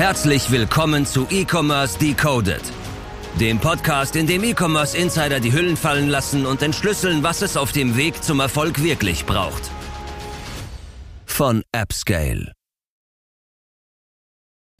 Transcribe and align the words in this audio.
Herzlich 0.00 0.50
willkommen 0.50 1.04
zu 1.04 1.26
E-Commerce 1.28 1.98
Decoded, 1.98 2.62
dem 3.38 3.58
Podcast, 3.58 4.16
in 4.16 4.26
dem 4.26 4.42
E-Commerce 4.42 4.96
Insider 4.96 5.40
die 5.40 5.52
Hüllen 5.52 5.76
fallen 5.76 6.08
lassen 6.08 6.46
und 6.46 6.62
entschlüsseln, 6.62 7.22
was 7.22 7.42
es 7.42 7.54
auf 7.58 7.72
dem 7.72 7.98
Weg 7.98 8.24
zum 8.24 8.40
Erfolg 8.40 8.82
wirklich 8.82 9.26
braucht. 9.26 9.70
Von 11.26 11.62
AppScale. 11.72 12.50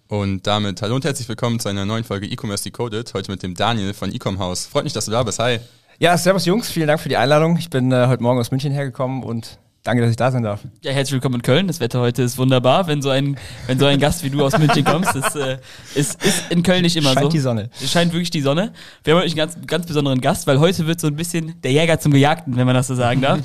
Und 0.09 0.47
damit 0.47 0.81
hallo 0.81 0.95
und 0.95 1.05
herzlich 1.05 1.29
willkommen 1.29 1.61
zu 1.61 1.69
einer 1.69 1.85
neuen 1.85 2.05
Folge 2.05 2.27
E-Commerce 2.27 2.65
Decoded. 2.65 3.13
Heute 3.13 3.31
mit 3.31 3.43
dem 3.43 3.55
Daniel 3.55 3.93
von 3.93 4.11
Ecom 4.11 4.39
House. 4.39 4.65
Freut 4.65 4.85
mich, 4.85 4.95
dass 4.95 5.05
du 5.05 5.11
da 5.11 5.23
bist. 5.23 5.39
Hi. 5.39 5.59
Ja, 5.99 6.17
servus 6.17 6.47
Jungs, 6.47 6.71
vielen 6.71 6.89
Dank 6.89 6.99
für 6.99 7.11
die 7.11 7.19
Einladung. 7.19 7.59
Ich 7.59 7.69
bin 7.69 7.93
äh, 7.93 8.07
heute 8.07 8.23
Morgen 8.23 8.41
aus 8.41 8.53
München 8.53 8.73
hergekommen 8.73 9.23
und 9.23 9.59
danke, 9.83 10.03
dass 10.03 10.11
ich 10.11 10.17
da 10.17 10.31
sein 10.31 10.43
darf. 10.43 10.61
Ja, 10.83 10.93
herzlich 10.93 11.15
willkommen 11.15 11.37
in 11.37 11.43
Köln. 11.43 11.67
Das 11.67 11.81
Wetter 11.81 12.01
heute 12.01 12.23
ist 12.23 12.39
wunderbar. 12.39 12.87
Wenn 12.87 13.03
so 13.03 13.11
ein, 13.11 13.37
wenn 13.67 13.79
so 13.79 13.87
ein 13.87 13.99
Gast 13.99 14.23
wie 14.23 14.31
du 14.31 14.45
aus 14.45 14.59
München 14.59 14.85
kommst, 14.85 15.15
das, 15.15 15.35
äh, 15.37 15.59
ist, 15.95 16.23
ist 16.25 16.51
in 16.51 16.63
Köln 16.63 16.83
nicht 16.83 16.97
immer 16.97 17.13
Scheint 17.13 17.25
so. 17.25 17.29
die 17.29 17.39
Sonne. 17.39 17.71
Es 17.83 17.91
scheint 17.91 18.13
wirklich 18.13 18.31
die 18.31 18.41
Sonne. 18.41 18.73
Wir 19.05 19.15
haben 19.15 19.23
heute 19.23 19.31
einen 19.31 19.37
ganz, 19.37 19.67
ganz 19.67 19.87
besonderen 19.87 20.21
Gast, 20.21 20.47
weil 20.47 20.61
heute 20.61 20.87
wird 20.87 21.01
so 21.01 21.07
ein 21.07 21.17
bisschen 21.17 21.61
der 21.63 21.73
Jäger 21.73 21.99
zum 21.99 22.13
Gejagten, 22.13 22.57
wenn 22.57 22.67
man 22.67 22.75
das 22.75 22.89
so 22.89 22.95
sagen 22.95 23.21
darf. 23.21 23.41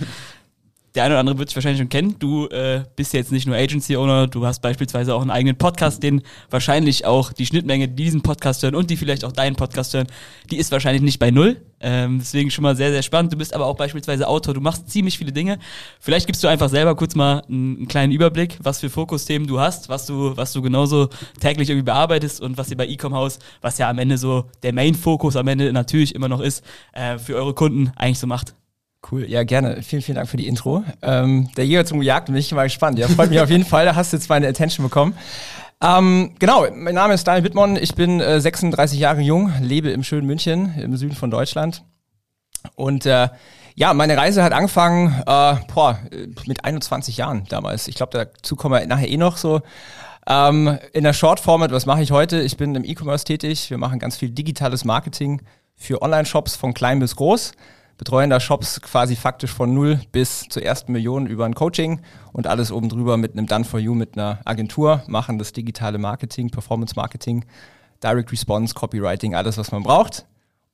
Der 0.95 1.04
eine 1.04 1.16
oder 1.16 1.20
andere 1.20 1.38
wird 1.38 1.49
dich 1.49 1.55
wahrscheinlich 1.58 1.80
schon 1.80 1.90
kennen. 1.90 2.16
Du 2.20 2.48
äh, 2.48 2.84
bist 2.95 3.13
jetzt 3.13 3.34
nicht 3.34 3.45
nur 3.45 3.58
Agency-Owner, 3.58 4.27
du 4.27 4.45
hast 4.45 4.62
beispielsweise 4.62 5.13
auch 5.13 5.22
einen 5.22 5.30
eigenen 5.30 5.58
Podcast, 5.58 6.02
den 6.02 6.22
wahrscheinlich 6.49 7.05
auch 7.05 7.34
die 7.34 7.45
Schnittmenge, 7.45 7.90
die 7.90 8.03
diesen 8.03 8.22
Podcast 8.22 8.63
hören 8.63 8.76
und 8.76 8.90
die 8.90 8.95
vielleicht 8.95 9.26
auch 9.26 9.34
deinen 9.34 9.58
Podcast 9.58 9.94
hören, 9.94 10.08
die 10.50 10.55
ist 10.55 10.72
wahrscheinlich 10.72 11.02
nicht 11.02 11.20
bei 11.20 11.31
null. 11.31 11.62
Ähm, 11.81 12.20
deswegen 12.20 12.50
schon 12.50 12.63
mal 12.63 12.77
sehr, 12.77 12.91
sehr 12.91 13.03
spannend. 13.03 13.34
Du 13.34 13.38
bist 13.38 13.53
aber 13.53 13.66
auch 13.66 13.76
beispielsweise 13.76 14.26
Autor, 14.26 14.53
du 14.53 14.62
machst 14.62 14.89
ziemlich 14.89 15.17
viele 15.17 15.34
Dinge. 15.34 15.59
Vielleicht 16.00 16.27
gibst 16.27 16.41
du 16.44 16.48
einfach 16.48 16.70
selber 16.70 16.95
kurz 16.95 17.14
mal 17.14 17.44
einen, 17.50 17.75
einen 17.75 17.88
kleinen 17.89 18.14
Überblick, 18.14 18.58
was 18.64 18.80
für 18.80 18.89
Fokusthemen 18.89 19.50
du 19.50 19.59
hast, 19.59 19.89
was 19.89 20.05
du, 20.05 20.38
was 20.38 20.53
du 20.53 20.62
genauso 20.62 21.09
täglich 21.41 21.70
irgendwie 21.70 21.86
bearbeitest 21.86 22.39
und 22.39 22.58
was 22.58 22.72
ihr 22.72 22.77
bei 22.77 22.88
Ecom 22.88 23.14
House, 23.14 23.39
was 23.62 23.77
ja 23.77 23.89
am 23.89 24.00
Ende 24.00 24.17
so 24.17 24.45
der 24.64 24.72
Main-Fokus 24.72 25.36
am 25.36 25.50
Ende 25.50 25.73
natürlich 25.73 26.16
immer 26.16 26.30
noch 26.30 26.39
ist, 26.39 26.64
äh, 26.94 27.17
für 27.17 27.36
eure 27.36 27.53
Kunden 27.53 27.91
eigentlich 27.97 28.19
so 28.19 28.28
macht. 28.28 28.56
Cool, 29.11 29.30
ja 29.30 29.44
gerne. 29.44 29.84
Vielen, 29.84 30.02
vielen 30.02 30.16
Dank 30.16 30.30
für 30.30 30.38
die 30.38 30.48
Intro. 30.48 30.84
Ähm, 31.02 31.50
der 31.58 31.66
Jäger 31.66 31.86
zum 31.86 32.00
Gejagten, 32.00 32.34
bin 32.34 32.39
ich 32.39 32.52
mal 32.52 32.64
gespannt. 32.64 32.98
Ja, 32.98 33.08
freut 33.08 33.30
mich 33.30 33.39
auf 33.39 33.50
jeden 33.50 33.66
Fall, 33.66 33.86
da 33.86 33.95
hast 33.95 34.14
du 34.14 34.17
jetzt 34.17 34.30
meine 34.30 34.47
Attention 34.47 34.84
bekommen. 34.84 35.16
Ähm, 35.81 36.34
genau, 36.39 36.66
mein 36.73 36.95
Name 36.95 37.14
ist 37.14 37.28
Daniel 37.28 37.44
Wittmann, 37.44 37.75
ich 37.75 37.94
bin 37.95 38.20
äh, 38.20 38.39
36 38.42 38.97
Jahre 38.97 39.22
jung, 39.22 39.52
lebe 39.62 39.89
im 39.92 40.03
schönen 40.03 40.25
München, 40.25 40.73
im 40.80 40.95
Süden 40.97 41.16
von 41.16 41.30
Deutschland. 41.30 41.84
Und 42.75 43.06
äh, 43.06 43.30
ja, 43.75 43.94
meine 43.94 44.17
Reise 44.17 44.42
hat 44.42 44.53
angefangen 44.53 45.14
äh, 45.28 45.56
boah, 45.73 46.00
mit 46.47 46.64
21 46.64 47.17
Jahren 47.17 47.44
damals. 47.50 47.88
Ich 47.88 47.95
glaube, 47.95 48.14
dazu 48.14 48.56
kommen 48.56 48.80
wir 48.80 48.88
nachher 48.88 49.09
eh 49.09 49.17
noch 49.17 49.38
so. 49.38 49.62
Ähm, 50.28 50.80
in 50.94 51.03
der 51.03 51.14
Short-Format, 51.14 51.72
was 51.72 51.86
mache 51.86 52.02
ich 52.02 52.09
heute? 52.09 52.42
Ich 52.42 52.58
bin 52.58 52.73
im 52.73 52.84
E-Commerce 52.84 53.25
tätig. 53.25 53.69
Wir 53.69 53.78
machen 53.78 54.00
ganz 54.00 54.17
viel 54.17 54.30
digitales 54.30 54.86
Marketing 54.86 55.42
für 55.75 56.02
Online-Shops 56.02 56.56
von 56.56 56.73
klein 56.73 57.00
bis 57.00 57.16
groß 57.16 57.52
betreuen 57.97 58.29
da 58.29 58.39
Shops 58.39 58.81
quasi 58.81 59.15
faktisch 59.15 59.51
von 59.51 59.73
null 59.73 59.99
bis 60.11 60.47
zur 60.49 60.63
ersten 60.63 60.91
Million 60.91 61.27
über 61.27 61.45
ein 61.45 61.55
Coaching 61.55 62.01
und 62.33 62.47
alles 62.47 62.71
oben 62.71 62.89
drüber 62.89 63.17
mit 63.17 63.33
einem 63.33 63.47
Done 63.47 63.65
for 63.65 63.79
You, 63.79 63.93
mit 63.93 64.17
einer 64.17 64.39
Agentur, 64.45 65.03
machen 65.07 65.38
das 65.38 65.53
digitale 65.53 65.97
Marketing, 65.97 66.49
Performance 66.49 66.93
Marketing, 66.95 67.45
Direct 68.03 68.31
Response, 68.31 68.73
Copywriting, 68.73 69.35
alles, 69.35 69.57
was 69.57 69.71
man 69.71 69.83
braucht. 69.83 70.25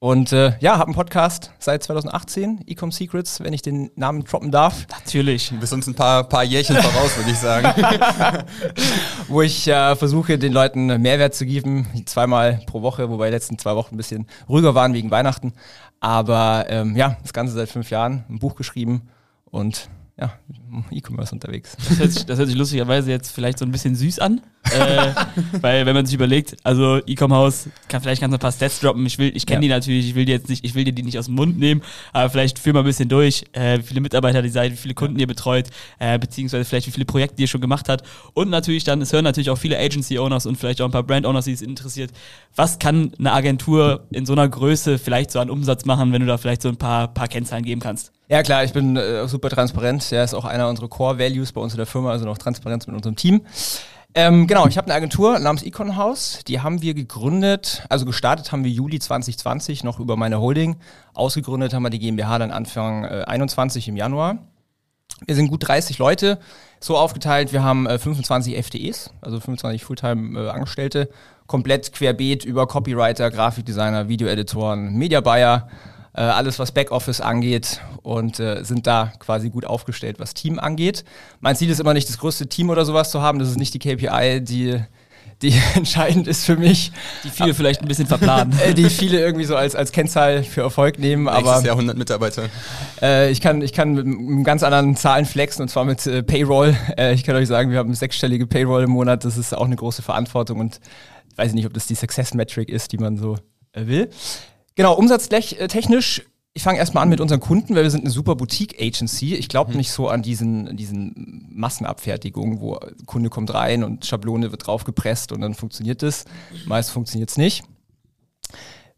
Und 0.03 0.31
äh, 0.31 0.53
ja, 0.61 0.79
habe 0.79 0.85
einen 0.85 0.95
Podcast 0.95 1.53
seit 1.59 1.83
2018, 1.83 2.63
Ecom 2.65 2.91
Secrets, 2.91 3.39
wenn 3.41 3.53
ich 3.53 3.61
den 3.61 3.91
Namen 3.95 4.23
droppen 4.23 4.49
darf. 4.49 4.87
Natürlich. 4.89 5.49
Du 5.49 5.59
bist 5.59 5.73
uns 5.73 5.85
ein 5.85 5.93
paar, 5.93 6.23
paar 6.23 6.43
Jährchen 6.43 6.75
voraus, 6.81 7.15
würde 7.17 7.29
ich 7.29 7.37
sagen. 7.37 7.67
Wo 9.27 9.43
ich 9.43 9.67
äh, 9.67 9.95
versuche, 9.95 10.39
den 10.39 10.53
Leuten 10.53 10.87
Mehrwert 11.03 11.35
zu 11.35 11.45
geben, 11.45 11.85
zweimal 12.07 12.61
pro 12.65 12.81
Woche, 12.81 13.11
wobei 13.11 13.27
die 13.27 13.35
letzten 13.35 13.59
zwei 13.59 13.75
Wochen 13.75 13.93
ein 13.93 13.97
bisschen 13.97 14.25
ruhiger 14.49 14.73
waren 14.73 14.95
wegen 14.95 15.11
Weihnachten. 15.11 15.53
Aber 15.99 16.65
ähm, 16.67 16.95
ja, 16.95 17.17
das 17.21 17.31
Ganze 17.31 17.53
seit 17.53 17.69
fünf 17.69 17.91
Jahren, 17.91 18.23
ein 18.27 18.39
Buch 18.39 18.55
geschrieben 18.55 19.07
und 19.51 19.87
ja, 20.17 20.33
E-Commerce 20.91 21.33
unterwegs. 21.33 21.75
Das 21.89 21.99
hört, 21.99 22.11
sich, 22.11 22.25
das 22.25 22.37
hört 22.39 22.47
sich 22.47 22.57
lustigerweise 22.57 23.11
jetzt 23.11 23.31
vielleicht 23.31 23.59
so 23.59 23.65
ein 23.65 23.71
bisschen 23.71 23.95
süß 23.95 24.19
an, 24.19 24.41
äh, 24.71 25.13
weil 25.61 25.85
wenn 25.85 25.93
man 25.95 26.05
sich 26.05 26.15
überlegt, 26.15 26.55
also 26.63 26.97
Ecom 27.07 27.33
House 27.33 27.69
kann 27.87 28.01
vielleicht 28.01 28.21
ganz 28.21 28.33
ein 28.33 28.39
paar 28.39 28.51
Stats 28.51 28.79
droppen. 28.79 29.05
Ich 29.05 29.17
will, 29.17 29.31
ich 29.35 29.45
kenne 29.45 29.57
Ja. 29.57 29.61
die 29.61 29.67
natürlich, 29.69 30.07
ich 30.09 30.15
will 30.15 30.25
die 30.25 30.31
jetzt 30.31 30.49
nicht, 30.49 30.63
ich 30.63 30.75
will 30.75 30.83
dir 30.83 30.93
die 30.93 31.03
nicht 31.03 31.17
aus 31.19 31.25
dem 31.25 31.35
Mund 31.35 31.57
nehmen, 31.59 31.81
aber 32.13 32.29
vielleicht 32.29 32.59
führ 32.59 32.73
mal 32.73 32.79
ein 32.79 32.85
bisschen 32.85 33.09
durch, 33.09 33.45
äh, 33.53 33.79
wie 33.79 33.83
viele 33.83 34.01
Mitarbeiter 34.01 34.43
ihr 34.43 34.51
seid, 34.51 34.71
wie 34.71 34.77
viele 34.77 34.93
Kunden 34.93 35.19
ihr 35.19 35.27
betreut, 35.27 35.67
äh, 35.99 36.17
beziehungsweise 36.19 36.65
vielleicht 36.65 36.87
wie 36.87 36.91
viele 36.91 37.05
Projekte 37.05 37.41
ihr 37.41 37.47
schon 37.47 37.61
gemacht 37.61 37.89
habt 37.89 38.05
und 38.33 38.49
natürlich 38.49 38.83
dann, 38.83 39.01
es 39.01 39.11
hören 39.13 39.23
natürlich 39.23 39.49
auch 39.49 39.57
viele 39.57 39.77
Agency 39.77 40.19
Owners 40.19 40.45
und 40.45 40.57
vielleicht 40.57 40.81
auch 40.81 40.85
ein 40.85 40.91
paar 40.91 41.03
Brand 41.03 41.25
Owners, 41.25 41.45
die 41.45 41.53
es 41.53 41.61
interessiert. 41.61 42.11
Was 42.55 42.79
kann 42.79 43.11
eine 43.19 43.31
Agentur 43.33 44.05
in 44.11 44.25
so 44.25 44.33
einer 44.33 44.47
Größe 44.47 44.97
vielleicht 44.99 45.31
so 45.31 45.39
an 45.39 45.49
Umsatz 45.49 45.85
machen, 45.85 46.11
wenn 46.13 46.21
du 46.21 46.27
da 46.27 46.37
vielleicht 46.37 46.61
so 46.61 46.69
ein 46.69 46.77
paar, 46.77 47.07
paar 47.07 47.27
Kennzahlen 47.27 47.63
geben 47.65 47.81
kannst? 47.81 48.11
Ja 48.31 48.43
klar, 48.43 48.63
ich 48.63 48.71
bin 48.71 48.95
äh, 48.95 49.27
super 49.27 49.49
transparent. 49.49 50.09
Der 50.09 50.23
ist 50.23 50.33
auch 50.33 50.45
einer 50.45 50.69
unserer 50.69 50.87
Core 50.87 51.19
Values 51.19 51.51
bei 51.51 51.59
uns 51.59 51.73
in 51.73 51.77
der 51.77 51.85
Firma, 51.85 52.11
also 52.11 52.23
noch 52.23 52.37
Transparenz 52.37 52.87
mit 52.87 52.95
unserem 52.95 53.17
Team. 53.17 53.41
Ähm, 54.15 54.47
genau, 54.47 54.67
ich 54.67 54.77
habe 54.77 54.85
eine 54.85 54.93
Agentur 54.93 55.37
namens 55.37 55.63
Econ 55.63 55.97
House. 55.97 56.39
Die 56.47 56.61
haben 56.61 56.81
wir 56.81 56.93
gegründet, 56.93 57.83
also 57.89 58.05
gestartet 58.05 58.53
haben 58.53 58.63
wir 58.63 58.71
Juli 58.71 58.99
2020 58.99 59.83
noch 59.83 59.99
über 59.99 60.15
meine 60.15 60.39
Holding. 60.39 60.77
Ausgegründet 61.13 61.73
haben 61.73 61.83
wir 61.83 61.89
die 61.89 61.99
GmbH 61.99 62.39
dann 62.39 62.51
Anfang 62.51 63.03
äh, 63.03 63.25
21 63.27 63.89
im 63.89 63.97
Januar. 63.97 64.37
Wir 65.25 65.35
sind 65.35 65.49
gut 65.49 65.67
30 65.67 65.97
Leute, 65.97 66.39
so 66.79 66.95
aufgeteilt. 66.95 67.51
Wir 67.51 67.63
haben 67.63 67.85
äh, 67.85 67.99
25 67.99 68.55
FTEs, 68.65 69.11
also 69.19 69.41
25 69.41 69.83
Fulltime 69.83 70.53
äh, 70.53 71.05
komplett 71.47 71.91
querbeet 71.91 72.45
über 72.45 72.65
Copywriter, 72.65 73.29
Grafikdesigner, 73.29 74.07
Videoeditoren, 74.07 74.93
Media 74.93 75.19
Buyer, 75.19 75.67
äh, 76.13 76.21
alles 76.21 76.59
was 76.59 76.71
Backoffice 76.71 77.21
angeht 77.21 77.81
und 78.03 78.39
äh, 78.39 78.63
sind 78.63 78.87
da 78.87 79.13
quasi 79.19 79.49
gut 79.49 79.65
aufgestellt, 79.65 80.19
was 80.19 80.33
Team 80.33 80.59
angeht. 80.59 81.03
Mein 81.39 81.55
Ziel 81.55 81.69
ist 81.69 81.79
immer 81.79 81.93
nicht 81.93 82.09
das 82.09 82.17
größte 82.17 82.47
Team 82.47 82.69
oder 82.69 82.85
sowas 82.85 83.11
zu 83.11 83.21
haben, 83.21 83.39
das 83.39 83.49
ist 83.49 83.57
nicht 83.57 83.73
die 83.73 83.79
KPI, 83.79 84.41
die 84.41 84.79
die 85.41 85.53
entscheidend 85.75 86.27
ist 86.27 86.45
für 86.45 86.55
mich, 86.55 86.91
Die 87.23 87.29
viele 87.29 87.53
vielleicht 87.55 87.81
ein 87.81 87.87
bisschen 87.87 88.05
verplanen. 88.05 88.53
äh, 88.59 88.73
die 88.75 88.89
viele 88.89 89.19
irgendwie 89.19 89.45
so 89.45 89.55
als, 89.55 89.75
als 89.75 89.91
Kennzahl 89.91 90.43
für 90.43 90.61
Erfolg 90.61 90.99
nehmen, 90.99 91.27
aber 91.27 91.41
Nächstes 91.41 91.63
Jahr 91.65 91.75
100 91.75 91.97
Mitarbeiter. 91.97 92.43
äh, 93.01 93.31
ich, 93.31 93.41
kann, 93.41 93.61
ich 93.63 93.73
kann 93.73 93.93
mit 93.93 94.05
einem 94.05 94.43
ganz 94.43 94.61
anderen 94.61 94.95
Zahlen 94.95 95.25
flexen 95.25 95.63
und 95.63 95.69
zwar 95.69 95.85
mit 95.85 96.05
äh, 96.05 96.21
Payroll. 96.21 96.75
Äh, 96.95 97.13
ich 97.13 97.23
kann 97.23 97.35
euch 97.35 97.47
sagen, 97.47 97.71
wir 97.71 97.79
haben 97.79 97.87
eine 97.89 97.95
sechsstellige 97.95 98.45
Payroll 98.45 98.83
im 98.83 98.91
Monat. 98.91 99.25
Das 99.25 99.35
ist 99.37 99.55
auch 99.57 99.65
eine 99.65 99.75
große 99.75 100.03
Verantwortung 100.03 100.59
und 100.59 100.79
ich 101.31 101.37
weiß 101.37 101.53
nicht, 101.53 101.65
ob 101.65 101.73
das 101.73 101.87
die 101.87 101.95
Success 101.95 102.33
Metric 102.35 102.69
ist, 102.69 102.91
die 102.91 102.97
man 102.97 103.17
so 103.17 103.37
äh, 103.73 103.87
will. 103.87 104.09
Genau, 104.75 104.95
umsatztechnisch. 104.95 106.23
Ich 106.53 106.63
fange 106.63 106.79
erstmal 106.79 107.03
an 107.03 107.09
mit 107.09 107.21
unseren 107.21 107.39
Kunden, 107.39 107.75
weil 107.75 107.83
wir 107.83 107.91
sind 107.91 108.01
eine 108.01 108.09
super 108.09 108.35
Boutique-Agency. 108.35 109.35
Ich 109.35 109.47
glaube 109.47 109.75
nicht 109.77 109.91
so 109.91 110.09
an 110.09 110.21
diesen, 110.21 110.75
diesen 110.75 111.47
Massenabfertigungen, 111.49 112.59
wo 112.59 112.77
Kunde 113.05 113.29
kommt 113.29 113.53
rein 113.53 113.85
und 113.85 114.05
Schablone 114.05 114.51
wird 114.51 114.67
draufgepresst 114.67 115.31
und 115.31 115.39
dann 115.39 115.53
funktioniert 115.53 116.01
das. 116.01 116.25
Meist 116.65 116.91
funktioniert 116.91 117.29
es 117.29 117.37
nicht. 117.37 117.63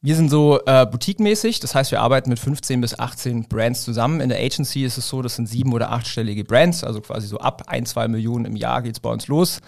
Wir 0.02 0.18
sind 0.18 0.30
so 0.30 0.60
äh, 0.66 0.86
boutique-mäßig, 0.86 1.62
das 1.62 1.76
heißt, 1.76 1.92
wir 1.92 2.02
arbeiten 2.02 2.30
mit 2.30 2.38
15 2.38 2.82
bis 2.82 3.00
18 3.00 3.48
Brands 3.48 3.84
zusammen. 3.84 4.20
In 4.20 4.28
der 4.28 4.40
Agency 4.40 4.84
ist 4.84 4.98
es 4.98 5.08
so, 5.08 5.22
das 5.22 5.36
sind 5.36 5.48
sieben- 5.48 5.72
oder 5.72 5.92
achtstellige 5.92 6.44
Brands, 6.44 6.84
also 6.84 7.00
quasi 7.00 7.28
so 7.28 7.38
ab 7.38 7.64
ein, 7.68 7.86
zwei 7.86 8.10
Millionen 8.10 8.44
im 8.44 8.58
Jahr 8.58 8.82
geht's 8.82 9.00
bei 9.00 9.10
uns 9.10 9.28
los. 9.28 9.62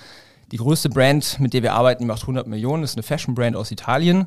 Die 0.52 0.58
größte 0.58 0.90
Brand, 0.90 1.40
mit 1.40 1.54
der 1.54 1.64
wir 1.64 1.74
arbeiten, 1.74 2.04
die 2.04 2.08
macht 2.08 2.24
100 2.24 2.48
Millionen, 2.48 2.84
ist 2.84 2.98
eine 2.98 3.04
Fashion-Brand 3.04 3.56
aus 3.56 3.72
Italien. 3.72 4.26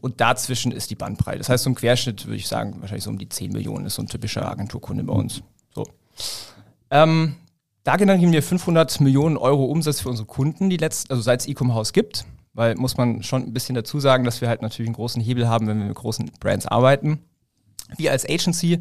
Und 0.00 0.20
dazwischen 0.20 0.72
ist 0.72 0.90
die 0.90 0.94
Bandbreite. 0.94 1.38
Das 1.38 1.48
heißt, 1.48 1.64
so 1.64 1.70
im 1.70 1.76
Querschnitt 1.76 2.26
würde 2.26 2.36
ich 2.36 2.48
sagen, 2.48 2.76
wahrscheinlich 2.80 3.04
so 3.04 3.10
um 3.10 3.18
die 3.18 3.28
10 3.28 3.52
Millionen 3.52 3.86
ist 3.86 3.94
so 3.94 4.02
ein 4.02 4.06
typischer 4.06 4.48
Agenturkunde 4.48 5.02
bei 5.04 5.12
uns. 5.12 5.42
So. 5.74 5.84
Ähm, 6.90 7.34
da 7.84 7.96
generieren 7.96 8.32
wir 8.32 8.42
500 8.42 9.00
Millionen 9.00 9.36
Euro 9.36 9.64
Umsatz 9.64 10.00
für 10.00 10.08
unsere 10.08 10.26
Kunden, 10.26 10.70
die 10.70 10.76
letzten, 10.76 11.10
also 11.10 11.22
seit 11.22 11.40
es 11.40 11.48
Ecom 11.48 11.74
House 11.74 11.92
gibt. 11.92 12.26
Weil 12.54 12.74
muss 12.74 12.96
man 12.96 13.22
schon 13.22 13.44
ein 13.44 13.52
bisschen 13.52 13.74
dazu 13.74 14.00
sagen, 14.00 14.24
dass 14.24 14.40
wir 14.40 14.48
halt 14.48 14.62
natürlich 14.62 14.88
einen 14.88 14.96
großen 14.96 15.22
Hebel 15.22 15.48
haben, 15.48 15.66
wenn 15.66 15.78
wir 15.78 15.86
mit 15.86 15.94
großen 15.94 16.30
Brands 16.40 16.66
arbeiten. 16.66 17.20
Wir 17.96 18.10
als 18.10 18.28
Agency, 18.28 18.80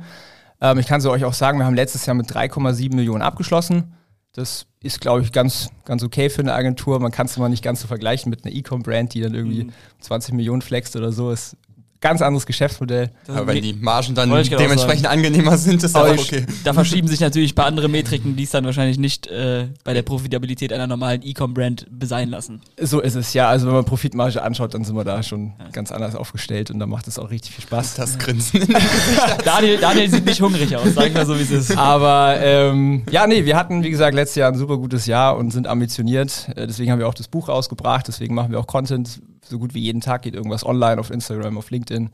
ähm, 0.62 0.80
ich 0.80 0.88
kann 0.88 1.00
es 1.00 1.06
euch 1.06 1.24
auch 1.25 1.34
sagen, 1.34 1.60
wir 1.60 1.66
haben 1.66 1.75
letztes 1.75 2.06
Jahr 2.06 2.16
mit 2.16 2.30
3,7 2.31 2.96
Millionen 2.96 3.22
abgeschlossen. 3.22 3.94
Das 4.33 4.68
ist, 4.83 5.01
glaube 5.01 5.24
ich, 5.24 5.31
ganz, 5.31 5.69
ganz 5.85 6.03
okay 6.03 6.29
für 6.29 6.41
eine 6.41 6.53
Agentur. 6.53 7.00
Man 7.00 7.12
kann 7.12 7.25
es 7.25 7.38
immer 7.38 7.50
nicht 7.50 7.63
ganz 7.63 7.81
so 7.81 7.88
vergleichen 7.88 8.29
mit 8.29 8.45
einer 8.45 8.53
E-Com-Brand, 8.53 9.13
die 9.13 9.21
dann 9.21 9.33
irgendwie 9.33 9.71
20 10.01 10.35
Millionen 10.35 10.62
flext 10.62 10.95
oder 10.95 11.12
so. 11.12 11.31
Ist 11.31 11.57
ganz 12.02 12.22
anderes 12.22 12.46
Geschäftsmodell. 12.46 13.12
Aber 13.28 13.48
wenn 13.48 13.62
die 13.62 13.74
Margen 13.74 14.14
dann 14.16 14.30
dementsprechend 14.30 15.08
angenehmer 15.08 15.58
sind, 15.58 15.84
ist 15.84 15.96
ich- 15.96 16.20
okay. 16.20 16.46
Da 16.64 16.74
verschieben 16.74 17.08
sich 17.08 17.20
natürlich 17.20 17.54
ein 17.54 17.56
paar 17.56 17.66
andere 17.66 17.88
Metriken, 17.90 18.36
die 18.36 18.44
es 18.44 18.52
dann 18.52 18.66
wahrscheinlich 18.66 18.98
nicht 18.98 19.28
äh, 19.28 19.68
bei 19.84 19.94
der 19.94 20.04
Profitabilität 20.04 20.72
einer 20.74 20.88
normalen 20.88 21.22
E-Com-Brand 21.24 21.88
besein 21.90 22.30
lassen. 22.30 22.62
So 22.80 23.00
ist 23.02 23.16
es, 23.16 23.34
ja. 23.34 23.48
Also 23.50 23.68
wenn 23.68 23.74
man 23.74 23.86
Profitmarge 23.86 24.42
anschaut, 24.42 24.74
dann 24.74 24.84
sind 24.84 24.96
wir 24.96 25.04
da 25.04 25.24
schon 25.24 25.54
ganz 25.72 25.92
anders 25.92 26.16
aufgestellt 26.16 26.70
und 26.72 26.80
da 26.80 26.86
macht 26.86 27.08
es 27.08 27.18
auch 27.18 27.30
richtig 27.32 27.54
viel 27.56 27.64
Spaß. 27.64 27.96
Das 27.96 28.18
Grinsen. 28.20 28.68
Daniel, 29.46 29.78
Daniel 29.80 30.10
sieht 30.10 30.26
nicht 30.26 30.42
hungrig 30.42 30.76
aus, 30.76 30.94
sag 30.94 31.08
ich 31.08 31.14
mal 31.14 31.26
so, 31.26 31.38
wie 31.38 31.44
es 31.44 31.52
ist. 31.52 31.78
Aber 31.78 32.38
ähm, 32.40 33.04
ja, 33.12 33.26
nee, 33.28 33.46
wir 33.46 33.56
hatten, 33.56 33.84
wie 33.84 33.90
gesagt, 33.90 34.14
letztes 34.16 34.36
Jahr 34.36 34.52
ein 34.52 34.58
super 34.58 34.78
gutes 34.78 35.06
Jahr 35.06 35.38
und 35.38 35.52
sind 35.52 35.68
ambitioniert. 35.68 36.48
Äh, 36.56 36.68
deswegen 36.68 36.92
haben 36.92 37.00
wir 37.00 37.08
auch 37.08 37.14
das 37.14 37.28
Buch 37.28 37.50
rausgebracht, 37.50 38.08
deswegen 38.08 38.36
machen 38.36 38.52
wir 38.52 38.60
auch 38.60 38.68
Content. 38.68 39.22
So 39.50 39.60
gut 39.60 39.74
wie 39.74 39.80
jeden 39.80 40.02
Tag 40.02 40.24
geht 40.24 40.36
irgendwas 40.36 40.66
online 40.66 41.00
auf 41.00 41.10
Instagram, 41.10 41.58
auf 41.58 41.72
LinkedIn. 41.72 42.10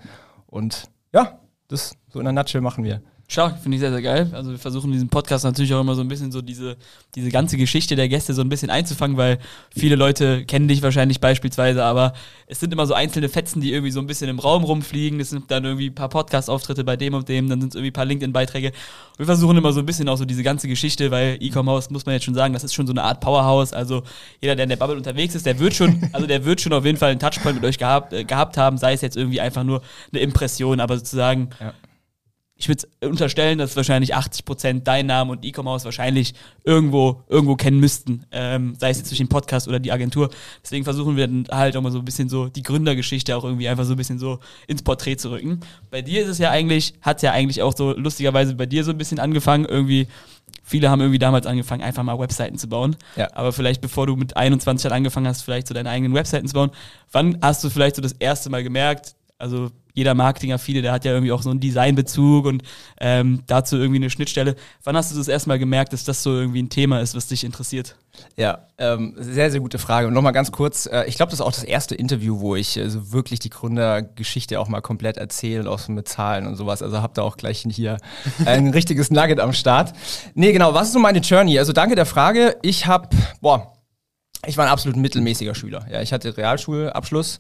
Und 0.48 0.86
ja, 1.14 1.40
das 1.68 1.96
so 2.10 2.20
in 2.20 2.26
der 2.26 2.34
Nutshell 2.34 2.62
machen 2.62 2.84
wir. 2.84 3.02
Stark, 3.28 3.60
finde 3.62 3.78
ich 3.78 3.82
sehr, 3.82 3.92
sehr 3.92 4.02
geil. 4.02 4.30
Also 4.34 4.52
wir 4.52 4.60
versuchen 4.60 4.88
in 4.88 4.94
diesem 4.94 5.10
Podcast 5.10 5.44
natürlich 5.44 5.74
auch 5.74 5.82
immer 5.82 5.96
so 5.96 6.02
ein 6.02 6.08
bisschen 6.08 6.32
so 6.32 6.42
diese, 6.42 6.76
diese 7.16 7.30
ganze 7.30 7.58
Geschichte 7.58 7.96
der 7.96 8.10
Gäste 8.10 8.34
so 8.34 8.42
ein 8.42 8.50
bisschen 8.50 8.70
einzufangen, 8.70 9.18
weil 9.18 9.40
viele 9.76 9.96
Leute 9.96 10.46
kennen 10.46 10.68
dich 10.68 10.82
wahrscheinlich 10.84 11.20
beispielsweise, 11.20 11.84
aber 11.84 12.14
es 12.48 12.60
sind 12.60 12.72
immer 12.74 12.86
so 12.86 12.94
einzelne 12.94 13.30
Fetzen, 13.30 13.62
die 13.62 13.72
irgendwie 13.72 13.92
so 13.92 14.02
ein 14.02 14.08
bisschen 14.08 14.30
im 14.30 14.40
Raum 14.40 14.64
rumfliegen. 14.64 15.20
Es 15.20 15.32
sind 15.32 15.50
dann 15.50 15.64
irgendwie 15.64 15.90
ein 15.90 15.96
paar 15.96 16.10
Podcast-Auftritte 16.10 16.84
bei 16.84 16.96
dem 16.96 17.14
und 17.14 17.28
dem, 17.30 17.50
dann 17.50 17.62
sind 17.62 17.70
es 17.70 17.76
irgendwie 17.76 17.92
ein 17.92 17.94
paar 17.94 18.06
LinkedIn-Beiträge. 18.06 18.72
Wir 19.18 19.26
versuchen 19.26 19.58
immer 19.58 19.74
so 19.74 19.80
ein 19.80 19.86
bisschen 19.86 20.08
auch 20.10 20.18
so 20.18 20.26
diese 20.26 20.44
ganze 20.44 20.68
Geschichte, 20.68 21.10
weil 21.10 21.38
E-Commerce 21.40 21.92
muss 21.92 22.06
man 22.06 22.14
jetzt 22.14 22.26
schon 22.26 22.36
sagen, 22.36 22.54
das 22.54 22.64
ist 22.64 22.74
schon 22.74 22.86
so 22.86 22.94
eine 22.94 23.04
Art 23.04 23.22
Powerhouse. 23.22 23.74
Also 23.74 24.04
jeder, 24.42 24.56
der 24.56 24.64
in 24.64 24.70
der 24.70 24.78
Bubble 24.78 24.98
unterwegs 24.98 25.34
ist, 25.34 25.46
der 25.46 25.58
wird 25.60 25.74
schon, 25.74 26.10
also 26.14 26.28
der 26.28 26.46
wird 26.46 26.62
schon 26.62 26.74
auf 26.74 26.86
jeden 26.86 26.98
Fall 26.98 27.12
einen 27.12 27.20
Touchpoint 27.20 27.56
mit 27.56 27.66
euch 27.66 27.78
gehabt, 27.78 28.14
äh, 28.14 28.26
gehabt 28.26 28.58
haben, 28.58 28.78
sei 28.78 28.94
es 28.94 29.02
jetzt 29.02 29.18
irgendwie 29.18 29.42
einfach 29.42 29.64
nur 29.64 29.82
eine 30.12 30.22
Impression, 30.22 30.80
aber 30.80 30.98
sozusagen 30.98 31.50
Ja. 31.60 31.74
Ich 32.56 32.70
würde 32.70 32.88
unterstellen, 33.02 33.58
dass 33.58 33.76
wahrscheinlich 33.76 34.16
80% 34.16 34.84
dein 34.84 35.08
Name 35.08 35.32
und 35.32 35.44
E-Commerce 35.44 35.86
wahrscheinlich 35.86 36.34
irgendwo, 36.64 37.24
irgendwo 37.28 37.56
kennen 37.56 37.80
müssten. 37.80 38.26
Ähm, 38.32 38.76
sei 38.80 38.92
es 38.92 39.00
jetzt 39.00 39.10
durch 39.10 39.18
den 39.18 39.28
Podcast 39.28 39.68
oder 39.68 39.80
die 39.80 39.92
Agentur. 39.92 40.30
Deswegen 40.64 40.84
versuchen 40.84 41.18
wir 41.18 41.28
dann 41.28 41.48
halt 41.52 41.76
auch 41.76 41.82
mal 41.82 41.92
so 41.92 42.00
ein 42.00 42.06
bisschen 42.06 42.30
so 42.30 42.48
die 42.48 42.62
Gründergeschichte 42.62 43.36
auch 43.36 43.44
irgendwie 43.44 43.68
einfach 43.68 43.86
so 43.86 43.94
ein 43.94 43.98
bisschen 43.98 44.20
so 44.20 44.40
ins 44.68 44.84
Porträt 44.84 45.18
zu 45.18 45.32
rücken. 45.32 45.62
Bei 45.90 46.02
dir 46.02 46.22
ist 46.22 46.30
es 46.30 46.38
ja 46.38 46.52
eigentlich, 46.52 46.94
hat 47.02 47.22
ja 47.24 47.32
eigentlich 47.32 47.62
auch 47.64 47.76
so 47.76 47.92
lustigerweise 47.92 48.56
bei 48.56 48.68
dir 48.68 48.84
so 48.84 48.92
ein 48.92 48.98
bisschen 48.98 49.20
angefangen, 49.20 49.66
irgendwie. 49.66 50.08
Viele 50.66 50.90
haben 50.90 51.02
irgendwie 51.02 51.20
damals 51.20 51.46
angefangen, 51.46 51.82
einfach 51.82 52.04
mal 52.04 52.18
Webseiten 52.20 52.58
zu 52.58 52.70
bauen. 52.70 52.96
Ja. 53.18 53.30
Aber 53.34 53.52
vielleicht 53.52 53.82
bevor 53.82 54.08
du 54.08 54.16
mit 54.16 54.38
21 54.38 54.86
halt 54.86 54.94
angefangen 54.94 55.28
hast, 55.28 55.42
vielleicht 55.42 55.68
so 55.68 55.74
deine 55.74 55.90
eigenen 55.90 56.14
Webseiten 56.14 56.48
zu 56.48 56.54
bauen, 56.54 56.72
wann 57.12 57.38
hast 57.42 57.64
du 57.64 57.70
vielleicht 57.70 57.98
so 57.98 58.02
das 58.02 58.14
erste 58.14 58.50
Mal 58.50 58.64
gemerkt, 58.64 59.16
also 59.38 59.72
jeder 59.94 60.14
Marketingaffine, 60.14 60.82
der 60.82 60.92
hat 60.92 61.06
ja 61.06 61.12
irgendwie 61.12 61.32
auch 61.32 61.42
so 61.42 61.50
einen 61.50 61.60
Designbezug 61.60 62.46
und 62.46 62.64
ähm, 63.00 63.44
dazu 63.48 63.78
irgendwie 63.78 64.00
eine 64.00 64.10
Schnittstelle. 64.10 64.56
Wann 64.84 64.98
hast 64.98 65.12
du 65.12 65.18
das 65.18 65.28
erstmal 65.28 65.60
gemerkt, 65.60 65.94
dass 65.94 66.04
das 66.04 66.24
so 66.24 66.32
irgendwie 66.32 66.62
ein 66.62 66.70
Thema 66.70 67.00
ist, 67.00 67.16
was 67.16 67.28
dich 67.28 67.44
interessiert? 67.44 67.96
Ja, 68.36 68.68
ähm, 68.78 69.16
sehr, 69.18 69.50
sehr 69.50 69.60
gute 69.60 69.80
Frage. 69.80 70.08
Und 70.08 70.14
nochmal 70.14 70.34
ganz 70.34 70.52
kurz, 70.52 70.86
äh, 70.86 71.06
ich 71.06 71.16
glaube, 71.16 71.32
das 71.32 71.40
ist 71.40 71.46
auch 71.46 71.52
das 71.52 71.64
erste 71.64 71.96
Interview, 71.96 72.40
wo 72.40 72.56
ich 72.56 72.78
äh, 72.78 72.90
so 72.90 73.12
wirklich 73.12 73.40
die 73.40 73.50
Gründergeschichte 73.50 74.60
auch 74.60 74.68
mal 74.68 74.82
komplett 74.82 75.18
erzähle 75.18 75.62
und 75.62 75.68
auch 75.68 75.80
so 75.80 75.92
mit 75.92 76.08
Zahlen 76.08 76.48
und 76.48 76.56
sowas. 76.56 76.82
Also 76.82 77.02
habt 77.02 77.18
ihr 77.18 77.24
auch 77.24 77.38
gleich 77.38 77.66
hier 77.70 77.98
ein 78.46 78.70
richtiges 78.70 79.12
Nugget 79.12 79.40
am 79.40 79.54
Start. 79.54 79.94
Nee, 80.36 80.52
genau, 80.54 80.74
was 80.74 80.88
ist 80.88 80.94
so 80.94 81.00
meine 81.00 81.20
Journey? 81.20 81.58
Also 81.60 81.74
danke 81.74 81.96
der 81.96 82.06
Frage. 82.06 82.58
Ich 82.62 82.86
habe, 82.86 83.10
boah, 83.42 83.74
ich 84.46 84.58
war 84.58 84.66
ein 84.66 84.72
absolut 84.72 84.98
mittelmäßiger 84.98 85.56
Schüler. 85.56 85.86
Ja, 85.92 86.02
ich 86.02 86.12
hatte 86.12 86.36
Realschulabschluss, 86.36 87.40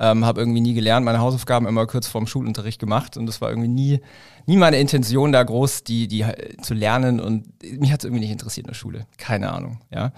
ähm, 0.00 0.24
habe 0.24 0.40
irgendwie 0.40 0.62
nie 0.62 0.74
gelernt, 0.74 1.04
meine 1.04 1.20
Hausaufgaben 1.20 1.66
immer 1.66 1.86
kurz 1.86 2.08
vorm 2.08 2.26
Schulunterricht 2.26 2.80
gemacht 2.80 3.16
und 3.16 3.26
das 3.26 3.40
war 3.40 3.50
irgendwie 3.50 3.68
nie, 3.68 4.00
nie 4.46 4.56
meine 4.56 4.78
Intention 4.78 5.30
da 5.30 5.42
groß, 5.42 5.84
die, 5.84 6.08
die 6.08 6.22
äh, 6.22 6.56
zu 6.62 6.74
lernen 6.74 7.20
und 7.20 7.46
mich 7.78 7.92
hat 7.92 8.00
es 8.00 8.04
irgendwie 8.04 8.22
nicht 8.22 8.32
interessiert 8.32 8.66
in 8.66 8.70
der 8.70 8.74
Schule. 8.74 9.06
Keine 9.18 9.52
Ahnung, 9.52 9.80
ja. 9.94 10.12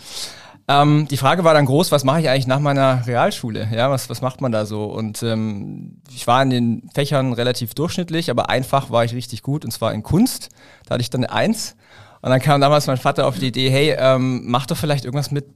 Ähm, 0.69 1.09
die 1.11 1.17
Frage 1.17 1.43
war 1.43 1.55
dann 1.55 1.67
groß, 1.67 1.91
was 1.91 2.05
mache 2.05 2.21
ich 2.21 2.29
eigentlich 2.29 2.47
nach 2.47 2.61
meiner 2.61 3.05
Realschule? 3.07 3.69
Ja, 3.75 3.91
was, 3.91 4.09
was 4.09 4.21
macht 4.21 4.41
man 4.41 4.53
da 4.53 4.65
so? 4.65 4.85
Und 4.85 5.23
ähm, 5.25 6.01
ich 6.15 6.29
war 6.29 6.41
in 6.43 6.51
den 6.51 6.91
Fächern 6.95 7.33
relativ 7.33 7.75
durchschnittlich, 7.75 8.31
aber 8.31 8.49
einfach 8.49 8.91
war 8.91 9.05
ich 9.05 9.13
richtig 9.13 9.43
gut 9.43 9.65
und 9.65 9.73
zwar 9.73 9.93
in 9.93 10.05
Kunst. 10.05 10.51
Da 10.87 10.95
hatte 10.95 11.03
ich 11.03 11.11
dann 11.11 11.25
eine 11.25 11.33
Eins. 11.33 11.75
Und 12.21 12.31
dann 12.31 12.41
kam 12.41 12.61
damals 12.61 12.87
mein 12.87 12.99
Vater 12.99 13.27
auf 13.27 13.41
die 13.41 13.49
Idee, 13.49 13.69
hey, 13.69 13.97
ähm, 13.99 14.43
mach 14.47 14.67
doch 14.67 14.77
vielleicht 14.77 15.05
irgendwas 15.05 15.33
mit 15.33 15.47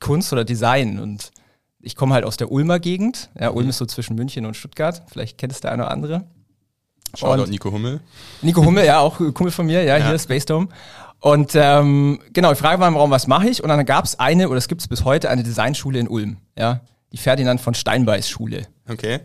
Kunst 0.00 0.32
oder 0.32 0.44
Design. 0.44 0.98
Und 0.98 1.30
ich 1.84 1.96
komme 1.96 2.14
halt 2.14 2.24
aus 2.24 2.36
der 2.36 2.50
Ulmer 2.50 2.78
Gegend. 2.80 3.30
Ja, 3.38 3.50
Ulm 3.50 3.68
ist 3.68 3.78
so 3.78 3.86
zwischen 3.86 4.16
München 4.16 4.46
und 4.46 4.56
Stuttgart. 4.56 5.02
Vielleicht 5.10 5.38
kennt 5.38 5.52
es 5.52 5.60
der 5.60 5.72
eine 5.72 5.82
oder 5.84 5.90
andere. 5.92 6.24
Shoutout 7.16 7.42
Und- 7.44 7.50
Nico 7.50 7.70
Hummel. 7.70 8.00
Nico 8.42 8.64
Hummel, 8.64 8.84
ja, 8.84 8.98
auch 9.00 9.18
Kumpel 9.18 9.50
von 9.50 9.66
mir, 9.66 9.82
ja, 9.84 9.98
Ja. 9.98 10.08
hier 10.08 10.18
Space 10.18 10.46
Dome. 10.46 10.68
Und 11.20 11.52
ähm, 11.54 12.20
genau, 12.32 12.50
die 12.50 12.58
Frage 12.58 12.80
war 12.80 12.88
im 12.88 12.96
Raum, 12.96 13.10
was 13.10 13.26
mache 13.26 13.48
ich? 13.48 13.62
Und 13.62 13.68
dann 13.68 13.84
gab 13.86 14.04
es 14.04 14.18
eine, 14.18 14.48
oder 14.48 14.58
es 14.58 14.68
gibt 14.68 14.80
es 14.82 14.88
bis 14.88 15.04
heute, 15.04 15.30
eine 15.30 15.42
Designschule 15.42 15.98
in 15.98 16.08
Ulm, 16.08 16.38
ja, 16.58 16.80
die 17.12 17.16
Ferdinand 17.16 17.60
von 17.60 17.74
Steinbeis 17.74 18.28
Schule. 18.28 18.66
Okay. 18.88 19.20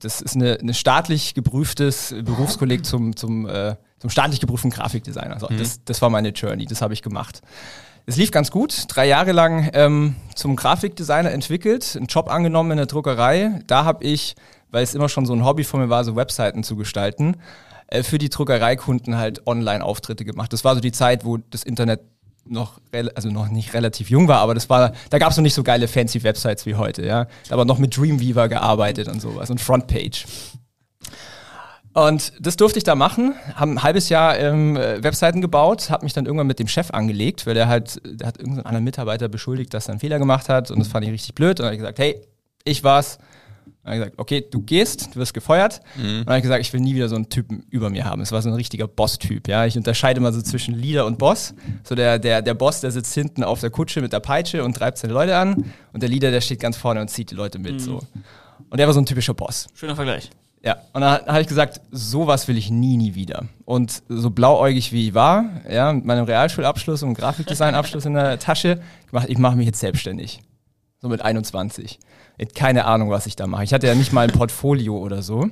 Das 0.00 0.20
ist 0.20 0.34
eine, 0.36 0.58
eine 0.60 0.74
staatlich 0.74 1.32
geprüftes 1.34 2.14
Berufskolleg 2.22 2.84
zum, 2.84 3.16
zum, 3.16 3.48
äh, 3.48 3.76
zum 4.00 4.10
staatlich 4.10 4.40
geprüften 4.40 4.70
Grafikdesigner. 4.70 5.40
So, 5.40 5.46
das, 5.46 5.82
das 5.84 6.02
war 6.02 6.10
meine 6.10 6.30
Journey, 6.30 6.66
das 6.66 6.82
habe 6.82 6.92
ich 6.92 7.00
gemacht. 7.02 7.40
Es 8.08 8.16
lief 8.16 8.30
ganz 8.30 8.50
gut, 8.50 8.84
drei 8.88 9.06
Jahre 9.06 9.32
lang 9.32 9.68
ähm, 9.74 10.16
zum 10.34 10.56
Grafikdesigner 10.56 11.30
entwickelt, 11.30 11.94
einen 11.94 12.06
Job 12.06 12.30
angenommen 12.30 12.70
in 12.70 12.78
der 12.78 12.86
Druckerei. 12.86 13.60
Da 13.66 13.84
habe 13.84 14.02
ich, 14.02 14.34
weil 14.70 14.82
es 14.82 14.94
immer 14.94 15.10
schon 15.10 15.26
so 15.26 15.34
ein 15.34 15.44
Hobby 15.44 15.62
von 15.62 15.78
mir 15.78 15.90
war, 15.90 16.04
so 16.04 16.16
Webseiten 16.16 16.64
zu 16.64 16.74
gestalten, 16.74 17.36
äh, 17.88 18.02
für 18.02 18.16
die 18.16 18.30
Druckereikunden 18.30 19.18
halt 19.18 19.46
Online-Auftritte 19.46 20.24
gemacht. 20.24 20.54
Das 20.54 20.64
war 20.64 20.74
so 20.74 20.80
die 20.80 20.90
Zeit, 20.90 21.26
wo 21.26 21.36
das 21.36 21.64
Internet 21.64 22.00
noch, 22.46 22.80
also 23.14 23.28
noch 23.28 23.50
nicht 23.50 23.74
relativ 23.74 24.08
jung 24.08 24.26
war, 24.26 24.38
aber 24.38 24.54
das 24.54 24.70
war, 24.70 24.92
da 25.10 25.18
gab 25.18 25.32
es 25.32 25.36
noch 25.36 25.42
nicht 25.42 25.52
so 25.52 25.62
geile 25.62 25.86
fancy 25.86 26.22
Websites 26.22 26.64
wie 26.64 26.76
heute, 26.76 27.04
ja. 27.04 27.26
Aber 27.50 27.66
noch 27.66 27.76
mit 27.76 27.94
Dreamweaver 27.94 28.48
gearbeitet 28.48 29.08
und 29.08 29.20
sowas 29.20 29.50
und 29.50 29.60
Frontpage. 29.60 30.24
Und 32.06 32.32
das 32.38 32.56
durfte 32.56 32.78
ich 32.78 32.84
da 32.84 32.94
machen, 32.94 33.34
habe 33.54 33.72
ein 33.72 33.82
halbes 33.82 34.08
Jahr 34.08 34.38
ähm, 34.38 34.76
äh, 34.76 35.02
Webseiten 35.02 35.40
gebaut, 35.40 35.90
habe 35.90 36.04
mich 36.04 36.12
dann 36.12 36.26
irgendwann 36.26 36.46
mit 36.46 36.60
dem 36.60 36.68
Chef 36.68 36.92
angelegt, 36.92 37.44
weil 37.44 37.54
der 37.54 37.66
halt, 37.66 38.00
der 38.04 38.28
hat 38.28 38.38
irgendeinen 38.38 38.66
anderen 38.66 38.84
Mitarbeiter 38.84 39.28
beschuldigt, 39.28 39.74
dass 39.74 39.88
er 39.88 39.92
einen 39.92 40.00
Fehler 40.00 40.20
gemacht 40.20 40.48
hat 40.48 40.70
und 40.70 40.78
das 40.78 40.86
fand 40.86 41.04
ich 41.04 41.10
richtig 41.12 41.34
blöd 41.34 41.58
und 41.58 41.60
dann 41.60 41.66
habe 41.66 41.74
ich 41.74 41.80
gesagt, 41.80 41.98
hey, 41.98 42.20
ich 42.62 42.84
war's. 42.84 43.18
Dann 43.82 43.94
habe 43.94 43.96
ich 43.96 44.00
gesagt, 44.00 44.18
okay, 44.18 44.46
du 44.48 44.60
gehst, 44.60 45.14
du 45.14 45.18
wirst 45.18 45.34
gefeuert. 45.34 45.80
Und 45.96 46.18
dann 46.18 46.26
habe 46.26 46.36
ich 46.36 46.42
gesagt, 46.42 46.60
ich 46.60 46.72
will 46.72 46.80
nie 46.80 46.94
wieder 46.94 47.08
so 47.08 47.16
einen 47.16 47.30
Typen 47.30 47.64
über 47.70 47.90
mir 47.90 48.04
haben. 48.04 48.20
Es 48.22 48.32
war 48.32 48.42
so 48.42 48.48
ein 48.48 48.54
richtiger 48.54 48.86
Boss-Typ. 48.86 49.48
Ja? 49.48 49.66
Ich 49.66 49.76
unterscheide 49.76 50.20
mal 50.20 50.32
so 50.32 50.42
zwischen 50.42 50.74
Leader 50.74 51.06
und 51.06 51.18
Boss. 51.18 51.54
So 51.84 51.94
der, 51.94 52.18
der, 52.18 52.42
der 52.42 52.54
Boss, 52.54 52.80
der 52.80 52.90
sitzt 52.90 53.14
hinten 53.14 53.42
auf 53.42 53.60
der 53.60 53.70
Kutsche 53.70 54.02
mit 54.02 54.12
der 54.12 54.20
Peitsche 54.20 54.62
und 54.62 54.74
treibt 54.74 54.98
seine 54.98 55.14
Leute 55.14 55.36
an. 55.36 55.64
Und 55.92 56.02
der 56.02 56.10
Leader, 56.10 56.30
der 56.30 56.42
steht 56.42 56.60
ganz 56.60 56.76
vorne 56.76 57.00
und 57.00 57.08
zieht 57.08 57.30
die 57.30 57.34
Leute 57.34 57.58
mit. 57.58 57.80
So. 57.80 58.02
Und 58.68 58.78
der 58.78 58.86
war 58.86 58.94
so 58.94 59.00
ein 59.00 59.06
typischer 59.06 59.34
Boss. 59.34 59.68
Schöner 59.74 59.96
Vergleich. 59.96 60.30
Ja, 60.62 60.76
und 60.92 61.02
dann 61.02 61.24
habe 61.26 61.40
ich 61.40 61.46
gesagt, 61.46 61.80
sowas 61.92 62.48
will 62.48 62.56
ich 62.56 62.70
nie, 62.70 62.96
nie 62.96 63.14
wieder. 63.14 63.44
Und 63.64 64.02
so 64.08 64.30
blauäugig 64.30 64.92
wie 64.92 65.08
ich 65.08 65.14
war, 65.14 65.44
ja, 65.70 65.92
mit 65.92 66.04
meinem 66.04 66.24
Realschulabschluss 66.24 67.02
und 67.04 67.14
Grafikdesignabschluss 67.14 68.06
in 68.06 68.14
der 68.14 68.38
Tasche, 68.38 68.80
ich 69.06 69.12
mache 69.12 69.28
ich 69.28 69.38
mach 69.38 69.54
mich 69.54 69.66
jetzt 69.66 69.80
selbstständig. 69.80 70.40
So 71.00 71.08
mit 71.08 71.22
21. 71.22 72.00
Ich 72.38 72.54
keine 72.54 72.86
Ahnung, 72.86 73.10
was 73.10 73.26
ich 73.26 73.36
da 73.36 73.46
mache. 73.46 73.64
Ich 73.64 73.72
hatte 73.72 73.86
ja 73.86 73.94
nicht 73.94 74.12
mal 74.12 74.22
ein 74.22 74.32
Portfolio 74.32 74.98
oder 74.98 75.22
so. 75.22 75.48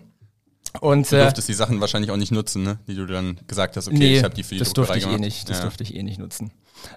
Und 0.80 1.10
Du 1.10 1.16
äh, 1.16 1.22
durftest 1.22 1.48
die 1.48 1.54
Sachen 1.54 1.80
wahrscheinlich 1.80 2.10
auch 2.10 2.16
nicht 2.16 2.32
nutzen, 2.32 2.62
ne? 2.62 2.78
die 2.86 2.94
du 2.94 3.06
dann 3.06 3.38
gesagt 3.46 3.76
hast, 3.76 3.88
okay, 3.88 3.96
nee, 3.96 4.16
ich 4.18 4.24
habe 4.24 4.34
die 4.34 4.42
für 4.42 4.54
die 4.54 4.58
das 4.60 4.72
durfte 4.72 4.98
ich 4.98 5.06
eh 5.06 5.18
nicht. 5.18 5.48
Das 5.48 5.58
ja. 5.58 5.62
durfte 5.64 5.82
ich 5.82 5.94
eh 5.94 6.02
nicht 6.02 6.18
nutzen. 6.18 6.50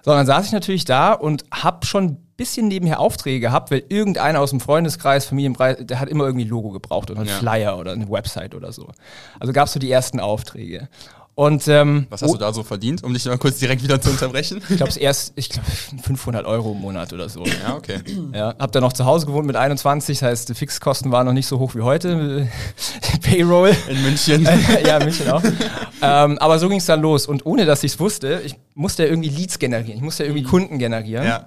So, 0.04 0.12
dann 0.12 0.26
saß 0.26 0.46
ich 0.46 0.52
natürlich 0.52 0.84
da 0.84 1.12
und 1.12 1.44
habe 1.52 1.86
schon 1.86 2.04
ein 2.04 2.16
bisschen 2.36 2.68
nebenher 2.68 3.00
Aufträge 3.00 3.40
gehabt, 3.40 3.70
weil 3.70 3.82
irgendeiner 3.88 4.40
aus 4.40 4.50
dem 4.50 4.60
Freundeskreis, 4.60 5.26
Familienpreis, 5.26 5.78
der 5.80 6.00
hat 6.00 6.08
immer 6.08 6.24
irgendwie 6.24 6.44
ein 6.44 6.48
Logo 6.48 6.70
gebraucht 6.70 7.10
oder 7.10 7.20
einen 7.20 7.28
Ja. 7.28 7.36
Flyer 7.36 7.78
oder 7.78 7.92
eine 7.92 8.08
Website 8.08 8.54
oder 8.54 8.72
so. 8.72 8.88
Also 9.38 9.52
gab 9.52 9.66
es 9.66 9.72
so 9.72 9.78
die 9.80 9.90
ersten 9.90 10.20
Aufträge. 10.20 10.88
Und 11.40 11.66
ähm, 11.68 12.06
Was 12.10 12.20
hast 12.20 12.34
du 12.34 12.36
da 12.36 12.52
so 12.52 12.62
verdient, 12.62 13.02
um 13.02 13.14
dich 13.14 13.24
mal 13.24 13.38
kurz 13.38 13.58
direkt 13.60 13.82
wieder 13.82 13.98
zu 13.98 14.10
unterbrechen? 14.10 14.60
ich 14.68 14.76
glaube, 14.76 14.92
erst, 14.98 15.32
ich 15.36 15.48
glaube, 15.48 15.66
500 16.02 16.44
Euro 16.44 16.72
im 16.72 16.82
Monat 16.82 17.14
oder 17.14 17.30
so. 17.30 17.46
ja, 17.46 17.74
okay. 17.74 18.00
Ja, 18.34 18.54
hab 18.58 18.72
dann 18.72 18.82
noch 18.82 18.92
zu 18.92 19.06
Hause 19.06 19.24
gewohnt 19.24 19.46
mit 19.46 19.56
21, 19.56 20.18
das 20.18 20.28
heißt, 20.28 20.48
die 20.50 20.54
Fixkosten 20.54 21.10
waren 21.12 21.24
noch 21.24 21.32
nicht 21.32 21.46
so 21.46 21.58
hoch 21.58 21.74
wie 21.74 21.80
heute. 21.80 22.46
Payroll. 23.22 23.74
In 23.88 24.02
München. 24.02 24.46
ja, 24.86 24.98
München 24.98 25.30
auch. 25.30 25.42
ähm, 26.02 26.36
aber 26.36 26.58
so 26.58 26.68
ging 26.68 26.76
es 26.76 26.84
dann 26.84 27.00
los. 27.00 27.26
Und 27.26 27.46
ohne 27.46 27.64
dass 27.64 27.84
ich 27.84 27.92
es 27.92 28.00
wusste, 28.00 28.42
ich 28.44 28.56
musste 28.74 29.04
ja 29.04 29.08
irgendwie 29.08 29.30
Leads 29.30 29.58
generieren. 29.58 29.96
Ich 29.96 30.02
musste 30.04 30.24
ja 30.24 30.28
irgendwie 30.28 30.44
Kunden 30.44 30.78
generieren. 30.78 31.24
ja. 31.24 31.46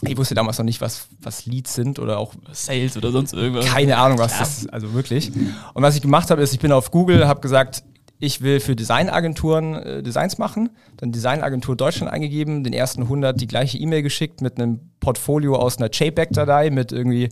Ich 0.00 0.16
wusste 0.16 0.34
damals 0.34 0.58
noch 0.58 0.64
nicht, 0.64 0.80
was, 0.80 1.06
was 1.20 1.46
Leads 1.46 1.74
sind 1.74 1.98
oder 1.98 2.18
auch 2.18 2.34
Sales 2.52 2.96
oder 2.96 3.10
sonst 3.10 3.32
irgendwas. 3.32 3.66
keine 3.66 3.96
Ahnung, 3.96 4.18
was 4.18 4.38
das 4.38 4.58
ist. 4.58 4.72
Also 4.72 4.92
wirklich. 4.92 5.30
Und 5.72 5.82
was 5.82 5.96
ich 5.96 6.02
gemacht 6.02 6.30
habe, 6.30 6.42
ist, 6.42 6.52
ich 6.52 6.58
bin 6.60 6.72
auf 6.72 6.90
Google, 6.90 7.26
habe 7.26 7.40
gesagt, 7.40 7.84
ich 8.18 8.40
will 8.40 8.60
für 8.60 8.76
Designagenturen 8.76 9.74
äh, 9.74 10.02
Designs 10.02 10.38
machen. 10.38 10.70
Dann 10.96 11.12
Designagentur 11.12 11.76
Deutschland 11.76 12.12
eingegeben, 12.12 12.64
den 12.64 12.72
ersten 12.72 13.02
100 13.02 13.40
die 13.40 13.46
gleiche 13.46 13.78
E-Mail 13.78 14.02
geschickt 14.02 14.40
mit 14.40 14.58
einem 14.58 14.80
Portfolio 15.00 15.56
aus 15.56 15.78
einer 15.78 15.90
JPEG-Datei 15.90 16.70
mit 16.70 16.92
irgendwie 16.92 17.28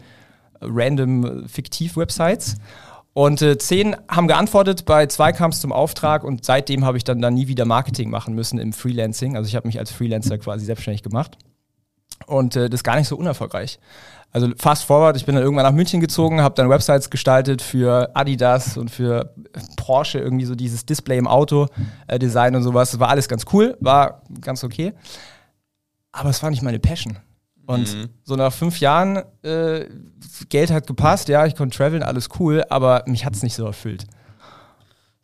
random 0.61 1.45
äh, 1.45 1.49
Fiktiv-Websites. 1.49 2.57
Und 3.15 3.43
äh, 3.43 3.59
zehn 3.59 3.95
haben 4.09 4.27
geantwortet, 4.27 4.87
bei 4.87 5.07
zwei 5.07 5.33
kam 5.33 5.51
es 5.51 5.61
zum 5.61 5.73
Auftrag 5.73 6.25
und 6.25 6.45
seitdem 6.45 6.85
habe 6.85 6.97
ich 6.97 7.05
dann, 7.05 7.21
dann 7.21 7.35
nie 7.35 7.47
wieder 7.47 7.67
Marketing 7.67 8.09
machen 8.09 8.35
müssen 8.35 8.59
im 8.59 8.73
Freelancing. 8.73 9.37
Also 9.37 9.49
ich 9.49 9.57
habe 9.57 9.69
mich 9.69 9.79
als 9.79 9.93
Freelancer 9.93 10.39
quasi 10.39 10.65
selbstständig 10.65 11.03
gemacht. 11.03 11.37
Und 12.27 12.57
äh, 12.57 12.71
das 12.71 12.81
ist 12.81 12.85
gar 12.85 12.97
nicht 12.97 13.09
so 13.09 13.17
unerfolgreich. 13.17 13.79
Also 14.35 14.49
fast 14.57 14.85
forward, 14.85 15.17
ich 15.17 15.27
bin 15.27 15.35
dann 15.35 15.45
irgendwann 15.45 15.67
nach 15.67 15.73
München 15.73 16.01
gezogen, 16.01 16.41
habe 16.41 16.55
dann 16.55 16.71
Websites 16.71 17.11
gestaltet 17.11 17.61
für 17.61 18.11
Adidas 18.17 18.79
und 18.79 18.91
für 18.91 19.35
Porsche, 19.77 20.19
irgendwie 20.21 20.47
so 20.47 20.55
dieses 20.55 20.87
Display 20.87 21.19
im 21.19 21.27
Auto, 21.29 21.67
äh, 22.07 22.19
Design 22.19 22.57
und 22.57 22.63
sowas. 22.63 22.93
Das 22.93 22.99
war 23.01 23.09
alles 23.11 23.29
ganz 23.29 23.45
cool, 23.53 23.77
war 23.81 24.23
ganz 24.41 24.65
okay. 24.65 24.95
Aber 26.13 26.31
es 26.31 26.43
war 26.43 26.51
nicht 26.51 26.63
meine 26.63 26.79
Passion. 26.79 27.19
Und 27.67 27.95
Mhm. 27.95 28.09
so 28.25 28.35
nach 28.37 28.53
fünf 28.53 28.81
Jahren, 28.81 29.23
äh, 29.43 29.87
Geld 30.49 30.71
hat 30.71 30.87
gepasst, 30.87 31.29
ja, 31.29 31.47
ich 31.47 31.55
konnte 31.55 31.77
traveln, 31.77 32.03
alles 32.03 32.29
cool, 32.41 32.65
aber 32.71 33.05
mich 33.07 33.25
hat 33.25 33.35
es 33.35 33.43
nicht 33.43 33.55
so 33.55 33.67
erfüllt. 33.67 34.05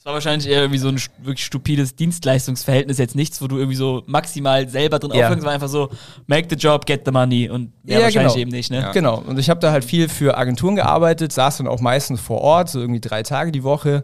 Das 0.09 0.13
war 0.13 0.25
wahrscheinlich 0.25 0.49
eher 0.49 0.63
irgendwie 0.63 0.79
so 0.79 0.89
ein 0.89 0.99
wirklich 1.19 1.45
stupides 1.45 1.95
Dienstleistungsverhältnis, 1.95 2.97
jetzt 2.97 3.15
nichts, 3.15 3.43
wo 3.43 3.47
du 3.47 3.59
irgendwie 3.59 3.77
so 3.77 4.05
maximal 4.07 4.67
selber 4.67 4.99
drin 4.99 5.11
Ja. 5.13 5.27
aufhängst, 5.27 5.45
war 5.45 5.53
einfach 5.53 5.69
so, 5.69 5.91
make 6.27 6.47
the 6.49 6.57
job, 6.57 6.87
get 6.87 7.03
the 7.05 7.11
money 7.11 7.51
und 7.51 7.73
mehr 7.85 7.99
Ja, 7.99 8.05
wahrscheinlich 8.07 8.33
genau. 8.33 8.41
eben 8.41 8.51
nicht, 8.51 8.71
ne? 8.71 8.81
Ja. 8.81 8.93
Genau, 8.93 9.19
und 9.19 9.39
ich 9.39 9.51
habe 9.51 9.61
da 9.61 9.71
halt 9.71 9.85
viel 9.85 10.09
für 10.09 10.39
Agenturen 10.39 10.77
gearbeitet, 10.77 11.31
saß 11.35 11.59
dann 11.59 11.67
auch 11.69 11.81
meistens 11.83 12.23
vor 12.23 12.41
Ort, 12.41 12.71
so 12.71 12.81
irgendwie 12.81 13.01
drei 13.03 13.23
Tage 13.23 13.53
die 13.53 13.63
Woche. 13.65 14.03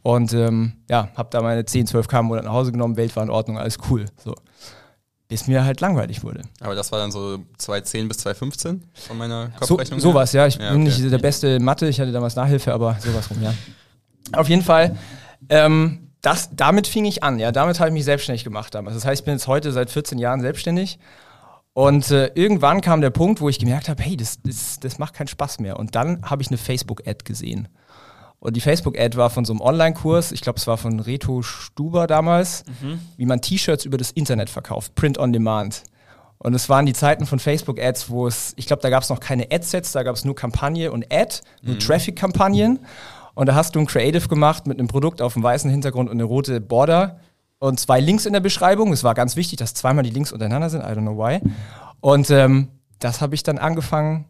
Und 0.00 0.32
ähm, 0.32 0.72
ja, 0.88 1.08
habe 1.16 1.28
da 1.30 1.42
meine 1.42 1.66
10, 1.66 1.86
12 1.86 2.08
K 2.08 2.20
im 2.20 2.26
Monat 2.26 2.44
nach 2.46 2.52
Hause 2.54 2.72
genommen, 2.72 2.96
Welt 2.96 3.14
war 3.14 3.22
in 3.22 3.28
Ordnung, 3.28 3.58
alles 3.58 3.76
cool. 3.90 4.06
So. 4.24 4.34
Bis 5.28 5.48
mir 5.48 5.66
halt 5.66 5.82
langweilig 5.82 6.24
wurde. 6.24 6.40
Aber 6.60 6.74
das 6.74 6.90
war 6.92 6.98
dann 6.98 7.12
so 7.12 7.40
2010 7.58 8.08
bis 8.08 8.16
2015 8.16 8.84
von 9.06 9.18
meiner 9.18 9.50
So, 9.60 9.76
Kopfrechnung. 9.76 9.98
her? 10.00 10.02
sowas, 10.02 10.32
ja. 10.32 10.46
Ich 10.46 10.54
Ja, 10.54 10.72
bin 10.72 10.86
okay. 10.86 10.98
nicht 10.98 11.12
der 11.12 11.18
beste 11.18 11.46
in 11.48 11.62
Mathe, 11.62 11.88
ich 11.88 12.00
hatte 12.00 12.10
damals 12.10 12.36
Nachhilfe, 12.36 12.72
aber 12.72 12.96
sowas 13.00 13.28
rum, 13.30 13.36
ja. 13.42 13.52
Auf 14.34 14.48
jeden 14.48 14.62
Fall, 14.62 14.96
ähm, 15.48 16.10
das, 16.22 16.50
damit 16.54 16.86
fing 16.86 17.04
ich 17.04 17.22
an, 17.22 17.38
ja. 17.38 17.52
Damit 17.52 17.80
habe 17.80 17.88
ich 17.88 17.94
mich 17.94 18.04
selbstständig 18.04 18.44
gemacht 18.44 18.74
damals. 18.74 18.94
Das 18.94 19.04
heißt, 19.04 19.20
ich 19.20 19.24
bin 19.24 19.34
jetzt 19.34 19.48
heute 19.48 19.72
seit 19.72 19.90
14 19.90 20.18
Jahren 20.18 20.40
selbstständig. 20.40 20.98
Und 21.74 22.10
äh, 22.10 22.30
irgendwann 22.34 22.80
kam 22.80 23.00
der 23.00 23.10
Punkt, 23.10 23.40
wo 23.40 23.48
ich 23.48 23.58
gemerkt 23.58 23.88
habe, 23.88 24.02
hey, 24.02 24.16
das, 24.16 24.40
das, 24.42 24.78
das 24.78 24.98
macht 24.98 25.14
keinen 25.14 25.28
Spaß 25.28 25.58
mehr. 25.58 25.78
Und 25.78 25.94
dann 25.94 26.22
habe 26.22 26.42
ich 26.42 26.48
eine 26.48 26.58
Facebook-Ad 26.58 27.24
gesehen. 27.24 27.68
Und 28.38 28.56
die 28.56 28.60
Facebook-Ad 28.60 29.16
war 29.16 29.30
von 29.30 29.44
so 29.44 29.52
einem 29.52 29.60
Online-Kurs, 29.60 30.32
ich 30.32 30.40
glaube, 30.40 30.58
es 30.58 30.66
war 30.66 30.76
von 30.76 30.98
Reto 31.00 31.42
Stuber 31.42 32.08
damals, 32.08 32.64
wie 33.16 33.24
man 33.24 33.40
T-Shirts 33.40 33.84
über 33.84 33.96
das 33.96 34.10
Internet 34.10 34.50
verkauft, 34.50 34.96
Print 34.96 35.16
on 35.16 35.32
Demand. 35.32 35.84
Und 36.38 36.52
es 36.54 36.68
waren 36.68 36.84
die 36.84 36.92
Zeiten 36.92 37.24
von 37.24 37.38
Facebook-Ads, 37.38 38.10
wo 38.10 38.26
es, 38.26 38.52
ich 38.56 38.66
glaube, 38.66 38.82
da 38.82 38.90
gab 38.90 39.04
es 39.04 39.10
noch 39.10 39.20
keine 39.20 39.44
Ad-Sets, 39.44 39.92
da 39.92 40.02
gab 40.02 40.16
es 40.16 40.24
nur 40.24 40.34
Kampagne 40.34 40.90
und 40.90 41.06
Ad, 41.12 41.36
nur 41.62 41.78
Traffic-Kampagnen. 41.78 42.80
Und 43.34 43.46
da 43.46 43.54
hast 43.54 43.74
du 43.74 43.80
ein 43.80 43.86
Creative 43.86 44.28
gemacht 44.28 44.66
mit 44.66 44.78
einem 44.78 44.88
Produkt 44.88 45.22
auf 45.22 45.36
einem 45.36 45.42
weißen 45.42 45.70
Hintergrund 45.70 46.10
und 46.10 46.16
eine 46.16 46.24
rote 46.24 46.60
Border 46.60 47.20
und 47.58 47.80
zwei 47.80 48.00
Links 48.00 48.26
in 48.26 48.32
der 48.32 48.40
Beschreibung. 48.40 48.92
Es 48.92 49.04
war 49.04 49.14
ganz 49.14 49.36
wichtig, 49.36 49.58
dass 49.58 49.74
zweimal 49.74 50.04
die 50.04 50.10
Links 50.10 50.32
untereinander 50.32 50.68
sind, 50.68 50.82
I 50.82 50.86
don't 50.88 51.02
know 51.02 51.16
why. 51.16 51.40
Und 52.00 52.30
ähm, 52.30 52.68
das 52.98 53.20
habe 53.20 53.34
ich 53.34 53.42
dann 53.42 53.58
angefangen 53.58 54.26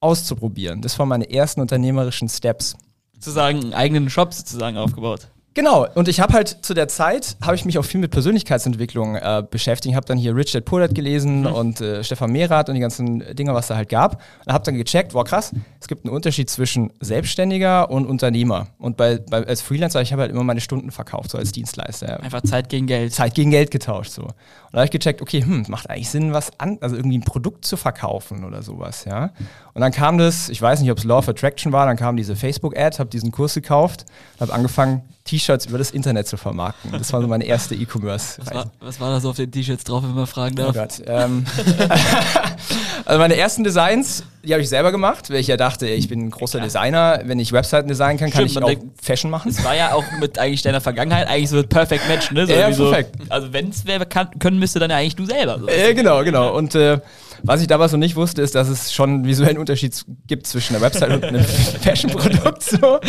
auszuprobieren. 0.00 0.82
Das 0.82 0.98
waren 0.98 1.08
meine 1.08 1.30
ersten 1.30 1.60
unternehmerischen 1.60 2.28
Steps. 2.28 2.76
Sozusagen 3.14 3.58
einen 3.58 3.74
eigenen 3.74 4.10
Shop 4.10 4.32
sozusagen 4.32 4.76
aufgebaut. 4.76 5.28
Genau, 5.56 5.86
und 5.94 6.06
ich 6.06 6.20
habe 6.20 6.34
halt 6.34 6.48
zu 6.48 6.74
der 6.74 6.86
Zeit, 6.86 7.38
habe 7.40 7.54
ich 7.56 7.64
mich 7.64 7.78
auch 7.78 7.84
viel 7.86 7.98
mit 7.98 8.10
Persönlichkeitsentwicklung 8.10 9.16
äh, 9.16 9.42
beschäftigt. 9.50 9.90
Ich 9.90 9.96
habe 9.96 10.04
dann 10.04 10.18
hier 10.18 10.36
Richard 10.36 10.66
Pullert 10.66 10.94
gelesen 10.94 11.46
und 11.46 11.80
äh, 11.80 12.04
Stefan 12.04 12.30
Mehrath 12.30 12.68
und 12.68 12.74
die 12.74 12.80
ganzen 12.82 13.24
Dinger, 13.34 13.54
was 13.54 13.68
da 13.68 13.74
halt 13.74 13.88
gab. 13.88 14.20
Und 14.44 14.52
habe 14.52 14.62
dann 14.64 14.74
gecheckt, 14.76 15.14
wow 15.14 15.24
krass, 15.24 15.52
es 15.80 15.88
gibt 15.88 16.04
einen 16.04 16.14
Unterschied 16.14 16.50
zwischen 16.50 16.92
Selbstständiger 17.00 17.88
und 17.90 18.04
Unternehmer. 18.04 18.66
Und 18.78 18.98
bei, 18.98 19.16
bei, 19.16 19.46
als 19.46 19.62
Freelancer, 19.62 20.02
ich 20.02 20.12
habe 20.12 20.20
halt 20.20 20.30
immer 20.30 20.44
meine 20.44 20.60
Stunden 20.60 20.90
verkauft, 20.90 21.30
so 21.30 21.38
als 21.38 21.52
Dienstleister. 21.52 22.22
Einfach 22.22 22.42
Zeit 22.42 22.68
gegen 22.68 22.86
Geld. 22.86 23.14
Zeit 23.14 23.34
gegen 23.34 23.50
Geld 23.50 23.70
getauscht. 23.70 24.10
So. 24.10 24.24
Und 24.24 24.34
da 24.72 24.80
habe 24.80 24.84
ich 24.84 24.90
gecheckt, 24.90 25.22
okay, 25.22 25.40
hm, 25.40 25.64
macht 25.68 25.88
eigentlich 25.88 26.10
Sinn, 26.10 26.34
was 26.34 26.60
an, 26.60 26.76
also 26.82 26.96
irgendwie 26.96 27.16
ein 27.16 27.24
Produkt 27.24 27.64
zu 27.64 27.78
verkaufen 27.78 28.44
oder 28.44 28.60
sowas, 28.62 29.06
ja. 29.06 29.30
Und 29.72 29.80
dann 29.80 29.92
kam 29.92 30.18
das, 30.18 30.50
ich 30.50 30.60
weiß 30.60 30.80
nicht, 30.82 30.90
ob 30.90 30.98
es 30.98 31.04
Law 31.04 31.18
of 31.18 31.30
Attraction 31.30 31.72
war, 31.72 31.86
dann 31.86 31.96
kam 31.96 32.18
diese 32.18 32.36
Facebook-Ad, 32.36 32.98
habe 32.98 33.08
diesen 33.08 33.32
Kurs 33.32 33.54
gekauft, 33.54 34.04
habe 34.38 34.52
angefangen, 34.52 35.00
T-Shirts 35.26 35.45
über 35.66 35.78
das 35.78 35.90
Internet 35.90 36.26
zu 36.28 36.36
vermarkten. 36.36 36.92
Das 36.92 37.12
war 37.12 37.20
so 37.22 37.28
meine 37.28 37.44
erste 37.44 37.74
E-Commerce. 37.74 38.40
Was 38.44 38.54
war, 38.54 38.70
was 38.80 39.00
war 39.00 39.10
da 39.10 39.20
so 39.20 39.30
auf 39.30 39.36
den 39.36 39.50
T-Shirts 39.50 39.84
drauf, 39.84 40.02
wenn 40.02 40.14
man 40.14 40.26
fragen 40.26 40.54
Oh 40.58 40.72
darf? 40.72 40.74
Gott. 40.74 41.02
Ähm, 41.06 41.44
also 43.04 43.18
meine 43.18 43.36
ersten 43.36 43.64
Designs, 43.64 44.24
die 44.44 44.52
habe 44.52 44.62
ich 44.62 44.68
selber 44.68 44.92
gemacht, 44.92 45.30
weil 45.30 45.38
ich 45.38 45.46
ja 45.46 45.56
dachte, 45.56 45.86
ich 45.88 46.08
bin 46.08 46.26
ein 46.26 46.30
großer 46.30 46.60
Designer. 46.60 47.20
Wenn 47.24 47.38
ich 47.38 47.52
Webseiten 47.52 47.88
designen 47.88 48.18
kann, 48.18 48.30
kann 48.30 48.48
Stimmt, 48.48 48.68
ich 48.68 48.76
auch 48.76 48.80
denkt- 48.80 49.04
Fashion 49.04 49.30
machen. 49.30 49.52
Das 49.54 49.64
war 49.64 49.76
ja 49.76 49.92
auch 49.92 50.04
mit 50.20 50.38
eigentlich 50.38 50.62
deiner 50.62 50.80
Vergangenheit 50.80 51.28
eigentlich 51.28 51.50
so 51.50 51.58
ein 51.58 51.68
Perfect 51.68 52.08
Match, 52.08 52.30
ne? 52.32 52.46
So 52.46 52.52
Ja, 52.52 52.58
irgendwie 52.60 52.76
so, 52.76 52.90
perfekt. 52.90 53.16
Also 53.28 53.52
wenn 53.52 53.70
es 53.70 53.84
wer 53.86 54.04
können 54.06 54.58
müsste, 54.58 54.78
dann 54.78 54.90
ja 54.90 54.96
eigentlich 54.96 55.16
du 55.16 55.26
selber. 55.26 55.58
So. 55.60 55.68
Äh, 55.68 55.94
genau, 55.94 56.22
genau. 56.24 56.54
Und 56.56 56.74
äh, 56.74 56.98
was 57.46 57.60
ich 57.60 57.66
damals 57.66 57.92
noch 57.92 57.98
nicht 57.98 58.16
wusste, 58.16 58.42
ist, 58.42 58.54
dass 58.54 58.68
es 58.68 58.92
schon 58.92 59.24
einen 59.24 59.58
Unterschied 59.58 59.94
gibt 60.26 60.46
zwischen 60.46 60.74
einer 60.74 60.84
Website 60.84 61.10
und 61.12 61.24
einem 61.24 61.44
Fashion-Produkt. 61.80 62.62
So. 62.62 62.76
Vor 62.78 63.00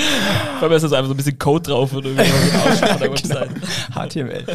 allem 0.62 0.72
ist 0.72 0.84
da 0.84 0.88
so 0.90 0.96
einfach 0.96 1.08
so 1.08 1.14
ein 1.14 1.18
bisschen 1.18 1.38
Code 1.40 1.70
drauf 1.70 1.94
oder 1.94 2.10
irgendwie 2.10 2.26
Genau. 2.82 3.00
Website. 3.00 3.50
HTML. 3.94 4.46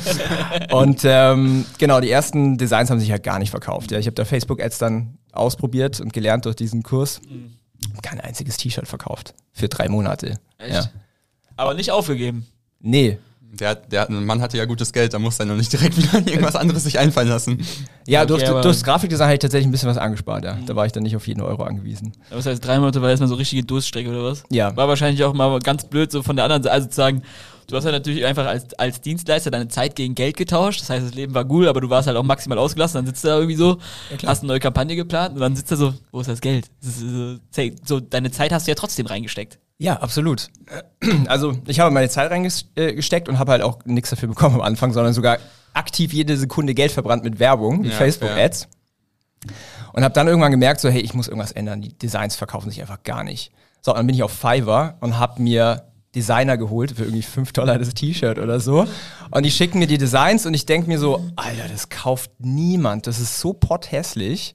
Und 0.73 1.01
ähm, 1.05 1.65
genau, 1.79 2.01
die 2.01 2.11
ersten 2.11 2.57
Designs 2.59 2.91
haben 2.91 3.01
sich 3.01 3.11
halt 3.11 3.23
gar 3.23 3.39
nicht 3.39 3.51
verkauft. 3.51 3.91
Ja, 3.91 3.99
ich 3.99 4.07
habe 4.07 4.15
da 4.15 4.25
Facebook-Ads 4.25 4.79
dann 4.79 5.19
ausprobiert 5.33 6.01
und 6.01 6.13
gelernt 6.13 6.45
durch 6.45 6.57
diesen 6.57 6.83
Kurs. 6.83 7.21
Kein 8.03 8.21
einziges 8.21 8.57
T-Shirt 8.57 8.87
verkauft. 8.87 9.35
Für 9.53 9.69
drei 9.69 9.89
Monate. 9.89 10.39
Echt? 10.59 10.75
Ja. 10.75 10.85
Aber 11.57 11.75
nicht 11.75 11.91
aufgegeben. 11.91 12.47
Nee. 12.81 13.19
Der, 13.55 13.75
der 13.75 14.11
Mann 14.11 14.41
hatte 14.41 14.57
ja 14.57 14.65
gutes 14.65 14.95
Geld, 14.95 15.13
da 15.13 15.19
muss 15.19 15.39
er 15.39 15.45
noch 15.45 15.57
nicht 15.57 15.71
direkt 15.73 15.97
wieder 15.99 16.27
irgendwas 16.27 16.57
anderes 16.57 16.85
sich 16.85 16.99
einfallen 16.99 17.29
lassen. 17.29 17.65
Ja, 18.07 18.23
Okay, 18.23 18.47
durch, 18.47 18.63
durchs 18.63 18.83
Grafikdesign 18.83 19.27
habe 19.27 19.35
ich 19.35 19.41
tatsächlich 19.41 19.69
ein 19.69 19.73
bisschen 19.73 19.91
was 19.91 19.99
angespart. 19.99 20.45
Ja. 20.45 20.57
Da 20.65 20.75
war 20.75 20.87
ich 20.87 20.93
dann 20.93 21.03
nicht 21.03 21.17
auf 21.17 21.27
jeden 21.27 21.43
Euro 21.43 21.63
angewiesen. 21.63 22.13
Aber 22.29 22.37
das 22.37 22.47
heißt, 22.47 22.65
drei 22.65 22.79
Monate 22.79 23.03
war 23.03 23.11
erstmal 23.11 23.29
so 23.29 23.35
richtige 23.35 23.63
Durststrecke 23.63 24.09
oder 24.09 24.25
was? 24.25 24.43
Ja. 24.51 24.75
War 24.75 24.89
wahrscheinlich 24.89 25.23
auch 25.25 25.35
mal 25.35 25.59
ganz 25.61 25.85
blöd, 25.85 26.11
so 26.11 26.23
von 26.23 26.37
der 26.37 26.47
anderen 26.47 26.63
Seite, 26.63 26.73
also 26.73 26.89
zu 26.89 26.95
sagen, 26.95 27.23
du 27.67 27.77
hast 27.77 27.85
ja 27.85 27.93
natürlich 27.93 28.25
einfach 28.25 28.47
als, 28.47 28.73
als 28.75 29.01
Dienstleister 29.01 29.51
deine 29.51 29.69
Zeit 29.69 29.97
gegen 29.97 30.15
Geld 30.15 30.37
getauscht. 30.39 30.81
Das 30.81 30.91
heißt, 30.91 31.07
das 31.07 31.15
Leben 31.15 31.35
war 31.35 31.49
cool, 31.51 31.69
aber 31.69 31.81
du 31.81 31.91
warst 31.91 32.07
halt 32.07 32.17
auch 32.17 32.23
maximal 32.23 32.59
ausgelassen. 32.59 32.99
Dann 32.99 33.07
sitzt 33.07 33.25
du 33.25 33.29
da 33.29 33.37
irgendwie 33.37 33.57
so, 33.57 33.77
klar. 34.17 34.31
hast 34.31 34.41
eine 34.41 34.49
neue 34.49 34.61
Kampagne 34.61 34.97
geplant 34.97 35.35
und 35.35 35.41
dann 35.41 35.57
sitzt 35.57 35.71
er 35.71 35.77
so, 35.77 35.95
wo 36.11 36.21
ist 36.21 36.29
das 36.29 36.41
Geld? 36.41 36.71
Das 36.81 36.97
ist 36.97 37.01
so, 37.01 37.37
so, 37.85 38.01
deine 38.01 38.31
Zeit 38.31 38.53
hast 38.53 38.67
du 38.67 38.71
ja 38.71 38.75
trotzdem 38.75 39.07
reingesteckt. 39.07 39.59
Ja, 39.83 39.95
absolut. 39.95 40.47
Also 41.27 41.59
ich 41.67 41.81
habe 41.81 41.91
meine 41.91 42.09
Zeit 42.09 42.31
reingesteckt 42.31 43.29
und 43.29 43.41
habe 43.41 43.51
halt 43.51 43.63
auch 43.63 43.85
nichts 43.85 44.11
dafür 44.11 44.29
bekommen 44.29 44.55
am 44.55 44.61
Anfang, 44.61 44.93
sondern 44.93 45.13
sogar 45.13 45.39
aktiv 45.75 46.13
jede 46.13 46.37
Sekunde 46.37 46.73
Geld 46.73 46.93
verbrannt 46.93 47.25
mit 47.25 47.41
Werbung, 47.41 47.81
mit 47.81 47.91
Ja, 47.91 47.97
Facebook-Ads. 47.97 48.69
Und 49.93 50.05
habe 50.05 50.15
dann 50.15 50.29
irgendwann 50.29 50.53
gemerkt, 50.53 50.81
so 50.81 50.89
hey, 50.89 51.01
ich 51.01 51.15
muss 51.15 51.27
irgendwas 51.27 51.51
ändern. 51.51 51.83
Die 51.83 51.99
Designs 51.99 52.37
verkaufen 52.37 52.71
sich 52.71 52.81
einfach 52.81 53.03
gar 53.03 53.25
nicht. 53.25 53.51
So, 53.81 53.93
dann 53.93 54.07
bin 54.07 54.15
ich 54.15 54.23
auf 54.23 54.31
Fiverr 54.31 54.99
und 55.01 55.19
habe 55.19 55.43
mir 55.43 55.83
Designer 56.15 56.57
geholt 56.57 56.93
für 56.93 57.03
irgendwie 57.03 57.23
5 57.23 57.53
Dollar 57.53 57.77
das 57.81 57.93
T-Shirt 57.93 58.39
oder 58.39 58.61
so. 58.61 58.87
Und 59.33 59.45
die 59.45 59.51
schicken 59.51 59.81
mir 59.81 59.89
die 59.89 59.99
Designs 59.99 60.47
und 60.47 60.55
ich 60.55 60.65
denke 60.65 60.87
mir 60.87 61.01
so, 61.01 61.29
Alter, 61.35 61.67
das 61.69 61.89
kauft 61.89 62.31
niemand. 62.39 63.09
Das 63.09 63.19
ist 63.19 63.41
so 63.41 63.53
potthässlich. 63.53 64.55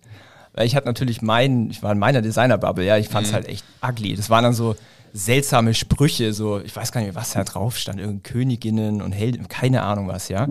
Weil 0.53 0.67
ich 0.67 0.75
hatte 0.77 0.88
natürlich 0.88 1.22
meinen, 1.22 1.69
ich 1.69 1.84
war 1.84 1.91
in 1.91 2.00
meiner 2.00 2.22
Designer-Bubble, 2.22 2.86
ja, 2.86 2.96
ich 2.98 3.10
fand 3.10 3.27
es 3.27 3.34
halt 3.34 3.50
echt 3.50 3.65
ugly. 3.86 4.15
Das 4.15 4.29
waren 4.29 4.46
dann 4.46 4.53
so 4.53 4.77
seltsame 5.17 5.74
Sprüche, 5.74 6.33
so, 6.33 6.59
ich 6.59 6.75
weiß 6.75 6.91
gar 6.91 7.01
nicht 7.01 7.15
was 7.15 7.31
da 7.31 7.43
drauf 7.43 7.77
stand, 7.77 8.00
irgendein 8.00 8.24
Königinnen 8.24 9.01
und 9.01 9.12
Helden, 9.12 9.47
keine 9.47 9.81
Ahnung 9.81 10.07
was, 10.07 10.29
ja. 10.29 10.47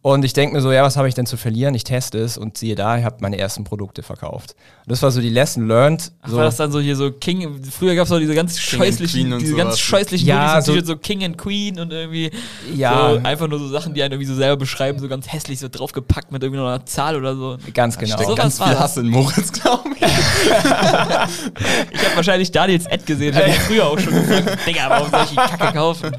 Und 0.00 0.24
ich 0.24 0.32
denke 0.32 0.54
mir 0.54 0.62
so, 0.62 0.70
ja, 0.70 0.84
was 0.84 0.96
habe 0.96 1.08
ich 1.08 1.14
denn 1.14 1.26
zu 1.26 1.36
verlieren? 1.36 1.74
Ich 1.74 1.82
teste 1.82 2.18
es 2.18 2.38
und 2.38 2.56
siehe 2.56 2.76
da, 2.76 2.96
ich 2.98 3.04
habe 3.04 3.16
meine 3.20 3.36
ersten 3.36 3.64
Produkte 3.64 4.04
verkauft. 4.04 4.54
Und 4.86 4.92
das 4.92 5.02
war 5.02 5.10
so 5.10 5.20
die 5.20 5.28
Lesson 5.28 5.66
learned. 5.66 6.12
Ach, 6.22 6.28
so, 6.30 6.36
war 6.36 6.44
das 6.44 6.56
dann 6.56 6.70
so 6.70 6.78
hier 6.78 6.94
so 6.94 7.10
King, 7.10 7.60
früher 7.64 7.96
gab 7.96 8.06
es 8.06 8.12
auch 8.12 8.20
diese 8.20 8.34
ganz 8.34 8.56
King 8.56 8.80
and 8.80 8.86
scheußlichen, 8.94 9.38
diese 9.40 9.54
ganz 9.56 9.78
scheußlichen 9.80 10.26
Ja, 10.28 10.62
so- 10.62 10.80
so 10.84 10.96
King 10.96 11.24
and 11.24 11.36
Queen 11.36 11.80
und 11.80 11.92
irgendwie 11.92 12.30
Ja. 12.74 13.10
so 13.14 13.20
einfach 13.24 13.48
nur 13.48 13.58
so 13.58 13.68
Sachen, 13.68 13.92
die 13.92 14.02
einen 14.04 14.12
irgendwie 14.12 14.28
so 14.28 14.36
selber 14.36 14.56
beschreiben, 14.56 15.00
so 15.00 15.08
ganz 15.08 15.30
hässlich 15.32 15.58
so 15.58 15.68
draufgepackt 15.68 16.30
mit 16.30 16.44
irgendwie 16.44 16.60
noch 16.60 16.68
einer 16.68 16.86
Zahl 16.86 17.16
oder 17.16 17.34
so. 17.34 17.58
ganz 17.74 17.98
genau. 17.98 18.14
Steckt 18.14 18.28
Sowas 18.30 18.38
ganz 18.40 18.58
viel 18.62 18.70
das. 18.72 18.78
Hass 18.78 18.96
in 18.98 19.08
Moritz, 19.08 19.50
glaube 19.52 19.82
ich. 19.96 19.98
Ich 21.90 22.04
habe 22.04 22.16
wahrscheinlich 22.16 22.50
Daniels 22.52 22.86
Ad 22.86 23.02
gesehen, 23.04 23.34
hätte 23.34 23.50
ich 23.50 23.58
früher 23.58 23.86
auch 23.86 23.98
schon 23.98 24.14
gefragt, 24.14 24.58
Digga, 24.66 24.88
warum 24.88 25.10
soll 25.10 25.20
ich 25.24 25.30
die 25.30 25.36
Kacke 25.36 25.72
kaufen? 25.76 26.16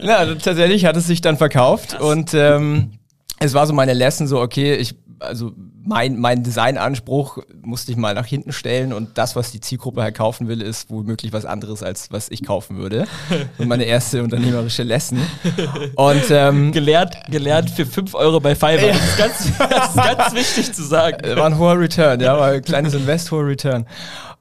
Ja, 0.00 0.16
also 0.16 0.34
tatsächlich 0.34 0.84
hat 0.84 0.96
es 0.96 1.06
sich 1.06 1.20
dann 1.20 1.36
verkauft 1.36 1.98
und 2.00 2.34
ähm, 2.34 2.90
es 3.38 3.54
war 3.54 3.66
so 3.66 3.72
meine 3.72 3.92
Lesson 3.92 4.26
so, 4.26 4.40
okay, 4.40 4.74
ich, 4.74 4.94
also 5.18 5.52
mein, 5.86 6.18
mein 6.18 6.42
Designanspruch 6.42 7.38
musste 7.62 7.92
ich 7.92 7.96
mal 7.96 8.14
nach 8.14 8.26
hinten 8.26 8.52
stellen 8.52 8.92
und 8.92 9.18
das, 9.18 9.36
was 9.36 9.52
die 9.52 9.60
Zielgruppe 9.60 10.02
halt 10.02 10.16
kaufen 10.16 10.48
will, 10.48 10.60
ist 10.60 10.90
womöglich 10.90 11.32
was 11.32 11.44
anderes, 11.44 11.82
als 11.82 12.10
was 12.10 12.28
ich 12.28 12.44
kaufen 12.44 12.76
würde. 12.76 13.06
Und 13.58 13.68
meine 13.68 13.84
erste 13.84 14.22
unternehmerische 14.22 14.82
Lesson. 14.82 15.18
Und 15.94 16.24
ähm, 16.30 16.72
gelernt, 16.72 17.16
gelernt 17.30 17.70
für 17.70 17.86
5 17.86 18.14
Euro 18.14 18.40
bei 18.40 18.54
Fiverr. 18.54 18.88
Das, 18.88 19.04
ist 19.04 19.16
ganz, 19.16 19.58
das 19.58 19.88
ist 19.88 19.96
ganz 19.96 20.34
wichtig 20.34 20.72
zu 20.74 20.82
sagen. 20.82 21.36
war 21.36 21.46
ein 21.46 21.58
hoher 21.58 21.78
Return, 21.78 22.20
ja, 22.20 22.36
war 22.36 22.48
ein 22.48 22.62
kleines 22.62 22.94
Invest, 22.94 23.30
hoher 23.30 23.46
Return. 23.46 23.86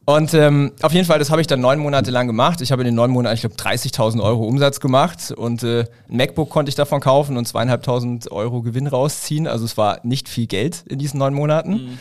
Und 0.06 0.36
ähm, 0.36 0.72
auf 0.84 0.94
jeden 0.94 1.08
Fall, 1.08 1.18
das 1.18 1.32
habe 1.32 1.42
ich 1.42 1.48
dann 1.48 1.62
neun 1.62 1.80
Monate 1.80 2.12
lang 2.12 2.28
gemacht. 2.28 2.62
Ich 2.62 2.72
habe 2.72 2.84
in 2.84 2.86
den 2.86 2.96
neun 2.96 3.10
Monaten, 3.10 3.34
ich 3.34 3.42
glaube, 3.42 3.56
30.000 3.56 4.22
Euro 4.22 4.48
Umsatz 4.48 4.80
gemacht 4.80 5.32
und 5.32 5.64
äh, 5.64 5.86
ein 6.10 6.18
MacBook 6.18 6.52
konnte 6.52 6.70
ich 6.70 6.76
davon 6.76 7.02
kaufen 7.02 7.38
und 7.38 7.48
zweieinhalbtausend 7.48 8.32
Euro 8.32 8.62
Gewinn 8.62 8.86
rausziehen. 8.86 9.48
Also 9.48 9.66
es 9.66 9.78
war 9.78 10.00
nicht 10.04 10.30
viel 10.30 10.46
Geld 10.46 10.84
in 10.88 11.00
diesen 11.00 11.18
neun 11.18 11.34
Monaten. 11.34 11.72
Mhm. 11.72 11.98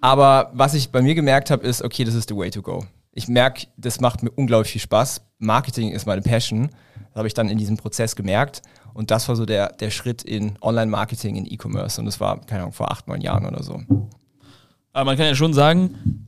Aber 0.00 0.50
was 0.52 0.74
ich 0.74 0.90
bei 0.90 1.00
mir 1.00 1.14
gemerkt 1.14 1.52
habe, 1.52 1.64
ist, 1.64 1.82
okay, 1.82 2.02
das 2.02 2.14
ist 2.14 2.28
the 2.28 2.36
way 2.36 2.50
to 2.50 2.60
go. 2.60 2.84
Ich 3.12 3.28
merke, 3.28 3.68
das 3.76 4.00
macht 4.00 4.22
mir 4.24 4.30
unglaublich 4.30 4.72
viel 4.72 4.80
Spaß. 4.80 5.22
Marketing 5.38 5.92
ist 5.92 6.06
meine 6.06 6.22
Passion. 6.22 6.70
Das 7.10 7.16
habe 7.16 7.28
ich 7.28 7.34
dann 7.34 7.48
in 7.48 7.58
diesem 7.58 7.76
Prozess 7.76 8.16
gemerkt. 8.16 8.62
Und 8.94 9.12
das 9.12 9.28
war 9.28 9.36
so 9.36 9.46
der, 9.46 9.72
der 9.74 9.90
Schritt 9.90 10.22
in 10.24 10.56
Online-Marketing, 10.60 11.36
in 11.36 11.46
E-Commerce. 11.46 12.00
Und 12.00 12.06
das 12.06 12.18
war, 12.18 12.40
keine 12.46 12.62
Ahnung, 12.62 12.72
vor 12.72 12.90
acht, 12.90 13.06
neun 13.06 13.20
Jahren 13.20 13.46
oder 13.46 13.62
so. 13.62 13.80
Aber 14.92 15.04
man 15.04 15.16
kann 15.16 15.26
ja 15.26 15.34
schon 15.36 15.52
sagen, 15.52 16.27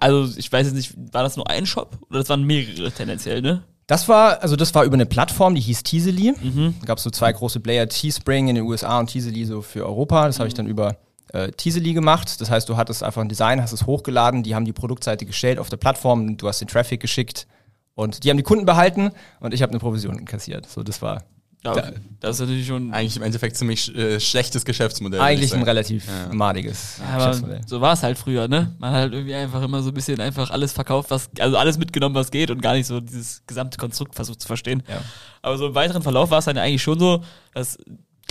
also 0.00 0.36
ich 0.36 0.50
weiß 0.50 0.66
jetzt 0.66 0.76
nicht, 0.76 0.94
war 1.12 1.22
das 1.22 1.36
nur 1.36 1.48
ein 1.48 1.66
Shop 1.66 1.98
oder 2.08 2.18
das 2.18 2.28
waren 2.28 2.42
mehrere 2.44 2.90
tendenziell, 2.90 3.42
ne? 3.42 3.62
Das 3.86 4.08
war, 4.08 4.40
also 4.40 4.54
das 4.54 4.72
war 4.74 4.84
über 4.84 4.94
eine 4.94 5.06
Plattform, 5.06 5.56
die 5.56 5.60
hieß 5.60 5.82
Teasely. 5.82 6.32
Mhm. 6.40 6.74
Da 6.80 6.86
gab 6.86 6.98
es 6.98 7.04
so 7.04 7.10
zwei 7.10 7.32
große 7.32 7.58
Player, 7.58 7.88
Teespring 7.88 8.46
in 8.46 8.54
den 8.54 8.64
USA 8.64 9.00
und 9.00 9.08
Teasely 9.08 9.44
so 9.44 9.62
für 9.62 9.84
Europa. 9.84 10.26
Das 10.26 10.36
mhm. 10.36 10.40
habe 10.40 10.48
ich 10.48 10.54
dann 10.54 10.68
über 10.68 10.96
äh, 11.32 11.50
Teasely 11.50 11.92
gemacht. 11.92 12.40
Das 12.40 12.50
heißt, 12.50 12.68
du 12.68 12.76
hattest 12.76 13.02
einfach 13.02 13.20
ein 13.20 13.28
Design, 13.28 13.60
hast 13.60 13.72
es 13.72 13.86
hochgeladen, 13.86 14.44
die 14.44 14.54
haben 14.54 14.64
die 14.64 14.72
Produktseite 14.72 15.26
gestellt 15.26 15.58
auf 15.58 15.70
der 15.70 15.76
Plattform, 15.76 16.36
du 16.36 16.46
hast 16.46 16.60
den 16.60 16.68
Traffic 16.68 17.00
geschickt 17.00 17.48
und 17.94 18.22
die 18.22 18.30
haben 18.30 18.36
die 18.36 18.44
Kunden 18.44 18.64
behalten 18.64 19.10
und 19.40 19.54
ich 19.54 19.62
habe 19.62 19.70
eine 19.70 19.80
Provision 19.80 20.24
kassiert. 20.24 20.68
So, 20.68 20.84
das 20.84 21.02
war 21.02 21.24
ja, 21.62 21.72
okay. 21.72 21.92
das 22.20 22.36
ist 22.36 22.40
natürlich 22.40 22.66
schon. 22.66 22.92
Eigentlich 22.94 23.16
im 23.16 23.22
Endeffekt 23.22 23.56
ziemlich 23.56 23.94
äh, 23.94 24.18
schlechtes 24.18 24.64
Geschäftsmodell. 24.64 25.20
Eigentlich 25.20 25.52
ein 25.54 25.62
relativ 25.62 26.06
ja. 26.06 26.32
madiges 26.32 26.98
ja, 26.98 27.18
Geschäftsmodell. 27.18 27.60
So 27.66 27.80
war 27.82 27.92
es 27.92 28.02
halt 28.02 28.16
früher, 28.16 28.48
ne? 28.48 28.74
Man 28.78 28.92
hat 28.92 29.00
halt 29.00 29.12
irgendwie 29.12 29.34
einfach 29.34 29.62
immer 29.62 29.82
so 29.82 29.90
ein 29.90 29.94
bisschen 29.94 30.20
einfach 30.20 30.50
alles 30.50 30.72
verkauft, 30.72 31.10
was, 31.10 31.28
also 31.38 31.58
alles 31.58 31.76
mitgenommen, 31.76 32.14
was 32.14 32.30
geht 32.30 32.50
und 32.50 32.62
gar 32.62 32.72
nicht 32.72 32.86
so 32.86 33.00
dieses 33.00 33.44
gesamte 33.46 33.76
Konstrukt 33.76 34.14
versucht 34.14 34.40
zu 34.40 34.46
verstehen. 34.46 34.82
Ja. 34.88 35.02
Aber 35.42 35.58
so 35.58 35.66
im 35.66 35.74
weiteren 35.74 36.02
Verlauf 36.02 36.30
war 36.30 36.38
es 36.38 36.46
dann 36.46 36.56
eigentlich 36.56 36.82
schon 36.82 36.98
so, 36.98 37.22
dass 37.52 37.76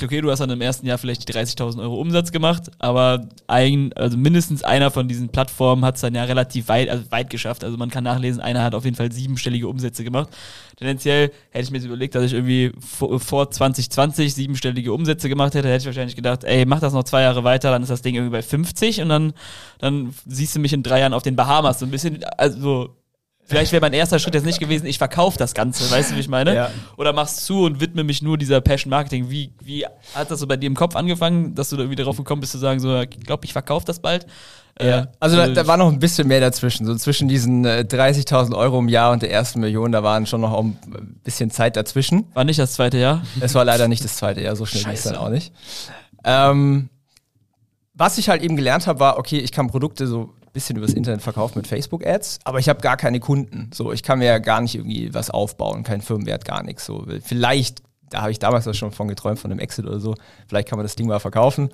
okay, 0.04 0.22
du 0.22 0.32
hast 0.32 0.40
dann 0.40 0.50
im 0.50 0.62
ersten 0.62 0.86
Jahr 0.86 0.98
vielleicht 0.98 1.28
die 1.28 1.34
30.000 1.34 1.82
Euro 1.82 1.96
Umsatz 2.00 2.32
gemacht, 2.32 2.72
aber 2.80 3.28
ein, 3.48 3.94
also 3.94 4.18
mindestens 4.18 4.64
einer 4.64 4.92
von 4.92 5.08
diesen 5.08 5.30
Plattformen 5.30 5.86
hat 5.86 5.96
es 5.96 6.02
dann 6.02 6.16
ja 6.16 6.24
relativ 6.24 6.68
weit, 6.68 6.90
also 6.90 7.04
weit 7.12 7.30
geschafft. 7.30 7.64
Also 7.64 7.78
man 7.78 7.90
kann 7.90 8.04
nachlesen, 8.04 8.42
einer 8.42 8.64
hat 8.64 8.76
auf 8.76 8.86
jeden 8.86 8.96
Fall 8.96 9.12
siebenstellige 9.12 9.68
Umsätze 9.68 10.04
gemacht. 10.04 10.30
Tendenziell 10.78 11.32
hätte 11.50 11.64
ich 11.64 11.72
mir 11.72 11.82
überlegt, 11.84 12.16
dass 12.16 12.24
ich 12.24 12.34
irgendwie 12.34 12.72
vor, 12.80 13.20
vor 13.20 13.52
2020 13.52 14.34
siebenstellige 14.34 14.94
Umsätze 14.94 15.30
gemacht 15.30 15.56
hätte, 15.56 15.68
hätte 15.68 15.82
ich 15.82 15.86
wahrscheinlich 15.86 16.16
gedacht, 16.16 16.44
ey, 16.44 16.66
mach 16.66 16.80
das 16.80 16.94
noch 16.94 17.04
zwei 17.04 17.22
Jahre 17.22 17.44
weiter, 17.44 17.72
dann 17.72 17.84
ist 17.84 17.90
das 17.90 18.02
Ding 18.02 18.16
irgendwie 18.16 18.32
bei 18.32 18.42
50 18.42 19.02
und 19.02 19.10
dann, 19.10 19.34
dann 19.80 20.14
siehst 20.26 20.56
du 20.56 20.60
mich 20.60 20.74
in 20.74 20.84
drei 20.84 21.00
Jahren 21.00 21.14
auf 21.14 21.24
den 21.24 21.36
Bahamas. 21.36 21.80
So 21.80 21.86
ein 21.86 21.92
bisschen, 21.92 22.24
also 22.38 22.96
Vielleicht 23.50 23.72
wäre 23.72 23.82
mein 23.82 23.94
erster 23.94 24.20
Schritt 24.20 24.36
jetzt 24.36 24.46
nicht 24.46 24.60
gewesen, 24.60 24.86
ich 24.86 25.00
verkaufe 25.00 25.40
das 25.40 25.56
Ganze, 25.56 25.90
weißt 25.90 26.12
du, 26.12 26.16
wie 26.16 26.20
ich 26.20 26.28
meine? 26.28 26.54
Ja. 26.54 26.72
Oder 26.98 27.14
machst 27.14 27.46
zu 27.46 27.64
und 27.64 27.80
widme 27.80 28.04
mich 28.04 28.22
nur 28.22 28.38
dieser 28.38 28.62
Passion 28.62 28.92
Marketing. 28.92 29.32
Wie, 29.32 29.54
wie 29.60 29.86
hat 30.14 30.30
das 30.30 30.40
so 30.40 30.46
bei 30.46 30.56
dir 30.56 30.68
im 30.68 30.76
Kopf 30.76 30.96
angefangen, 30.96 31.56
dass 31.56 31.70
du 31.70 31.76
da 31.76 31.82
irgendwie 31.82 31.96
darauf 31.96 32.16
gekommen 32.16 32.42
bist 32.42 32.52
zu 32.52 32.60
sagen, 32.60 32.80
so, 32.80 33.02
ich 33.02 33.10
glaube, 33.10 33.46
ich 33.46 33.54
verkaufe 33.54 33.88
das 33.88 34.00
bald? 34.02 34.28
Ja. 34.80 35.00
Äh, 35.00 35.08
also 35.20 35.36
da, 35.36 35.48
da, 35.48 35.66
war 35.66 35.78
noch 35.78 35.92
ein 35.92 35.98
bisschen 35.98 36.28
mehr 36.28 36.40
dazwischen. 36.40 36.86
So 36.86 36.96
zwischen 36.96 37.28
diesen 37.28 37.66
äh, 37.66 37.86
30.000 37.90 38.56
Euro 38.56 38.78
im 38.78 38.88
Jahr 38.88 39.12
und 39.12 39.24
der 39.24 39.32
ersten 39.32 39.62
Million, 39.62 39.92
da 39.92 40.04
waren 40.04 40.28
schon 40.28 40.42
noch 40.42 40.56
ein 40.58 40.78
bisschen 41.24 41.50
Zeit 41.50 41.76
dazwischen. 41.76 42.28
War 42.36 42.44
nicht 42.44 42.60
das 42.60 42.74
zweite 42.74 43.00
Jahr? 43.00 43.24
Es 43.40 43.56
war 43.56 43.66
leider 43.66 43.88
nicht 43.88 44.04
das 44.04 44.16
zweite 44.16 44.42
Jahr, 44.42 44.56
so 44.56 44.68
schnell 44.68 44.84
ging 44.84 44.94
es 44.94 45.04
dann 45.04 45.16
auch 45.16 45.30
nicht. 45.30 45.52
Ähm, 46.24 46.90
was 47.94 48.18
ich 48.18 48.30
halt 48.30 48.42
eben 48.42 48.56
gelernt 48.56 48.88
habe, 48.88 49.00
war, 49.00 49.18
okay, 49.18 49.40
ich 49.40 49.52
kann 49.52 49.68
Produkte 49.68 50.08
so 50.08 50.34
bisschen 50.54 50.78
übers 50.78 50.94
Internet 50.94 51.22
verkauft 51.22 51.56
mit 51.56 51.68
Facebook-Ads, 51.68 52.40
aber 52.44 52.60
ich 52.60 52.70
habe 52.70 52.82
gar 52.82 52.98
keine 52.98 53.20
Kunden. 53.20 53.70
So, 53.74 53.92
ich 53.92 54.04
kann 54.04 54.20
mir 54.20 54.26
ja 54.26 54.40
gar 54.40 54.62
nicht 54.62 54.76
irgendwie 54.76 55.14
was 55.14 55.30
aufbauen, 55.30 55.84
kein 55.84 56.02
Firmenwert, 56.02 56.46
gar 56.46 56.64
nichts. 56.64 56.86
So, 56.86 57.06
vielleicht, 57.24 57.82
da 58.10 58.22
habe 58.22 58.32
ich 58.32 58.40
damals 58.40 58.68
auch 58.68 58.74
schon 58.74 58.92
von 58.92 59.08
geträumt, 59.08 59.40
von 59.40 59.52
einem 59.52 59.60
Exit 59.60 59.86
oder 59.86 60.00
so, 60.00 60.16
vielleicht 60.48 60.68
kann 60.68 60.78
man 60.78 60.86
das 60.86 60.96
Ding 60.96 61.08
mal 61.08 61.20
verkaufen 61.20 61.70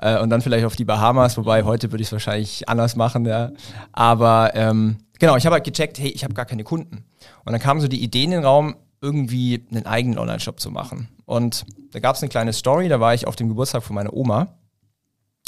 äh, 0.00 0.18
und 0.20 0.30
dann 0.30 0.40
vielleicht 0.40 0.64
auf 0.64 0.76
die 0.76 0.84
Bahamas, 0.84 1.36
wobei 1.36 1.64
heute 1.64 1.92
würde 1.92 2.02
ich 2.02 2.08
es 2.08 2.12
wahrscheinlich 2.12 2.68
anders 2.68 2.96
machen, 2.96 3.24
ja. 3.26 3.50
Aber 3.92 4.52
ähm, 4.54 4.98
genau, 5.18 5.36
ich 5.36 5.46
habe 5.46 5.54
halt 5.54 5.64
gecheckt, 5.64 5.98
hey, 5.98 6.08
ich 6.08 6.24
habe 6.24 6.34
gar 6.34 6.46
keine 6.46 6.64
Kunden. 6.64 7.04
Und 7.44 7.52
dann 7.52 7.60
kam 7.60 7.80
so 7.80 7.88
die 7.88 8.02
Idee 8.02 8.24
in 8.24 8.30
den 8.30 8.44
Raum, 8.44 8.76
irgendwie 9.00 9.66
einen 9.70 9.86
eigenen 9.86 10.18
Online-Shop 10.18 10.60
zu 10.60 10.70
machen. 10.70 11.08
Und 11.24 11.64
da 11.92 12.00
gab 12.00 12.16
es 12.16 12.22
eine 12.22 12.28
kleine 12.28 12.52
Story, 12.52 12.88
da 12.88 13.00
war 13.00 13.14
ich 13.14 13.26
auf 13.26 13.36
dem 13.36 13.48
Geburtstag 13.48 13.82
von 13.82 13.94
meiner 13.94 14.12
Oma. 14.12 14.58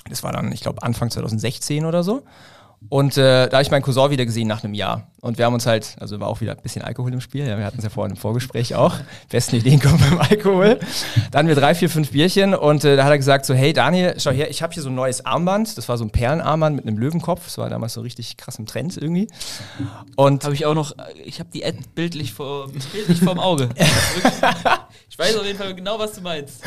Das 0.08 0.22
war 0.22 0.32
dann, 0.32 0.50
ich 0.52 0.60
glaube, 0.60 0.82
Anfang 0.82 1.10
2016 1.10 1.84
oder 1.84 2.02
so. 2.02 2.22
Und 2.88 3.16
äh, 3.16 3.48
da 3.48 3.56
habe 3.56 3.62
ich 3.62 3.70
meinen 3.70 3.82
Cousin 3.82 4.10
wieder 4.10 4.26
gesehen 4.26 4.48
nach 4.48 4.64
einem 4.64 4.74
Jahr. 4.74 5.08
Und 5.22 5.38
wir 5.38 5.44
haben 5.44 5.54
uns 5.54 5.66
halt, 5.66 5.94
also 6.00 6.18
war 6.18 6.26
auch 6.26 6.40
wieder 6.40 6.50
ein 6.50 6.62
bisschen 6.62 6.82
Alkohol 6.82 7.12
im 7.12 7.20
Spiel. 7.20 7.46
Ja, 7.46 7.56
wir 7.56 7.64
hatten 7.64 7.78
es 7.78 7.84
ja 7.84 7.90
vorhin 7.90 8.10
im 8.10 8.16
Vorgespräch 8.16 8.74
auch. 8.74 8.96
Besten 9.30 9.54
Ideen 9.54 9.78
kommen 9.80 10.00
beim 10.00 10.18
Alkohol. 10.18 10.80
Da 11.30 11.38
hatten 11.38 11.46
wir 11.46 11.54
drei, 11.54 11.76
vier, 11.76 11.88
fünf 11.88 12.10
Bierchen 12.10 12.56
und 12.56 12.84
äh, 12.84 12.96
da 12.96 13.04
hat 13.04 13.12
er 13.12 13.18
gesagt 13.18 13.46
so, 13.46 13.54
hey 13.54 13.72
Daniel, 13.72 14.14
schau 14.18 14.32
her, 14.32 14.50
ich 14.50 14.62
habe 14.62 14.74
hier 14.74 14.82
so 14.82 14.88
ein 14.88 14.96
neues 14.96 15.24
Armband. 15.24 15.78
Das 15.78 15.88
war 15.88 15.96
so 15.96 16.04
ein 16.04 16.10
Perlenarmband 16.10 16.74
mit 16.74 16.86
einem 16.88 16.98
Löwenkopf. 16.98 17.44
Das 17.44 17.56
war 17.56 17.70
damals 17.70 17.92
so 17.92 18.00
richtig 18.00 18.36
krass 18.36 18.58
im 18.58 18.66
Trend 18.66 18.96
irgendwie. 18.96 19.28
Und 20.16 20.42
habe 20.42 20.54
ich 20.54 20.66
auch 20.66 20.74
noch, 20.74 20.92
ich 21.24 21.38
habe 21.38 21.50
die 21.54 21.64
Ad 21.64 21.78
bildlich 21.94 22.32
vor, 22.32 22.68
bildlich 22.92 23.20
vorm 23.20 23.38
Auge. 23.38 23.68
ich 25.08 25.16
weiß 25.16 25.36
auf 25.36 25.46
jeden 25.46 25.58
Fall 25.58 25.72
genau, 25.76 26.00
was 26.00 26.14
du 26.14 26.20
meinst. 26.22 26.62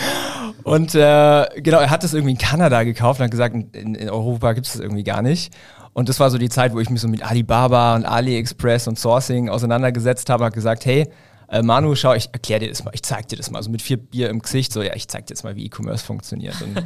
Und 0.64 0.96
äh, 0.96 1.46
genau, 1.58 1.80
er 1.80 1.90
hat 1.90 2.06
das 2.06 2.14
irgendwie 2.14 2.32
in 2.32 2.38
Kanada 2.38 2.84
gekauft 2.84 3.20
und 3.20 3.26
hat 3.26 3.32
gesagt, 3.32 3.54
in, 3.76 3.96
in 3.96 4.10
Europa 4.10 4.54
gibt 4.54 4.68
es 4.68 4.74
das 4.74 4.82
irgendwie 4.82 5.04
gar 5.04 5.22
nicht. 5.22 5.54
Und 5.96 6.10
das 6.10 6.20
war 6.20 6.30
so 6.30 6.38
die 6.38 6.50
Zeit, 6.50 6.74
wo 6.74 6.82
ich 6.82 6.90
mich 6.90 7.00
so 7.00 7.08
mit 7.08 7.24
Alibaba 7.24 7.96
und 7.96 8.04
AliExpress 8.04 8.90
und 8.90 9.00
Sourcing 9.00 9.48
auseinandergesetzt 9.48 10.30
habe 10.30 10.44
und 10.44 10.54
gesagt, 10.54 10.86
hey, 10.86 11.08
äh, 11.48 11.62
Manu, 11.62 11.96
schau, 11.96 12.14
ich 12.14 12.28
erkläre 12.34 12.60
dir 12.60 12.68
das 12.68 12.84
mal, 12.84 12.92
ich 12.94 13.02
zeig 13.02 13.30
dir 13.30 13.38
das 13.38 13.50
mal. 13.50 13.64
So 13.64 13.70
mit 13.70 13.82
vier 13.82 13.96
Bier 13.96 14.30
im 14.30 14.42
Gesicht, 14.42 14.74
so, 14.74 14.82
ja, 14.82 14.94
ich 14.94 15.08
zeig 15.08 15.26
dir 15.28 15.32
jetzt 15.32 15.46
mal, 15.46 15.56
wie 15.56 15.66
E-Commerce 15.66 16.04
funktioniert. 16.04 16.62
Und 16.62 16.76
dann 16.76 16.86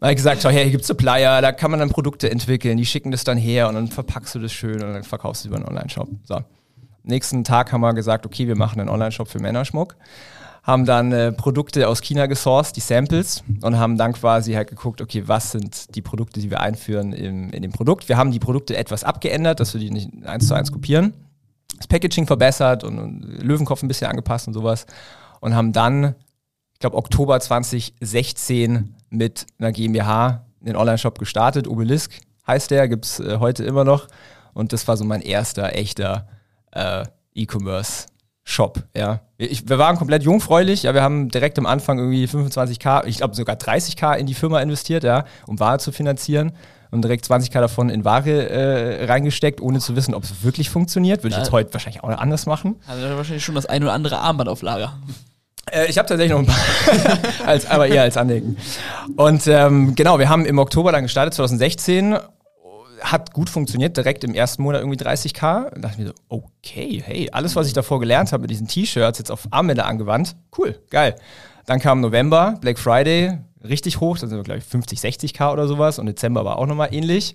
habe 0.00 0.12
ich 0.12 0.16
gesagt, 0.16 0.40
schau 0.40 0.48
her, 0.48 0.62
hier 0.62 0.70
gibt 0.70 0.80
es 0.80 0.88
Supplier, 0.88 1.42
da 1.42 1.52
kann 1.52 1.70
man 1.70 1.78
dann 1.78 1.90
Produkte 1.90 2.30
entwickeln, 2.30 2.78
die 2.78 2.86
schicken 2.86 3.10
das 3.10 3.22
dann 3.22 3.36
her 3.36 3.68
und 3.68 3.74
dann 3.74 3.88
verpackst 3.88 4.34
du 4.34 4.38
das 4.38 4.50
schön 4.50 4.82
und 4.82 4.94
dann 4.94 5.04
verkaufst 5.04 5.44
du 5.44 5.48
über 5.48 5.58
einen 5.58 5.66
Online-Shop. 5.66 6.08
So. 6.24 6.40
Nächsten 7.02 7.44
Tag 7.44 7.70
haben 7.70 7.82
wir 7.82 7.92
gesagt, 7.92 8.24
okay, 8.24 8.48
wir 8.48 8.56
machen 8.56 8.80
einen 8.80 8.88
Online-Shop 8.88 9.28
für 9.28 9.40
Männerschmuck 9.40 9.94
haben 10.62 10.84
dann 10.84 11.12
äh, 11.12 11.32
Produkte 11.32 11.88
aus 11.88 12.00
China 12.00 12.26
gesourced, 12.26 12.76
die 12.76 12.80
Samples, 12.80 13.42
und 13.62 13.78
haben 13.78 13.96
dann 13.96 14.12
quasi 14.12 14.52
halt 14.52 14.68
geguckt, 14.68 15.00
okay, 15.00 15.22
was 15.26 15.52
sind 15.52 15.94
die 15.94 16.02
Produkte, 16.02 16.40
die 16.40 16.50
wir 16.50 16.60
einführen 16.60 17.12
im, 17.12 17.50
in 17.50 17.62
dem 17.62 17.72
Produkt. 17.72 18.08
Wir 18.08 18.16
haben 18.16 18.30
die 18.30 18.38
Produkte 18.38 18.76
etwas 18.76 19.04
abgeändert, 19.04 19.60
dass 19.60 19.74
wir 19.74 19.80
die 19.80 19.90
nicht 19.90 20.10
eins 20.26 20.46
zu 20.46 20.54
eins 20.54 20.72
kopieren. 20.72 21.14
Das 21.76 21.86
Packaging 21.86 22.26
verbessert 22.26 22.84
und, 22.84 22.98
und 22.98 23.20
Löwenkopf 23.42 23.82
ein 23.82 23.88
bisschen 23.88 24.08
angepasst 24.08 24.48
und 24.48 24.54
sowas. 24.54 24.86
Und 25.40 25.54
haben 25.54 25.72
dann, 25.72 26.16
ich 26.72 26.80
glaube, 26.80 26.96
Oktober 26.96 27.38
2016 27.38 28.94
mit 29.10 29.46
einer 29.58 29.72
GmbH 29.72 30.44
den 30.60 30.76
Online-Shop 30.76 31.18
gestartet. 31.18 31.68
Obelisk 31.68 32.20
heißt 32.46 32.70
der, 32.70 32.88
gibt 32.88 33.04
es 33.04 33.20
äh, 33.20 33.38
heute 33.38 33.64
immer 33.64 33.84
noch. 33.84 34.08
Und 34.54 34.72
das 34.72 34.88
war 34.88 34.96
so 34.96 35.04
mein 35.04 35.22
erster 35.22 35.74
echter 35.74 36.26
äh, 36.72 37.04
E-Commerce 37.34 38.06
Shop, 38.50 38.82
ja. 38.96 39.20
Ich, 39.36 39.68
wir 39.68 39.78
waren 39.78 39.96
komplett 39.96 40.22
jungfräulich, 40.22 40.84
ja, 40.84 40.94
wir 40.94 41.02
haben 41.02 41.28
direkt 41.28 41.58
am 41.58 41.66
Anfang 41.66 41.98
irgendwie 41.98 42.24
25k, 42.24 43.04
ich 43.04 43.18
glaube 43.18 43.34
sogar 43.34 43.56
30k 43.56 44.16
in 44.16 44.24
die 44.24 44.32
Firma 44.32 44.62
investiert, 44.62 45.04
ja, 45.04 45.26
um 45.46 45.60
Ware 45.60 45.78
zu 45.78 45.92
finanzieren 45.92 46.52
und 46.90 47.02
direkt 47.02 47.26
20k 47.26 47.60
davon 47.60 47.90
in 47.90 48.06
Ware 48.06 48.48
äh, 48.48 49.04
reingesteckt, 49.04 49.60
ohne 49.60 49.80
zu 49.80 49.96
wissen, 49.96 50.14
ob 50.14 50.24
es 50.24 50.42
wirklich 50.42 50.70
funktioniert. 50.70 51.24
Würde 51.24 51.34
ich 51.34 51.38
jetzt 51.38 51.52
heute 51.52 51.74
wahrscheinlich 51.74 52.02
auch 52.02 52.08
anders 52.08 52.46
machen. 52.46 52.76
Also 52.86 53.06
wahrscheinlich 53.18 53.44
schon 53.44 53.54
das 53.54 53.66
ein 53.66 53.82
oder 53.82 53.92
andere 53.92 54.18
Armband 54.18 54.48
auf 54.48 54.62
Lager. 54.62 54.94
Äh, 55.70 55.90
ich 55.90 55.98
habe 55.98 56.08
tatsächlich 56.08 56.32
noch 56.32 56.38
ein 56.38 56.46
paar, 56.46 57.18
als, 57.46 57.68
aber 57.70 57.86
eher 57.86 58.02
als 58.02 58.16
Andenken. 58.16 58.56
Und 59.16 59.46
ähm, 59.46 59.94
genau, 59.94 60.18
wir 60.18 60.30
haben 60.30 60.46
im 60.46 60.58
Oktober 60.58 60.90
dann 60.90 61.02
gestartet, 61.02 61.34
2016 61.34 62.16
hat 63.00 63.32
gut 63.32 63.50
funktioniert, 63.50 63.96
direkt 63.96 64.24
im 64.24 64.34
ersten 64.34 64.62
Monat 64.62 64.80
irgendwie 64.82 64.98
30k. 64.98 65.70
Da 65.70 65.80
dachte 65.80 65.94
ich 65.94 65.98
mir 65.98 66.06
so, 66.08 66.14
okay, 66.28 67.02
hey, 67.04 67.30
alles, 67.32 67.56
was 67.56 67.66
ich 67.66 67.72
davor 67.72 68.00
gelernt 68.00 68.32
habe 68.32 68.42
mit 68.42 68.50
diesen 68.50 68.68
T-Shirts, 68.68 69.18
jetzt 69.18 69.30
auf 69.30 69.48
Armbänder 69.50 69.86
angewandt, 69.86 70.36
cool, 70.56 70.78
geil. 70.90 71.16
Dann 71.66 71.80
kam 71.80 72.00
November, 72.00 72.56
Black 72.60 72.78
Friday, 72.78 73.38
richtig 73.62 74.00
hoch, 74.00 74.18
dann 74.18 74.28
sind 74.28 74.38
wir, 74.38 74.44
glaube 74.44 74.58
ich, 74.58 74.64
50, 74.64 74.98
60k 74.98 75.52
oder 75.52 75.68
sowas 75.68 75.98
und 75.98 76.06
Dezember 76.06 76.44
war 76.44 76.58
auch 76.58 76.66
nochmal 76.66 76.92
ähnlich. 76.92 77.34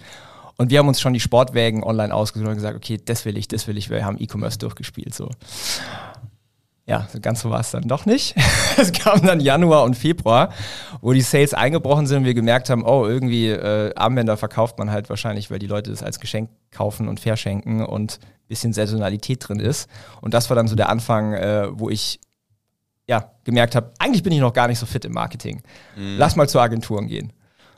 Und 0.57 0.69
wir 0.69 0.79
haben 0.79 0.87
uns 0.87 1.01
schon 1.01 1.13
die 1.13 1.19
Sportwägen 1.19 1.83
online 1.83 2.13
ausgesucht 2.13 2.47
und 2.47 2.55
gesagt, 2.55 2.75
okay, 2.75 2.99
das 3.03 3.25
will 3.25 3.37
ich, 3.37 3.47
das 3.47 3.67
will 3.67 3.77
ich, 3.77 3.89
wir 3.89 4.05
haben 4.05 4.17
E-Commerce 4.19 4.59
durchgespielt. 4.59 5.13
So. 5.13 5.29
Ja, 6.85 7.07
so 7.11 7.19
ganz 7.21 7.41
so 7.41 7.49
war 7.49 7.61
es 7.61 7.71
dann 7.71 7.87
doch 7.87 8.05
nicht. 8.05 8.35
es 8.77 8.91
kam 8.91 9.21
dann 9.21 9.39
Januar 9.39 9.83
und 9.83 9.95
Februar, 9.95 10.49
wo 11.01 11.13
die 11.13 11.21
Sales 11.21 11.53
eingebrochen 11.53 12.07
sind 12.07 12.19
und 12.19 12.25
wir 12.25 12.33
gemerkt 12.33 12.69
haben, 12.69 12.83
oh, 12.85 13.05
irgendwie 13.05 13.49
äh, 13.49 13.93
Armbänder 13.95 14.35
verkauft 14.35 14.77
man 14.79 14.91
halt 14.91 15.09
wahrscheinlich, 15.09 15.49
weil 15.49 15.59
die 15.59 15.67
Leute 15.67 15.91
das 15.91 16.03
als 16.03 16.19
Geschenk 16.19 16.49
kaufen 16.71 17.07
und 17.07 17.21
verschenken 17.21 17.85
und 17.85 18.19
ein 18.21 18.47
bisschen 18.49 18.73
Saisonalität 18.73 19.47
drin 19.47 19.59
ist. 19.59 19.89
Und 20.19 20.33
das 20.33 20.49
war 20.49 20.55
dann 20.55 20.67
so 20.67 20.75
der 20.75 20.89
Anfang, 20.89 21.33
äh, 21.33 21.67
wo 21.71 21.89
ich 21.89 22.19
ja, 23.07 23.31
gemerkt 23.43 23.75
habe, 23.75 23.91
eigentlich 23.99 24.23
bin 24.23 24.33
ich 24.33 24.39
noch 24.39 24.53
gar 24.53 24.67
nicht 24.67 24.79
so 24.79 24.85
fit 24.85 25.05
im 25.05 25.13
Marketing. 25.13 25.61
Mhm. 25.95 26.17
Lass 26.17 26.35
mal 26.35 26.47
zu 26.47 26.59
Agenturen 26.59 27.07
gehen. 27.07 27.33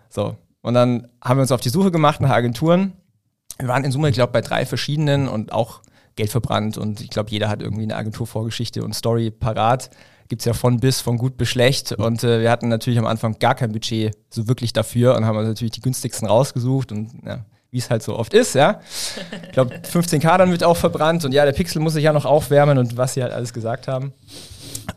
So. 0.09 0.37
Und 0.61 0.73
dann 0.73 1.07
haben 1.23 1.37
wir 1.37 1.41
uns 1.41 1.51
auf 1.51 1.61
die 1.61 1.69
Suche 1.69 1.91
gemacht 1.91 2.21
nach 2.21 2.29
Agenturen. 2.29 2.93
Wir 3.57 3.67
waren 3.67 3.83
in 3.83 3.91
Summe, 3.91 4.09
ich 4.09 4.15
glaube, 4.15 4.33
bei 4.33 4.41
drei 4.41 4.65
verschiedenen 4.65 5.27
und 5.27 5.51
auch 5.51 5.81
Geld 6.15 6.29
verbrannt 6.29 6.77
und 6.77 7.01
ich 7.01 7.09
glaube, 7.09 7.29
jeder 7.29 7.49
hat 7.49 7.61
irgendwie 7.61 7.83
eine 7.83 7.95
Agenturvorgeschichte 7.95 8.83
und 8.83 8.93
Story 8.93 9.31
parat. 9.31 9.89
Gibt 10.27 10.41
es 10.41 10.45
ja 10.45 10.53
von 10.53 10.79
bis, 10.79 11.01
von 11.01 11.17
gut 11.17 11.37
bis 11.37 11.49
schlecht. 11.49 11.91
Und 11.91 12.23
äh, 12.23 12.41
wir 12.41 12.49
hatten 12.49 12.67
natürlich 12.67 12.97
am 12.97 13.05
Anfang 13.05 13.37
gar 13.37 13.53
kein 13.53 13.71
Budget 13.71 14.15
so 14.31 14.47
wirklich 14.47 14.73
dafür 14.73 15.15
und 15.15 15.25
haben 15.25 15.37
uns 15.37 15.47
natürlich 15.47 15.73
die 15.73 15.81
günstigsten 15.81 16.27
rausgesucht 16.27 16.91
und 16.91 17.11
ja, 17.23 17.45
wie 17.69 17.77
es 17.77 17.89
halt 17.89 18.01
so 18.01 18.17
oft 18.17 18.33
ist, 18.33 18.55
ja. 18.55 18.79
Ich 19.43 19.51
glaube, 19.51 19.75
15K 19.83 20.37
dann 20.37 20.49
wird 20.49 20.63
auch 20.63 20.77
verbrannt 20.77 21.25
und 21.25 21.33
ja, 21.33 21.45
der 21.45 21.51
Pixel 21.51 21.81
muss 21.81 21.93
sich 21.93 22.05
ja 22.05 22.13
noch 22.13 22.25
aufwärmen 22.25 22.77
und 22.77 22.97
was 22.97 23.13
sie 23.13 23.21
halt 23.21 23.33
alles 23.33 23.53
gesagt 23.53 23.87
haben. 23.87 24.13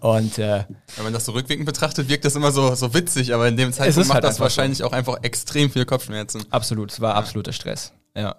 Und 0.00 0.38
äh, 0.38 0.64
wenn 0.96 1.04
man 1.04 1.12
das 1.12 1.24
so 1.24 1.32
rückwirkend 1.32 1.66
betrachtet, 1.66 2.08
wirkt 2.08 2.24
das 2.24 2.36
immer 2.36 2.52
so, 2.52 2.74
so 2.74 2.94
witzig, 2.94 3.34
aber 3.34 3.48
in 3.48 3.56
dem 3.56 3.72
Zeitpunkt 3.72 4.08
macht 4.08 4.14
halt 4.14 4.24
das 4.24 4.38
wahrscheinlich 4.38 4.78
so. 4.78 4.86
auch 4.86 4.92
einfach 4.92 5.18
extrem 5.22 5.70
viel 5.70 5.84
Kopfschmerzen. 5.84 6.44
Absolut, 6.50 6.92
es 6.92 7.00
war 7.00 7.16
absoluter 7.16 7.52
Stress. 7.52 7.92
Ja. 8.14 8.36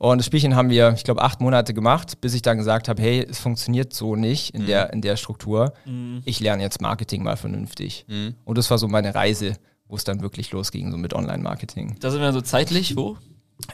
Und 0.00 0.16
das 0.16 0.24
Spielchen 0.24 0.56
haben 0.56 0.70
wir, 0.70 0.94
ich 0.96 1.04
glaube, 1.04 1.20
acht 1.20 1.42
Monate 1.42 1.74
gemacht, 1.74 2.22
bis 2.22 2.32
ich 2.32 2.40
dann 2.40 2.56
gesagt 2.56 2.88
habe, 2.88 3.02
hey, 3.02 3.26
es 3.28 3.38
funktioniert 3.38 3.92
so 3.92 4.16
nicht 4.16 4.54
in, 4.54 4.62
mhm. 4.62 4.66
der, 4.66 4.92
in 4.94 5.02
der 5.02 5.16
Struktur. 5.16 5.74
Mhm. 5.84 6.22
Ich 6.24 6.40
lerne 6.40 6.62
jetzt 6.62 6.80
Marketing 6.80 7.22
mal 7.22 7.36
vernünftig. 7.36 8.06
Mhm. 8.08 8.34
Und 8.46 8.56
das 8.56 8.70
war 8.70 8.78
so 8.78 8.88
meine 8.88 9.14
Reise, 9.14 9.56
wo 9.88 9.96
es 9.96 10.04
dann 10.04 10.22
wirklich 10.22 10.52
losging, 10.52 10.90
so 10.90 10.96
mit 10.96 11.12
Online-Marketing. 11.12 11.96
Da 12.00 12.10
sind 12.10 12.22
wir 12.22 12.32
so 12.32 12.40
zeitlich, 12.40 12.96
wo? 12.96 13.18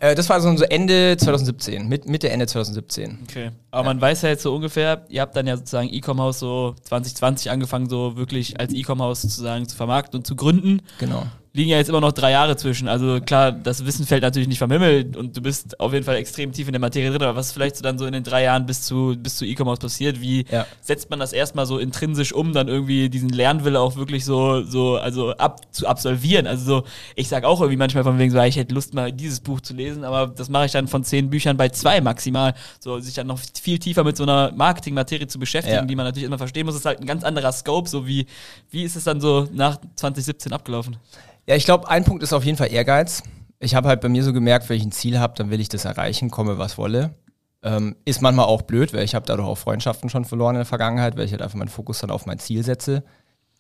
Äh, 0.01 0.17
das 0.17 0.29
war 0.29 0.41
so 0.41 0.49
Ende 0.65 1.17
2017, 1.17 1.87
mit, 1.87 2.09
Mitte, 2.09 2.29
Ende 2.29 2.49
2017. 2.49 3.21
Okay. 3.23 3.53
Aber 3.71 3.87
ja. 3.87 3.95
man 3.95 4.01
weiß 4.01 4.23
ja 4.23 4.31
jetzt 4.31 4.43
so 4.43 4.53
ungefähr, 4.53 5.07
ihr 5.09 5.21
habt 5.21 5.37
dann 5.37 5.47
ja 5.47 5.57
sozusagen 5.57 5.91
E-Com-Haus 5.93 6.41
so 6.41 6.75
2020 6.83 7.53
angefangen, 7.53 7.89
so 7.89 8.17
wirklich 8.17 8.59
als 8.59 8.75
E-Com-Haus 8.75 9.23
sozusagen 9.23 9.69
zu 9.69 9.77
vermarkten 9.77 10.19
und 10.19 10.27
zu 10.27 10.35
gründen. 10.35 10.83
Genau 10.99 11.25
liegen 11.57 11.71
ja 11.71 11.79
jetzt 11.79 11.89
immer 11.89 12.03
noch 12.03 12.13
drei 12.13 12.33
Jahre 12.33 12.57
zwischen. 12.57 12.87
Also 12.87 13.19
klar, 13.21 13.51
das 13.51 13.87
Wissen 13.87 14.07
fällt 14.07 14.23
natürlich 14.23 14.47
nicht 14.47 14.59
vom 14.59 14.71
Himmel 14.71 15.17
und 15.17 15.37
du 15.37 15.41
bist 15.41 15.81
auf 15.81 15.95
jeden 15.95 16.05
Fall 16.05 16.17
extrem 16.17 16.53
tief 16.53 16.69
in 16.69 16.73
der 16.73 16.81
Materie 16.81 17.11
drin. 17.11 17.23
Aber 17.23 17.35
was 17.35 17.47
ist 17.47 17.53
vielleicht 17.53 17.77
so 17.77 17.83
dann 17.83 17.99
so 17.99 18.05
in 18.05 18.13
den 18.13 18.25
drei 18.25 18.43
Jahren 18.43 18.67
bis 18.67 18.83
zu, 18.83 19.17
bis 19.19 19.37
zu 19.37 19.47
E-Commerce 19.47 19.81
passiert? 19.81 20.21
Wie 20.21 20.45
ja. 20.51 20.67
setzt 20.83 21.09
man 21.09 21.19
das 21.19 21.33
erstmal 21.33 21.65
so 21.65 21.79
intrinsisch 21.79 22.35
um, 22.35 22.53
dann 22.53 22.69
irgendwie 22.69 23.09
diesen 23.09 23.31
Lernwille 23.31 23.81
auch 23.81 23.97
wirklich 23.97 24.27
so, 24.27 24.63
so, 24.65 24.97
also 24.97 25.31
ab 25.31 25.63
zu 25.73 25.87
absolvieren? 25.87 26.47
Also 26.47 26.65
so, 26.65 26.85
ich 27.15 27.29
sag 27.29 27.45
auch 27.45 27.61
irgendwie 27.63 27.79
manchmal 27.79 28.05
von 28.05 28.19
wegen 28.19 28.31
so, 28.31 28.41
ich 28.43 28.57
hätte 28.57 28.75
Lust 28.75 28.93
mal 28.93 29.11
dieses 29.11 29.41
Buch 29.41 29.63
zu 29.63 29.73
lesen, 29.73 30.05
aber 30.05 30.27
das 30.27 30.51
mache 30.51 30.67
ich 30.67 30.73
dann 30.73 30.89
von 30.89 31.05
zehn 31.05 31.31
Büchern 31.31 31.57
bei 31.57 31.71
zwei 31.71 32.03
maximal. 32.03 32.53
So, 32.81 33.01
sich 33.01 33.15
dann 33.15 33.29
noch 33.29 33.41
viel 33.63 33.79
tiefer 33.79 34.05
mit 34.05 34.19
so 34.19 34.25
einer 34.25 34.53
Marketingmaterie 34.53 35.27
zu 35.27 35.39
beschäftigen, 35.39 35.77
ja. 35.77 35.85
die 35.87 35.97
man 35.97 36.05
natürlich 36.05 36.27
immer 36.27 36.39
verstehen 36.39 36.67
muss, 36.67 36.77
ist 36.77 36.85
halt 36.85 37.01
ein 37.01 37.07
ganz 37.07 37.25
anderer 37.25 37.53
Scope. 37.53 37.89
So 37.89 38.07
wie, 38.07 38.27
wie 38.71 38.83
ist 38.83 38.95
es 38.95 39.05
dann 39.05 39.23
so 39.23 39.49
nach 39.53 39.79
2017 39.97 40.53
abgelaufen? 40.53 40.99
Ja, 41.47 41.55
ich 41.55 41.65
glaube, 41.65 41.89
ein 41.89 42.05
Punkt 42.05 42.23
ist 42.23 42.33
auf 42.33 42.45
jeden 42.45 42.59
Fall 42.59 42.73
Ehrgeiz. 42.73 43.23
Ich 43.59 43.75
habe 43.75 43.89
halt 43.89 44.01
bei 44.01 44.09
mir 44.09 44.23
so 44.23 44.33
gemerkt, 44.33 44.69
wenn 44.69 44.77
ich 44.77 44.85
ein 44.85 44.93
Ziel 44.93 45.19
habe, 45.19 45.35
dann 45.37 45.51
will 45.51 45.61
ich 45.61 45.69
das 45.69 45.85
erreichen, 45.85 46.31
komme 46.31 46.59
was 46.59 46.77
wolle. 46.77 47.15
Ähm, 47.63 47.97
ist 48.05 48.21
manchmal 48.21 48.47
auch 48.47 48.63
blöd, 48.63 48.93
weil 48.93 49.05
ich 49.05 49.15
habe 49.15 49.27
dadurch 49.27 49.49
auch 49.49 49.59
Freundschaften 49.59 50.11
schon 50.11 50.25
verloren 50.25 50.57
in 50.57 50.61
der 50.61 50.67
Vergangenheit, 50.67 51.17
weil 51.17 51.25
ich 51.25 51.33
halt 51.33 51.43
einfach 51.43 51.57
meinen 51.57 51.69
Fokus 51.69 52.01
dann 52.01 52.11
auf 52.11 52.27
mein 52.27 52.39
Ziel 52.39 52.63
setze. 52.63 53.03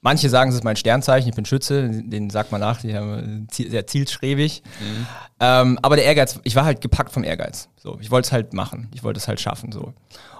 Manche 0.02 0.28
sagen, 0.28 0.50
es 0.50 0.56
ist 0.56 0.64
mein 0.64 0.76
Sternzeichen, 0.76 1.28
ich 1.28 1.34
bin 1.34 1.46
Schütze, 1.46 1.88
den 1.88 2.30
sagt 2.30 2.52
man 2.52 2.60
nach, 2.60 2.80
die 2.80 2.94
haben 2.94 3.48
sehr 3.50 3.86
zielstrebig. 3.86 4.62
Mhm. 4.78 5.06
Ähm, 5.40 5.78
aber 5.82 5.96
der 5.96 6.04
Ehrgeiz, 6.04 6.38
ich 6.44 6.54
war 6.54 6.64
halt 6.64 6.80
gepackt 6.80 7.12
vom 7.12 7.24
Ehrgeiz. 7.24 7.68
So, 7.76 7.98
ich 8.00 8.10
wollte 8.10 8.26
es 8.26 8.32
halt 8.32 8.52
machen, 8.52 8.88
ich 8.94 9.02
wollte 9.02 9.18
es 9.18 9.26
halt 9.26 9.40
schaffen. 9.40 9.72
So. 9.72 9.94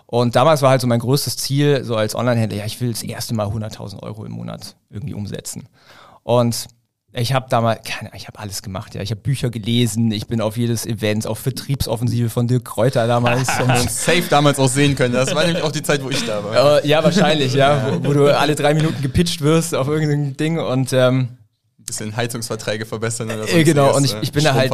Und 0.05 0.37
damals 0.37 0.63
war 0.63 0.71
halt 0.71 0.81
so 0.81 0.87
mein 0.87 1.01
größtes 1.01 1.37
Ziel, 1.37 1.83
so 1.83 1.97
als 1.97 2.15
Online-Händler, 2.15 2.59
ja, 2.59 2.67
ich 2.67 2.81
will 2.81 2.93
das 2.93 3.03
erste 3.03 3.35
Mal 3.35 3.47
100.000 3.47 4.03
Euro 4.03 4.25
im 4.25 4.33
Monat 4.33 4.77
irgendwie 4.91 5.15
umsetzen. 5.15 5.69
Und 6.23 6.69
ich 7.19 7.33
habe 7.33 7.47
damals, 7.49 7.81
keine, 7.85 8.11
ich 8.15 8.27
habe 8.29 8.39
alles 8.39 8.63
gemacht, 8.63 8.95
ja. 8.95 9.01
Ich 9.01 9.11
habe 9.11 9.21
Bücher 9.21 9.49
gelesen, 9.49 10.13
ich 10.13 10.27
bin 10.27 10.43
auf 10.43 10.57
jedes 10.57 10.85
Event, 10.85 11.27
auf 11.27 11.39
Vertriebsoffensive 11.39 12.29
von 12.29 12.47
Dirk 12.47 12.67
Kräuter 12.67 13.07
damals. 13.07 13.49
und 13.61 13.91
safe 13.91 14.25
damals 14.29 14.59
auch 14.59 14.69
sehen 14.69 14.95
können. 14.97 15.15
Das 15.15 15.35
war 15.35 15.45
nämlich 15.45 15.63
auch 15.63 15.73
die 15.73 15.83
Zeit, 15.83 16.05
wo 16.05 16.11
ich 16.11 16.25
da 16.27 16.45
war. 16.45 16.85
ja, 16.85 17.03
wahrscheinlich, 17.03 17.55
ja. 17.55 17.91
Wo, 18.03 18.09
wo, 18.09 18.13
du 18.13 18.39
alle 18.39 18.55
drei 18.55 18.75
Minuten 18.75 19.01
gepitcht 19.01 19.41
wirst 19.41 19.75
auf 19.75 19.89
irgendein 19.89 20.37
Ding 20.37 20.59
und 20.59 20.93
ähm, 20.93 21.29
bisschen 21.87 22.17
Heizungsverträge 22.17 22.85
verbessern 22.85 23.31
oder 23.31 23.47
so. 23.47 23.57
Äh, 23.57 23.65
genau, 23.65 23.97
und 23.97 24.05
ich, 24.05 24.15
ich 24.21 24.33
bin 24.33 24.45
da 24.45 24.55
halt, 24.55 24.73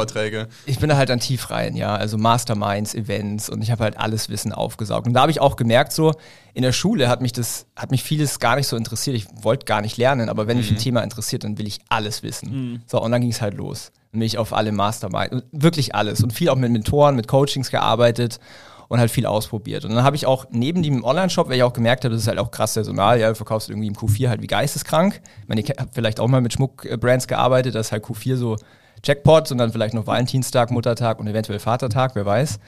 ich 0.65 0.79
bin 0.79 0.89
da 0.89 0.97
halt 0.97 1.11
an 1.11 1.19
tief 1.19 1.51
rein, 1.51 1.75
ja, 1.75 1.95
also 1.95 2.17
Masterminds, 2.17 2.95
Events 2.95 3.49
und 3.49 3.61
ich 3.61 3.71
habe 3.71 3.83
halt 3.83 3.97
alles 3.97 4.29
Wissen 4.29 4.51
aufgesaugt. 4.51 5.07
Und 5.07 5.13
da 5.13 5.21
habe 5.21 5.31
ich 5.31 5.39
auch 5.39 5.55
gemerkt, 5.55 5.93
so 5.93 6.13
in 6.55 6.63
der 6.63 6.71
Schule 6.71 7.07
hat 7.07 7.21
mich 7.21 7.31
das, 7.31 7.67
hat 7.75 7.91
mich 7.91 8.03
vieles 8.03 8.39
gar 8.39 8.55
nicht 8.55 8.67
so 8.67 8.75
interessiert. 8.75 9.15
Ich 9.15 9.27
wollte 9.43 9.65
gar 9.65 9.81
nicht 9.81 9.97
lernen, 9.97 10.27
aber 10.27 10.47
wenn 10.47 10.57
mhm. 10.57 10.61
mich 10.61 10.71
ein 10.71 10.75
mhm. 10.75 10.81
Thema 10.81 11.01
interessiert, 11.01 11.43
dann 11.43 11.57
will 11.57 11.67
ich 11.67 11.79
alles 11.87 12.23
wissen. 12.23 12.51
Mhm. 12.51 12.81
So, 12.87 13.01
und 13.01 13.11
dann 13.11 13.21
ging 13.21 13.31
es 13.31 13.41
halt 13.41 13.55
los. 13.55 13.91
Mich 14.11 14.37
auf 14.37 14.53
alle 14.53 14.71
Masterminds, 14.71 15.43
wirklich 15.51 15.95
alles 15.95 16.23
und 16.23 16.33
viel 16.33 16.49
auch 16.49 16.55
mit 16.55 16.71
Mentoren, 16.71 17.15
mit 17.15 17.27
Coachings 17.27 17.71
gearbeitet 17.71 18.39
und 18.87 18.99
halt 18.99 19.11
viel 19.11 19.25
ausprobiert. 19.25 19.85
Und 19.85 19.95
dann 19.95 20.03
habe 20.03 20.15
ich 20.15 20.25
auch 20.25 20.45
neben 20.51 20.83
dem 20.83 21.03
Online-Shop, 21.03 21.49
weil 21.49 21.57
ich 21.57 21.63
auch 21.63 21.73
gemerkt 21.73 22.03
habe, 22.03 22.13
das 22.13 22.23
ist 22.23 22.27
halt 22.27 22.39
auch 22.39 22.51
krass 22.51 22.73
saisonal, 22.73 23.19
ja, 23.19 23.29
du 23.29 23.35
verkaufst 23.35 23.69
irgendwie 23.69 23.87
im 23.87 23.95
Q4 23.95 24.29
halt 24.29 24.41
wie 24.41 24.47
geisteskrank. 24.47 25.21
Ich 25.41 25.47
meine, 25.47 25.61
ich 25.61 25.69
habe 25.69 25.89
vielleicht 25.91 26.19
auch 26.19 26.27
mal 26.27 26.41
mit 26.41 26.53
Schmuckbrands 26.53 27.27
gearbeitet, 27.27 27.75
das 27.75 27.87
ist 27.87 27.91
halt 27.91 28.03
Q4 28.03 28.35
so 28.35 28.57
Jackpot 29.03 29.51
und 29.51 29.57
dann 29.57 29.71
vielleicht 29.71 29.93
noch 29.93 30.07
Valentinstag, 30.07 30.71
Muttertag 30.71 31.19
und 31.19 31.27
eventuell 31.27 31.59
Vatertag, 31.59 32.15
wer 32.15 32.25
weiß. 32.25 32.59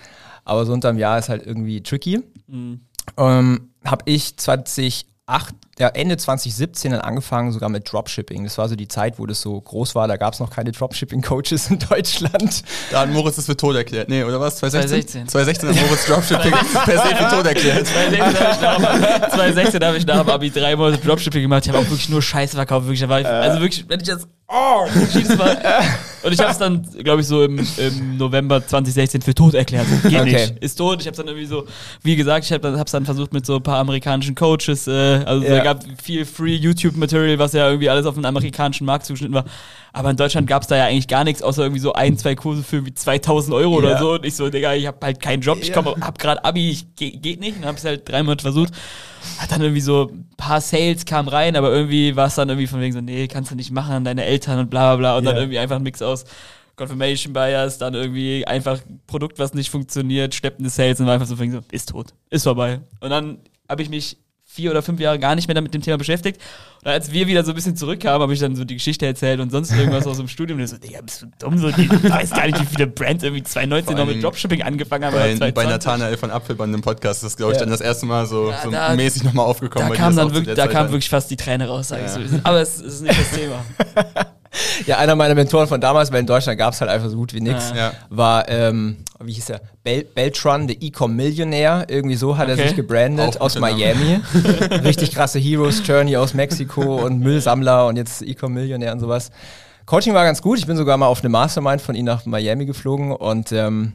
Aber 0.43 0.65
so 0.65 0.73
unterm 0.73 0.97
Jahr 0.97 1.17
ist 1.17 1.30
halt 1.30 1.45
irgendwie 1.45 1.82
tricky. 1.82 2.21
Mhm. 2.47 2.82
Ähm, 3.17 3.69
habe 3.84 4.04
ich 4.06 4.38
20 4.38 5.08
acht, 5.27 5.55
ja, 5.79 5.88
Ende 5.89 6.17
2017 6.17 6.91
dann 6.91 7.01
angefangen, 7.01 7.51
sogar 7.51 7.69
mit 7.69 7.91
Dropshipping. 7.91 8.43
Das 8.43 8.57
war 8.57 8.69
so 8.69 8.75
die 8.75 8.88
Zeit, 8.88 9.17
wo 9.17 9.25
das 9.25 9.41
so 9.41 9.59
groß 9.59 9.95
war. 9.95 10.07
Da 10.07 10.17
gab 10.17 10.33
es 10.33 10.39
noch 10.39 10.51
keine 10.51 10.71
Dropshipping-Coaches 10.71 11.71
in 11.71 11.79
Deutschland. 11.79 12.63
Da 12.91 13.01
hat 13.01 13.09
Moritz 13.09 13.38
das 13.38 13.47
für 13.47 13.57
tot 13.57 13.75
erklärt. 13.75 14.07
Nee, 14.07 14.23
oder 14.23 14.39
was? 14.39 14.57
2016? 14.57 15.27
2016, 15.27 15.65
2016 15.65 15.69
hat 15.69 15.88
Moritz 15.88 16.05
Dropshipping 16.05 16.51
per 16.85 16.97
se 16.97 17.15
für 17.15 17.35
tot 17.35 17.45
erklärt. 17.47 17.88
2016 17.88 19.83
habe 19.83 19.97
ich 19.97 20.05
nach 20.05 20.21
dem 20.21 20.29
Abi 20.29 20.51
drei 20.51 20.75
Monate 20.75 21.03
Dropshipping 21.03 21.41
gemacht. 21.41 21.65
Ich 21.65 21.69
habe 21.69 21.79
auch 21.79 21.89
wirklich 21.89 22.09
nur 22.09 22.21
Scheiße 22.21 22.55
verkauft. 22.55 22.85
Wirklich, 22.85 23.07
war 23.09 23.21
ich, 23.21 23.27
also 23.27 23.59
wirklich, 23.59 23.89
wenn 23.89 23.99
ich 23.99 24.07
das 24.07 24.27
oh, 24.47 24.88
mal. 25.38 25.57
Und 26.25 26.31
ich 26.31 26.39
habe 26.39 26.51
es 26.51 26.57
dann, 26.57 26.83
glaube 27.03 27.21
ich, 27.21 27.27
so 27.27 27.43
im, 27.43 27.59
im, 27.77 28.17
November 28.17 28.65
2016 28.65 29.21
für 29.21 29.35
tot 29.35 29.53
erklärt. 29.53 29.85
Geht 30.01 30.19
okay. 30.19 30.23
nicht. 30.23 30.57
Ist 30.57 30.75
tot. 30.75 30.99
Ich 30.99 31.05
habe 31.05 31.15
dann 31.15 31.27
irgendwie 31.27 31.45
so, 31.45 31.65
wie 32.01 32.15
gesagt, 32.15 32.45
ich 32.45 32.51
habe 32.51 32.67
es 32.67 32.91
dann 32.91 33.05
versucht 33.05 33.31
mit 33.31 33.45
so 33.45 33.57
ein 33.57 33.61
paar 33.61 33.77
amerikanischen 33.77 34.33
Coaches. 34.33 34.88
Äh, 34.88 35.23
also 35.23 35.45
ja. 35.45 35.57
es 35.57 35.63
gab 35.63 35.83
viel 36.01 36.25
Free 36.25 36.55
YouTube-Material, 36.55 37.38
was 37.38 37.53
ja 37.53 37.67
irgendwie 37.67 37.89
alles 37.89 38.07
auf 38.07 38.15
den 38.15 38.25
amerikanischen 38.25 38.85
Markt 38.85 39.05
zugeschnitten 39.05 39.35
war. 39.35 39.45
Aber 39.95 40.10
in 40.10 40.17
Deutschland 40.17 40.45
gab 40.45 40.62
es 40.62 40.67
da 40.67 40.75
ja 40.75 40.88
eigentlich 40.88 41.08
gar 41.08 41.23
nichts, 41.23 41.41
außer 41.41 41.63
irgendwie 41.63 41.79
so 41.79 41.93
ein, 41.93 42.17
zwei 42.17 42.36
Kurse 42.36 42.63
für 42.63 42.75
irgendwie 42.77 42.93
2000 42.93 43.55
Euro 43.55 43.79
ja. 43.81 43.88
oder 43.88 43.97
so. 43.97 44.13
Und 44.15 44.25
ich 44.25 44.36
so, 44.36 44.49
Digga, 44.49 44.73
ich 44.73 44.88
habe 44.88 44.97
halt 45.01 45.21
keinen 45.21 45.39
Job. 45.41 45.60
Ich 45.62 45.71
komm, 45.71 45.86
hab 45.86 46.19
gerade 46.19 46.43
Abi, 46.43 46.69
ich 46.69 46.95
ge 46.97 47.12
geht 47.12 47.39
nicht. 47.39 47.55
Und 47.55 47.65
habe 47.65 47.77
es 47.77 47.86
halt 47.86 48.08
drei 48.10 48.21
Monate 48.21 48.41
versucht. 48.41 48.73
Hat 49.38 49.53
dann 49.53 49.62
irgendwie 49.62 49.79
so 49.79 50.10
ein 50.12 50.29
paar 50.36 50.60
Sales 50.60 51.05
kamen 51.05 51.29
rein, 51.29 51.55
aber 51.55 51.71
irgendwie 51.71 52.13
war 52.17 52.27
es 52.27 52.36
dann 52.36 52.49
irgendwie 52.49 52.67
von 52.67 52.81
wegen 52.81 52.91
so, 52.91 52.99
nee, 52.99 53.29
kannst 53.29 53.51
du 53.51 53.55
nicht 53.55 53.71
machen, 53.71 54.03
deine 54.03 54.25
Eltern 54.25 54.60
und 54.60 54.69
bla 54.69 54.95
bla 54.95 54.97
bla. 54.97 55.17
Und 55.17 55.23
dann 55.23 55.38
irgendwie 55.38 55.60
einfach 55.60 55.77
ein 55.77 55.84
Mix 55.84 56.01
aus 56.01 56.25
Confirmation 56.75 57.31
Bias, 57.31 57.77
dann 57.77 57.93
irgendwie 57.93 58.45
einfach 58.45 58.79
Produkt, 59.08 59.39
was 59.39 59.53
nicht 59.53 59.69
funktioniert, 59.69 60.36
schleppende 60.36 60.69
Sales 60.69 60.99
und 60.99 61.05
war 61.05 61.13
einfach 61.13 61.27
so, 61.27 61.38
von 61.38 61.43
wegen 61.43 61.53
so, 61.53 61.62
ist 61.71 61.88
tot, 61.88 62.08
ist 62.29 62.43
vorbei. 62.43 62.81
Und 62.99 63.12
dann 63.12 63.39
habe 63.69 63.81
ich 63.81 63.89
mich 63.89 64.17
vier 64.55 64.71
oder 64.71 64.81
fünf 64.81 64.99
Jahre 64.99 65.19
gar 65.19 65.35
nicht 65.35 65.47
mehr 65.47 65.61
mit 65.61 65.73
dem 65.73 65.81
Thema 65.81 65.97
beschäftigt. 65.97 66.41
Und 66.83 66.91
als 66.91 67.11
wir 67.11 67.27
wieder 67.27 67.43
so 67.43 67.51
ein 67.51 67.55
bisschen 67.55 67.75
zurückkamen, 67.75 68.21
habe 68.21 68.33
ich 68.33 68.39
dann 68.39 68.55
so 68.55 68.63
die 68.63 68.75
Geschichte 68.75 69.05
erzählt 69.05 69.39
und 69.39 69.51
sonst 69.51 69.71
irgendwas 69.71 70.07
aus 70.07 70.17
dem 70.17 70.27
Studium. 70.27 70.59
Und 70.59 70.67
so, 70.67 70.77
Digga, 70.77 71.01
bist 71.01 71.23
du 71.23 71.27
dumm? 71.39 71.57
So, 71.57 71.67
ich 71.69 71.77
weiß 71.77 72.31
gar 72.31 72.45
nicht, 72.45 72.61
wie 72.61 72.65
viele 72.65 72.87
Brands 72.87 73.23
irgendwie 73.23 73.43
2019 73.43 73.97
noch 73.97 74.05
mit 74.05 74.23
Dropshipping 74.23 74.61
angefangen 74.61 75.05
haben. 75.05 75.39
Bei, 75.39 75.51
bei 75.51 75.65
Nathanael 75.65 76.17
von 76.17 76.31
Apfelband 76.31 76.73
im 76.73 76.81
Podcast, 76.81 77.23
das 77.23 77.35
glaube 77.35 77.53
ich 77.53 77.57
ja. 77.57 77.65
dann 77.65 77.71
das 77.71 77.81
erste 77.81 78.05
Mal 78.05 78.25
so, 78.25 78.49
ja, 78.49 78.61
so 78.63 78.71
da, 78.71 78.95
mäßig 78.95 79.23
nochmal 79.23 79.45
aufgekommen. 79.45 79.89
Da 79.89 79.95
kam 79.95 80.15
dann 80.15 80.33
wirklich, 80.33 80.55
da 80.55 80.67
kam 80.67 80.87
wirklich 80.87 81.09
fast 81.09 81.29
die 81.31 81.37
Träne 81.37 81.67
raus, 81.67 81.89
sage 81.89 82.03
ja. 82.03 82.19
ich 82.19 82.29
so. 82.29 82.39
Aber 82.43 82.61
es, 82.61 82.79
es 82.79 82.95
ist 82.95 83.01
nicht 83.01 83.19
das 83.19 83.31
Thema. 83.31 83.65
ja, 84.85 84.97
einer 84.97 85.15
meiner 85.15 85.35
Mentoren 85.35 85.67
von 85.67 85.81
damals, 85.81 86.11
weil 86.11 86.21
in 86.21 86.25
Deutschland 86.25 86.57
gab 86.57 86.73
es 86.73 86.81
halt 86.81 86.91
einfach 86.91 87.09
so 87.09 87.17
gut 87.17 87.33
wie 87.33 87.41
nichts, 87.41 87.73
ja. 87.75 87.93
war, 88.09 88.47
ähm, 88.49 88.97
wie 89.19 89.33
hieß 89.33 89.49
er? 89.49 89.61
Bel 89.83 90.03
Beltron, 90.03 90.67
der 90.67 90.81
E-Com 90.81 91.15
Millionär. 91.15 91.85
Irgendwie 91.89 92.15
so 92.15 92.37
hat 92.37 92.49
okay. 92.49 92.59
er 92.59 92.67
sich 92.67 92.75
gebrandet 92.75 93.39
aus 93.39 93.57
Miami. 93.59 94.21
Richtig 94.83 95.11
krasse 95.11 95.39
Heroes 95.39 95.81
Journey 95.85 96.17
aus 96.17 96.33
Mexiko 96.33 97.05
und 97.05 97.19
Müllsammler 97.19 97.87
und 97.87 97.97
jetzt 97.97 98.21
E-Com 98.21 98.53
Millionär 98.53 98.91
und 98.91 98.99
sowas. 98.99 99.31
Coaching 99.85 100.13
war 100.13 100.23
ganz 100.23 100.41
gut. 100.41 100.57
Ich 100.57 100.65
bin 100.65 100.77
sogar 100.77 100.97
mal 100.97 101.07
auf 101.07 101.19
eine 101.19 101.29
Mastermind 101.29 101.81
von 101.81 101.95
ihm 101.95 102.05
nach 102.05 102.25
Miami 102.25 102.65
geflogen 102.65 103.11
und 103.11 103.51
ähm, 103.51 103.93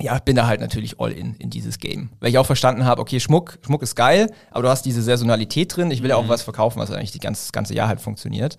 ja, 0.00 0.18
bin 0.20 0.36
da 0.36 0.46
halt 0.46 0.60
natürlich 0.60 1.00
all 1.00 1.10
in 1.10 1.34
in 1.36 1.50
dieses 1.50 1.78
Game. 1.78 2.10
Weil 2.20 2.30
ich 2.30 2.38
auch 2.38 2.46
verstanden 2.46 2.84
habe, 2.84 3.00
okay, 3.00 3.18
Schmuck, 3.18 3.58
Schmuck 3.64 3.82
ist 3.82 3.96
geil, 3.96 4.30
aber 4.50 4.62
du 4.62 4.68
hast 4.68 4.84
diese 4.84 5.02
Saisonalität 5.02 5.76
drin. 5.76 5.90
Ich 5.90 6.02
will 6.02 6.10
ja 6.10 6.16
auch 6.16 6.28
was 6.28 6.42
verkaufen, 6.42 6.78
was 6.78 6.90
eigentlich 6.92 7.12
die 7.12 7.18
ganze, 7.18 7.42
das 7.42 7.52
ganze 7.52 7.74
Jahr 7.74 7.88
halt 7.88 8.00
funktioniert. 8.00 8.56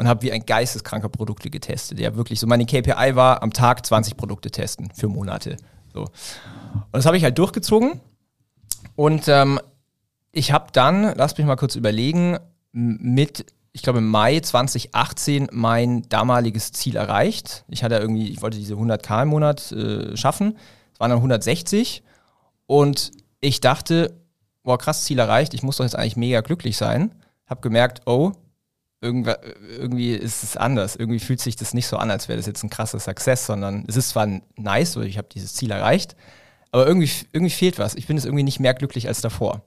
Und 0.00 0.08
habe 0.08 0.22
wie 0.22 0.32
ein 0.32 0.46
geisteskranker 0.46 1.10
Produkte 1.10 1.50
getestet. 1.50 2.00
Ja, 2.00 2.16
wirklich 2.16 2.40
so. 2.40 2.46
Meine 2.46 2.64
KPI 2.64 3.16
war 3.16 3.42
am 3.42 3.52
Tag 3.52 3.84
20 3.84 4.16
Produkte 4.16 4.50
testen 4.50 4.90
für 4.94 5.08
Monate. 5.08 5.58
So. 5.92 6.04
Und 6.04 6.92
das 6.92 7.04
habe 7.04 7.18
ich 7.18 7.22
halt 7.22 7.36
durchgezogen. 7.36 8.00
Und 8.96 9.28
ähm, 9.28 9.60
ich 10.32 10.52
habe 10.52 10.68
dann, 10.72 11.12
lass 11.16 11.36
mich 11.36 11.46
mal 11.46 11.56
kurz 11.56 11.74
überlegen, 11.74 12.38
mit, 12.72 13.44
ich 13.72 13.82
glaube, 13.82 14.00
Mai 14.00 14.40
2018 14.40 15.48
mein 15.52 16.08
damaliges 16.08 16.72
Ziel 16.72 16.96
erreicht. 16.96 17.66
Ich 17.68 17.84
hatte 17.84 17.96
irgendwie, 17.96 18.30
ich 18.30 18.40
wollte 18.40 18.56
diese 18.56 18.76
100k 18.76 19.24
im 19.24 19.28
Monat 19.28 19.70
äh, 19.72 20.16
schaffen. 20.16 20.56
Es 20.94 21.00
waren 21.00 21.10
dann 21.10 21.18
160. 21.18 22.02
Und 22.64 23.10
ich 23.42 23.60
dachte, 23.60 24.16
boah, 24.62 24.78
krass, 24.78 25.04
Ziel 25.04 25.18
erreicht, 25.18 25.52
ich 25.52 25.62
muss 25.62 25.76
doch 25.76 25.84
jetzt 25.84 25.96
eigentlich 25.96 26.16
mega 26.16 26.40
glücklich 26.40 26.78
sein. 26.78 27.14
Hab 27.44 27.60
gemerkt, 27.60 28.06
oh, 28.06 28.32
irgendwie 29.00 30.12
ist 30.12 30.42
es 30.42 30.56
anders. 30.56 30.96
Irgendwie 30.96 31.20
fühlt 31.20 31.40
sich 31.40 31.56
das 31.56 31.72
nicht 31.74 31.86
so 31.86 31.96
an, 31.96 32.10
als 32.10 32.28
wäre 32.28 32.36
das 32.36 32.46
jetzt 32.46 32.62
ein 32.62 32.70
krasser 32.70 33.00
Success, 33.00 33.46
sondern 33.46 33.84
es 33.88 33.96
ist 33.96 34.10
zwar 34.10 34.28
nice, 34.56 34.96
weil 34.96 35.06
ich 35.06 35.16
habe 35.18 35.28
dieses 35.32 35.54
Ziel 35.54 35.70
erreicht, 35.70 36.16
aber 36.70 36.86
irgendwie, 36.86 37.10
irgendwie 37.32 37.50
fehlt 37.50 37.78
was. 37.78 37.94
Ich 37.94 38.06
bin 38.06 38.16
jetzt 38.16 38.26
irgendwie 38.26 38.44
nicht 38.44 38.60
mehr 38.60 38.74
glücklich 38.74 39.08
als 39.08 39.20
davor. 39.20 39.62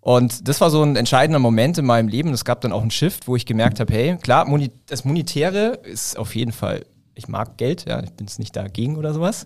Und 0.00 0.48
das 0.48 0.60
war 0.60 0.70
so 0.70 0.82
ein 0.82 0.96
entscheidender 0.96 1.38
Moment 1.38 1.76
in 1.78 1.84
meinem 1.84 2.08
Leben. 2.08 2.32
Es 2.32 2.44
gab 2.44 2.60
dann 2.62 2.72
auch 2.72 2.80
einen 2.82 2.90
Shift, 2.90 3.28
wo 3.28 3.36
ich 3.36 3.44
gemerkt 3.46 3.80
habe, 3.80 3.92
hey, 3.92 4.16
klar, 4.16 4.46
das 4.86 5.04
Monetäre 5.04 5.80
ist 5.84 6.18
auf 6.18 6.34
jeden 6.34 6.52
Fall, 6.52 6.86
ich 7.14 7.28
mag 7.28 7.56
Geld, 7.58 7.86
ja, 7.86 8.02
ich 8.02 8.12
bin 8.12 8.26
es 8.26 8.38
nicht 8.38 8.56
dagegen 8.56 8.96
oder 8.96 9.12
sowas. 9.12 9.44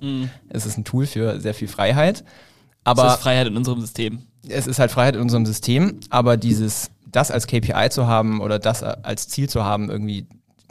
Es 0.49 0.67
ist 0.67 0.77
ein 0.77 0.85
Tool 0.85 1.07
für 1.07 1.41
sehr 1.41 1.55
viel 1.55 1.69
Freiheit. 1.69 2.25
Aber 2.85 3.05
das 3.05 3.15
ist 3.15 3.23
Freiheit 3.23 3.47
in 3.47 3.57
unserem 3.57 3.81
System. 3.81 4.23
es 4.49 4.67
ist 4.67 4.79
halt 4.79 4.91
Freiheit 4.91 5.17
in 5.17 5.23
unserem 5.23 5.47
System, 5.47 5.99
aber 6.11 6.37
dieses, 6.37 6.91
das 7.15 7.31
als 7.31 7.47
KPI 7.47 7.91
zu 7.91 8.07
haben 8.07 8.41
oder 8.41 8.59
das 8.59 8.83
als 8.83 9.29
Ziel 9.29 9.49
zu 9.49 9.65
haben, 9.65 9.91
irgendwie 9.91 10.27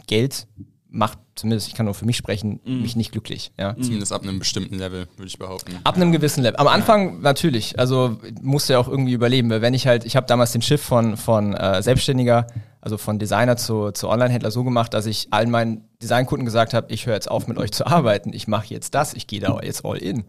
Geld 0.08 0.48
macht, 0.90 1.18
zumindest 1.36 1.68
ich 1.68 1.74
kann 1.74 1.86
nur 1.86 1.96
für 1.96 2.06
mich 2.06 2.18
sprechen, 2.18 2.60
mich 2.66 2.96
nicht 2.96 3.12
glücklich. 3.12 3.52
Ja. 3.60 3.76
Zumindest 3.82 4.14
ab 4.14 4.22
einem 4.22 4.38
bestimmten 4.38 4.78
Level, 4.78 5.08
würde 5.18 5.28
ich 5.28 5.40
behaupten. 5.40 5.72
Ab 5.84 5.96
einem 5.96 6.12
gewissen 6.12 6.44
Level. 6.44 6.58
Am 6.60 6.68
Anfang 6.68 7.22
natürlich, 7.22 7.80
also 7.80 8.20
musste 8.42 8.74
ja 8.74 8.80
auch 8.80 8.88
irgendwie 8.88 9.14
überleben, 9.14 9.50
weil 9.50 9.62
wenn 9.64 9.74
ich 9.74 9.88
halt, 9.88 10.06
ich 10.06 10.16
habe 10.16 10.28
damals 10.28 10.52
den 10.52 10.62
Shift 10.62 10.84
von, 10.84 11.18
von 11.18 11.56
äh, 11.56 11.82
Selbstständiger, 11.82 12.46
also 12.80 12.98
von 13.00 13.18
Designer 13.18 13.58
zu, 13.58 13.92
zu 13.92 14.08
Online-Händler 14.08 14.52
so 14.52 14.64
gemacht, 14.64 14.94
dass 14.94 15.08
ich 15.08 15.30
allen 15.32 15.50
meinen 15.50 15.88
Designkunden 16.02 16.46
gesagt 16.46 16.76
habe, 16.76 16.94
ich 16.94 17.08
höre 17.08 17.16
jetzt 17.16 17.32
auf 17.32 17.48
mit 17.48 17.58
euch 17.58 17.72
zu 17.72 17.88
arbeiten, 17.88 18.32
ich 18.32 18.48
mache 18.48 18.68
jetzt 18.68 18.94
das, 18.94 19.16
ich 19.16 19.26
gehe 19.26 19.40
da 19.40 19.62
jetzt 19.64 19.86
all 19.86 19.98
in. 19.98 20.26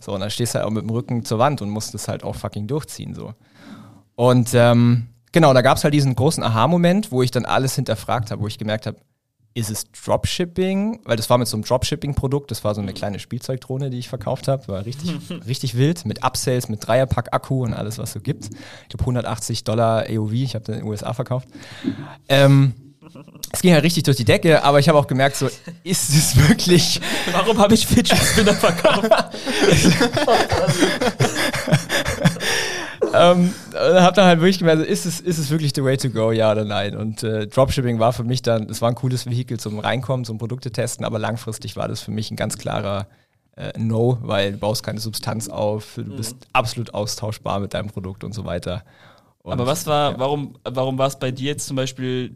So, 0.00 0.14
und 0.14 0.20
dann 0.20 0.30
stehst 0.30 0.54
du 0.54 0.58
halt 0.58 0.66
auch 0.66 0.72
mit 0.72 0.82
dem 0.82 0.90
Rücken 0.90 1.24
zur 1.24 1.38
Wand 1.38 1.62
und 1.62 1.70
musst 1.70 1.94
das 1.94 2.08
halt 2.08 2.24
auch 2.24 2.34
fucking 2.34 2.66
durchziehen. 2.66 3.14
so. 3.14 3.34
Und 4.16 4.50
ähm, 4.54 5.06
genau, 5.38 5.54
da 5.54 5.62
gab 5.62 5.76
es 5.76 5.84
halt 5.84 5.94
diesen 5.94 6.16
großen 6.16 6.42
Aha-Moment, 6.42 7.12
wo 7.12 7.22
ich 7.22 7.30
dann 7.30 7.44
alles 7.44 7.76
hinterfragt 7.76 8.32
habe, 8.32 8.42
wo 8.42 8.48
ich 8.48 8.58
gemerkt 8.58 8.88
habe, 8.88 8.98
ist 9.54 9.70
es 9.70 9.84
Dropshipping? 9.92 11.02
Weil 11.04 11.16
das 11.16 11.30
war 11.30 11.38
mit 11.38 11.46
so 11.46 11.56
einem 11.56 11.62
Dropshipping-Produkt, 11.62 12.50
das 12.50 12.64
war 12.64 12.74
so 12.74 12.80
eine 12.80 12.92
kleine 12.92 13.20
Spielzeugdrohne, 13.20 13.88
die 13.88 14.00
ich 14.00 14.08
verkauft 14.08 14.48
habe, 14.48 14.66
war 14.66 14.84
richtig, 14.84 15.14
richtig 15.46 15.76
wild, 15.76 16.04
mit 16.06 16.24
Upsells, 16.24 16.68
mit 16.68 16.84
Dreierpack-Akku 16.84 17.62
und 17.62 17.72
alles, 17.72 17.98
was 17.98 18.14
so 18.14 18.20
gibt. 18.20 18.46
Ich 18.46 18.88
glaube 18.88 19.02
180 19.02 19.62
Dollar 19.62 20.06
AOV, 20.08 20.32
ich 20.32 20.56
habe 20.56 20.64
den 20.64 20.74
in 20.74 20.80
den 20.80 20.88
USA 20.88 21.12
verkauft. 21.12 21.46
Ähm, 22.28 22.74
es 23.52 23.62
ging 23.62 23.72
halt 23.72 23.84
richtig 23.84 24.02
durch 24.02 24.16
die 24.16 24.24
Decke, 24.24 24.64
aber 24.64 24.80
ich 24.80 24.88
habe 24.88 24.98
auch 24.98 25.06
gemerkt, 25.06 25.36
so, 25.36 25.48
ist 25.84 26.10
es 26.10 26.36
wirklich 26.48 27.00
Warum 27.30 27.58
habe 27.58 27.74
ich 27.74 27.86
Fidget 27.86 28.18
Spinner 28.18 28.54
verkauft? 28.54 29.08
ähm, 33.14 33.54
habe 33.74 34.14
dann 34.14 34.26
halt 34.26 34.40
wirklich 34.40 34.58
gemerkt, 34.58 34.82
ist 34.82 35.06
es, 35.06 35.20
ist 35.20 35.38
es 35.38 35.50
wirklich 35.50 35.72
the 35.74 35.84
way 35.84 35.96
to 35.96 36.10
go, 36.10 36.32
ja 36.32 36.52
oder 36.52 36.64
nein? 36.64 36.96
Und 36.96 37.22
äh, 37.22 37.46
Dropshipping 37.46 37.98
war 37.98 38.12
für 38.12 38.24
mich 38.24 38.42
dann, 38.42 38.68
es 38.70 38.80
war 38.82 38.88
ein 38.88 38.94
cooles 38.94 39.26
Vehikel 39.26 39.58
zum 39.58 39.78
Reinkommen, 39.78 40.24
zum 40.24 40.38
Produkte 40.38 40.70
testen, 40.70 41.04
aber 41.04 41.18
langfristig 41.18 41.76
war 41.76 41.88
das 41.88 42.00
für 42.00 42.10
mich 42.10 42.30
ein 42.30 42.36
ganz 42.36 42.58
klarer 42.58 43.06
äh, 43.56 43.72
No, 43.78 44.18
weil 44.22 44.52
du 44.52 44.58
baust 44.58 44.82
keine 44.82 45.00
Substanz 45.00 45.48
auf, 45.48 45.94
du 45.96 46.16
bist 46.16 46.36
absolut 46.52 46.94
austauschbar 46.94 47.60
mit 47.60 47.74
deinem 47.74 47.88
Produkt 47.88 48.24
und 48.24 48.32
so 48.32 48.44
weiter. 48.44 48.84
Und, 49.42 49.52
Aber 49.52 49.66
was 49.66 49.86
war, 49.86 50.12
ja. 50.12 50.18
warum, 50.18 50.56
warum 50.64 50.98
war 50.98 51.06
es 51.06 51.18
bei 51.18 51.30
dir 51.30 51.52
jetzt 51.52 51.66
zum 51.66 51.76
Beispiel, 51.76 52.32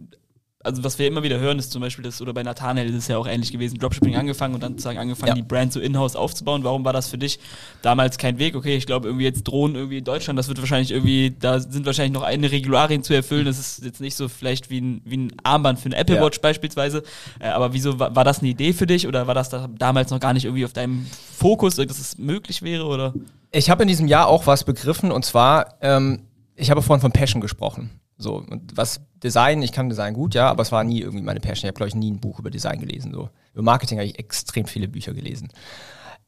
also 0.65 0.85
was 0.85 0.99
wir 0.99 1.07
immer 1.07 1.23
wieder 1.23 1.39
hören, 1.39 1.59
ist 1.59 1.73
zum 1.73 1.81
Beispiel 1.83 2.05
das, 2.05 2.21
oder 2.23 2.33
bei 2.33 2.43
Nathanael 2.43 2.89
ist 2.89 2.95
es 2.97 3.09
ja 3.09 3.19
auch 3.19 3.27
ähnlich 3.27 3.53
gewesen, 3.53 3.79
Dropshipping 3.79 4.17
angefangen 4.17 4.55
und 4.55 4.63
dann 4.63 4.73
sozusagen 4.73 4.99
angefangen, 4.99 5.29
Ja. 5.29 5.35
die 5.35 5.43
Brand 5.43 5.73
so 5.73 5.81
in-house 5.81 6.17
aufzubauen. 6.17 6.65
Warum 6.65 6.85
war 6.85 6.93
das 6.93 7.09
für 7.09 7.19
dich 7.19 7.39
damals 7.83 8.19
kein 8.19 8.39
Weg? 8.39 8.55
Okay, 8.55 8.77
ich 8.77 8.87
glaube 8.87 9.09
irgendwie 9.09 9.25
jetzt 9.25 9.45
Drohnen 9.45 9.77
irgendwie 9.77 9.99
in 9.99 10.05
Deutschland, 10.05 10.39
das 10.39 10.49
wird 10.49 10.59
wahrscheinlich 10.59 10.91
irgendwie, 10.91 11.35
da 11.39 11.61
sind 11.61 11.87
wahrscheinlich 11.87 12.13
noch 12.13 12.23
eine 12.23 12.51
Regularien 12.51 13.03
zu 13.03 13.15
erfüllen. 13.15 13.45
Das 13.47 13.59
ist 13.59 13.85
jetzt 13.85 14.01
nicht 14.01 14.15
so 14.17 14.29
vielleicht 14.29 14.71
wie 14.71 14.81
ein, 14.81 15.03
wie 15.05 15.17
ein 15.17 15.33
Armband 15.43 15.79
für 15.81 15.87
eine 15.87 15.97
Apple 15.97 16.17
Ja. 16.17 16.23
Watch 16.25 16.41
beispielsweise. 16.41 17.03
Äh, 17.41 17.49
aber 17.49 17.73
wieso, 17.73 17.99
war, 17.99 18.15
war 18.15 18.25
das 18.25 18.41
eine 18.41 18.49
Idee 18.49 18.73
für 18.73 18.87
dich 18.87 19.07
oder 19.07 19.27
war 19.27 19.35
das 19.35 19.49
da 19.49 19.69
damals 19.79 20.11
noch 20.11 20.21
gar 20.21 20.33
nicht 20.33 20.45
irgendwie 20.45 20.65
auf 20.65 20.73
deinem 20.73 21.07
Fokus, 21.37 21.77
dass 21.77 21.99
es 21.99 22.19
möglich 22.19 22.63
wäre 22.63 22.85
oder? 22.87 23.15
Ich 23.51 23.69
habe 23.69 23.83
in 23.83 23.89
diesem 23.89 24.07
Jahr 24.07 24.29
auch 24.29 24.47
was 24.47 24.65
begriffen 24.65 25.13
und 25.13 25.25
zwar, 25.25 25.75
ähm, 25.83 26.21
ich 26.57 26.71
habe 26.71 26.83
vorhin 26.83 27.01
von 27.01 27.13
Passion 27.13 27.41
gesprochen. 27.41 27.91
So, 28.23 28.37
und 28.37 28.77
was 28.77 29.01
Design, 29.23 29.63
ich 29.63 29.73
kann 29.73 29.89
Design 29.89 30.15
gut, 30.15 30.35
ja, 30.35 30.49
aber 30.49 30.63
es 30.63 30.73
war 30.73 30.85
nie 30.85 31.01
irgendwie 31.01 31.25
meine 31.25 31.41
Passion. 31.41 31.65
Ich 31.65 31.69
habe, 31.69 31.77
glaube 31.77 31.89
ich, 31.89 31.95
nie 31.95 32.11
ein 32.11 32.21
Buch 32.21 32.39
über 32.39 32.51
Design 32.51 32.81
gelesen. 32.81 33.13
So. 33.13 33.31
Über 33.53 33.63
Marketing 33.63 33.99
habe 33.99 34.07
ich 34.07 34.19
extrem 34.19 34.67
viele 34.67 34.89
Bücher 34.89 35.13
gelesen. 35.13 35.49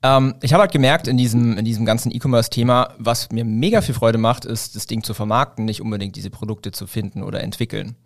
Ähm, 0.03 0.35
ich 0.43 0.53
habe 0.53 0.61
halt 0.61 0.73
gemerkt 0.73 1.09
in 1.09 1.17
diesem, 1.17 1.57
in 1.57 1.65
diesem 1.65 1.87
ganzen 1.87 2.13
E-Commerce-Thema, 2.13 2.95
was 2.99 3.31
mir 3.33 3.45
mega 3.45 3.81
viel 3.81 3.95
Freude 3.95 4.19
macht, 4.19 4.45
ist, 4.45 4.77
das 4.77 4.87
Ding 4.87 5.03
zu 5.03 5.15
vermarkten, 5.15 5.65
nicht 5.65 5.81
unbedingt 5.81 6.17
diese 6.17 6.31
Produkte 6.31 6.73
zu 6.73 6.87
finden 6.87 7.23
oder 7.23 7.43
entwickeln. 7.43 7.97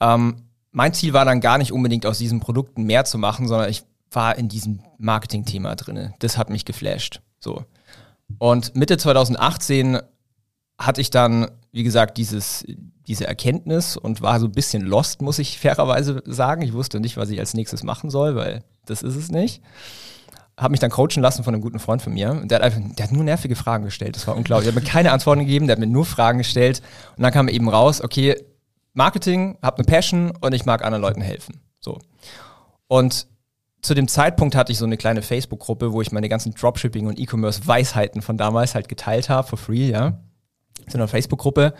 Ähm, 0.00 0.36
mein 0.70 0.94
Ziel 0.94 1.12
war 1.12 1.24
dann 1.24 1.40
gar 1.40 1.58
nicht 1.58 1.72
unbedingt 1.72 2.06
aus 2.06 2.18
diesen 2.18 2.40
Produkten 2.40 2.84
mehr 2.84 3.04
zu 3.04 3.18
machen, 3.18 3.48
sondern 3.48 3.68
ich 3.68 3.82
war 4.10 4.38
in 4.38 4.48
diesem 4.48 4.80
Marketing-Thema 4.98 5.74
drin. 5.74 6.14
Das 6.20 6.38
hat 6.38 6.50
mich 6.50 6.64
geflasht. 6.64 7.20
So. 7.40 7.64
Und 8.38 8.74
Mitte 8.74 8.96
2018 8.96 9.98
hatte 10.78 11.00
ich 11.00 11.10
dann, 11.10 11.50
wie 11.72 11.82
gesagt, 11.82 12.18
dieses, 12.18 12.64
diese 13.06 13.26
Erkenntnis 13.26 13.96
und 13.96 14.22
war 14.22 14.40
so 14.40 14.46
ein 14.46 14.52
bisschen 14.52 14.82
lost, 14.82 15.22
muss 15.22 15.38
ich 15.38 15.58
fairerweise 15.60 16.22
sagen. 16.26 16.62
Ich 16.62 16.72
wusste 16.72 17.00
nicht, 17.00 17.16
was 17.16 17.30
ich 17.30 17.38
als 17.38 17.54
nächstes 17.54 17.82
machen 17.82 18.10
soll, 18.10 18.36
weil 18.36 18.62
das 18.86 19.02
ist 19.02 19.16
es 19.16 19.30
nicht. 19.30 19.62
Habe 20.56 20.70
mich 20.70 20.80
dann 20.80 20.90
coachen 20.90 21.20
lassen 21.20 21.42
von 21.42 21.52
einem 21.52 21.62
guten 21.62 21.80
Freund 21.80 22.00
von 22.00 22.14
mir. 22.14 22.42
Der 22.44 22.58
hat 22.58 22.64
einfach, 22.64 22.80
der 22.96 23.06
hat 23.06 23.12
nur 23.12 23.24
nervige 23.24 23.56
Fragen 23.56 23.84
gestellt. 23.84 24.14
Das 24.14 24.26
war 24.28 24.36
unglaublich. 24.36 24.68
Der 24.68 24.74
hat 24.74 24.82
mir 24.82 24.88
keine 24.88 25.10
Antworten 25.10 25.40
gegeben, 25.40 25.66
der 25.66 25.74
hat 25.74 25.80
mir 25.80 25.88
nur 25.88 26.04
Fragen 26.04 26.38
gestellt. 26.38 26.80
Und 27.16 27.24
dann 27.24 27.32
kam 27.32 27.48
eben 27.48 27.68
raus, 27.68 28.00
okay, 28.00 28.36
Marketing, 28.92 29.58
hab 29.60 29.76
eine 29.76 29.84
Passion 29.84 30.32
und 30.40 30.54
ich 30.54 30.64
mag 30.64 30.84
anderen 30.84 31.02
Leuten 31.02 31.20
helfen. 31.20 31.60
So. 31.80 31.98
Und 32.86 33.26
zu 33.82 33.94
dem 33.94 34.06
Zeitpunkt 34.06 34.54
hatte 34.54 34.70
ich 34.70 34.78
so 34.78 34.84
eine 34.84 34.96
kleine 34.96 35.22
Facebook-Gruppe, 35.22 35.92
wo 35.92 36.00
ich 36.00 36.12
meine 36.12 36.28
ganzen 36.28 36.54
Dropshipping 36.54 37.06
und 37.06 37.18
E-Commerce-Weisheiten 37.18 38.22
von 38.22 38.38
damals 38.38 38.76
halt 38.76 38.88
geteilt 38.88 39.28
habe, 39.28 39.46
for 39.46 39.58
free, 39.58 39.90
ja. 39.90 40.20
So 40.88 40.98
eine 40.98 41.08
Facebook-Gruppe 41.08 41.74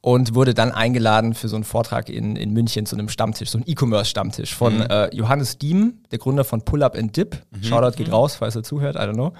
und 0.00 0.34
wurde 0.34 0.54
dann 0.54 0.70
eingeladen 0.70 1.34
für 1.34 1.48
so 1.48 1.56
einen 1.56 1.64
Vortrag 1.64 2.08
in, 2.08 2.36
in 2.36 2.52
München 2.52 2.86
zu 2.86 2.94
einem 2.94 3.08
Stammtisch, 3.08 3.50
so 3.50 3.58
ein 3.58 3.64
E-Commerce-Stammtisch 3.66 4.54
von 4.54 4.80
äh, 4.82 5.14
Johannes 5.14 5.58
Diem, 5.58 6.02
der 6.12 6.18
Gründer 6.18 6.44
von 6.44 6.62
Pull 6.62 6.82
Up 6.84 6.96
and 6.96 7.16
Dip. 7.16 7.42
Shoutout 7.62 7.96
geht 7.96 8.12
raus, 8.12 8.36
falls 8.36 8.54
er 8.54 8.62
zuhört, 8.62 8.94
I 8.94 9.00
don't 9.00 9.14
know. 9.14 9.32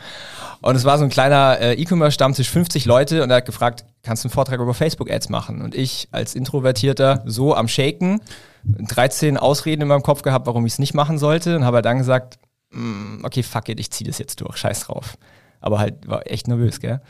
Und 0.61 0.75
es 0.75 0.85
war 0.85 0.99
so 0.99 1.05
ein 1.05 1.11
kleiner 1.11 1.59
äh, 1.61 1.75
E-Commerce-Stammtisch, 1.75 2.51
50 2.51 2.87
Leute 2.87 3.23
und 3.23 3.31
er 3.31 3.37
hat 3.37 3.47
gefragt, 3.47 3.85
kannst 4.03 4.25
du 4.25 4.29
einen 4.29 4.33
Vortrag 4.35 4.59
über 4.61 4.75
Facebook-Ads 4.75 5.29
machen? 5.29 5.63
Und 5.63 5.77
ich 5.77 6.09
als 6.11 6.35
Introvertierter 6.35 7.23
so 7.25 7.55
am 7.55 7.69
Shaken, 7.69 8.21
13 8.65 9.37
Ausreden 9.37 9.83
in 9.83 9.89
meinem 9.89 10.03
Kopf 10.03 10.23
gehabt, 10.23 10.47
warum 10.47 10.67
ich 10.67 10.73
es 10.73 10.79
nicht 10.81 10.93
machen 10.95 11.19
sollte 11.19 11.55
und 11.57 11.65
habe 11.65 11.83
dann 11.83 11.99
gesagt, 11.99 12.39
"Mm, 12.73 13.25
okay, 13.25 13.45
fuck 13.45 13.69
it, 13.69 13.79
ich 13.79 13.91
ziehe 13.93 14.09
das 14.09 14.19
jetzt 14.19 14.41
durch, 14.41 14.57
scheiß 14.57 14.81
drauf. 14.81 15.17
Aber 15.61 15.79
halt 15.79 16.07
war 16.09 16.31
echt 16.31 16.49
nervös, 16.49 16.81
gell? 16.81 17.01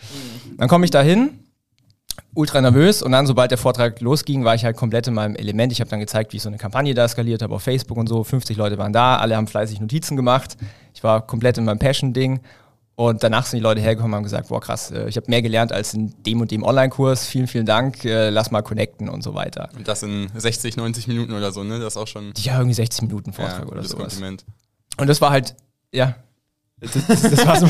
Dann 0.59 0.69
komme 0.69 0.85
ich 0.85 0.91
da 0.91 1.01
hin, 1.03 1.31
ultra 2.39 2.61
nervös 2.61 3.03
und 3.03 3.11
dann, 3.11 3.27
sobald 3.27 3.51
der 3.51 3.59
Vortrag 3.59 4.01
losging, 4.01 4.45
war 4.45 4.55
ich 4.55 4.65
halt 4.65 4.77
komplett 4.77 5.09
in 5.09 5.15
meinem 5.15 5.35
Element. 5.35 5.73
Ich 5.73 5.81
habe 5.81 5.91
dann 5.91 5.99
gezeigt, 5.99 6.33
wie 6.33 6.37
ich 6.37 6.43
so 6.43 6.49
eine 6.49 6.57
Kampagne 6.57 6.95
da 6.95 7.09
skaliert 7.09 7.43
habe 7.43 7.55
auf 7.55 7.63
Facebook 7.63 7.99
und 7.99 8.07
so. 8.07 8.23
50 8.23 8.57
Leute 8.57 8.79
waren 8.79 8.93
da, 8.93 9.17
alle 9.17 9.37
haben 9.37 9.49
fleißig 9.49 9.81
Notizen 9.81 10.17
gemacht. 10.17 10.57
Ich 10.95 11.03
war 11.03 11.27
komplett 11.27 11.59
in 11.59 11.65
meinem 11.65 11.81
Passion-Ding. 11.81 12.41
Und 12.95 13.23
danach 13.23 13.47
sind 13.47 13.59
die 13.59 13.63
Leute 13.63 13.81
hergekommen 13.81 14.13
und 14.13 14.17
haben 14.17 14.23
gesagt, 14.25 14.49
boah 14.49 14.61
krass, 14.61 14.91
äh, 14.91 15.09
ich 15.09 15.17
habe 15.17 15.27
mehr 15.29 15.43
gelernt 15.43 15.73
als 15.73 15.95
in 15.95 16.15
dem 16.27 16.41
und 16.41 16.51
dem 16.51 16.63
Online-Kurs. 16.63 17.27
Vielen, 17.27 17.47
vielen 17.49 17.67
Dank, 17.67 18.05
äh, 18.05 18.31
lass 18.31 18.51
mal 18.51 18.63
connecten 18.63 19.09
und 19.09 19.23
so 19.23 19.35
weiter. 19.35 19.69
Und 19.77 19.87
das 19.87 20.03
in 20.03 20.29
60, 20.35 20.77
90 20.77 21.07
Minuten 21.09 21.33
oder 21.33 21.53
so, 21.53 21.63
ne? 21.65 21.79
Das 21.79 21.95
ist 21.95 21.97
auch 21.97 22.09
schon 22.09 22.33
Ja, 22.39 22.59
irgendwie 22.59 22.75
60 22.75 23.03
Minuten 23.03 23.31
ja, 23.31 23.37
Vortrag 23.37 23.67
oder 23.67 23.77
gutes 23.77 23.91
sowas. 23.91 24.15
Kompliment. 24.15 24.45
Und 24.97 25.09
das 25.09 25.21
war 25.21 25.31
halt, 25.31 25.55
ja, 25.93 26.17
das, 26.81 26.93
das, 27.07 27.23
das 27.23 27.47
war 27.47 27.59
so 27.59 27.67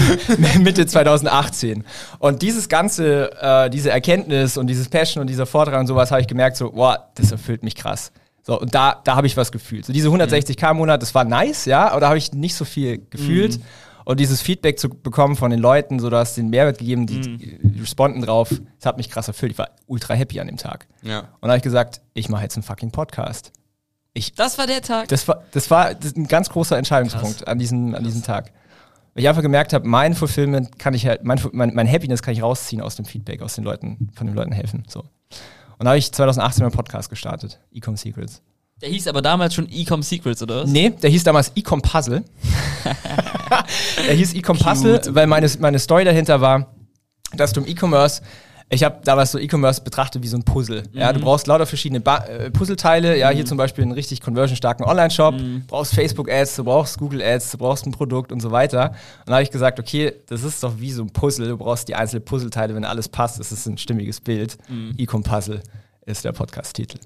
Mitte 0.61 0.87
2018. 0.87 1.85
Und 2.19 2.43
dieses 2.43 2.69
ganze, 2.69 3.33
äh, 3.41 3.71
diese 3.71 3.91
Erkenntnis 3.91 4.57
und 4.57 4.67
dieses 4.67 4.89
Passion 4.89 5.23
und 5.23 5.29
dieser 5.29 5.47
Vortrag 5.47 5.81
und 5.81 5.87
sowas 5.87 6.11
habe 6.11 6.21
ich 6.21 6.27
gemerkt, 6.27 6.57
so, 6.57 6.73
boah, 6.73 7.11
das 7.15 7.33
erfüllt 7.33 7.63
mich 7.63 7.75
krass. 7.75 8.13
So, 8.43 8.59
und 8.59 8.75
da, 8.75 9.01
da 9.05 9.17
habe 9.17 9.27
ich 9.27 9.37
was 9.37 9.53
gefühlt. 9.53 9.85
So 9.85 9.93
diese 9.93 10.09
160k 10.09 10.71
im 10.71 10.79
Monat, 10.79 11.03
das 11.03 11.15
war 11.15 11.25
nice, 11.25 11.67
ja, 11.67 11.91
aber 11.91 12.01
da 12.01 12.09
habe 12.09 12.19
ich 12.19 12.33
nicht 12.33 12.55
so 12.55 12.65
viel 12.65 13.07
gefühlt. 13.11 13.61
Und 14.05 14.21
dieses 14.21 14.41
Feedback 14.41 14.79
zu 14.79 14.89
bekommen 14.89 15.37
von 15.37 15.51
den 15.51 15.61
Leuten, 15.61 16.01
so 16.01 16.09
du 16.09 16.17
hast 16.17 16.39
den 16.39 16.49
Mehrwert 16.49 16.79
gegeben, 16.79 17.07
die, 17.07 17.37
die 17.37 17.81
responden 17.81 18.23
drauf, 18.23 18.49
das 18.49 18.87
hat 18.87 18.97
mich 18.97 19.11
krass 19.11 19.29
erfüllt. 19.29 19.53
Ich 19.53 19.59
war 19.59 19.69
ultra 19.87 20.15
happy 20.15 20.41
an 20.41 20.47
dem 20.47 20.57
Tag. 20.57 20.87
Ja. 21.03 21.19
Und 21.19 21.43
da 21.43 21.49
habe 21.49 21.59
ich 21.59 21.63
gesagt, 21.63 22.01
ich 22.15 22.31
mache 22.31 22.43
jetzt 22.43 22.57
einen 22.57 22.63
fucking 22.63 22.91
Podcast. 22.91 23.53
Das 24.37 24.57
war 24.57 24.67
der 24.67 24.81
Tag. 24.81 25.09
Das 25.09 25.29
war, 25.29 25.45
das 25.53 25.71
war 25.71 25.95
das 25.95 26.17
ein 26.17 26.27
ganz 26.27 26.49
großer 26.49 26.79
Entscheidungspunkt 26.79 27.47
an 27.47 27.59
diesem, 27.59 27.95
an 27.95 28.03
diesem 28.03 28.23
Tag. 28.23 28.51
Weil 29.19 29.25
ich 29.25 29.29
einfach 29.31 29.43
gemerkt 29.43 29.73
habe, 29.73 29.85
mein 29.85 30.15
Fulfillment 30.15 30.79
kann 30.79 30.95
ich 30.95 31.05
halt, 31.05 31.25
mein, 31.25 31.41
mein, 31.51 31.75
mein 31.75 31.91
Happiness 31.91 32.23
kann 32.23 32.35
ich 32.35 32.41
rausziehen 32.41 32.81
aus 32.81 32.95
dem 32.95 33.05
Feedback, 33.05 33.43
aus 33.43 33.57
den 33.57 33.65
Leuten, 33.65 34.11
von 34.15 34.29
den 34.29 34.37
Leuten 34.37 34.53
helfen. 34.53 34.85
So. 34.87 35.01
Und 35.01 35.09
da 35.81 35.87
habe 35.87 35.99
ich 35.99 36.13
2018 36.13 36.63
meinen 36.63 36.71
Podcast 36.71 37.11
gestartet, 37.11 37.59
Ecom 37.75 37.97
Secrets. 37.97 38.43
Der 38.81 38.91
hieß 38.91 39.09
aber 39.09 39.21
damals 39.21 39.55
schon 39.55 39.69
Ecom 39.73 40.05
Secrets, 40.05 40.41
oder 40.41 40.63
was? 40.63 40.71
Nee, 40.71 40.91
der 40.91 41.11
hieß 41.11 41.25
damals 41.25 41.51
Ecom 41.57 41.83
Puzzle. 41.83 42.23
der 44.07 44.15
hieß 44.15 44.35
Ecom 44.35 44.57
Puzzle, 44.57 45.01
weil 45.09 45.27
meine, 45.27 45.51
meine 45.59 45.81
Story 45.81 46.05
dahinter 46.05 46.41
war, 46.41 46.73
dass 47.35 47.53
du 47.53 47.61
im 47.61 47.67
E-Commerce, 47.67 48.23
ich 48.71 48.85
habe 48.85 49.01
damals 49.05 49.33
so 49.33 49.39
E-Commerce 49.39 49.81
betrachtet 49.83 50.23
wie 50.23 50.29
so 50.29 50.37
ein 50.37 50.43
Puzzle. 50.45 50.83
Ja, 50.93 51.13
du 51.13 51.21
brauchst 51.21 51.47
lauter 51.47 51.65
verschiedene 51.67 52.01
ba 52.01 52.19
äh, 52.27 52.51
Puzzleteile. 52.51 53.17
Ja, 53.17 53.31
hier 53.31 53.47
zum 53.47 53.57
Beispiel 53.57 53.83
einen 53.83 53.93
richtig 53.93 54.21
conversionstarken 54.21 54.85
Online-Shop. 54.85 55.37
Du 55.39 55.61
brauchst 55.67 55.95
Facebook-Ads, 55.95 56.57
du 56.57 56.65
brauchst 56.65 56.99
Google-Ads, 56.99 57.53
du 57.53 57.59
brauchst 57.59 57.87
ein 57.87 57.93
Produkt 57.93 58.31
und 58.31 58.41
so 58.41 58.51
weiter. 58.51 58.91
Und 59.21 59.29
da 59.29 59.35
habe 59.35 59.43
ich 59.43 59.51
gesagt, 59.51 59.79
okay, 59.81 60.13
das 60.27 60.43
ist 60.43 60.63
doch 60.63 60.79
wie 60.79 60.93
so 60.93 61.03
ein 61.03 61.11
Puzzle. 61.11 61.49
Du 61.49 61.57
brauchst 61.57 61.89
die 61.89 61.95
einzelnen 61.95 62.25
Puzzleteile, 62.25 62.75
wenn 62.75 62.85
alles 62.85 63.09
passt, 63.09 63.41
ist 63.41 63.53
es 63.53 63.65
ein 63.67 63.79
stimmiges 63.79 64.21
Bild. 64.21 64.59
Ecom 64.99 65.23
Puzzle 65.23 65.63
ist 66.05 66.25
der 66.25 66.33
Podcast-Titel. 66.33 66.99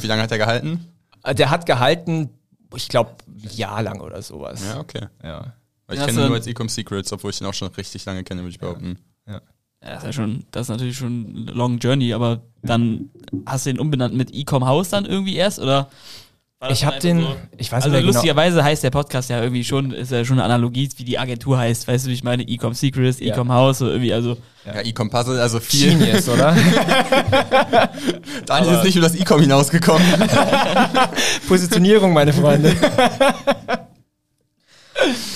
Wie 0.00 0.06
lange 0.06 0.22
hat 0.22 0.32
er 0.32 0.38
gehalten? 0.38 0.86
Äh, 1.24 1.34
Der 1.34 1.50
hat 1.50 1.66
gehalten, 1.66 2.30
ich 2.74 2.88
glaube, 2.88 3.10
ein 3.28 3.48
Jahr 3.56 3.82
lang 3.82 4.00
oder 4.00 4.22
sowas. 4.22 4.62
Ja, 4.66 4.80
okay. 4.80 5.06
Ja. 5.22 5.52
Weil 5.86 5.98
ich 5.98 6.06
kenne 6.06 6.20
ihn 6.20 6.26
nur 6.28 6.36
als 6.36 6.46
Ecom 6.46 6.68
Secrets, 6.70 7.12
obwohl 7.12 7.30
ich 7.30 7.38
den 7.38 7.46
auch 7.46 7.52
schon 7.54 7.68
richtig 7.68 8.04
lange 8.06 8.22
kenne, 8.24 8.40
würde 8.42 8.50
ich 8.52 8.58
behaupten. 8.58 8.98
ja. 9.26 9.34
Ja, 9.34 9.40
das 9.80 9.98
ist 9.98 10.04
ja 10.04 10.12
schon, 10.12 10.44
das 10.50 10.62
ist 10.62 10.68
natürlich 10.68 10.96
schon 10.98 11.34
eine 11.48 11.52
long 11.52 11.78
journey, 11.78 12.12
aber 12.12 12.40
dann 12.62 13.10
hast 13.46 13.66
du 13.66 13.70
den 13.70 13.80
umbenannt 13.80 14.14
mit 14.14 14.34
Ecom 14.34 14.66
House 14.66 14.90
dann 14.90 15.04
irgendwie 15.06 15.36
erst, 15.36 15.58
oder? 15.58 15.88
Ich 16.68 16.84
habe 16.84 16.98
den, 16.98 17.22
so- 17.22 17.36
ich 17.56 17.72
weiß 17.72 17.84
Also 17.84 17.88
nicht 17.88 17.92
mehr 17.92 18.00
genau. 18.02 18.12
lustigerweise 18.12 18.62
heißt 18.62 18.84
der 18.84 18.90
Podcast 18.90 19.30
ja 19.30 19.42
irgendwie 19.42 19.64
schon, 19.64 19.92
ist 19.92 20.12
ja 20.12 20.22
schon 20.26 20.36
eine 20.38 20.44
Analogie, 20.44 20.90
wie 20.98 21.04
die 21.04 21.18
Agentur 21.18 21.56
heißt. 21.56 21.88
Weißt 21.88 22.04
du, 22.04 22.10
wie 22.10 22.12
ich 22.12 22.22
meine? 22.22 22.46
Ecom 22.46 22.74
Secrets, 22.74 23.18
Ja. 23.18 23.32
Ecom 23.32 23.50
House, 23.50 23.78
so 23.78 23.88
irgendwie, 23.88 24.12
also. 24.12 24.36
Ja, 24.66 24.82
Ecom 24.82 25.08
Puzzle, 25.08 25.40
also 25.40 25.58
viel. 25.58 25.96
Genius, 25.96 26.28
oder? 26.28 26.54
Daniel 28.44 28.74
ist 28.74 28.84
nicht 28.84 28.96
über 28.96 29.06
das 29.06 29.16
Ecom 29.18 29.40
hinausgekommen. 29.40 30.06
Positionierung, 31.48 32.12
meine 32.12 32.34
Freunde. 32.34 32.76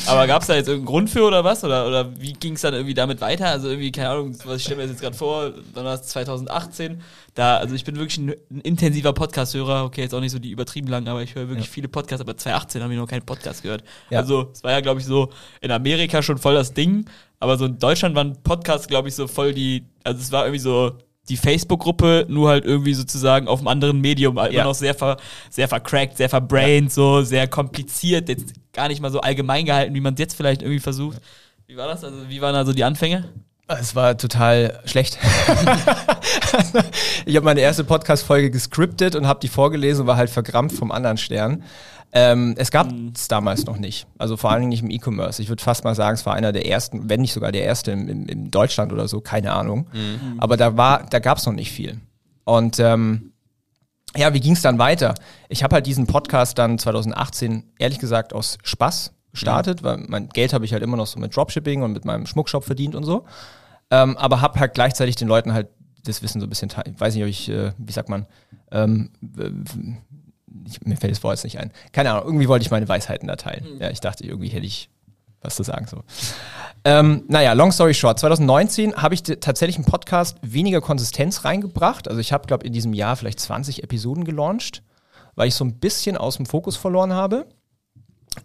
Aber 0.06 0.26
gab 0.26 0.42
es 0.42 0.48
da 0.48 0.54
jetzt 0.54 0.68
irgendeinen 0.68 0.86
Grund 0.86 1.10
für 1.10 1.22
oder 1.24 1.44
was? 1.44 1.64
Oder, 1.64 1.86
oder 1.86 2.20
wie 2.20 2.32
ging 2.34 2.54
es 2.54 2.60
dann 2.60 2.74
irgendwie 2.74 2.94
damit 2.94 3.20
weiter? 3.20 3.46
Also 3.48 3.68
irgendwie, 3.68 3.90
keine 3.92 4.10
Ahnung, 4.10 4.36
was 4.44 4.56
ich 4.56 4.62
stelle 4.64 4.76
mir 4.76 4.82
das 4.82 4.92
jetzt 4.92 5.00
gerade 5.00 5.16
vor, 5.16 5.52
dann 5.74 5.84
war 5.84 5.94
es 5.94 6.02
2018. 6.04 7.00
Da, 7.34 7.56
also 7.56 7.74
ich 7.74 7.84
bin 7.84 7.96
wirklich 7.96 8.18
ein, 8.18 8.34
ein 8.50 8.60
intensiver 8.60 9.12
Podcast-Hörer, 9.12 9.84
okay, 9.84 10.02
jetzt 10.02 10.14
auch 10.14 10.20
nicht 10.20 10.32
so 10.32 10.38
die 10.38 10.50
übertrieben 10.50 10.88
lang, 10.88 11.08
aber 11.08 11.22
ich 11.22 11.34
höre 11.34 11.48
wirklich 11.48 11.66
Ja. 11.66 11.72
viele 11.72 11.88
Podcasts, 11.88 12.20
aber 12.20 12.36
2018 12.36 12.82
habe 12.82 12.92
ich 12.92 12.98
noch 12.98 13.08
keinen 13.08 13.24
Podcast 13.26 13.62
gehört. 13.62 13.82
Ja. 14.10 14.20
Also 14.20 14.50
es 14.52 14.62
war 14.62 14.70
ja, 14.72 14.80
glaube 14.80 15.00
ich, 15.00 15.06
so 15.06 15.30
in 15.60 15.70
Amerika 15.70 16.22
schon 16.22 16.38
voll 16.38 16.54
das 16.54 16.74
Ding, 16.74 17.06
aber 17.40 17.56
so 17.58 17.64
in 17.66 17.78
Deutschland 17.78 18.14
waren 18.14 18.40
Podcasts, 18.42 18.86
glaube 18.86 19.08
ich, 19.08 19.14
so 19.14 19.26
voll 19.26 19.52
die, 19.52 19.84
also 20.04 20.20
es 20.20 20.30
war 20.30 20.44
irgendwie 20.44 20.60
so 20.60 20.92
die 21.28 21.36
Facebook-Gruppe, 21.36 22.26
nur 22.28 22.50
halt 22.50 22.64
irgendwie 22.64 22.94
sozusagen 22.94 23.48
auf 23.48 23.60
einem 23.60 23.68
anderen 23.68 24.00
Medium, 24.00 24.36
immer 24.36 24.50
Ja. 24.50 24.64
noch 24.64 24.74
sehr, 24.74 24.94
ver, 24.94 25.16
sehr 25.50 25.68
vercrackt, 25.68 26.16
sehr 26.16 26.28
verbrained, 26.28 26.92
so 26.92 27.22
sehr 27.22 27.48
kompliziert, 27.48 28.28
jetzt 28.28 28.52
gar 28.72 28.88
nicht 28.88 29.00
mal 29.00 29.10
so 29.10 29.20
allgemein 29.20 29.64
gehalten, 29.64 29.94
wie 29.94 30.00
man 30.00 30.14
es 30.14 30.20
jetzt 30.20 30.36
vielleicht 30.36 30.62
irgendwie 30.62 30.80
versucht. 30.80 31.18
Wie 31.66 31.76
war 31.76 31.88
das? 31.88 32.04
Also, 32.04 32.28
wie 32.28 32.40
waren 32.40 32.54
also 32.54 32.72
die 32.72 32.84
Anfänge? 32.84 33.24
Es 33.66 33.96
war 33.96 34.18
total 34.18 34.80
schlecht. 34.84 35.16
ich 37.24 37.36
habe 37.36 37.44
meine 37.44 37.60
erste 37.60 37.84
Podcast-Folge 37.84 38.50
gescriptet 38.50 39.14
und 39.14 39.26
habe 39.26 39.40
die 39.40 39.48
vorgelesen 39.48 40.02
und 40.02 40.06
war 40.06 40.18
halt 40.18 40.28
verkrampft 40.28 40.76
vom 40.76 40.92
anderen 40.92 41.16
Stern. 41.16 41.62
Ähm, 42.16 42.54
es 42.56 42.70
gab 42.70 42.92
es 43.14 43.26
damals 43.26 43.66
noch 43.66 43.76
nicht. 43.76 44.06
Also 44.18 44.36
vor 44.36 44.50
allen 44.50 44.60
Dingen 44.60 44.70
nicht 44.70 44.82
im 44.82 44.90
E-Commerce. 44.90 45.42
Ich 45.42 45.48
würde 45.48 45.62
fast 45.62 45.82
mal 45.82 45.96
sagen, 45.96 46.14
es 46.14 46.24
war 46.24 46.34
einer 46.34 46.52
der 46.52 46.66
ersten, 46.66 47.10
wenn 47.10 47.20
nicht 47.20 47.32
sogar 47.32 47.50
der 47.50 47.64
erste 47.64 47.90
im, 47.90 48.08
im, 48.08 48.26
in 48.26 48.50
Deutschland 48.52 48.92
oder 48.92 49.08
so, 49.08 49.20
keine 49.20 49.52
Ahnung. 49.52 49.88
Aber 50.38 50.56
da 50.56 50.76
war, 50.76 51.04
da 51.06 51.18
gab 51.18 51.38
es 51.38 51.46
noch 51.46 51.52
nicht 51.52 51.72
viel. 51.72 52.00
Und 52.44 52.78
ähm, 52.78 53.32
ja, 54.16 54.32
wie 54.32 54.38
ging 54.38 54.52
es 54.52 54.62
dann 54.62 54.78
weiter? 54.78 55.14
Ich 55.48 55.64
habe 55.64 55.74
halt 55.74 55.86
diesen 55.86 56.06
Podcast 56.06 56.56
dann 56.56 56.78
2018, 56.78 57.64
ehrlich 57.78 57.98
gesagt, 57.98 58.32
aus 58.32 58.58
Spaß 58.62 59.12
gestartet, 59.32 59.82
weil 59.82 60.04
mein 60.06 60.28
Geld 60.28 60.52
habe 60.52 60.64
ich 60.64 60.72
halt 60.72 60.84
immer 60.84 60.96
noch 60.96 61.08
so 61.08 61.18
mit 61.18 61.34
Dropshipping 61.34 61.82
und 61.82 61.92
mit 61.92 62.04
meinem 62.04 62.26
Schmuckshop 62.26 62.62
verdient 62.62 62.94
und 62.94 63.02
so. 63.02 63.24
Ähm, 63.90 64.16
aber 64.16 64.40
habe 64.40 64.60
halt 64.60 64.74
gleichzeitig 64.74 65.16
den 65.16 65.26
Leuten 65.26 65.52
halt 65.52 65.68
das 66.04 66.22
Wissen 66.22 66.40
so 66.40 66.46
ein 66.46 66.50
bisschen 66.50 66.70
weiß 66.98 67.14
nicht, 67.14 67.24
ob 67.24 67.28
ich, 67.28 67.48
äh, 67.48 67.72
wie 67.78 67.92
sagt 67.92 68.08
man, 68.08 68.26
ähm, 68.70 69.10
ich, 70.66 70.80
mir 70.82 70.96
fällt 70.96 71.12
das 71.12 71.22
Wort 71.22 71.36
jetzt 71.36 71.44
nicht 71.44 71.58
ein. 71.58 71.72
Keine 71.92 72.12
Ahnung, 72.12 72.24
irgendwie 72.24 72.48
wollte 72.48 72.64
ich 72.64 72.70
meine 72.70 72.88
Weisheiten 72.88 73.28
da 73.28 73.36
teilen. 73.36 73.66
Ja, 73.80 73.90
ich 73.90 74.00
dachte, 74.00 74.24
irgendwie 74.24 74.48
hätte 74.48 74.66
ich 74.66 74.90
was 75.44 75.56
zu 75.56 75.62
sagen. 75.62 75.86
So. 75.86 76.02
Ähm, 76.84 77.24
naja, 77.28 77.52
long 77.52 77.70
story 77.70 77.94
short, 77.94 78.18
2019 78.18 78.96
habe 78.96 79.14
ich 79.14 79.22
tatsächlich 79.22 79.76
im 79.76 79.84
Podcast 79.84 80.38
weniger 80.42 80.80
Konsistenz 80.80 81.44
reingebracht. 81.44 82.08
Also 82.08 82.20
ich 82.20 82.32
habe, 82.32 82.46
glaube 82.46 82.66
in 82.66 82.72
diesem 82.72 82.94
Jahr 82.94 83.16
vielleicht 83.16 83.40
20 83.40 83.82
Episoden 83.82 84.24
gelauncht, 84.24 84.82
weil 85.34 85.48
ich 85.48 85.54
so 85.54 85.64
ein 85.64 85.78
bisschen 85.78 86.16
aus 86.16 86.36
dem 86.36 86.46
Fokus 86.46 86.76
verloren 86.76 87.12
habe. 87.12 87.46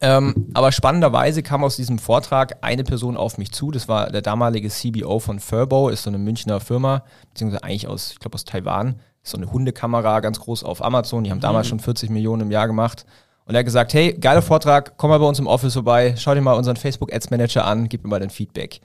Ähm, 0.02 0.52
aber 0.54 0.72
spannenderweise 0.72 1.42
kam 1.42 1.64
aus 1.64 1.76
diesem 1.76 1.98
Vortrag 1.98 2.58
eine 2.62 2.84
Person 2.84 3.18
auf 3.18 3.38
mich 3.38 3.52
zu. 3.52 3.72
Das 3.72 3.88
war 3.88 4.12
der 4.12 4.22
damalige 4.22 4.70
CBO 4.70 5.20
von 5.20 5.40
Furbo, 5.40 5.90
ist 5.90 6.04
so 6.04 6.10
eine 6.10 6.20
Münchner 6.20 6.60
Firma, 6.60 7.04
beziehungsweise 7.30 7.64
eigentlich 7.64 7.88
aus, 7.88 8.12
ich 8.12 8.20
glaube 8.20 8.36
aus 8.36 8.46
Taiwan. 8.46 9.00
So 9.24 9.38
eine 9.38 9.52
Hundekamera, 9.52 10.20
ganz 10.20 10.40
groß 10.40 10.64
auf 10.64 10.84
Amazon. 10.84 11.24
Die 11.24 11.32
haben 11.32 11.40
damals 11.40 11.68
schon 11.68 11.80
40 11.80 12.10
Millionen 12.10 12.44
im 12.44 12.52
Jahr 12.52 12.68
gemacht. 12.68 13.06
Und 13.46 13.56
er 13.56 13.60
hat 13.60 13.66
gesagt, 13.66 13.94
hey, 13.96 14.14
geiler 14.14 14.44
Vortrag, 14.44 14.94
komm 14.98 15.10
mal 15.10 15.18
bei 15.18 15.26
uns 15.26 15.40
im 15.40 15.48
Office 15.48 15.74
vorbei, 15.74 16.14
schau 16.18 16.36
dir 16.36 16.42
mal 16.42 16.54
unseren 16.54 16.76
Facebook 16.76 17.12
Ads 17.12 17.32
Manager 17.32 17.66
an, 17.66 17.90
gib 17.90 18.04
mir 18.04 18.10
mal 18.10 18.20
dein 18.20 18.30
Feedback. 18.30 18.80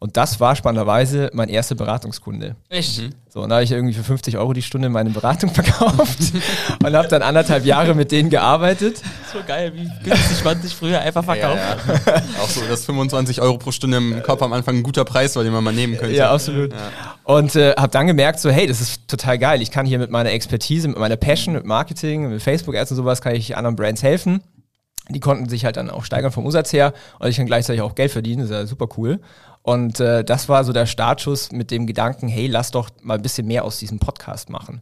Und 0.00 0.16
das 0.16 0.38
war 0.38 0.54
spannenderweise 0.54 1.30
mein 1.32 1.48
erster 1.48 1.74
Beratungskunde. 1.74 2.54
Echt? 2.68 3.02
So, 3.28 3.42
und 3.42 3.48
da 3.48 3.56
habe 3.56 3.64
ich 3.64 3.72
irgendwie 3.72 3.94
für 3.94 4.04
50 4.04 4.38
Euro 4.38 4.52
die 4.52 4.62
Stunde 4.62 4.88
meine 4.88 5.10
Beratung 5.10 5.50
verkauft 5.54 6.18
und 6.84 6.96
habe 6.96 7.08
dann 7.08 7.22
anderthalb 7.22 7.64
Jahre 7.64 7.94
mit 7.94 8.12
denen 8.12 8.30
gearbeitet. 8.30 9.02
So 9.32 9.40
geil, 9.46 9.72
wie 9.74 9.88
günstig 10.04 10.44
man 10.44 10.62
sich 10.62 10.74
früher 10.74 11.00
einfach 11.00 11.24
verkauft 11.24 11.58
hat. 11.58 12.06
Ja, 12.06 12.14
ja. 12.14 12.22
Auch 12.42 12.48
so, 12.48 12.60
dass 12.68 12.84
25 12.84 13.40
Euro 13.40 13.58
pro 13.58 13.72
Stunde 13.72 13.96
im 13.96 14.22
Kopf 14.22 14.40
am 14.42 14.52
Anfang 14.52 14.76
ein 14.76 14.82
guter 14.82 15.04
Preis 15.04 15.34
war, 15.34 15.42
den 15.42 15.52
man 15.52 15.64
mal 15.64 15.74
nehmen 15.74 15.96
könnte. 15.96 16.14
Ja, 16.14 16.32
absolut. 16.32 16.72
Und 17.24 17.56
äh, 17.56 17.74
habe 17.76 17.88
dann 17.88 18.06
gemerkt, 18.06 18.40
so, 18.40 18.50
hey, 18.50 18.66
das 18.66 18.80
ist 18.80 19.08
total 19.08 19.38
geil. 19.38 19.60
Ich 19.62 19.70
kann 19.70 19.84
hier 19.84 19.98
mit 19.98 20.10
meiner 20.10 20.30
Expertise, 20.30 20.88
mit 20.88 20.98
meiner 20.98 21.16
Passion, 21.16 21.54
mit 21.54 21.64
Marketing, 21.64 22.30
mit 22.30 22.42
Facebook-Ads 22.42 22.92
und 22.92 22.96
sowas, 22.96 23.20
kann 23.20 23.34
ich 23.34 23.56
anderen 23.56 23.76
Brands 23.76 24.02
helfen. 24.02 24.42
Die 25.10 25.20
konnten 25.20 25.48
sich 25.48 25.64
halt 25.64 25.76
dann 25.76 25.90
auch 25.90 26.04
steigern 26.04 26.32
vom 26.32 26.44
Umsatz 26.44 26.72
her 26.72 26.92
und 27.18 27.28
ich 27.28 27.36
kann 27.36 27.46
gleichzeitig 27.46 27.80
auch 27.80 27.94
Geld 27.94 28.12
verdienen, 28.12 28.42
das 28.42 28.50
ist 28.50 28.56
ja 28.56 28.66
super 28.66 28.88
cool. 28.98 29.20
Und 29.68 30.00
äh, 30.00 30.24
das 30.24 30.48
war 30.48 30.64
so 30.64 30.72
der 30.72 30.86
Startschuss 30.86 31.52
mit 31.52 31.70
dem 31.70 31.86
Gedanken, 31.86 32.26
hey, 32.26 32.46
lass 32.46 32.70
doch 32.70 32.88
mal 33.02 33.16
ein 33.16 33.20
bisschen 33.20 33.46
mehr 33.46 33.64
aus 33.64 33.78
diesem 33.78 33.98
Podcast 33.98 34.48
machen. 34.48 34.80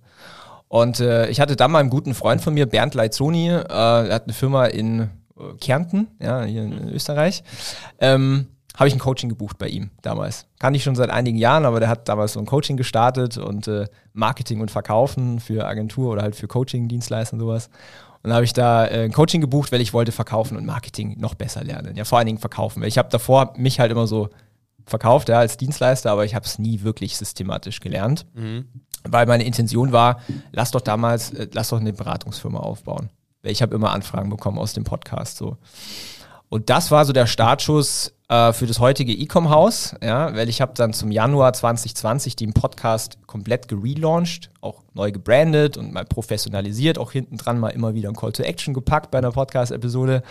Und 0.68 1.00
äh, 1.00 1.28
ich 1.28 1.40
hatte 1.40 1.56
dann 1.56 1.72
mal 1.72 1.80
einen 1.80 1.90
guten 1.90 2.14
Freund 2.14 2.40
von 2.40 2.54
mir, 2.54 2.66
Bernd 2.66 2.94
Leitzoni, 2.94 3.48
äh, 3.48 3.64
er 3.64 4.14
hat 4.14 4.26
eine 4.26 4.32
Firma 4.32 4.66
in 4.66 5.00
äh, 5.00 5.56
Kärnten, 5.60 6.06
ja, 6.20 6.44
hier 6.44 6.62
in 6.62 6.88
Österreich. 6.90 7.42
Ähm, 7.98 8.46
habe 8.76 8.86
ich 8.86 8.94
ein 8.94 9.00
Coaching 9.00 9.28
gebucht 9.28 9.58
bei 9.58 9.66
ihm 9.66 9.90
damals. 10.02 10.46
Kann 10.60 10.72
ich 10.72 10.84
schon 10.84 10.94
seit 10.94 11.10
einigen 11.10 11.36
Jahren, 11.36 11.64
aber 11.64 11.80
der 11.80 11.88
hat 11.88 12.08
damals 12.08 12.34
so 12.34 12.38
ein 12.38 12.46
Coaching 12.46 12.76
gestartet 12.76 13.38
und 13.38 13.66
äh, 13.66 13.86
Marketing 14.12 14.60
und 14.60 14.70
Verkaufen 14.70 15.40
für 15.40 15.66
Agentur 15.66 16.12
oder 16.12 16.22
halt 16.22 16.36
für 16.36 16.46
Coaching-Dienstleister 16.46 17.34
und 17.34 17.40
sowas. 17.40 17.70
Und 18.22 18.30
dann 18.30 18.34
habe 18.34 18.44
ich 18.44 18.52
da 18.52 18.86
äh, 18.86 19.02
ein 19.02 19.12
Coaching 19.12 19.40
gebucht, 19.40 19.72
weil 19.72 19.80
ich 19.80 19.92
wollte 19.92 20.12
Verkaufen 20.12 20.56
und 20.56 20.64
Marketing 20.64 21.16
noch 21.18 21.34
besser 21.34 21.64
lernen. 21.64 21.96
Ja, 21.96 22.04
vor 22.04 22.18
allen 22.18 22.26
Dingen 22.28 22.38
Verkaufen. 22.38 22.82
Weil 22.82 22.88
ich 22.88 22.98
habe 22.98 23.08
davor 23.10 23.52
mich 23.56 23.80
halt 23.80 23.90
immer 23.90 24.06
so 24.06 24.28
verkauft, 24.86 25.28
ja, 25.28 25.38
als 25.38 25.56
Dienstleister, 25.56 26.10
aber 26.10 26.24
ich 26.24 26.34
habe 26.34 26.46
es 26.46 26.58
nie 26.58 26.82
wirklich 26.82 27.16
systematisch 27.16 27.80
gelernt. 27.80 28.26
Weil 29.08 29.26
meine 29.26 29.44
Intention 29.44 29.92
war, 29.92 30.20
lass 30.52 30.70
doch 30.70 30.80
damals, 30.80 31.32
äh, 31.32 31.48
lass 31.52 31.68
doch 31.68 31.80
eine 31.80 31.92
Beratungsfirma 31.92 32.58
aufbauen. 32.58 33.10
Weil 33.42 33.52
ich 33.52 33.62
habe 33.62 33.74
immer 33.74 33.92
Anfragen 33.92 34.30
bekommen 34.30 34.58
aus 34.58 34.72
dem 34.72 34.84
Podcast 34.84 35.36
so. 35.36 35.58
Und 36.48 36.70
das 36.70 36.92
war 36.92 37.04
so 37.04 37.12
der 37.12 37.26
Startschuss 37.26 38.14
äh, 38.28 38.52
für 38.52 38.66
das 38.66 38.78
heutige 38.78 39.12
Ecom-Haus, 39.12 39.96
ja, 40.00 40.34
weil 40.36 40.48
ich 40.48 40.60
habe 40.60 40.74
dann 40.74 40.92
zum 40.92 41.10
Januar 41.10 41.52
2020 41.52 42.36
den 42.36 42.52
Podcast 42.52 43.18
komplett 43.26 43.66
gelauncht, 43.66 44.50
auch 44.60 44.84
neu 44.94 45.10
gebrandet 45.10 45.76
und 45.76 45.92
mal 45.92 46.04
professionalisiert, 46.04 46.98
auch 46.98 47.10
hinten 47.10 47.36
dran 47.36 47.58
mal 47.58 47.70
immer 47.70 47.94
wieder 47.94 48.08
ein 48.08 48.14
Call 48.14 48.32
to 48.32 48.44
Action 48.44 48.74
gepackt 48.74 49.10
bei 49.10 49.18
einer 49.18 49.32
Podcast-Episode 49.32 50.22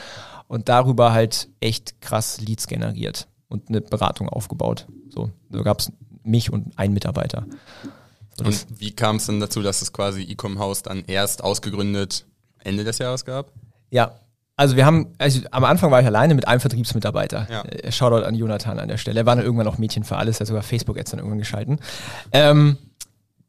und 0.47 0.69
darüber 0.69 1.11
halt 1.11 1.49
echt 1.59 2.01
krass 2.01 2.39
Leads 2.39 2.67
generiert 2.67 3.27
und 3.47 3.69
eine 3.69 3.81
Beratung 3.81 4.29
aufgebaut. 4.29 4.87
So, 5.09 5.31
so 5.51 5.63
gab 5.63 5.79
es 5.79 5.91
mich 6.23 6.51
und 6.51 6.77
einen 6.77 6.93
Mitarbeiter. 6.93 7.45
So, 8.37 8.45
Und 8.45 8.65
wie 8.79 8.91
kam 8.91 9.17
es 9.17 9.27
denn 9.27 9.39
dazu, 9.39 9.61
dass 9.61 9.81
es 9.81 9.93
quasi 9.93 10.23
Ecom 10.23 10.59
House 10.59 10.81
dann 10.81 11.03
erst 11.07 11.43
ausgegründet 11.43 12.25
Ende 12.63 12.83
des 12.83 12.97
Jahres 12.97 13.23
gab? 13.25 13.51
Ja, 13.91 14.15
Also 14.57 14.75
wir 14.75 14.85
haben, 14.85 15.07
also 15.17 15.41
am 15.51 15.63
Anfang 15.65 15.91
war 15.91 15.99
ich 16.01 16.05
alleine 16.07 16.33
mit 16.33 16.47
einem 16.47 16.59
Vertriebsmitarbeiter. 16.59 17.47
Ja. 17.49 17.61
Äh, 17.63 17.91
Shoutout 17.91 18.25
an 18.25 18.35
Jonathan 18.35 18.79
an 18.79 18.87
der 18.87 18.97
Stelle. 18.97 19.19
Er 19.21 19.25
war 19.25 19.35
dann 19.35 19.45
irgendwann 19.45 19.67
auch 19.67 19.77
Mädchen 19.77 20.03
für 20.03 20.17
alles, 20.17 20.37
er 20.37 20.41
hat 20.41 20.47
sogar 20.47 20.63
Facebook-Ads 20.63 21.11
dann 21.11 21.19
irgendwann 21.19 21.39
geschalten. 21.39 21.79
Ähm, 22.31 22.77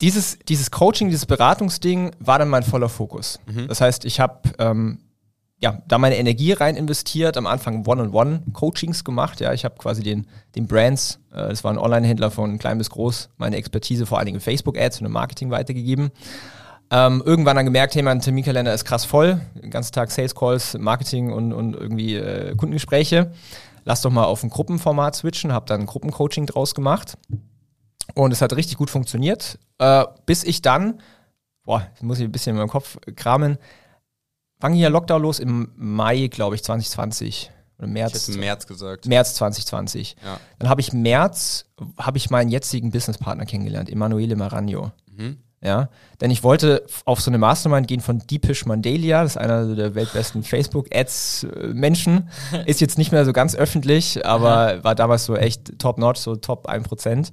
dieses, 0.02 0.38
dieses 0.46 0.70
Coaching, 0.70 1.08
dieses 1.08 1.24
Beratungsding 1.26 2.10
war 2.18 2.38
dann 2.38 2.48
mein 2.50 2.62
voller 2.64 2.88
Fokus. 2.90 3.40
Das 3.68 3.80
heißt, 3.80 4.04
ich 4.04 4.20
habe 4.20 4.40
ähm, 4.58 4.98
ja, 5.58 5.82
da 5.88 5.98
meine 5.98 6.16
Energie 6.16 6.52
rein 6.52 6.76
investiert, 6.76 7.36
am 7.36 7.46
Anfang 7.46 7.86
One-on-One-Coachings 7.86 9.04
gemacht. 9.04 9.40
Ja, 9.40 9.52
ich 9.52 9.64
habe 9.64 9.76
quasi 9.78 10.02
den, 10.02 10.26
den 10.54 10.66
Brands, 10.66 11.18
äh, 11.32 11.48
das 11.48 11.64
waren 11.64 11.78
Online-Händler 11.78 12.30
von 12.30 12.58
klein 12.58 12.78
bis 12.78 12.90
groß, 12.90 13.30
meine 13.38 13.56
Expertise 13.56 14.04
vor 14.04 14.18
allen 14.18 14.26
Dingen 14.26 14.36
in 14.36 14.42
Facebook-Ads 14.42 15.00
und 15.00 15.06
im 15.06 15.12
Marketing 15.12 15.50
weitergegeben. 15.50 16.10
Ähm, 16.90 17.22
irgendwann 17.24 17.56
dann 17.56 17.64
gemerkt, 17.64 17.94
hey, 17.94 18.02
mein 18.02 18.20
Terminkalender 18.20 18.72
ist 18.72 18.84
krass 18.84 19.04
voll, 19.04 19.40
den 19.54 19.70
ganzen 19.70 19.92
Tag 19.92 20.10
Sales 20.10 20.34
Calls, 20.34 20.76
Marketing 20.78 21.32
und, 21.32 21.52
und 21.52 21.74
irgendwie 21.74 22.16
äh, 22.16 22.54
Kundengespräche. 22.54 23.32
Lass 23.84 24.02
doch 24.02 24.10
mal 24.10 24.24
auf 24.24 24.42
ein 24.42 24.50
Gruppenformat 24.50 25.16
switchen, 25.16 25.52
habe 25.52 25.66
dann 25.66 25.80
ein 25.80 25.86
Gruppencoaching 25.86 26.46
draus 26.46 26.74
gemacht. 26.74 27.16
Und 28.14 28.32
es 28.32 28.40
hat 28.40 28.54
richtig 28.54 28.76
gut 28.76 28.90
funktioniert, 28.90 29.58
äh, 29.78 30.04
bis 30.26 30.44
ich 30.44 30.62
dann, 30.62 31.00
boah, 31.64 31.86
jetzt 31.90 32.02
muss 32.02 32.18
ich 32.18 32.24
ein 32.24 32.32
bisschen 32.32 32.52
in 32.52 32.58
meinem 32.58 32.68
Kopf 32.68 32.98
kramen, 33.16 33.58
wann 34.60 34.72
ging 34.72 34.80
ja 34.80 34.88
Lockdown 34.88 35.22
los? 35.22 35.38
Im 35.38 35.70
Mai, 35.76 36.28
glaube 36.28 36.54
ich, 36.54 36.62
2020 36.64 37.50
oder 37.78 37.86
Ich 37.88 37.92
März. 37.92 38.28
im 38.28 38.40
März 38.40 38.66
gesagt. 38.66 39.06
März 39.06 39.34
2020. 39.34 40.16
Ja. 40.24 40.38
Dann 40.58 40.68
habe 40.68 40.80
ich 40.80 40.92
März, 40.92 41.66
habe 41.98 42.16
ich 42.18 42.30
meinen 42.30 42.50
jetzigen 42.50 42.90
Businesspartner 42.90 43.44
kennengelernt, 43.46 43.90
Emanuele 43.90 44.36
Maragno. 44.36 44.92
Mhm. 45.14 45.38
Ja, 45.62 45.88
denn 46.20 46.30
ich 46.30 46.42
wollte 46.44 46.84
auf 47.06 47.20
so 47.20 47.30
eine 47.30 47.38
Mastermind 47.38 47.88
gehen 47.88 48.00
von 48.00 48.18
Deepish 48.18 48.66
Mandalia, 48.66 49.22
das 49.22 49.32
ist 49.32 49.36
einer 49.38 49.74
der 49.74 49.94
weltbesten 49.94 50.42
Facebook-Ads-Menschen. 50.42 52.28
Ist 52.66 52.80
jetzt 52.80 52.98
nicht 52.98 53.10
mehr 53.10 53.24
so 53.24 53.32
ganz 53.32 53.54
öffentlich, 53.54 54.24
aber 54.26 54.84
war 54.84 54.94
damals 54.94 55.24
so 55.24 55.34
echt 55.36 55.78
top-notch, 55.78 56.20
so 56.20 56.36
top 56.36 56.68
1%. 56.68 57.32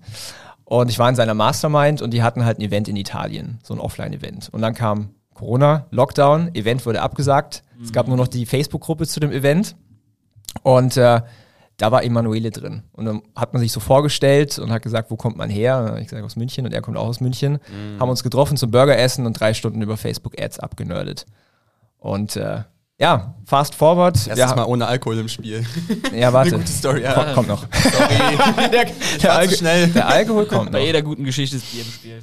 Und 0.66 0.90
ich 0.90 0.98
war 1.00 1.10
in 1.10 1.16
seiner 1.16 1.34
Mastermind 1.34 2.02
und 2.02 2.12
die 2.12 2.24
hatten 2.24 2.46
halt 2.46 2.58
ein 2.60 2.62
Event 2.62 2.88
in 2.88 2.96
Italien, 2.96 3.60
so 3.62 3.74
ein 3.74 3.80
Offline-Event. 3.80 4.50
Und 4.52 4.62
dann 4.62 4.74
kam 4.74 5.10
Corona, 5.34 5.88
Lockdown, 5.92 6.54
Event 6.56 6.86
wurde 6.86 7.02
abgesagt. 7.02 7.64
Es 7.84 7.92
gab 7.92 8.08
nur 8.08 8.18
noch 8.18 8.28
die 8.28 8.46
Facebook-Gruppe 8.46 9.08
zu 9.08 9.20
dem 9.20 9.32
Event. 9.32 9.76
Und 10.62 10.96
äh, 10.96 11.22
da 11.78 11.92
war 11.92 12.04
Emanuele 12.04 12.52
drin. 12.52 12.84
Und 12.94 13.06
dann 13.06 13.22
hat 13.36 13.54
man 13.54 13.62
sich 13.62 13.72
so 13.72 13.80
vorgestellt 13.80 14.60
und 14.60 14.72
hat 14.72 14.84
gesagt, 14.84 15.10
wo 15.12 15.16
kommt 15.16 15.36
man 15.38 15.50
her? 15.50 15.80
Und 15.80 15.86
dann 15.86 15.94
hab 15.96 16.02
ich 16.02 16.08
gesagt, 16.08 16.24
aus 16.24 16.36
München 16.36 16.66
und 16.66 16.74
er 16.74 16.82
kommt 16.82 16.98
auch 16.98 17.08
aus 17.08 17.20
München. 17.20 17.60
Haben 18.00 18.10
uns 18.10 18.24
getroffen 18.24 18.56
zum 18.58 18.72
Burgeressen 18.72 19.26
und 19.26 19.34
drei 19.40 19.54
Stunden 19.54 19.82
über 19.82 19.98
Facebook-Ads 19.98 20.60
abgenördet. 20.60 21.26
Und 21.98 22.36
äh, 22.36 22.64
ja, 23.00 23.34
fast 23.46 23.74
forward. 23.76 24.16
Erstes 24.16 24.38
ja, 24.38 24.56
Mal 24.56 24.66
ohne 24.66 24.86
Alkohol 24.86 25.18
im 25.18 25.28
Spiel. 25.28 25.66
ja, 26.16 26.32
warte. 26.32 26.52
Eine 26.56 26.60
gute 26.64 26.72
Story. 26.72 27.02
Ja. 27.02 27.14
Kommt, 27.14 27.34
kommt 27.34 27.48
noch. 27.48 27.66
Sorry. 27.74 28.70
der, 28.72 28.86
der, 29.22 29.34
Alko- 29.36 29.56
schnell. 29.56 29.88
der 29.88 30.08
Alkohol 30.08 30.46
kommt 30.46 30.66
noch. 30.66 30.72
Bei 30.74 30.86
jeder 30.86 31.02
guten 31.02 31.24
Geschichte 31.24 31.58
ist 31.58 31.72
Bier 31.72 31.82
im 31.82 31.92
Spiel. 31.92 32.22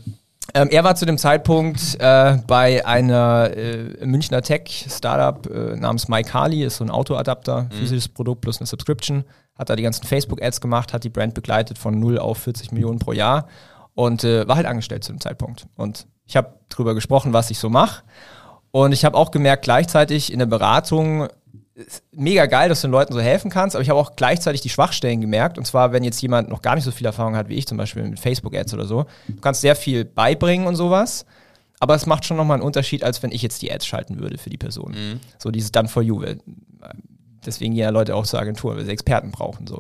Ähm, 0.55 0.68
er 0.70 0.84
war 0.84 0.94
zu 0.96 1.07
dem 1.07 1.18
Zeitpunkt 1.18 1.96
äh, 2.01 2.38
bei 2.46 2.84
einer 2.84 3.51
äh, 3.57 4.05
Münchner 4.05 4.42
Tech-Startup 4.42 5.46
äh, 5.46 5.76
namens 5.76 6.09
MyCali, 6.09 6.64
ist 6.64 6.76
so 6.76 6.84
ein 6.84 6.90
Autoadapter, 6.90 7.68
physisches 7.70 8.09
Produkt 8.09 8.40
plus 8.40 8.59
eine 8.59 8.66
Subscription. 8.66 9.24
Hat 9.57 9.70
da 9.70 9.76
die 9.76 9.82
ganzen 9.82 10.07
Facebook-Ads 10.07 10.61
gemacht, 10.61 10.92
hat 10.92 11.05
die 11.05 11.11
Brand 11.11 11.34
begleitet 11.34 11.78
von 11.78 11.98
0 11.98 12.18
auf 12.18 12.38
40 12.38 12.72
Millionen 12.72 12.98
pro 12.98 13.12
Jahr 13.12 13.46
und 13.94 14.24
äh, 14.24 14.48
war 14.48 14.57
halt 14.57 14.66
angestellt 14.66 15.05
zu 15.05 15.12
dem 15.12 15.20
Zeitpunkt. 15.20 15.66
Und 15.76 16.07
ich 16.26 16.36
habe 16.36 16.55
drüber 16.68 16.94
gesprochen, 16.94 17.32
was 17.32 17.51
ich 17.51 17.59
so 17.59 17.68
mache. 17.68 18.03
Und 18.72 18.92
ich 18.92 19.05
habe 19.05 19.16
auch 19.16 19.30
gemerkt, 19.32 19.64
gleichzeitig 19.64 20.32
in 20.32 20.38
der 20.38 20.46
Beratung, 20.46 21.28
mega 22.12 22.47
geil, 22.47 22.68
dass 22.68 22.81
du 22.81 22.89
den 22.89 22.93
Leuten 22.93 23.12
so 23.12 23.20
helfen 23.20 23.51
kannst, 23.51 23.76
aber 23.76 23.83
ich 23.83 23.91
habe 23.91 23.99
auch 23.99 24.16
gleichzeitig 24.16 24.61
die 24.61 24.68
Schwachstellen 24.68 25.20
gemerkt. 25.20 25.59
Und 25.59 25.66
zwar, 25.66 25.93
wenn 25.93 26.05
jetzt 26.05 26.20
jemand 26.20 26.49
noch 26.49 26.62
gar 26.62 26.74
nicht 26.74 26.85
so 26.85 26.91
viel 26.91 27.07
Erfahrung 27.07 27.37
hat 27.37 27.49
wie 27.49 27.55
ich, 27.55 27.66
zum 27.66 27.78
Beispiel 27.78 28.03
mit 28.03 28.20
Facebook-Ads 28.20 28.74
oder 28.74 28.87
so, 28.87 29.07
du 29.28 29.41
kannst 29.41 29.61
sehr 29.61 29.76
viel 29.76 30.05
beibringen 30.05 30.66
und 30.66 30.76
sowas. 30.76 31.26
Aber 31.78 31.95
es 31.95 32.05
macht 32.05 32.26
schon 32.26 32.37
nochmal 32.37 32.57
einen 32.57 32.66
Unterschied, 32.66 33.03
als 33.03 33.22
wenn 33.22 33.33
ich 33.33 33.41
jetzt 33.41 33.62
die 33.62 33.72
Ads 33.72 33.87
schalten 33.87 34.20
würde 34.20 34.37
für 34.37 34.51
die 34.51 34.59
Person. 34.59 34.95
So 35.39 35.51
dieses 35.51 35.72
Done 35.72 35.89
for 35.89 36.03
you. 36.03 36.22
Deswegen 37.47 37.74
gehen 37.74 37.85
ja 37.85 37.91
Leute 37.91 38.14
auch 38.14 38.26
zur 38.26 38.39
Agentur, 38.39 38.76
weil 38.76 38.85
sie 38.85 38.93
Experten 38.93 39.31
brauchen. 39.31 39.66
So. 39.66 39.76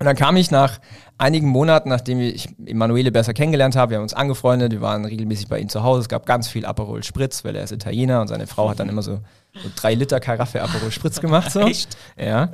Und 0.00 0.06
dann 0.06 0.16
kam 0.16 0.36
ich 0.36 0.50
nach 0.50 0.80
einigen 1.16 1.48
Monaten, 1.48 1.88
nachdem 1.88 2.20
ich 2.20 2.48
Emanuele 2.66 3.12
besser 3.12 3.34
kennengelernt 3.34 3.76
habe, 3.76 3.90
wir 3.90 3.96
haben 3.98 4.02
uns 4.02 4.14
angefreundet, 4.14 4.72
wir 4.72 4.80
waren 4.80 5.04
regelmäßig 5.04 5.48
bei 5.48 5.60
ihm 5.60 5.68
zu 5.68 5.82
Hause, 5.82 6.02
es 6.02 6.08
gab 6.08 6.26
ganz 6.26 6.48
viel 6.48 6.66
Aperol 6.66 7.04
Spritz, 7.04 7.44
weil 7.44 7.54
er 7.54 7.62
ist 7.62 7.72
Italiener 7.72 8.20
und 8.20 8.28
seine 8.28 8.46
Frau 8.48 8.68
hat 8.68 8.80
dann 8.80 8.88
immer 8.88 9.02
so, 9.02 9.20
so 9.54 9.68
drei 9.76 9.94
Liter 9.94 10.18
Karaffe 10.18 10.60
Aperol 10.60 10.90
Spritz 10.90 11.20
gemacht. 11.20 11.52
So. 11.52 11.60
Echt? 11.68 11.96
Ja. 12.18 12.48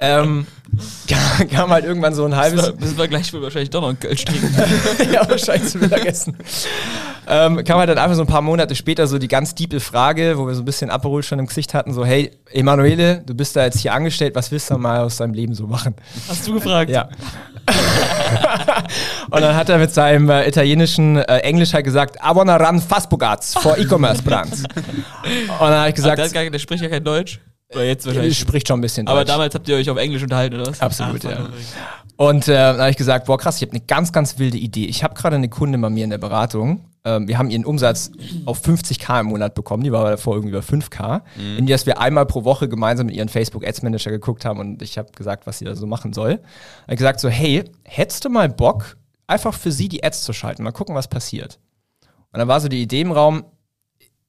Ähm, 0.00 0.46
kam, 1.08 1.48
kam 1.50 1.70
halt 1.70 1.84
irgendwann 1.84 2.14
so 2.14 2.24
ein 2.24 2.34
halbes, 2.34 2.62
Müssen 2.62 2.74
wir, 2.74 2.80
müssen 2.84 2.98
wir 2.98 3.08
gleich 3.08 3.32
wohl 3.32 3.42
wahrscheinlich 3.42 3.70
doch 3.70 3.80
noch 3.80 3.90
einen 3.90 4.00
Kölsch 4.00 4.24
trinken. 4.24 4.52
ja, 5.12 5.28
wahrscheinlich 5.28 5.70
zum 5.70 5.82
Mittagessen. 5.82 6.36
ähm, 7.28 7.62
kam 7.62 7.78
halt 7.78 7.90
dann 7.90 7.98
einfach 7.98 8.16
so 8.16 8.22
ein 8.22 8.26
paar 8.26 8.42
Monate 8.42 8.74
später 8.74 9.06
so 9.06 9.18
die 9.18 9.28
ganz 9.28 9.54
diepe 9.54 9.78
Frage, 9.78 10.36
wo 10.36 10.48
wir 10.48 10.54
so 10.54 10.62
ein 10.62 10.66
bisschen 10.66 10.90
Aperol 10.90 11.22
schon 11.22 11.38
im 11.38 11.46
Gesicht 11.46 11.74
hatten, 11.74 11.94
so, 11.94 12.04
hey, 12.04 12.32
Emanuele, 12.50 13.22
du 13.24 13.34
bist 13.34 13.54
da 13.54 13.64
jetzt 13.64 13.78
hier 13.78 13.94
angestellt, 13.94 14.34
was 14.34 14.50
willst 14.50 14.68
du 14.68 14.78
mal 14.78 14.98
aus 15.00 15.18
deinem 15.18 15.34
Leben 15.34 15.54
so 15.54 15.68
machen? 15.68 15.94
Hast 16.28 16.46
du 16.48 16.54
gefragt? 16.54 16.90
Ja. 16.90 17.08
und 19.30 19.40
dann 19.40 19.54
hat 19.56 19.68
er 19.68 19.78
mit 19.78 19.92
seinem 19.92 20.28
äh, 20.30 20.46
italienischen 20.48 21.16
äh, 21.16 21.38
Englisch 21.38 21.72
halt 21.74 21.84
gesagt, 21.84 22.16
I 22.16 22.34
wanna 22.34 22.56
run 22.56 22.80
Fastbugats 22.80 23.54
for 23.54 23.76
E-Commerce 23.78 24.22
Brands. 24.22 24.62
und 24.62 24.68
dann 25.60 25.60
habe 25.60 25.88
ich 25.88 25.94
Der, 25.94 26.02
gesagt, 26.16 26.20
hat 26.22 26.32
gar, 26.32 26.50
der 26.50 26.58
spricht 26.58 26.82
ja 26.82 26.88
kein 26.88 27.04
Deutsch. 27.04 27.40
Oder 27.72 27.84
jetzt 27.84 28.06
wahrscheinlich. 28.06 28.38
spricht 28.38 28.68
schon 28.68 28.78
ein 28.78 28.82
bisschen 28.82 29.08
Aber 29.08 29.20
Deutsch. 29.20 29.28
damals 29.28 29.54
habt 29.54 29.68
ihr 29.68 29.76
euch 29.76 29.90
auf 29.90 29.96
Englisch 29.98 30.22
unterhalten, 30.22 30.56
oder 30.60 30.70
was? 30.70 30.80
Absolut, 30.80 31.24
Ah, 31.24 31.30
ja. 31.30 31.38
Und 32.16 32.46
äh, 32.46 32.52
dann 32.54 32.78
habe 32.78 32.90
ich 32.90 32.96
gesagt, 32.96 33.26
boah 33.26 33.36
krass, 33.38 33.56
ich 33.56 33.62
habe 33.62 33.72
eine 33.72 33.80
ganz, 33.84 34.12
ganz 34.12 34.38
wilde 34.38 34.56
Idee. 34.58 34.84
Ich 34.86 35.02
habe 35.02 35.14
gerade 35.14 35.34
eine 35.36 35.48
Kunde 35.48 35.76
bei 35.78 35.90
mir 35.90 36.04
in 36.04 36.10
der 36.10 36.18
Beratung. 36.18 36.84
Ähm, 37.04 37.28
wir 37.28 37.38
haben 37.38 37.50
ihren 37.50 37.64
Umsatz 37.66 38.10
auf 38.46 38.64
50k 38.66 39.20
im 39.20 39.26
Monat 39.26 39.54
bekommen. 39.54 39.82
Die 39.84 39.92
war 39.92 40.10
davor 40.10 40.34
irgendwie 40.34 40.56
über 40.56 40.64
5k. 40.64 41.22
In 41.58 41.66
dass 41.66 41.84
wir 41.86 42.00
einmal 42.00 42.24
pro 42.26 42.44
Woche 42.44 42.68
gemeinsam 42.68 43.06
mit 43.06 43.14
ihren 43.14 43.28
Facebook 43.28 43.66
Ads 43.66 43.82
Manager 43.82 44.10
geguckt 44.10 44.44
haben 44.44 44.58
und 44.58 44.80
ich 44.80 44.96
habe 44.96 45.12
gesagt, 45.12 45.46
was 45.46 45.58
sie 45.58 45.66
da 45.66 45.74
so 45.74 45.86
machen 45.86 46.12
soll. 46.12 46.40
Habe 46.86 46.96
gesagt 46.96 47.20
so, 47.20 47.28
hey, 47.28 47.64
hättest 47.84 48.24
du 48.24 48.30
mal 48.30 48.48
Bock, 48.48 48.96
einfach 49.26 49.54
für 49.54 49.70
sie 49.70 49.88
die 49.88 50.02
Ads 50.02 50.22
zu 50.22 50.32
schalten? 50.32 50.62
Mal 50.62 50.72
gucken, 50.72 50.94
was 50.94 51.08
passiert. 51.08 51.58
Und 52.32 52.38
dann 52.38 52.48
war 52.48 52.60
so 52.60 52.68
die 52.68 52.82
Idee 52.82 53.02
im 53.02 53.12
Raum, 53.12 53.44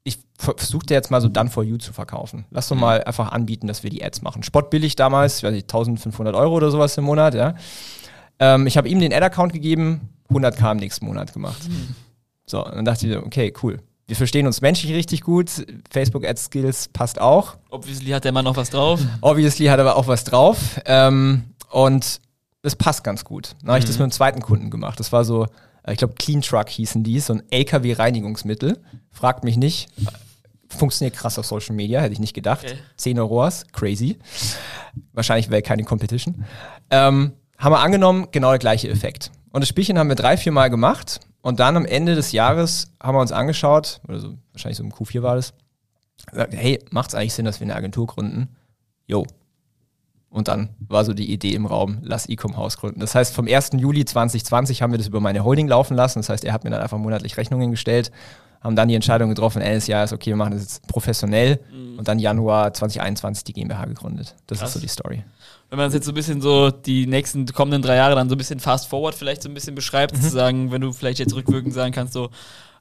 ich 0.04 0.20
versuchte 0.38 0.94
jetzt 0.94 1.10
mal 1.10 1.22
so 1.22 1.30
Done 1.30 1.50
for 1.50 1.64
You 1.64 1.78
zu 1.78 1.94
verkaufen. 1.94 2.46
Lass 2.52 2.68
doch 2.68 2.76
mal 2.76 3.04
einfach 3.04 3.32
anbieten, 3.32 3.68
dass 3.68 3.84
wir 3.84 3.90
die 3.90 4.04
Ads 4.04 4.22
machen. 4.22 4.44
Spottbillig 4.44 4.96
damals, 4.96 5.38
ich 5.38 5.44
weiß 5.44 5.54
nicht, 5.54 5.64
1500 5.64 6.36
Euro 6.36 6.54
oder 6.56 6.70
sowas 6.70 6.96
im 6.98 7.06
Monat, 7.06 7.34
ja. 7.34 7.56
Ähm, 8.38 8.68
ich 8.68 8.78
habe 8.78 8.88
ihm 8.90 9.00
den 9.00 9.14
Ad-Account 9.14 9.54
gegeben, 9.54 10.10
100k 10.30 10.74
im 10.74 10.78
nächsten 10.78 11.06
Monat 11.06 11.34
gemacht. 11.34 11.64
So, 12.46 12.64
und 12.66 12.76
dann 12.76 12.86
dachte 12.86 13.08
ich, 13.08 13.18
okay, 13.18 13.54
cool. 13.64 13.80
Wir 14.08 14.16
verstehen 14.16 14.46
uns 14.46 14.62
menschlich 14.62 14.94
richtig 14.94 15.22
gut. 15.22 15.50
Facebook 15.90 16.26
Ads 16.26 16.46
Skills 16.46 16.88
passt 16.90 17.20
auch. 17.20 17.58
Obviously 17.72 18.12
hat 18.12 18.24
der 18.24 18.32
Mann 18.32 18.46
noch 18.46 18.56
was 18.56 18.70
drauf. 18.70 19.00
Obviously 19.22 19.66
hat 19.66 19.80
er 19.80 19.86
aber 19.86 19.96
auch 19.96 20.08
was 20.08 20.24
drauf. 20.24 20.80
Ähm, 20.86 21.44
und 21.72 22.22
es 22.62 22.76
passt 22.76 23.04
ganz 23.04 23.24
gut. 23.26 23.56
Dann 23.62 23.70
habe 23.70 23.80
ich 23.80 23.86
das 23.86 23.96
mit 23.96 24.04
einem 24.04 24.12
zweiten 24.12 24.42
Kunden 24.42 24.70
gemacht. 24.70 25.00
Das 25.00 25.12
war 25.12 25.26
so, 25.26 25.46
äh, 25.84 25.94
ich 25.94 25.98
glaube, 25.98 26.14
Clean 26.20 26.42
Truck 26.42 26.70
hießen 26.70 27.04
die, 27.04 27.20
so 27.20 27.34
ein 27.34 27.44
LKW-Reinigungsmittel. 27.50 28.80
Fragt 29.12 29.44
mich 29.44 29.58
nicht. 29.58 29.88
Funktioniert 30.70 31.16
krass 31.16 31.40
auf 31.40 31.46
Social 31.48 31.76
Media, 31.76 32.02
hätte 32.02 32.14
ich 32.14 32.20
nicht 32.20 32.34
gedacht. 32.34 32.66
Okay. 32.66 32.78
10 32.98 33.20
Euros, 33.20 33.66
crazy. 33.72 34.20
Wahrscheinlich 35.14 35.50
wäre 35.50 35.64
keine 35.64 35.84
Competition. 35.84 36.46
Ähm, 36.92 37.34
haben 37.58 37.72
wir 37.74 37.80
angenommen, 37.80 38.28
genau 38.32 38.50
der 38.50 38.60
gleiche 38.60 38.90
Effekt. 38.90 39.32
Und 39.52 39.62
das 39.62 39.70
Spielchen 39.70 39.98
haben 39.98 40.10
wir 40.10 40.16
drei, 40.16 40.38
vier 40.38 40.52
Mal 40.52 40.70
gemacht. 40.70 41.22
Und 41.46 41.60
dann 41.60 41.78
am 41.78 41.86
Ende 41.86 42.16
des 42.16 42.32
Jahres 42.32 42.88
haben 43.00 43.16
wir 43.16 43.22
uns 43.22 43.32
angeschaut, 43.32 44.02
oder 44.08 44.20
so, 44.20 44.34
wahrscheinlich 44.54 44.78
so 44.78 44.84
im 44.84 44.92
Q4 44.92 45.22
war 45.22 45.36
das, 45.36 45.54
gesagt, 46.26 46.56
hey, 46.56 46.84
macht 46.90 47.10
es 47.10 47.14
eigentlich 47.14 47.36
Sinn, 47.36 47.46
dass 47.46 47.60
wir 47.60 47.66
eine 47.66 47.76
Agentur 47.76 48.08
gründen? 48.08 48.50
Jo. 49.06 49.28
Und 50.32 50.48
dann 50.48 50.70
war 50.80 51.06
so 51.06 51.14
die 51.14 51.32
Idee 51.32 51.54
im 51.54 51.68
Raum, 51.68 52.00
lass 52.02 52.28
Ecom 52.28 52.58
Haus 52.58 52.78
gründen. 52.78 53.00
Das 53.00 53.14
heißt, 53.14 53.32
vom 53.32 53.48
1. 53.48 53.74
Juli 53.78 54.06
2020 54.06 54.82
haben 54.82 54.90
wir 54.92 54.98
das 54.98 55.06
über 55.06 55.20
meine 55.20 55.44
Holding 55.44 55.68
laufen 55.68 55.96
lassen. 55.96 56.18
Das 56.18 56.30
heißt, 56.30 56.44
er 56.46 56.52
hat 56.52 56.64
mir 56.64 56.72
dann 56.72 56.82
einfach 56.82 56.98
monatlich 56.98 57.38
Rechnungen 57.38 57.70
gestellt, 57.70 58.12
haben 58.62 58.76
dann 58.76 58.88
die 58.88 58.96
Entscheidung 58.96 59.30
getroffen, 59.30 59.62
Ende 59.62 59.76
des 59.76 59.86
Jahres, 59.86 60.14
okay, 60.14 60.32
wir 60.32 60.38
machen 60.38 60.54
das 60.54 60.64
jetzt 60.64 60.88
professionell. 60.88 61.60
Und 61.96 62.08
dann 62.08 62.18
Januar 62.18 62.74
2021 62.74 63.44
die 63.44 63.54
GmbH 63.54 63.86
gegründet. 63.86 64.34
Das 64.48 64.58
Krass. 64.58 64.70
ist 64.70 64.74
so 64.74 64.80
die 64.80 64.88
Story. 64.88 65.24
Wenn 65.76 65.84
man 65.84 65.88
es 65.90 65.94
jetzt 65.94 66.06
so 66.06 66.12
ein 66.12 66.16
bisschen 66.16 66.40
so 66.40 66.72
die 66.72 67.06
nächsten 67.06 67.46
kommenden 67.48 67.82
drei 67.82 67.98
Jahre 67.98 68.16
dann 68.16 68.30
so 68.30 68.36
ein 68.36 68.38
bisschen 68.38 68.62
fast 68.62 68.88
forward 68.88 69.14
vielleicht 69.14 69.44
so 69.44 69.50
ein 69.50 69.54
bisschen 69.54 69.76
beschreibt, 69.76 70.16
zu 70.16 70.30
sagen, 70.30 70.72
wenn 70.72 70.80
du 70.80 70.94
vielleicht 70.94 71.20
jetzt 71.20 71.36
rückwirkend 71.36 71.74
sagen 71.74 71.94
kannst, 71.94 72.14
so, 72.14 72.30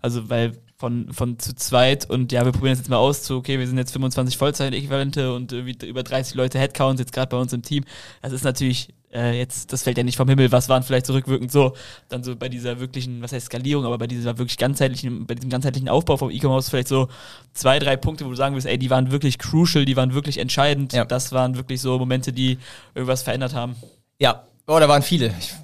also 0.00 0.30
weil 0.30 0.52
von, 0.84 1.10
von 1.14 1.38
zu 1.38 1.54
zweit 1.54 2.10
und 2.10 2.30
ja, 2.30 2.44
wir 2.44 2.52
probieren 2.52 2.72
das 2.72 2.80
jetzt 2.80 2.90
mal 2.90 2.98
aus, 2.98 3.22
zu 3.22 3.38
okay, 3.38 3.58
wir 3.58 3.66
sind 3.66 3.78
jetzt 3.78 3.92
25 3.92 4.36
Vollzeit-Äquivalente 4.36 5.32
und 5.32 5.50
irgendwie 5.50 5.86
über 5.86 6.02
30 6.02 6.34
Leute 6.34 6.58
Headcount 6.58 6.98
jetzt 6.98 7.14
gerade 7.14 7.30
bei 7.30 7.38
uns 7.38 7.54
im 7.54 7.62
Team. 7.62 7.84
Das 8.20 8.32
ist 8.32 8.44
natürlich 8.44 8.90
äh, 9.14 9.38
jetzt, 9.38 9.72
das 9.72 9.82
fällt 9.82 9.96
ja 9.96 10.04
nicht 10.04 10.18
vom 10.18 10.28
Himmel, 10.28 10.52
was 10.52 10.68
waren 10.68 10.82
vielleicht 10.82 11.06
zurückwirkend 11.06 11.50
so, 11.50 11.72
dann 12.10 12.22
so 12.22 12.36
bei 12.36 12.50
dieser 12.50 12.80
wirklichen, 12.80 13.22
was 13.22 13.32
heißt 13.32 13.46
Skalierung, 13.46 13.86
aber 13.86 13.96
bei 13.96 14.06
dieser 14.06 14.36
wirklich 14.36 14.58
ganzheitlichen, 14.58 15.24
bei 15.24 15.36
diesem 15.36 15.48
ganzheitlichen 15.48 15.88
Aufbau 15.88 16.18
vom 16.18 16.30
E-Commerce 16.30 16.68
vielleicht 16.68 16.88
so 16.88 17.08
zwei, 17.54 17.78
drei 17.78 17.96
Punkte, 17.96 18.26
wo 18.26 18.28
du 18.28 18.36
sagen 18.36 18.54
willst, 18.54 18.66
ey, 18.66 18.78
die 18.78 18.90
waren 18.90 19.10
wirklich 19.10 19.38
crucial, 19.38 19.86
die 19.86 19.96
waren 19.96 20.12
wirklich 20.12 20.36
entscheidend. 20.36 20.92
Ja. 20.92 21.06
Das 21.06 21.32
waren 21.32 21.56
wirklich 21.56 21.80
so 21.80 21.98
Momente, 21.98 22.34
die 22.34 22.58
irgendwas 22.94 23.22
verändert 23.22 23.54
haben. 23.54 23.74
Ja, 24.18 24.44
oh, 24.66 24.78
da 24.78 24.86
waren 24.86 25.02
viele. 25.02 25.32
Ich 25.38 25.54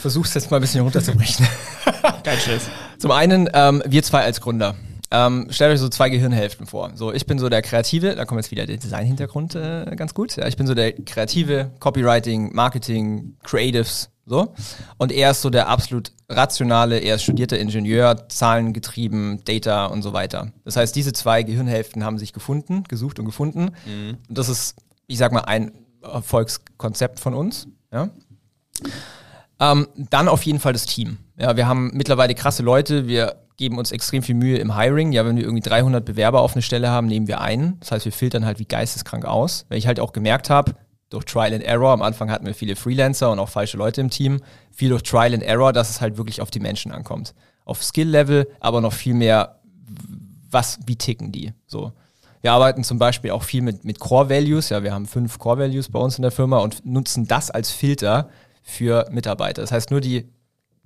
versuche 0.00 0.26
es 0.26 0.34
jetzt 0.34 0.50
mal 0.50 0.56
ein 0.56 0.62
bisschen 0.62 0.82
runterzubrechen. 0.82 1.46
Kein 2.24 2.38
Stress. 2.38 2.68
Zum 2.98 3.10
einen, 3.10 3.48
ähm, 3.52 3.82
wir 3.86 4.02
zwei 4.02 4.22
als 4.22 4.40
Gründer. 4.40 4.74
Ähm, 5.10 5.46
stellt 5.50 5.72
euch 5.72 5.80
so 5.80 5.88
zwei 5.88 6.10
Gehirnhälften 6.10 6.66
vor. 6.66 6.90
So, 6.94 7.12
ich 7.12 7.26
bin 7.26 7.38
so 7.38 7.48
der 7.48 7.62
Kreative, 7.62 8.16
da 8.16 8.24
kommt 8.24 8.40
jetzt 8.40 8.50
wieder 8.50 8.66
der 8.66 8.76
Design-Hintergrund 8.76 9.54
äh, 9.54 9.94
ganz 9.96 10.14
gut. 10.14 10.36
Ja, 10.36 10.48
ich 10.48 10.56
bin 10.56 10.66
so 10.66 10.74
der 10.74 10.92
Kreative, 10.92 11.70
Copywriting, 11.78 12.52
Marketing, 12.54 13.36
Creatives, 13.44 14.10
so. 14.24 14.52
Und 14.98 15.12
er 15.12 15.30
ist 15.30 15.42
so 15.42 15.50
der 15.50 15.68
absolut 15.68 16.10
rationale, 16.28 16.98
er 16.98 17.14
ist 17.14 17.22
studierter 17.22 17.58
Ingenieur, 17.58 18.28
zahlengetrieben, 18.28 19.44
Data 19.44 19.86
und 19.86 20.02
so 20.02 20.12
weiter. 20.12 20.52
Das 20.64 20.76
heißt, 20.76 20.96
diese 20.96 21.12
zwei 21.12 21.44
Gehirnhälften 21.44 22.02
haben 22.02 22.18
sich 22.18 22.32
gefunden, 22.32 22.82
gesucht 22.88 23.20
und 23.20 23.24
gefunden. 23.24 23.70
Und 24.28 24.38
das 24.38 24.48
ist, 24.48 24.74
ich 25.06 25.18
sag 25.18 25.30
mal, 25.30 25.42
ein 25.42 25.70
Erfolgskonzept 26.02 27.20
von 27.20 27.34
uns. 27.34 27.68
Ja. 27.92 28.10
Ähm, 29.60 29.86
dann 30.10 30.26
auf 30.26 30.42
jeden 30.42 30.58
Fall 30.58 30.72
das 30.72 30.86
Team. 30.86 31.18
Ja, 31.38 31.56
wir 31.56 31.66
haben 31.66 31.90
mittlerweile 31.92 32.34
krasse 32.34 32.62
Leute. 32.62 33.06
Wir 33.06 33.36
geben 33.56 33.78
uns 33.78 33.92
extrem 33.92 34.22
viel 34.22 34.34
Mühe 34.34 34.58
im 34.58 34.76
Hiring. 34.76 35.12
Ja, 35.12 35.24
wenn 35.26 35.36
wir 35.36 35.44
irgendwie 35.44 35.62
300 35.62 36.04
Bewerber 36.04 36.40
auf 36.40 36.54
eine 36.54 36.62
Stelle 36.62 36.90
haben, 36.90 37.06
nehmen 37.06 37.28
wir 37.28 37.40
einen. 37.40 37.78
Das 37.80 37.92
heißt, 37.92 38.04
wir 38.04 38.12
filtern 38.12 38.46
halt 38.46 38.58
wie 38.58 38.64
geisteskrank 38.64 39.24
aus. 39.24 39.66
Weil 39.68 39.78
ich 39.78 39.86
halt 39.86 40.00
auch 40.00 40.12
gemerkt 40.12 40.50
habe, 40.50 40.74
durch 41.10 41.24
Trial 41.24 41.52
and 41.52 41.62
Error, 41.62 41.92
am 41.92 42.02
Anfang 42.02 42.30
hatten 42.30 42.46
wir 42.46 42.54
viele 42.54 42.74
Freelancer 42.74 43.30
und 43.30 43.38
auch 43.38 43.48
falsche 43.48 43.76
Leute 43.76 44.00
im 44.00 44.10
Team, 44.10 44.40
viel 44.72 44.88
durch 44.88 45.02
Trial 45.02 45.34
and 45.34 45.42
Error, 45.42 45.72
dass 45.72 45.90
es 45.90 46.00
halt 46.00 46.16
wirklich 46.16 46.40
auf 46.40 46.50
die 46.50 46.60
Menschen 46.60 46.90
ankommt. 46.90 47.34
Auf 47.64 47.82
Skill-Level, 47.82 48.48
aber 48.60 48.80
noch 48.80 48.92
viel 48.92 49.14
mehr, 49.14 49.60
was, 50.50 50.78
wie 50.86 50.96
ticken 50.96 51.32
die, 51.32 51.52
so. 51.66 51.92
Wir 52.42 52.52
arbeiten 52.52 52.84
zum 52.84 52.98
Beispiel 52.98 53.32
auch 53.32 53.42
viel 53.42 53.62
mit, 53.62 53.84
mit 53.84 53.98
Core 53.98 54.30
Values. 54.30 54.68
Ja, 54.68 54.84
wir 54.84 54.94
haben 54.94 55.06
fünf 55.06 55.38
Core 55.38 55.58
Values 55.58 55.90
bei 55.90 55.98
uns 55.98 56.16
in 56.16 56.22
der 56.22 56.30
Firma 56.30 56.58
und 56.58 56.84
nutzen 56.86 57.26
das 57.26 57.50
als 57.50 57.72
Filter 57.72 58.28
für 58.62 59.08
Mitarbeiter. 59.10 59.62
Das 59.62 59.72
heißt, 59.72 59.90
nur 59.90 60.00
die 60.00 60.28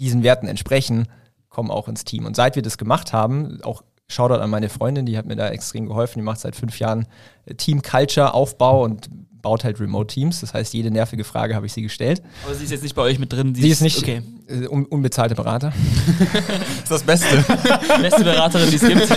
diesen 0.01 0.23
Werten 0.23 0.49
entsprechen, 0.49 1.07
kommen 1.49 1.71
auch 1.71 1.87
ins 1.89 2.05
Team. 2.05 2.27
Und 2.27 2.35
seit 2.37 2.57
wir 2.57 2.63
das 2.63 2.79
gemacht 2.79 3.13
haben, 3.13 3.59
auch 3.63 3.83
Shoutout 4.09 4.41
an 4.43 4.51
meine 4.51 4.69
Freundin, 4.69 5.07
die 5.07 5.17
hat 5.17 5.27
mir 5.27 5.37
da 5.37 5.49
extrem 5.51 5.87
geholfen. 5.87 6.19
Die 6.19 6.25
macht 6.25 6.41
seit 6.41 6.57
fünf 6.57 6.79
Jahren 6.81 7.07
äh, 7.47 7.55
Team 7.55 7.81
Culture 7.83 8.35
Aufbau 8.35 8.83
und 8.83 9.09
baut 9.41 9.63
halt 9.65 9.79
Remote 9.81 10.13
Teams. 10.13 10.41
Das 10.41 10.53
heißt, 10.53 10.75
jede 10.75 10.91
nervige 10.91 11.23
Frage 11.25 11.55
habe 11.55 11.65
ich 11.67 11.73
sie 11.73 11.81
gestellt. 11.83 12.21
Aber 12.45 12.55
sie 12.55 12.65
ist 12.65 12.71
jetzt 12.71 12.83
nicht 12.83 12.95
bei 12.97 13.03
euch 13.03 13.19
mit 13.21 13.33
drin. 13.33 13.55
Sie 13.55 13.69
ist 13.69 13.81
nicht 13.83 13.99
Okay. 13.99 14.23
äh, 14.49 14.67
un 14.67 14.85
unbezahlte 14.85 15.35
Berater. 15.37 15.73
Das 16.21 16.83
ist 16.83 16.91
das 16.91 17.03
Beste. 17.05 17.37
Beste 18.03 18.25
Beraterin, 18.25 18.69
die 18.71 18.77
es 18.77 18.83
gibt. 18.83 19.09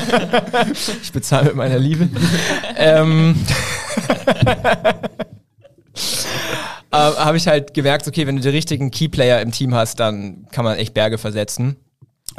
Ich 1.01 1.11
bezahle 1.11 1.45
mit 1.47 1.55
meiner 1.55 1.79
Liebe. 1.79 2.07
ähm, 2.77 3.35
äh, 6.93 6.95
habe 6.95 7.37
ich 7.37 7.47
halt 7.47 7.73
gemerkt, 7.73 8.07
okay, 8.07 8.27
wenn 8.27 8.35
du 8.35 8.41
die 8.41 8.49
richtigen 8.49 8.91
Keyplayer 8.91 9.41
im 9.41 9.51
Team 9.51 9.73
hast, 9.73 9.99
dann 9.99 10.47
kann 10.51 10.63
man 10.63 10.77
echt 10.77 10.93
Berge 10.93 11.17
versetzen. 11.17 11.77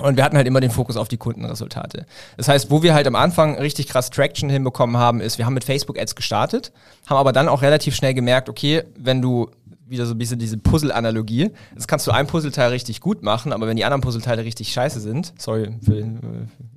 Und 0.02 0.16
wir 0.16 0.24
hatten 0.24 0.36
halt 0.36 0.46
immer 0.46 0.60
den 0.60 0.70
Fokus 0.70 0.96
auf 0.96 1.08
die 1.08 1.16
Kundenresultate. 1.16 2.06
Das 2.36 2.48
heißt, 2.48 2.70
wo 2.70 2.82
wir 2.82 2.94
halt 2.94 3.06
am 3.06 3.14
Anfang 3.14 3.56
richtig 3.58 3.86
krass 3.86 4.10
Traction 4.10 4.50
hinbekommen 4.50 4.96
haben, 4.96 5.20
ist, 5.20 5.38
wir 5.38 5.46
haben 5.46 5.54
mit 5.54 5.64
Facebook-Ads 5.64 6.16
gestartet, 6.16 6.72
haben 7.06 7.16
aber 7.16 7.32
dann 7.32 7.48
auch 7.48 7.62
relativ 7.62 7.94
schnell 7.94 8.14
gemerkt, 8.14 8.48
okay, 8.48 8.82
wenn 8.96 9.22
du 9.22 9.50
wieder 9.86 10.06
so 10.06 10.14
ein 10.14 10.18
bisschen 10.18 10.38
diese 10.38 10.56
Puzzle-Analogie, 10.56 11.50
das 11.74 11.86
kannst 11.86 12.06
du 12.06 12.10
ein 12.10 12.26
Puzzleteil 12.26 12.70
richtig 12.70 13.00
gut 13.00 13.22
machen, 13.22 13.52
aber 13.52 13.66
wenn 13.66 13.76
die 13.76 13.84
anderen 13.84 14.00
Puzzleteile 14.00 14.44
richtig 14.44 14.72
scheiße 14.72 15.00
sind, 15.00 15.34
sorry, 15.38 15.74
für, 15.82 15.98
äh, 15.98 16.12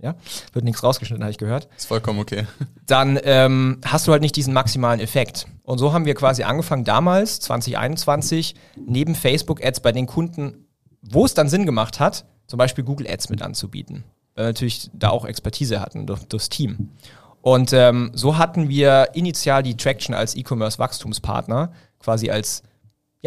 ja, 0.01 0.15
wird 0.53 0.65
nichts 0.65 0.83
rausgeschnitten, 0.83 1.23
habe 1.23 1.31
ich 1.31 1.37
gehört, 1.37 1.67
Ist 1.77 1.87
vollkommen 1.87 2.19
okay. 2.19 2.45
dann 2.85 3.19
ähm, 3.23 3.79
hast 3.85 4.07
du 4.07 4.11
halt 4.11 4.21
nicht 4.21 4.35
diesen 4.35 4.53
maximalen 4.53 4.99
Effekt. 4.99 5.47
Und 5.63 5.77
so 5.77 5.93
haben 5.93 6.05
wir 6.05 6.15
quasi 6.15 6.43
angefangen 6.43 6.83
damals, 6.83 7.39
2021, 7.39 8.55
neben 8.85 9.15
Facebook-Ads 9.15 9.81
bei 9.81 9.91
den 9.91 10.05
Kunden, 10.05 10.67
wo 11.01 11.25
es 11.25 11.33
dann 11.33 11.49
Sinn 11.49 11.65
gemacht 11.65 11.99
hat, 11.99 12.25
zum 12.47 12.57
Beispiel 12.57 12.83
Google 12.83 13.07
Ads 13.09 13.29
mit 13.29 13.41
anzubieten. 13.41 14.03
Weil 14.35 14.45
wir 14.45 14.49
natürlich 14.49 14.89
da 14.93 15.09
auch 15.09 15.25
Expertise 15.25 15.79
hatten 15.79 16.07
durch, 16.07 16.23
durchs 16.23 16.49
Team. 16.49 16.89
Und 17.41 17.71
ähm, 17.71 18.11
so 18.13 18.37
hatten 18.37 18.67
wir 18.67 19.09
initial 19.13 19.63
die 19.63 19.77
Traction 19.77 20.13
als 20.13 20.35
E-Commerce-Wachstumspartner, 20.35 21.71
quasi 21.99 22.29
als, 22.29 22.63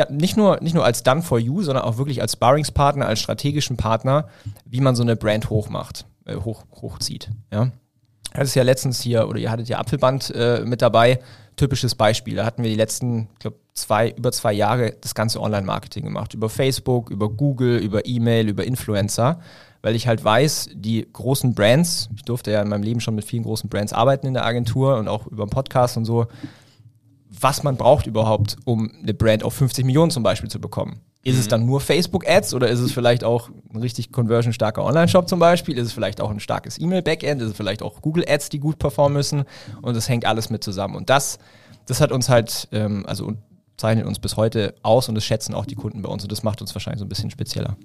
ja, 0.01 0.07
nicht 0.11 0.37
nur, 0.37 0.59
nicht 0.63 0.75
nur 0.75 0.85
als 0.85 1.03
Done 1.03 1.21
for 1.21 1.39
You, 1.39 1.63
sondern 1.63 1.85
auch 1.85 1.99
wirklich 1.99 2.23
als 2.23 2.33
Sparringspartner, 2.33 3.07
als 3.07 3.21
strategischen 3.21 3.77
Partner, 3.77 4.29
wie 4.65 4.81
man 4.81 4.97
so 4.97 5.03
eine 5.03 5.15
Brand 5.15 5.51
hochmacht, 5.51 6.07
äh, 6.25 6.37
hoch, 6.37 6.65
hochzieht. 6.81 7.31
Ja. 7.53 7.71
Das 8.33 8.49
ist 8.49 8.55
ja 8.55 8.63
letztens 8.63 9.03
hier, 9.03 9.29
oder 9.29 9.39
ihr 9.39 9.51
hattet 9.51 9.69
ja 9.69 9.79
Apfelband 9.79 10.33
äh, 10.35 10.63
mit 10.65 10.81
dabei, 10.81 11.21
typisches 11.57 11.95
Beispiel. 11.95 12.37
Da 12.37 12.47
hatten 12.47 12.63
wir 12.63 12.71
die 12.71 12.77
letzten, 12.77 13.29
ich 13.35 13.41
glaube, 13.41 13.59
zwei, 13.75 14.11
über 14.11 14.33
zwei 14.33 14.55
Jahre 14.55 14.95
das 15.03 15.15
ganze 15.15 15.41
Online-Marketing 15.41 16.05
gemacht. 16.05 16.33
Über 16.33 16.49
Facebook, 16.49 17.11
über 17.11 17.29
Google, 17.29 17.77
über 17.79 18.07
E-Mail, 18.07 18.49
über 18.49 18.65
Influencer. 18.65 19.41
Weil 19.83 19.95
ich 19.95 20.07
halt 20.07 20.25
weiß, 20.25 20.71
die 20.75 21.07
großen 21.13 21.55
Brands, 21.55 22.09
ich 22.15 22.23
durfte 22.23 22.53
ja 22.53 22.63
in 22.63 22.69
meinem 22.69 22.83
Leben 22.83 23.01
schon 23.01 23.15
mit 23.15 23.25
vielen 23.25 23.43
großen 23.43 23.69
Brands 23.69 23.93
arbeiten 23.93 24.27
in 24.27 24.35
der 24.35 24.47
Agentur 24.47 24.97
und 24.97 25.09
auch 25.09 25.27
über 25.27 25.45
den 25.45 25.51
Podcast 25.51 25.97
und 25.97 26.05
so, 26.07 26.27
was 27.31 27.63
man 27.63 27.77
braucht 27.77 28.07
überhaupt, 28.07 28.57
um 28.65 28.91
eine 29.03 29.15
Brand 29.15 29.45
auf 29.45 29.55
50 29.55 29.85
Millionen 29.85 30.11
zum 30.11 30.23
Beispiel 30.23 30.51
zu 30.51 30.61
bekommen. 30.61 31.01
Ist 31.23 31.39
es 31.39 31.49
dann 31.49 31.67
nur 31.67 31.81
Facebook-Ads 31.81 32.55
oder 32.55 32.69
ist 32.69 32.81
es 32.81 32.93
vielleicht 32.93 33.25
auch 33.25 33.51
ein 33.73 33.81
richtig 33.81 34.11
conversion-starker 34.11 34.83
Online-Shop 34.83 35.29
zum 35.29 35.39
Beispiel? 35.39 35.77
Ist 35.77 35.89
es 35.89 35.93
vielleicht 35.93 36.21
auch 36.21 36.31
ein 36.31 36.41
starkes 36.41 36.81
E-Mail-Backend? 36.81 37.43
Ist 37.43 37.51
es 37.51 37.57
vielleicht 37.57 37.83
auch 37.83 38.01
Google-Ads, 38.01 38.49
die 38.49 38.59
gut 38.59 38.79
performen 38.79 39.19
müssen? 39.19 39.45
Und 39.83 39.95
das 39.95 40.09
hängt 40.09 40.25
alles 40.25 40.49
mit 40.49 40.65
zusammen. 40.65 40.97
Und 40.97 41.11
das, 41.11 41.39
das 41.85 42.01
hat 42.01 42.11
uns 42.11 42.31
halt, 42.31 42.69
ähm, 42.73 43.05
also 43.07 43.27
und 43.27 43.39
zeichnet 43.77 44.07
uns 44.07 44.19
bis 44.19 44.37
heute 44.37 44.75
aus 44.83 45.09
und 45.09 45.15
das 45.15 45.25
schätzen 45.25 45.55
auch 45.55 45.67
die 45.67 45.75
Kunden 45.75 46.01
bei 46.01 46.09
uns. 46.09 46.23
Und 46.23 46.33
das 46.33 46.43
macht 46.43 46.63
uns 46.63 46.75
wahrscheinlich 46.75 47.01
so 47.01 47.05
ein 47.05 47.09
bisschen 47.11 47.31
spezieller. 47.31 47.77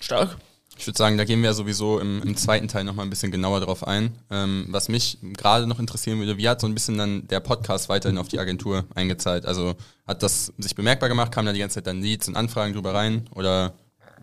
Stark. 0.00 0.36
Ich 0.76 0.86
würde 0.86 0.98
sagen, 0.98 1.16
da 1.16 1.24
gehen 1.24 1.42
wir 1.42 1.54
sowieso 1.54 2.00
im, 2.00 2.20
im 2.22 2.36
zweiten 2.36 2.68
Teil 2.68 2.84
nochmal 2.84 3.06
ein 3.06 3.10
bisschen 3.10 3.30
genauer 3.30 3.60
drauf 3.60 3.86
ein. 3.86 4.18
Ähm, 4.30 4.66
was 4.68 4.88
mich 4.88 5.18
gerade 5.22 5.66
noch 5.66 5.78
interessieren 5.78 6.18
würde, 6.18 6.36
wie 6.36 6.48
hat 6.48 6.60
so 6.60 6.66
ein 6.66 6.74
bisschen 6.74 6.98
dann 6.98 7.28
der 7.28 7.40
Podcast 7.40 7.88
weiterhin 7.88 8.18
auf 8.18 8.28
die 8.28 8.38
Agentur 8.38 8.84
eingezahlt? 8.94 9.46
Also 9.46 9.74
hat 10.06 10.22
das 10.22 10.52
sich 10.58 10.74
bemerkbar 10.74 11.08
gemacht? 11.08 11.30
Kamen 11.32 11.46
da 11.46 11.52
die 11.52 11.60
ganze 11.60 11.76
Zeit 11.76 11.86
dann 11.86 12.02
Leads 12.02 12.28
und 12.28 12.36
Anfragen 12.36 12.72
drüber 12.72 12.92
rein? 12.92 13.28
Oder 13.34 13.74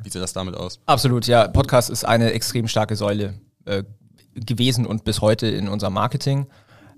wie 0.04 0.10
sieht 0.10 0.22
das 0.22 0.34
damit 0.34 0.56
aus? 0.56 0.80
Absolut, 0.86 1.26
ja. 1.28 1.47
Podcast 1.47 1.89
ist 1.89 2.06
eine 2.06 2.34
extrem 2.34 2.68
starke 2.68 2.95
Säule 2.95 3.39
äh, 3.66 3.84
gewesen 4.36 4.86
und 4.86 5.04
bis 5.04 5.22
heute 5.22 5.47
in 5.47 5.68
unserem 5.70 5.93
Marketing. 5.93 6.47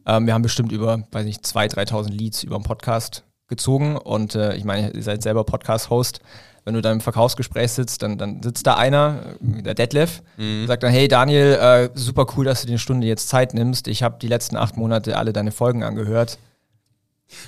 Ähm, 0.05 0.25
wir 0.25 0.33
haben 0.33 0.41
bestimmt 0.41 0.71
über, 0.71 1.03
weiß 1.11 1.25
nicht, 1.25 1.43
2.000, 1.43 1.89
3.000 1.89 2.09
Leads 2.09 2.43
über 2.43 2.57
den 2.57 2.63
Podcast 2.63 3.23
gezogen 3.47 3.97
und 3.97 4.35
äh, 4.35 4.55
ich 4.55 4.63
meine, 4.63 4.91
ihr 4.91 5.03
seid 5.03 5.21
selber 5.21 5.43
Podcast-Host. 5.43 6.21
Wenn 6.65 6.75
du 6.75 6.81
dann 6.81 6.93
im 6.93 7.01
Verkaufsgespräch 7.01 7.71
sitzt, 7.73 8.03
dann, 8.03 8.17
dann 8.17 8.41
sitzt 8.41 8.65
da 8.65 8.75
einer, 8.75 9.35
der 9.41 9.73
Detlef, 9.73 10.21
und 10.37 10.67
sagt 10.67 10.83
dann, 10.83 10.91
hey 10.91 11.07
Daniel, 11.07 11.53
äh, 11.53 11.89
super 11.93 12.25
cool, 12.35 12.45
dass 12.45 12.61
du 12.61 12.67
dir 12.67 12.73
eine 12.73 12.79
Stunde 12.79 13.05
jetzt 13.05 13.27
Zeit 13.27 13.53
nimmst. 13.53 13.87
Ich 13.87 14.01
habe 14.01 14.17
die 14.21 14.27
letzten 14.27 14.55
acht 14.55 14.77
Monate 14.77 15.17
alle 15.17 15.33
deine 15.33 15.51
Folgen 15.51 15.83
angehört. 15.83 16.37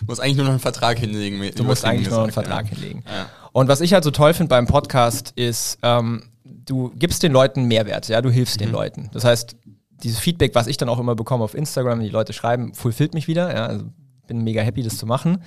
Du 0.01 0.07
musst 0.07 0.22
eigentlich 0.22 0.38
nur 0.38 0.45
noch 0.45 0.51
einen 0.51 0.59
Vertrag 0.59 0.97
hinlegen. 0.99 1.41
Du 1.55 1.63
musst 1.63 1.86
eigentlich 1.86 2.09
nur 2.09 2.18
noch 2.18 2.24
einen 2.24 2.34
Vertrag 2.34 2.66
ja. 2.66 2.72
hinlegen. 2.72 3.03
Ja. 3.05 3.28
Und 3.51 3.68
was 3.68 3.82
ich 3.82 3.93
halt 3.93 4.03
so 4.03 4.11
toll 4.11 4.34
finde 4.34 4.49
beim 4.49 4.68
Podcast 4.68 5.32
ist, 5.36 5.78
ähm, 5.82 6.24
du 6.43 6.91
gibst 6.95 7.24
den 7.24 7.32
Leuten 7.32 7.66
Mehrwert, 7.66 8.09
ja, 8.09 8.22
du 8.22 8.30
hilfst 8.30 8.59
den 8.59 8.72
Leuten. 8.72 9.09
Das 9.13 9.24
heißt, 9.24 9.55
dieses 10.03 10.20
Feedback, 10.20 10.55
was 10.55 10.68
ich 10.68 10.78
dann 10.78 10.89
auch 10.89 10.99
immer 10.99 11.16
bekomme 11.16 11.43
auf 11.43 11.53
Instagram, 11.53 12.01
die 12.01 12.09
Leute 12.09 12.34
schreiben, 12.34 12.74
fulfillt 12.74 13.13
mich 13.13 13.28
wieder, 13.28 13.53
ja, 13.55 13.66
also 13.68 13.86
bin 14.28 14.43
mega 14.43 14.61
happy, 14.61 14.84
das 14.84 14.97
zu 14.97 15.05
machen. 15.05 15.43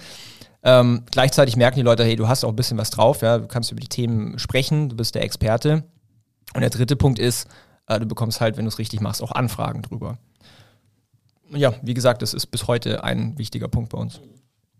Ähm, 0.62 1.04
gleichzeitig 1.10 1.56
merken 1.56 1.76
die 1.76 1.84
Leute, 1.84 2.04
hey, 2.04 2.16
du 2.16 2.28
hast 2.28 2.44
auch 2.44 2.50
ein 2.50 2.56
bisschen 2.56 2.78
was 2.78 2.90
drauf, 2.90 3.22
ja, 3.22 3.38
du 3.38 3.46
kannst 3.46 3.70
über 3.70 3.80
die 3.80 3.88
Themen 3.88 4.38
sprechen, 4.38 4.88
du 4.88 4.96
bist 4.96 5.14
der 5.14 5.22
Experte. 5.22 5.84
Und 6.54 6.60
der 6.60 6.70
dritte 6.70 6.96
Punkt 6.96 7.18
ist, 7.18 7.48
äh, 7.86 8.00
du 8.00 8.06
bekommst 8.06 8.40
halt, 8.40 8.56
wenn 8.56 8.64
du 8.64 8.68
es 8.68 8.78
richtig 8.78 9.00
machst, 9.00 9.22
auch 9.22 9.32
Anfragen 9.32 9.82
drüber. 9.82 10.18
Ja, 11.50 11.74
wie 11.82 11.94
gesagt, 11.94 12.22
das 12.22 12.34
ist 12.34 12.46
bis 12.46 12.66
heute 12.66 13.04
ein 13.04 13.38
wichtiger 13.38 13.68
Punkt 13.68 13.90
bei 13.90 13.98
uns. 13.98 14.20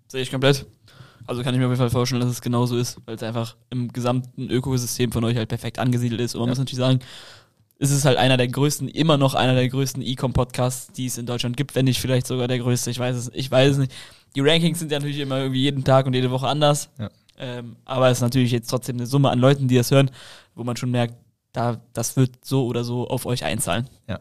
Sehe 0.09 0.23
ich 0.23 0.31
komplett. 0.31 0.67
Also 1.27 1.43
kann 1.43 1.55
ich 1.55 1.61
mir 1.61 1.67
auf 1.67 1.73
jeden 1.73 1.81
Fall 1.81 1.91
vorstellen, 1.91 2.21
dass 2.23 2.31
es 2.31 2.41
genauso 2.41 2.77
ist, 2.79 2.99
weil 3.05 3.17
es 3.17 3.23
einfach 3.23 3.57
im 3.71 3.93
gesamten 3.93 4.51
Ökosystem 4.51 5.13
von 5.13 5.25
euch 5.25 5.37
halt 5.37 5.49
perfekt 5.49 5.79
angesiedelt 5.79 6.21
ist. 6.21 6.35
Und 6.35 6.41
man 6.41 6.49
muss 6.49 6.59
natürlich 6.59 6.79
sagen, 6.79 7.01
ist 7.79 7.91
es 7.93 8.05
halt 8.05 8.19
einer 8.19 8.37
der 8.37 8.49
größten, 8.49 8.89
immer 8.89 9.17
noch 9.17 9.35
einer 9.35 9.55
der 9.55 9.69
größten 9.69 10.03
E-Com-Podcasts, 10.03 10.93
die 10.93 11.07
es 11.07 11.17
in 11.17 11.27
Deutschland 11.27 11.57
gibt, 11.57 11.75
wenn 11.75 11.85
nicht 11.85 12.01
vielleicht 12.01 12.27
sogar 12.27 12.49
der 12.49 12.59
größte. 12.59 12.91
Ich 12.91 12.99
weiß 12.99 13.17
es, 13.17 13.31
ich 13.33 13.51
weiß 13.51 13.73
es 13.73 13.79
nicht. 13.79 13.93
Die 14.35 14.41
Rankings 14.41 14.81
sind 14.81 14.91
ja 14.91 14.99
natürlich 14.99 15.21
immer 15.21 15.39
irgendwie 15.39 15.63
jeden 15.63 15.85
Tag 15.85 16.07
und 16.07 16.15
jede 16.15 16.31
Woche 16.31 16.49
anders. 16.49 16.91
Ja. 16.99 17.09
Ähm, 17.39 17.77
aber 17.85 18.11
es 18.11 18.19
ist 18.19 18.23
natürlich 18.23 18.51
jetzt 18.51 18.69
trotzdem 18.69 18.97
eine 18.97 19.07
Summe 19.07 19.31
an 19.31 19.39
Leuten, 19.39 19.69
die 19.69 19.77
das 19.77 19.93
hören, 19.93 20.11
wo 20.57 20.65
man 20.65 20.77
schon 20.77 20.91
merkt, 20.91 21.15
da, 21.53 21.81
das 21.93 22.17
wird 22.17 22.45
so 22.45 22.67
oder 22.67 22.83
so 22.83 23.09
auf 23.09 23.27
euch 23.27 23.45
einzahlen. 23.45 23.89
Ja. 24.09 24.19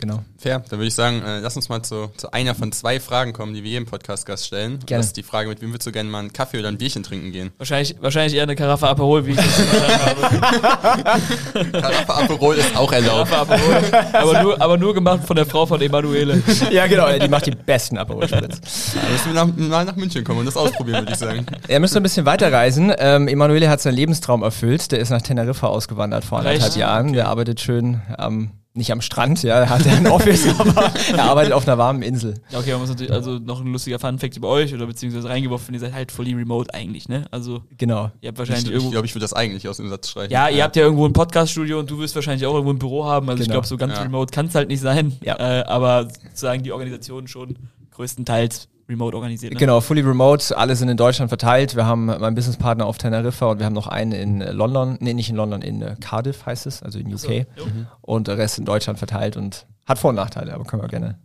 Genau. 0.00 0.22
Fair, 0.38 0.58
dann 0.58 0.78
würde 0.78 0.88
ich 0.88 0.94
sagen, 0.94 1.22
äh, 1.22 1.40
lass 1.40 1.56
uns 1.56 1.68
mal 1.68 1.82
zu, 1.82 2.10
zu 2.16 2.32
einer 2.32 2.54
von 2.54 2.72
zwei 2.72 3.00
Fragen 3.00 3.32
kommen, 3.32 3.54
die 3.54 3.62
wir 3.62 3.70
jedem 3.70 3.86
Podcast-Gast 3.86 4.46
stellen. 4.46 4.80
Gerne. 4.84 5.00
Das 5.00 5.06
ist 5.06 5.16
die 5.16 5.22
Frage, 5.22 5.48
mit 5.48 5.62
wem 5.62 5.70
würdest 5.70 5.86
du 5.86 5.92
gerne 5.92 6.10
mal 6.10 6.20
einen 6.20 6.32
Kaffee 6.32 6.58
oder 6.58 6.68
ein 6.68 6.78
Bierchen 6.78 7.02
trinken 7.02 7.32
gehen? 7.32 7.52
Wahrscheinlich, 7.58 7.96
wahrscheinlich 8.00 8.34
eher 8.34 8.42
eine 8.42 8.56
Karaffe 8.56 8.88
Aperol, 8.88 9.26
wie 9.26 9.30
ich 9.30 9.36
das 9.36 9.58
habe. 10.06 11.70
Karaffe 11.72 12.14
Aperol 12.14 12.56
ist 12.56 12.76
auch 12.76 12.92
erlaubt. 12.92 13.30
Karaffe 13.30 13.54
Aperol. 13.54 13.82
Aber 14.12 14.42
nur, 14.42 14.60
aber 14.60 14.76
nur 14.76 14.94
gemacht 14.94 15.24
von 15.24 15.36
der 15.36 15.46
Frau 15.46 15.66
von 15.66 15.80
Emanuele. 15.80 16.42
Ja, 16.70 16.86
genau, 16.86 17.10
die 17.18 17.28
macht 17.28 17.46
die 17.46 17.52
besten 17.52 17.98
Aperol 17.98 18.28
Spritz. 18.28 18.92
Da 18.94 19.10
müssen 19.10 19.26
wir 19.26 19.34
nach, 19.34 19.56
mal 19.56 19.84
nach 19.84 19.96
München 19.96 20.24
kommen 20.24 20.40
und 20.40 20.46
das 20.46 20.56
ausprobieren, 20.56 21.00
würde 21.00 21.12
ich 21.12 21.18
sagen. 21.18 21.46
Er 21.68 21.80
müsste 21.80 22.00
ein 22.00 22.02
bisschen 22.02 22.26
weiterreisen. 22.26 22.92
Ähm, 22.98 23.28
Emanuele 23.28 23.68
hat 23.68 23.80
seinen 23.80 23.94
Lebenstraum 23.94 24.42
erfüllt. 24.42 24.92
Der 24.92 24.98
ist 24.98 25.10
nach 25.10 25.22
Teneriffa 25.22 25.68
ausgewandert 25.68 26.24
vor 26.24 26.38
anderthalb? 26.38 26.76
Jahren. 26.76 27.12
Der 27.12 27.28
arbeitet 27.28 27.60
schön 27.60 28.00
am, 28.16 28.52
nicht 28.76 28.90
am 28.90 29.00
Strand, 29.00 29.42
ja, 29.44 29.60
er 29.60 29.68
hat 29.70 29.86
ein 29.86 30.06
Office, 30.08 30.48
aber 30.58 30.90
er 31.12 31.22
arbeitet 31.24 31.52
auf 31.52 31.66
einer 31.66 31.78
warmen 31.78 32.02
Insel. 32.02 32.34
Ja, 32.50 32.58
okay, 32.58 32.72
man 32.72 32.80
muss 32.80 32.88
natürlich, 32.88 33.12
also 33.12 33.38
noch 33.38 33.60
ein 33.60 33.68
lustiger 33.72 34.00
Fun-Fact 34.00 34.36
über 34.36 34.48
euch 34.48 34.74
oder 34.74 34.86
beziehungsweise 34.86 35.28
reingeworfen, 35.28 35.72
ihr 35.74 35.80
seid 35.80 35.92
halt 35.92 36.10
fully 36.10 36.34
remote 36.34 36.74
eigentlich, 36.74 37.08
ne? 37.08 37.24
Also, 37.30 37.62
Genau. 37.78 38.10
ihr 38.20 38.28
habt 38.28 38.36
Ich, 38.36 38.38
wahrscheinlich 38.40 38.64
ich 38.66 38.70
irgendwo. 38.72 38.90
glaube, 38.90 39.06
ich 39.06 39.14
würde 39.14 39.22
das 39.24 39.32
eigentlich 39.32 39.68
aus 39.68 39.76
dem 39.76 39.88
Satz 39.88 40.08
streichen. 40.10 40.32
Ja, 40.32 40.48
ihr 40.48 40.64
habt 40.64 40.74
ja 40.74 40.82
irgendwo 40.82 41.06
ein 41.06 41.12
Podcast-Studio 41.12 41.78
und 41.78 41.88
du 41.88 41.98
wirst 42.00 42.16
wahrscheinlich 42.16 42.44
auch 42.46 42.54
irgendwo 42.54 42.72
ein 42.72 42.78
Büro 42.80 43.04
haben. 43.04 43.28
Also 43.30 43.42
ich 43.42 43.46
Genau. 43.48 43.54
glaube, 43.60 43.68
so 43.68 43.76
ganz 43.76 43.94
Ja. 43.94 44.02
remote 44.02 44.32
kann 44.34 44.46
es 44.46 44.54
halt 44.56 44.68
nicht 44.68 44.80
sein. 44.80 45.16
Ja. 45.22 45.36
Äh, 45.38 45.64
aber 45.66 46.08
sozusagen 46.30 46.64
die 46.64 46.72
Organisation 46.72 47.28
schon 47.28 47.56
größtenteils 47.92 48.68
remote 48.88 49.16
organisiert. 49.16 49.52
Ne? 49.52 49.58
Genau, 49.58 49.80
fully 49.80 50.00
remote, 50.00 50.56
alle 50.56 50.76
sind 50.76 50.88
in 50.88 50.96
Deutschland 50.96 51.30
verteilt. 51.30 51.76
Wir 51.76 51.86
haben 51.86 52.06
meinen 52.06 52.34
Businesspartner 52.34 52.86
auf 52.86 52.98
Teneriffa 52.98 53.46
und 53.46 53.58
wir 53.58 53.66
haben 53.66 53.72
noch 53.72 53.88
einen 53.88 54.12
in 54.12 54.40
äh, 54.40 54.52
London, 54.52 54.96
nee, 55.00 55.14
nicht 55.14 55.30
in 55.30 55.36
London, 55.36 55.62
in 55.62 55.82
äh, 55.82 55.96
Cardiff 56.00 56.46
heißt 56.46 56.66
es, 56.66 56.82
also 56.82 56.98
in 56.98 57.12
UK. 57.12 57.46
So. 57.56 57.66
Und 58.00 58.28
der 58.28 58.38
Rest 58.38 58.58
in 58.58 58.64
Deutschland 58.64 58.98
verteilt 58.98 59.36
und 59.36 59.66
hat 59.86 59.98
Vor- 59.98 60.10
und 60.10 60.16
Nachteile, 60.16 60.54
aber 60.54 60.64
können 60.64 60.82
wir 60.82 60.88
gerne 60.88 61.18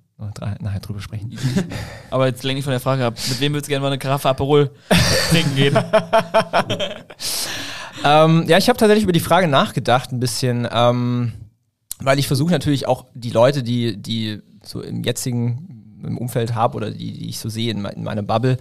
nachher 0.60 0.82
drüber 0.82 1.00
sprechen. 1.00 1.38
Aber 2.12 2.28
jetzt 2.28 2.44
lenke 2.44 2.60
ich 2.60 2.66
von 2.66 2.72
der 2.72 2.82
Frage 2.82 3.06
ab, 3.06 3.14
mit 3.30 3.40
wem 3.40 3.54
würdest 3.54 3.68
du 3.68 3.70
gerne 3.70 3.84
mal 3.84 3.88
eine 3.88 3.98
Karaffe 3.98 4.28
Aperol 4.28 4.70
trinken 5.30 5.56
gehen? 5.56 5.80
Ähm, 8.04 8.46
ja, 8.48 8.58
ich 8.58 8.70
habe 8.70 8.78
tatsächlich 8.78 9.04
über 9.04 9.12
die 9.12 9.20
Frage 9.20 9.48
nachgedacht, 9.48 10.12
ein 10.12 10.20
bisschen, 10.20 10.68
ähm, 10.72 11.34
weil 12.00 12.20
ich 12.20 12.28
versuche 12.28 12.52
natürlich 12.52 12.88
auch 12.88 13.06
die 13.14 13.32
Leute, 13.32 13.64
die, 13.64 13.98
die 13.98 14.42
so 14.64 14.82
im 14.82 15.04
jetzigen 15.04 15.79
im 16.04 16.18
Umfeld 16.18 16.56
habe 16.56 16.76
oder 16.78 16.92
die, 16.92 17.14
die 17.14 17.30
ich 17.30 17.40
so 17.40 17.50
sehe 17.50 17.72
in, 17.72 17.84
in 17.86 18.04
meiner 18.04 18.22
Bubble, 18.22 18.58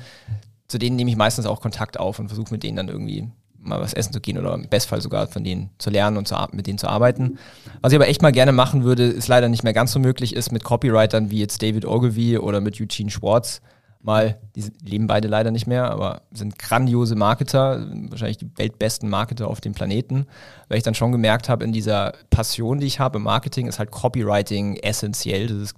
zu 0.69 0.79
denen 0.79 0.97
nehme 0.97 1.11
ich 1.11 1.17
meistens 1.17 1.47
auch 1.47 1.61
Kontakt 1.61 1.99
auf 1.99 2.19
und 2.19 2.29
versuche 2.29 2.53
mit 2.53 2.63
denen 2.63 2.77
dann 2.77 2.89
irgendwie 2.89 3.29
mal 3.59 3.81
was 3.81 3.93
essen 3.93 4.13
zu 4.13 4.21
gehen 4.21 4.39
oder 4.39 4.55
im 4.55 4.69
Bestfall 4.69 5.01
sogar 5.01 5.27
von 5.27 5.43
denen 5.43 5.71
zu 5.79 5.91
lernen 5.91 6.17
und 6.17 6.29
zu, 6.29 6.37
mit 6.53 6.67
denen 6.67 6.79
zu 6.79 6.89
arbeiten. 6.89 7.39
Was 7.81 7.93
ich 7.93 7.97
aber 7.97 8.09
echt 8.09 8.23
mal 8.23 8.33
gerne 8.33 8.53
machen 8.53 8.85
würde, 8.85 9.05
ist 9.05 9.29
leider 9.29 9.49
nicht 9.49 9.65
mehr 9.65 9.73
ganz 9.73 9.93
so 9.93 9.99
möglich, 9.99 10.37
ist 10.37 10.53
mit 10.53 10.65
Copywritern 10.65 11.31
wie 11.31 11.41
jetzt 11.41 11.63
David 11.63 11.85
Ogilvy 11.85 12.39
oder 12.39 12.61
mit 12.61 12.81
Eugene 12.81 13.11
Schwartz 13.11 13.61
mal, 14.01 14.39
die 14.55 14.65
leben 14.83 15.07
beide 15.07 15.29
leider 15.29 15.51
nicht 15.51 15.67
mehr, 15.67 15.91
aber 15.91 16.23
sind 16.31 16.59
grandiose 16.59 17.17
Marketer, 17.17 17.87
wahrscheinlich 18.09 18.39
die 18.39 18.51
weltbesten 18.57 19.09
Marketer 19.09 19.49
auf 19.49 19.61
dem 19.61 19.75
Planeten, 19.75 20.27
weil 20.69 20.79
ich 20.79 20.85
dann 20.85 20.95
schon 20.95 21.13
gemerkt 21.13 21.49
habe, 21.49 21.65
in 21.65 21.73
dieser 21.73 22.13
Passion, 22.31 22.79
die 22.79 22.87
ich 22.87 23.01
habe 23.01 23.19
im 23.19 23.25
Marketing, 23.25 23.67
ist 23.67 23.79
halt 23.79 23.91
Copywriting 23.91 24.77
essentiell. 24.77 25.49
Das 25.49 25.59
ist, 25.59 25.75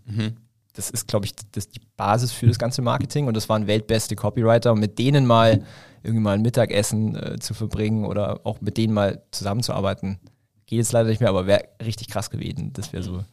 das 0.75 0.91
ist 0.91 1.09
glaube 1.09 1.27
ich, 1.27 1.33
das 1.53 1.68
die 1.68 1.81
Basis 1.97 2.33
für 2.33 2.47
das 2.47 2.59
ganze 2.59 2.83
Marketing 2.83 3.27
und 3.27 3.37
das 3.37 3.49
waren 3.49 3.66
weltbeste 3.66 4.16
Copywriter 4.16 4.73
und 4.73 4.81
mit 4.81 4.99
denen 4.99 5.27
mal 5.27 5.64
irgendwie 6.03 6.23
mal 6.23 6.33
ein 6.35 6.43
Mittagessen 6.43 7.14
äh, 7.16 7.39
zu 7.39 7.53
verbringen 7.55 8.05
oder 8.07 8.41
auch 8.45 8.61
mit 8.61 8.77
denen 8.79 8.95
mal 8.95 9.23
zusammenzuarbeiten, 9.33 10.18
geht 10.66 10.79
jetzt 10.79 10.93
leider 10.93 11.09
nicht 11.11 11.21
mehr, 11.21 11.29
aber 11.29 11.47
wäre 11.47 11.64
richtig 11.85 12.09
krass 12.09 12.31
gewesen. 12.31 12.73
Das 12.73 12.93
wäre 12.93 13.03
so 13.03 13.25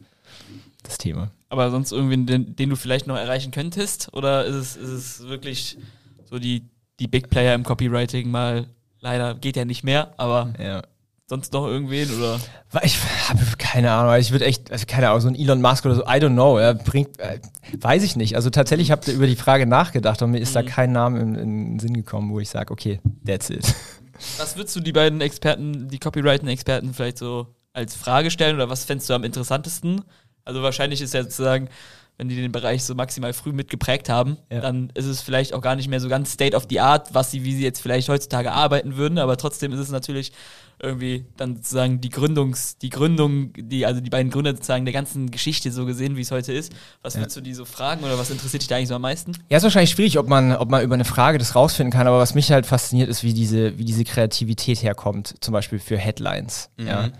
das 0.82 0.98
Thema. 0.98 1.30
Aber 1.48 1.70
sonst 1.70 1.92
irgendwen, 1.92 2.26
den, 2.26 2.56
den 2.56 2.68
du 2.70 2.76
vielleicht 2.76 3.06
noch 3.06 3.16
erreichen 3.16 3.52
könntest? 3.52 4.12
Oder 4.12 4.44
ist 4.44 4.54
es, 4.54 4.76
ist 4.76 4.90
es 4.90 5.28
wirklich 5.28 5.78
so 6.24 6.38
die, 6.38 6.68
die 7.00 7.08
Big 7.08 7.30
Player 7.30 7.54
im 7.54 7.62
Copywriting 7.62 8.30
mal, 8.30 8.66
leider 9.00 9.34
geht 9.34 9.56
ja 9.56 9.64
nicht 9.64 9.82
mehr, 9.82 10.12
aber 10.18 10.52
Ja. 10.58 10.82
sonst 11.26 11.52
noch 11.54 11.66
irgendwen 11.66 12.10
oder? 12.18 12.38
Ich 12.82 12.98
habe 13.28 13.38
keine 13.72 13.90
Ahnung, 13.92 14.14
ich 14.18 14.30
würde 14.30 14.46
echt, 14.46 14.72
also 14.72 14.86
keine 14.86 15.08
Ahnung, 15.08 15.20
so 15.20 15.28
ein 15.28 15.34
Elon 15.34 15.60
Musk 15.60 15.84
oder 15.84 15.94
so, 15.94 16.02
I 16.02 16.20
don't 16.20 16.32
know, 16.32 16.56
er 16.58 16.74
bringt, 16.74 17.18
äh, 17.18 17.38
weiß 17.78 18.02
ich 18.02 18.16
nicht. 18.16 18.34
Also 18.36 18.48
tatsächlich 18.50 18.90
habe 18.90 19.02
ich 19.06 19.14
über 19.14 19.26
die 19.26 19.36
Frage 19.36 19.66
nachgedacht 19.66 20.22
und 20.22 20.30
mir 20.30 20.38
ist 20.38 20.56
da 20.56 20.62
kein 20.62 20.92
Name 20.92 21.20
in, 21.20 21.34
in 21.34 21.64
den 21.72 21.78
Sinn 21.78 21.94
gekommen, 21.94 22.30
wo 22.32 22.40
ich 22.40 22.48
sage, 22.48 22.72
okay, 22.72 23.00
that's 23.26 23.50
it. 23.50 23.74
Was 24.38 24.56
würdest 24.56 24.74
du 24.74 24.80
die 24.80 24.92
beiden 24.92 25.20
Experten, 25.20 25.88
die 25.88 25.98
Copywriting-Experten 25.98 26.92
vielleicht 26.94 27.18
so 27.18 27.46
als 27.72 27.94
Frage 27.94 28.30
stellen 28.32 28.56
oder 28.56 28.68
was 28.68 28.84
fändest 28.84 29.08
du 29.08 29.14
am 29.14 29.22
interessantesten? 29.22 30.02
Also 30.44 30.60
wahrscheinlich 30.62 31.00
ist 31.00 31.14
ja 31.14 31.22
sozusagen, 31.22 31.68
wenn 32.16 32.28
die 32.28 32.34
den 32.34 32.50
Bereich 32.50 32.82
so 32.82 32.96
maximal 32.96 33.32
früh 33.32 33.52
mitgeprägt 33.52 34.08
haben, 34.08 34.36
Ja. 34.50 34.60
dann 34.60 34.90
ist 34.94 35.04
es 35.04 35.20
vielleicht 35.20 35.54
auch 35.54 35.60
gar 35.60 35.76
nicht 35.76 35.88
mehr 35.88 36.00
so 36.00 36.08
ganz 36.08 36.32
State 36.32 36.56
of 36.56 36.66
the 36.68 36.80
Art, 36.80 37.14
was 37.14 37.30
sie, 37.30 37.44
wie 37.44 37.54
sie 37.54 37.62
jetzt 37.62 37.80
vielleicht 37.80 38.08
heutzutage 38.08 38.50
arbeiten 38.50 38.96
würden, 38.96 39.18
aber 39.18 39.36
trotzdem 39.36 39.72
ist 39.72 39.78
es 39.78 39.90
natürlich 39.90 40.32
irgendwie 40.80 41.26
dann 41.36 41.56
sozusagen 41.56 42.00
die 42.00 42.08
Gründungs, 42.08 42.78
die 42.78 42.90
Gründung, 42.90 43.52
die, 43.56 43.84
also 43.84 44.00
die 44.00 44.10
beiden 44.10 44.30
Gründer 44.30 44.52
sozusagen 44.52 44.84
der 44.84 44.94
ganzen 44.94 45.30
Geschichte 45.30 45.72
so 45.72 45.86
gesehen, 45.86 46.16
wie 46.16 46.20
es 46.20 46.30
heute 46.30 46.52
ist. 46.52 46.72
Was 47.02 47.16
würdest 47.16 47.36
du 47.36 47.40
die 47.40 47.54
so 47.54 47.64
fragen 47.64 48.04
oder 48.04 48.18
was 48.18 48.30
interessiert 48.30 48.62
dich 48.62 48.68
da 48.68 48.76
eigentlich 48.76 48.88
so 48.88 48.94
am 48.94 49.02
meisten? 49.02 49.32
Ja, 49.48 49.56
ist 49.56 49.64
wahrscheinlich 49.64 49.90
schwierig, 49.90 50.18
ob 50.18 50.28
man, 50.28 50.54
ob 50.54 50.70
man 50.70 50.82
über 50.82 50.94
eine 50.94 51.04
Frage 51.04 51.38
das 51.38 51.54
rausfinden 51.54 51.92
kann, 51.92 52.06
aber 52.06 52.18
was 52.18 52.34
mich 52.34 52.52
halt 52.52 52.66
fasziniert, 52.66 53.08
ist, 53.08 53.24
wie 53.24 53.34
diese, 53.34 53.78
wie 53.78 53.84
diese 53.84 54.04
Kreativität 54.04 54.82
herkommt, 54.82 55.34
zum 55.40 55.52
Beispiel 55.52 55.78
für 55.80 55.98
Headlines. 55.98 56.70
Ja. 56.78 57.10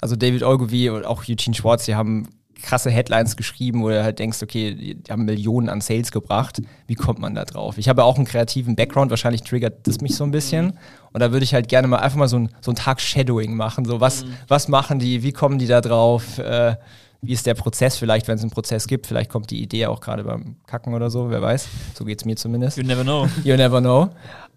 Also 0.00 0.14
David 0.14 0.44
Ogilvy 0.44 0.90
und 0.90 1.04
auch 1.04 1.24
Eugene 1.28 1.54
Schwartz, 1.54 1.86
die 1.86 1.96
haben 1.96 2.28
krasse 2.62 2.90
Headlines 2.90 3.36
geschrieben, 3.36 3.82
wo 3.82 3.88
du 3.88 4.02
halt 4.02 4.18
denkst, 4.18 4.42
okay, 4.42 4.74
die, 4.74 5.02
haben 5.10 5.24
Millionen 5.24 5.68
an 5.68 5.80
Sales 5.80 6.12
gebracht. 6.12 6.60
Wie 6.86 6.94
kommt 6.94 7.18
man 7.18 7.34
da 7.34 7.44
drauf? 7.44 7.78
Ich 7.78 7.88
habe 7.88 8.04
auch 8.04 8.16
einen 8.16 8.26
kreativen 8.26 8.76
Background, 8.76 9.10
wahrscheinlich 9.10 9.42
triggert 9.42 9.86
das 9.86 10.00
mich 10.00 10.14
so 10.14 10.24
ein 10.24 10.30
bisschen. 10.30 10.78
Und 11.12 11.20
da 11.20 11.32
würde 11.32 11.44
ich 11.44 11.54
halt 11.54 11.68
gerne 11.68 11.88
mal 11.88 11.98
einfach 11.98 12.18
mal 12.18 12.28
so, 12.28 12.38
ein, 12.38 12.50
so 12.60 12.70
einen 12.70 12.76
Tag 12.76 13.00
Shadowing 13.00 13.54
machen. 13.54 13.84
So, 13.84 14.00
was, 14.00 14.24
was 14.48 14.68
machen 14.68 14.98
die, 14.98 15.22
wie 15.22 15.32
kommen 15.32 15.58
die 15.58 15.66
da 15.66 15.80
drauf? 15.80 16.38
Äh, 16.38 16.76
wie 17.20 17.32
ist 17.32 17.46
der 17.46 17.54
Prozess 17.54 17.96
vielleicht, 17.96 18.28
wenn 18.28 18.36
es 18.36 18.42
einen 18.42 18.50
Prozess 18.50 18.86
gibt? 18.86 19.06
Vielleicht 19.06 19.30
kommt 19.30 19.50
die 19.50 19.62
Idee 19.62 19.86
auch 19.86 20.00
gerade 20.00 20.22
beim 20.22 20.56
Kacken 20.66 20.94
oder 20.94 21.10
so, 21.10 21.30
wer 21.30 21.42
weiß. 21.42 21.68
So 21.94 22.04
geht 22.04 22.20
es 22.20 22.24
mir 22.24 22.36
zumindest. 22.36 22.76
You 22.76 22.84
never 22.84 23.02
know. 23.02 23.28
You 23.42 23.56
never 23.56 23.80
know. 23.80 24.10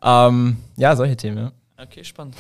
Ähm, 0.04 0.58
ja, 0.78 0.96
solche 0.96 1.18
Themen, 1.18 1.38
ja. 1.38 1.52
Okay, 1.84 2.04
spannend. 2.04 2.36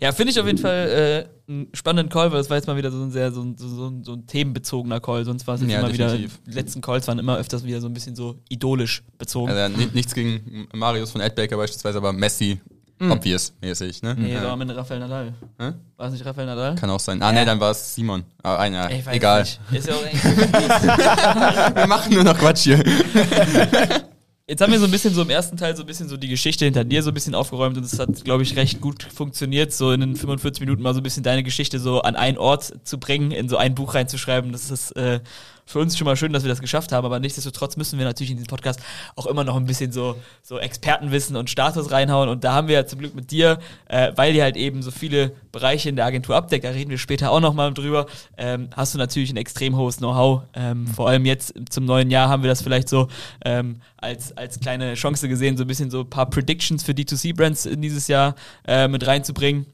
Ja, 0.00 0.10
finde 0.12 0.32
ich 0.32 0.40
auf 0.40 0.46
jeden 0.46 0.58
Fall 0.58 1.28
äh, 1.48 1.52
einen 1.52 1.68
spannenden 1.74 2.08
Call, 2.10 2.30
weil 2.32 2.38
das 2.38 2.48
war 2.48 2.56
jetzt 2.56 2.66
mal 2.66 2.76
wieder 2.76 2.90
so 2.90 3.02
ein 3.02 3.10
sehr 3.10 3.30
so, 3.30 3.42
ein- 3.42 3.56
so, 3.58 3.68
so, 3.68 3.88
ein- 3.88 4.02
so 4.04 4.12
ein 4.14 4.26
themenbezogener 4.26 5.00
Call. 5.00 5.24
Sonst 5.24 5.46
war 5.46 5.56
es 5.56 5.60
Ja, 5.62 5.80
immer 5.80 5.88
definitiv. 5.90 6.18
wieder, 6.20 6.40
die 6.46 6.52
letzten 6.52 6.80
Calls 6.80 7.06
waren 7.06 7.18
immer 7.18 7.36
öfters 7.36 7.62
wieder 7.64 7.80
so 7.80 7.88
ein 7.88 7.92
bisschen 7.94 8.16
so 8.16 8.36
idolisch 8.48 9.02
bezogen. 9.18 9.50
Also, 9.50 9.60
ja, 9.60 9.68
ni- 9.68 9.90
nichts 9.92 10.14
gegen 10.14 10.66
Marius 10.72 11.10
von 11.10 11.20
Adbaker 11.20 11.56
beispielsweise, 11.58 11.98
aber 11.98 12.12
Messi, 12.14 12.58
obvious 12.98 13.52
mäßig, 13.60 14.00
ne? 14.02 14.14
nee, 14.18 14.32
ja. 14.32 14.42
war 14.42 14.58
Ende 14.58 14.74
Rafael 14.74 15.00
Nadal. 15.00 15.34
Hä? 15.58 15.72
War 15.98 16.06
es 16.06 16.12
nicht 16.14 16.24
Rafael 16.24 16.46
Nadal? 16.46 16.74
Kann 16.76 16.88
auch 16.88 17.00
sein. 17.00 17.20
Ah, 17.20 17.32
nee, 17.32 17.44
dann 17.44 17.60
war 17.60 17.72
es 17.72 17.94
Simon. 17.94 18.24
Aber 18.42 18.58
einer, 18.60 18.90
egal. 19.12 19.42
Nicht. 19.42 19.60
Ist 19.72 19.88
ja 19.88 19.94
auch 19.94 20.02
Wir 21.76 21.86
machen 21.86 22.14
nur 22.14 22.24
noch 22.24 22.38
Quatsch 22.38 22.62
hier. 22.62 22.82
Jetzt 24.48 24.60
haben 24.60 24.70
wir 24.70 24.78
so 24.78 24.84
ein 24.84 24.92
bisschen 24.92 25.12
so 25.12 25.22
im 25.22 25.30
ersten 25.30 25.56
Teil 25.56 25.74
so 25.74 25.82
ein 25.82 25.86
bisschen 25.86 26.08
so 26.08 26.16
die 26.16 26.28
Geschichte 26.28 26.64
hinter 26.64 26.84
dir 26.84 27.02
so 27.02 27.10
ein 27.10 27.14
bisschen 27.14 27.34
aufgeräumt 27.34 27.76
und 27.76 27.84
es 27.84 27.98
hat, 27.98 28.24
glaube 28.24 28.44
ich, 28.44 28.54
recht 28.54 28.80
gut 28.80 29.02
funktioniert, 29.02 29.72
so 29.72 29.90
in 29.90 29.98
den 30.00 30.14
45 30.14 30.60
Minuten 30.60 30.82
mal 30.82 30.94
so 30.94 31.00
ein 31.00 31.02
bisschen 31.02 31.24
deine 31.24 31.42
Geschichte 31.42 31.80
so 31.80 32.02
an 32.02 32.14
einen 32.14 32.38
Ort 32.38 32.72
zu 32.84 33.00
bringen, 33.00 33.32
in 33.32 33.48
so 33.48 33.56
ein 33.56 33.74
Buch 33.74 33.94
reinzuschreiben. 33.94 34.52
Das 34.52 34.70
ist 34.70 34.92
äh, 34.92 35.18
für 35.66 35.80
uns 35.80 35.98
schon 35.98 36.04
mal 36.06 36.16
schön, 36.16 36.32
dass 36.32 36.44
wir 36.44 36.48
das 36.48 36.60
geschafft 36.60 36.92
haben, 36.92 37.04
aber 37.04 37.18
nichtsdestotrotz 37.18 37.76
müssen 37.76 37.98
wir 37.98 38.06
natürlich 38.06 38.30
in 38.30 38.36
diesem 38.36 38.48
Podcast 38.48 38.80
auch 39.16 39.26
immer 39.26 39.44
noch 39.44 39.56
ein 39.56 39.66
bisschen 39.66 39.92
so, 39.92 40.16
so 40.42 40.58
Expertenwissen 40.58 41.36
und 41.36 41.50
Status 41.50 41.90
reinhauen 41.90 42.28
und 42.28 42.44
da 42.44 42.54
haben 42.54 42.68
wir 42.68 42.76
ja 42.76 42.86
zum 42.86 43.00
Glück 43.00 43.14
mit 43.14 43.30
dir, 43.30 43.58
äh, 43.88 44.12
weil 44.14 44.34
ihr 44.34 44.44
halt 44.44 44.56
eben 44.56 44.82
so 44.82 44.90
viele 44.90 45.32
Bereiche 45.52 45.88
in 45.88 45.96
der 45.96 46.06
Agentur 46.06 46.36
abdeckt, 46.36 46.64
da 46.64 46.70
reden 46.70 46.90
wir 46.90 46.98
später 46.98 47.32
auch 47.32 47.40
nochmal 47.40 47.74
drüber, 47.74 48.06
ähm, 48.38 48.70
hast 48.74 48.94
du 48.94 48.98
natürlich 48.98 49.30
ein 49.30 49.36
extrem 49.36 49.76
hohes 49.76 49.98
Know-how. 49.98 50.42
Ähm, 50.54 50.86
vor 50.86 51.08
allem 51.08 51.26
jetzt 51.26 51.54
zum 51.70 51.84
neuen 51.84 52.10
Jahr 52.10 52.28
haben 52.28 52.42
wir 52.42 52.48
das 52.48 52.62
vielleicht 52.62 52.88
so 52.88 53.08
ähm, 53.44 53.80
als, 53.96 54.36
als 54.36 54.60
kleine 54.60 54.94
Chance 54.94 55.28
gesehen, 55.28 55.56
so 55.56 55.64
ein 55.64 55.66
bisschen 55.66 55.90
so 55.90 56.00
ein 56.00 56.10
paar 56.10 56.30
Predictions 56.30 56.82
für 56.82 56.92
D2C-Brands 56.92 57.66
in 57.66 57.82
dieses 57.82 58.08
Jahr 58.08 58.34
äh, 58.66 58.88
mit 58.88 59.06
reinzubringen. 59.06 59.66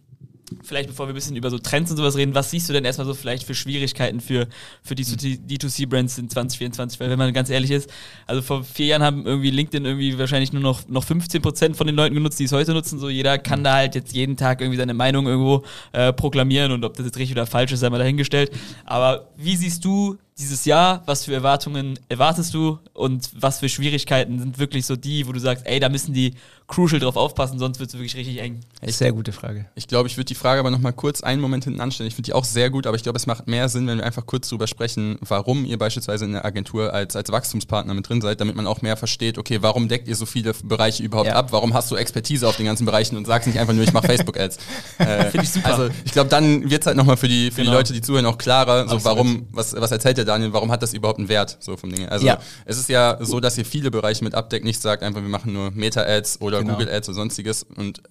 Vielleicht 0.63 0.89
bevor 0.89 1.07
wir 1.07 1.13
ein 1.13 1.15
bisschen 1.15 1.37
über 1.37 1.51
so 1.51 1.59
Trends 1.59 1.91
und 1.91 1.97
sowas 1.97 2.17
reden, 2.17 2.35
was 2.35 2.51
siehst 2.51 2.69
du 2.69 2.73
denn 2.73 2.85
erstmal 2.85 3.07
so 3.07 3.15
vielleicht 3.15 3.45
für 3.45 3.55
Schwierigkeiten 3.55 4.21
für, 4.21 4.49
für 4.83 4.95
die 4.95 5.05
D2C-Brands 5.05 6.19
in 6.19 6.29
2024? 6.29 7.01
Weil 7.01 7.11
wenn 7.11 7.19
man 7.19 7.33
ganz 7.33 7.51
ehrlich 7.51 7.71
ist, 7.71 7.91
also 8.27 8.43
vor 8.43 8.65
vier 8.65 8.87
Jahren 8.87 9.03
haben 9.03 9.27
irgendwie 9.27 9.51
LinkedIn 9.51 9.85
irgendwie 9.85 10.19
wahrscheinlich 10.19 10.53
nur 10.53 10.63
noch, 10.63 10.89
noch 10.89 11.05
15% 11.05 11.75
von 11.75 11.87
den 11.87 11.97
Leuten 11.97 12.15
genutzt, 12.15 12.39
die 12.39 12.45
es 12.45 12.53
heute 12.53 12.73
nutzen. 12.73 12.99
So 12.99 13.09
jeder 13.09 13.39
kann 13.39 13.65
da 13.65 13.75
halt 13.75 13.95
jetzt 13.95 14.15
jeden 14.15 14.37
Tag 14.37 14.61
irgendwie 14.61 14.79
seine 14.79 14.95
Meinung 14.95 15.27
irgendwo 15.27 15.65
äh, 15.93 16.13
proklamieren 16.13 16.73
und 16.73 16.85
ob 16.85 16.97
das 16.97 17.07
jetzt 17.07 17.19
richtig 17.19 17.37
oder 17.37 17.47
falsch 17.47 17.73
ist, 17.73 17.81
sei 17.81 17.91
mal 17.91 17.99
dahingestellt. 17.99 18.51
Aber 18.85 19.29
wie 19.37 19.57
siehst 19.57 19.85
du 19.85 20.19
dieses 20.39 20.65
Jahr? 20.65 21.03
Was 21.07 21.25
für 21.25 21.35
Erwartungen 21.35 21.99
erwartest 22.09 22.55
du 22.55 22.79
und 22.93 23.31
was 23.39 23.61
für 23.61 23.69
Schwierigkeiten 23.69 24.39
sind 24.39 24.59
wirklich 24.59 24.87
so 24.87 24.97
die, 24.97 25.27
wo 25.27 25.33
du 25.33 25.41
sagst, 25.41 25.67
ey, 25.67 25.81
da 25.81 25.89
müssen 25.89 26.13
die 26.13 26.35
crucial 26.73 27.01
drauf 27.01 27.17
aufpassen, 27.17 27.59
sonst 27.59 27.79
wird 27.81 27.91
es 27.91 27.95
wirklich 27.95 28.17
richtig 28.17 28.41
eng? 28.41 28.61
Ist 28.81 28.99
sehr 28.99 29.13
gute 29.13 29.33
Frage. 29.33 29.67
Ich 29.75 29.89
glaube, 29.89 30.09
ich 30.09 30.17
würde 30.17 30.27
die 30.27 30.35
Frage 30.35 30.61
aber 30.61 30.71
nochmal 30.71 30.95
kurz 30.95 31.23
einen 31.23 31.41
Moment 31.41 31.65
hinten 31.65 31.81
anstellen. 31.81 32.09
Ich 32.09 32.15
finde 32.15 32.27
die 32.27 32.33
auch 32.33 32.45
sehr 32.45 32.71
gut, 32.71 32.87
aber 32.87 32.97
ich 32.97 33.03
glaube, 33.03 33.19
es 33.19 33.27
macht 33.27 33.47
mehr 33.47 33.69
Sinn, 33.69 33.87
wenn 33.87 33.99
wir 33.99 34.07
einfach 34.07 34.25
kurz 34.25 34.49
darüber 34.49 34.67
sprechen, 34.67 35.19
warum 35.21 35.67
ihr 35.67 35.77
beispielsweise 35.77 36.25
in 36.25 36.33
der 36.33 36.47
Agentur 36.47 36.95
als, 36.95 37.15
als 37.15 37.31
Wachstumspartner 37.31 37.93
mit 37.93 38.09
drin 38.09 38.23
seid, 38.23 38.41
damit 38.41 38.57
man 38.57 38.67
auch 38.67 38.81
mehr 38.81 38.97
versteht, 38.97 39.37
okay, 39.37 39.59
warum 39.61 39.89
deckt 39.89 40.09
ihr 40.09 40.17
so 40.17 40.25
viele 40.25 40.55
Bereiche 40.65 41.03
überhaupt 41.03 41.29
ja. 41.29 41.35
ab? 41.35 41.53
Warum 41.53 41.75
hast 41.75 41.91
du 41.91 41.97
Expertise 41.97 42.49
auf 42.49 42.57
den 42.57 42.67
ganzen 42.67 42.87
Bereichen 42.87 43.17
und 43.17 43.27
sagst 43.27 43.47
nicht 43.47 43.59
einfach 43.59 43.75
nur, 43.75 43.85
ich 43.85 43.93
mache 43.93 44.07
Facebook-Ads? 44.09 44.59
äh, 44.99 45.25
finde 45.31 45.45
ich 45.45 45.51
super. 45.51 45.67
Also 45.67 45.95
ich 46.05 46.13
glaube, 46.13 46.31
dann 46.31 46.71
wird 46.71 46.83
es 46.83 46.87
halt 46.87 46.97
nochmal 46.97 47.19
für 47.19 47.29
die, 47.29 47.51
für 47.51 47.57
genau. 47.57 47.73
die 47.73 47.77
Leute, 47.77 47.93
die 47.93 48.01
zuhören, 48.01 48.25
auch 48.25 48.39
klarer, 48.39 48.89
so 48.89 49.05
warum, 49.05 49.47
was, 49.53 49.75
was 49.75 49.91
erzählt 49.91 50.17
der 50.25 50.35
Daniel, 50.35 50.53
warum 50.53 50.71
hat 50.71 50.83
das 50.83 50.93
überhaupt 50.93 51.19
einen 51.19 51.29
Wert, 51.29 51.59
so 51.61 51.77
vom 51.77 51.91
Ding 51.91 52.09
Also 52.09 52.27
ja. 52.27 52.39
es 52.65 52.79
ist 52.79 52.89
ja 52.89 53.19
so, 53.21 53.41
dass 53.41 53.59
ihr 53.59 53.65
viele 53.65 53.91
Bereiche 53.91 54.25
mit 54.25 54.35
abdeckt, 54.35 54.65
nicht 54.65 54.81
sagt 54.81 55.03
einfach, 55.03 55.23
wir 55.23 55.29
machen 55.29 55.53
nur 55.53 55.71
Meta-Ads 55.71 56.41
oder 56.41 56.61
genau. 56.61 56.73
Google-Ads 56.73 57.09
oder 57.09 57.17
sonstiges 57.17 57.63
und 57.63 58.03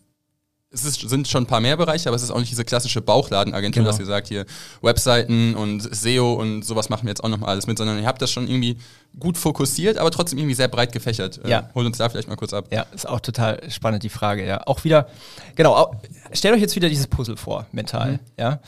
es 0.74 0.86
ist, 0.86 1.02
sind 1.02 1.28
schon 1.28 1.44
ein 1.44 1.48
paar 1.48 1.60
mehr 1.60 1.76
Bereiche, 1.76 2.08
aber 2.08 2.16
es 2.16 2.24
ist 2.24 2.32
auch 2.32 2.40
nicht 2.40 2.52
diese 2.52 2.64
klassische 2.64 3.02
Bauchladenagentur, 3.02 3.84
genau. 3.84 3.92
dass 3.92 4.00
ihr 4.00 4.06
sagt, 4.06 4.30
hier 4.30 4.46
Webseiten 4.82 5.54
und 5.56 5.82
SEO 5.94 6.34
und 6.34 6.64
sowas 6.64 6.90
machen 6.90 7.04
wir 7.04 7.10
jetzt 7.10 7.24
auch 7.24 7.30
noch 7.30 7.40
mal 7.40 7.48
alles 7.48 7.68
mit, 7.68 7.78
sondern 7.78 8.00
ihr 8.00 8.08
habt 8.08 8.22
das 8.22 8.32
schon 8.32 8.48
irgendwie 8.48 8.78
gut 9.20 9.38
fokussiert, 9.38 9.98
aber 9.98 10.12
trotzdem 10.12 10.40
irgendwie 10.40 10.56
sehr 10.56 10.70
breit 10.70 10.94
gefächert. 10.94 11.42
Äh, 11.44 11.50
ja. 11.50 11.60
Äh, 11.60 11.64
hol 11.76 11.86
uns 11.86 11.98
da 11.98 12.08
vielleicht 12.08 12.30
mal 12.30 12.38
kurz 12.38 12.54
ab. 12.54 12.68
Ja, 12.72 12.86
ist 12.96 13.08
auch 13.08 13.20
total 13.20 13.70
spannend, 13.70 14.04
die 14.04 14.10
Frage, 14.10 14.48
ja. 14.48 14.66
Auch 14.66 14.86
wieder, 14.86 15.08
genau, 15.56 15.74
auch, 15.76 15.96
stellt 16.32 16.56
euch 16.56 16.62
jetzt 16.62 16.76
wieder 16.76 16.88
dieses 16.88 17.08
Puzzle 17.08 17.36
vor, 17.36 17.68
mental, 17.74 18.14
mhm. 18.14 18.20
ja. 18.38 18.60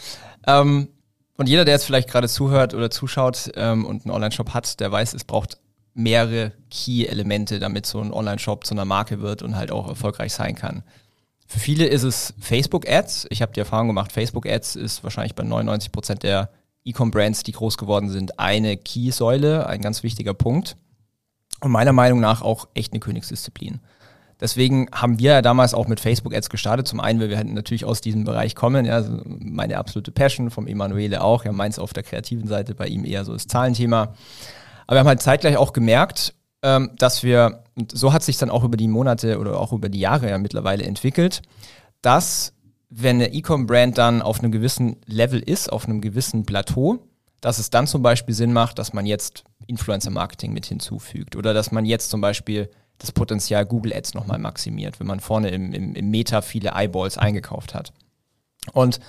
Ähm, 0.45 0.89
und 1.37 1.49
jeder, 1.49 1.65
der 1.65 1.75
jetzt 1.75 1.85
vielleicht 1.85 2.09
gerade 2.09 2.29
zuhört 2.29 2.73
oder 2.73 2.91
zuschaut 2.91 3.51
ähm, 3.55 3.85
und 3.85 4.05
einen 4.05 4.13
Online-Shop 4.13 4.53
hat, 4.53 4.79
der 4.79 4.91
weiß, 4.91 5.13
es 5.13 5.23
braucht 5.23 5.57
mehrere 5.95 6.53
Key-Elemente, 6.69 7.59
damit 7.59 7.85
so 7.85 7.99
ein 7.99 8.11
Online-Shop 8.11 8.65
zu 8.65 8.73
einer 8.73 8.85
Marke 8.85 9.21
wird 9.21 9.41
und 9.41 9.55
halt 9.55 9.71
auch 9.71 9.87
erfolgreich 9.87 10.33
sein 10.33 10.55
kann. 10.55 10.83
Für 11.47 11.59
viele 11.59 11.85
ist 11.85 12.03
es 12.03 12.33
Facebook-Ads. 12.39 13.27
Ich 13.29 13.41
habe 13.41 13.53
die 13.53 13.59
Erfahrung 13.59 13.87
gemacht, 13.87 14.11
Facebook-Ads 14.11 14.75
ist 14.75 15.03
wahrscheinlich 15.03 15.35
bei 15.35 15.43
99 15.43 15.91
Prozent 15.91 16.23
der 16.23 16.49
E-Com-Brands, 16.85 17.43
die 17.43 17.51
groß 17.51 17.77
geworden 17.77 18.09
sind, 18.09 18.39
eine 18.39 18.77
Key-Säule, 18.77 19.67
ein 19.67 19.81
ganz 19.81 20.03
wichtiger 20.03 20.33
Punkt. 20.33 20.75
Und 21.61 21.71
meiner 21.71 21.93
Meinung 21.93 22.19
nach 22.19 22.41
auch 22.41 22.67
echt 22.73 22.93
eine 22.93 22.99
Königsdisziplin. 22.99 23.79
Deswegen 24.43 24.89
haben 24.91 25.19
wir 25.19 25.31
ja 25.31 25.41
damals 25.41 25.73
auch 25.73 25.87
mit 25.87 26.01
Facebook-Ads 26.01 26.49
gestartet. 26.49 26.85
Zum 26.85 26.99
einen, 26.99 27.21
weil 27.21 27.29
wir 27.29 27.37
halt 27.37 27.47
natürlich 27.47 27.85
aus 27.85 28.01
diesem 28.01 28.25
Bereich 28.25 28.55
kommen. 28.55 28.83
Ja, 28.83 28.95
also 28.95 29.21
meine 29.25 29.77
absolute 29.77 30.11
Passion, 30.11 30.51
vom 30.51 30.67
Emanuele 30.67 31.23
auch. 31.23 31.45
Ja, 31.45 31.53
meins 31.53 31.79
auf 31.79 31.93
der 31.93 32.03
kreativen 32.03 32.49
Seite, 32.49 32.75
bei 32.75 32.87
ihm 32.87 33.05
eher 33.05 33.23
so 33.23 33.31
das 33.31 33.47
Zahlenthema. 33.47 34.15
Aber 34.85 34.95
wir 34.95 34.99
haben 34.99 35.07
halt 35.07 35.21
zeitgleich 35.21 35.55
auch 35.55 35.71
gemerkt, 35.71 36.33
ähm, 36.61 36.91
dass 36.97 37.23
wir, 37.23 37.63
und 37.75 37.97
so 37.97 38.11
hat 38.11 38.21
sich 38.21 38.37
dann 38.37 38.49
auch 38.49 38.65
über 38.65 38.75
die 38.75 38.89
Monate 38.89 39.39
oder 39.39 39.57
auch 39.57 39.71
über 39.71 39.87
die 39.87 40.01
Jahre 40.01 40.29
ja 40.29 40.37
mittlerweile 40.37 40.83
entwickelt, 40.83 41.41
dass 42.01 42.51
wenn 42.89 43.15
eine 43.15 43.33
E-Com-Brand 43.33 43.97
dann 43.97 44.21
auf 44.21 44.39
einem 44.39 44.51
gewissen 44.51 44.97
Level 45.05 45.39
ist, 45.39 45.71
auf 45.71 45.85
einem 45.85 46.01
gewissen 46.01 46.45
Plateau, 46.45 46.99
dass 47.39 47.59
es 47.59 47.69
dann 47.69 47.87
zum 47.87 48.01
Beispiel 48.01 48.35
Sinn 48.35 48.51
macht, 48.51 48.77
dass 48.77 48.91
man 48.91 49.05
jetzt 49.05 49.45
Influencer-Marketing 49.67 50.51
mit 50.51 50.65
hinzufügt 50.65 51.37
oder 51.37 51.53
dass 51.53 51.71
man 51.71 51.85
jetzt 51.85 52.09
zum 52.09 52.19
Beispiel 52.19 52.69
das 52.97 53.11
Potenzial 53.11 53.65
Google 53.65 53.93
Ads 53.93 54.13
nochmal 54.13 54.39
maximiert, 54.39 54.99
wenn 54.99 55.07
man 55.07 55.19
vorne 55.19 55.49
im, 55.49 55.73
im, 55.73 55.95
im 55.95 56.09
Meta 56.09 56.41
viele 56.41 56.71
Eyeballs 56.73 57.17
eingekauft 57.17 57.73
hat. 57.73 57.91
Und 58.71 58.99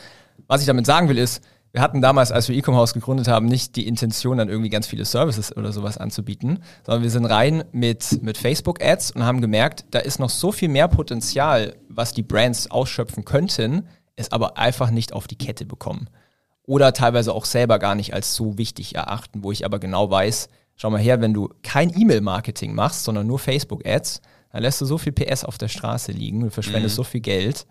was 0.46 0.60
ich 0.60 0.66
damit 0.66 0.86
sagen 0.86 1.08
will, 1.08 1.18
ist, 1.18 1.42
wir 1.74 1.80
hatten 1.80 2.00
damals, 2.00 2.30
als 2.30 2.48
wir 2.48 2.56
Ecom-Haus 2.56 2.94
gegründet 2.94 3.26
haben, 3.26 3.46
nicht 3.46 3.74
die 3.74 3.88
Intention, 3.88 4.38
dann 4.38 4.48
irgendwie 4.48 4.70
ganz 4.70 4.86
viele 4.86 5.04
Services 5.04 5.56
oder 5.56 5.72
sowas 5.72 5.98
anzubieten, 5.98 6.62
sondern 6.86 7.02
wir 7.02 7.10
sind 7.10 7.24
rein 7.24 7.64
mit, 7.72 8.22
mit 8.22 8.38
Facebook-Ads 8.38 9.10
und 9.10 9.24
haben 9.24 9.40
gemerkt, 9.40 9.84
da 9.90 9.98
ist 9.98 10.20
noch 10.20 10.30
so 10.30 10.52
viel 10.52 10.68
mehr 10.68 10.86
Potenzial, 10.86 11.74
was 11.88 12.12
die 12.12 12.22
Brands 12.22 12.70
ausschöpfen 12.70 13.24
könnten, 13.24 13.88
es 14.14 14.30
aber 14.30 14.56
einfach 14.56 14.90
nicht 14.90 15.12
auf 15.12 15.26
die 15.26 15.36
Kette 15.36 15.66
bekommen. 15.66 16.08
Oder 16.62 16.92
teilweise 16.92 17.32
auch 17.32 17.44
selber 17.44 17.80
gar 17.80 17.96
nicht 17.96 18.14
als 18.14 18.36
so 18.36 18.56
wichtig 18.56 18.94
erachten, 18.94 19.42
wo 19.42 19.50
ich 19.50 19.64
aber 19.64 19.80
genau 19.80 20.08
weiß, 20.08 20.48
schau 20.76 20.90
mal 20.90 21.00
her, 21.00 21.20
wenn 21.20 21.34
du 21.34 21.50
kein 21.62 21.90
E-Mail-Marketing 21.96 22.74
machst, 22.74 23.04
sondern 23.04 23.26
nur 23.26 23.38
Facebook-Ads, 23.38 24.20
dann 24.52 24.62
lässt 24.62 24.80
du 24.80 24.84
so 24.84 24.98
viel 24.98 25.12
PS 25.12 25.44
auf 25.44 25.58
der 25.58 25.68
Straße 25.68 26.12
liegen, 26.12 26.40
du 26.40 26.50
verschwendest 26.50 26.94
mhm. 26.94 26.96
so 26.96 27.04
viel 27.04 27.20
Geld. 27.20 27.66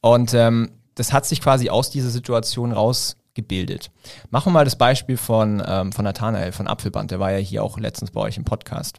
Und 0.00 0.34
ähm, 0.34 0.70
das 0.94 1.12
hat 1.12 1.26
sich 1.26 1.40
quasi 1.40 1.70
aus 1.70 1.90
dieser 1.90 2.10
Situation 2.10 2.72
raus 2.72 3.16
gebildet. 3.34 3.90
Machen 4.30 4.46
wir 4.46 4.54
mal 4.54 4.64
das 4.64 4.76
Beispiel 4.76 5.16
von, 5.16 5.62
ähm, 5.64 5.92
von 5.92 6.04
Nathanael, 6.04 6.52
von 6.52 6.66
Apfelband, 6.66 7.10
der 7.10 7.20
war 7.20 7.32
ja 7.32 7.38
hier 7.38 7.62
auch 7.62 7.78
letztens 7.78 8.10
bei 8.10 8.20
euch 8.20 8.36
im 8.36 8.44
Podcast. 8.44 8.98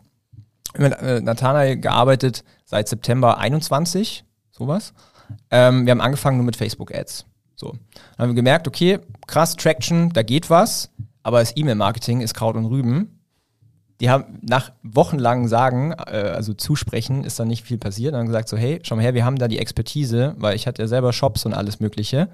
Mit 0.78 0.94
äh, 0.94 1.20
Nathanael 1.20 1.78
gearbeitet 1.78 2.44
seit 2.66 2.88
September 2.88 3.38
21, 3.38 4.24
sowas. 4.52 4.94
Ähm, 5.52 5.86
wir 5.86 5.92
haben 5.92 6.02
angefangen 6.02 6.38
nur 6.38 6.46
mit 6.46 6.56
Facebook-Ads. 6.56 7.26
So. 7.56 7.72
Dann 7.72 8.24
haben 8.24 8.30
wir 8.30 8.36
gemerkt, 8.36 8.68
okay, 8.68 9.00
krass, 9.28 9.56
Traction, 9.56 10.12
da 10.14 10.24
geht 10.24 10.50
was, 10.50 10.90
aber 11.22 11.40
das 11.40 11.56
E-Mail-Marketing 11.58 12.22
ist 12.22 12.34
Kraut 12.34 12.56
und 12.56 12.66
Rüben 12.66 13.19
die 14.00 14.10
haben 14.10 14.40
nach 14.42 14.72
wochenlangen 14.82 15.48
Sagen, 15.48 15.92
äh, 15.92 16.32
also 16.36 16.54
Zusprechen, 16.54 17.24
ist 17.24 17.40
da 17.40 17.46
nicht 17.46 17.66
viel 17.66 17.78
passiert. 17.78 18.14
Dann 18.14 18.22
haben 18.22 18.28
gesagt 18.28 18.48
so, 18.48 18.58
hey, 18.58 18.80
schau 18.84 18.96
mal 18.96 19.02
her, 19.02 19.14
wir 19.14 19.26
haben 19.26 19.38
da 19.38 19.48
die 19.48 19.60
Expertise, 19.60 20.36
weil 20.38 20.56
ich 20.56 20.68
hatte 20.68 20.82
ja 20.82 20.88
selber 20.88 21.12
Shops 21.12 21.46
und 21.46 21.54
alles 21.54 21.80
Mögliche. 21.80 22.30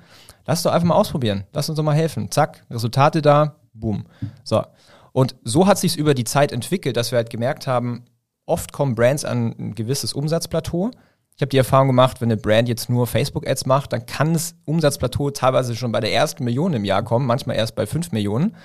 Lass 0.45 0.63
doch 0.63 0.71
einfach 0.71 0.87
mal 0.87 0.95
ausprobieren. 0.95 1.45
Lass 1.53 1.69
uns 1.69 1.77
doch 1.77 1.83
mal 1.83 1.95
helfen. 1.95 2.29
Zack, 2.29 2.63
Resultate 2.69 3.21
da, 3.21 3.55
boom. 3.73 4.05
So. 4.43 4.63
Und 5.11 5.35
so 5.43 5.65
hat 5.65 5.79
sich 5.79 5.97
über 5.97 6.13
die 6.13 6.23
Zeit 6.23 6.51
entwickelt, 6.51 6.97
dass 6.97 7.11
wir 7.11 7.17
halt 7.17 7.29
gemerkt 7.29 7.67
haben, 7.67 8.05
oft 8.45 8.71
kommen 8.71 8.93
Brands 8.93 9.25
an 9.25 9.55
ein 9.57 9.75
gewisses 9.75 10.13
Umsatzplateau. 10.13 10.91
Ich 11.35 11.41
habe 11.41 11.49
die 11.49 11.57
Erfahrung 11.57 11.87
gemacht, 11.87 12.21
wenn 12.21 12.31
eine 12.31 12.39
Brand 12.39 12.69
jetzt 12.69 12.89
nur 12.89 13.07
Facebook-Ads 13.07 13.65
macht, 13.65 13.91
dann 13.91 14.05
kann 14.05 14.33
das 14.33 14.55
Umsatzplateau 14.65 15.31
teilweise 15.31 15.75
schon 15.75 15.91
bei 15.91 15.99
der 15.99 16.13
ersten 16.13 16.43
Million 16.43 16.73
im 16.73 16.85
Jahr 16.85 17.03
kommen, 17.03 17.25
manchmal 17.25 17.57
erst 17.57 17.75
bei 17.75 17.85
fünf 17.85 18.11
Millionen. 18.11 18.55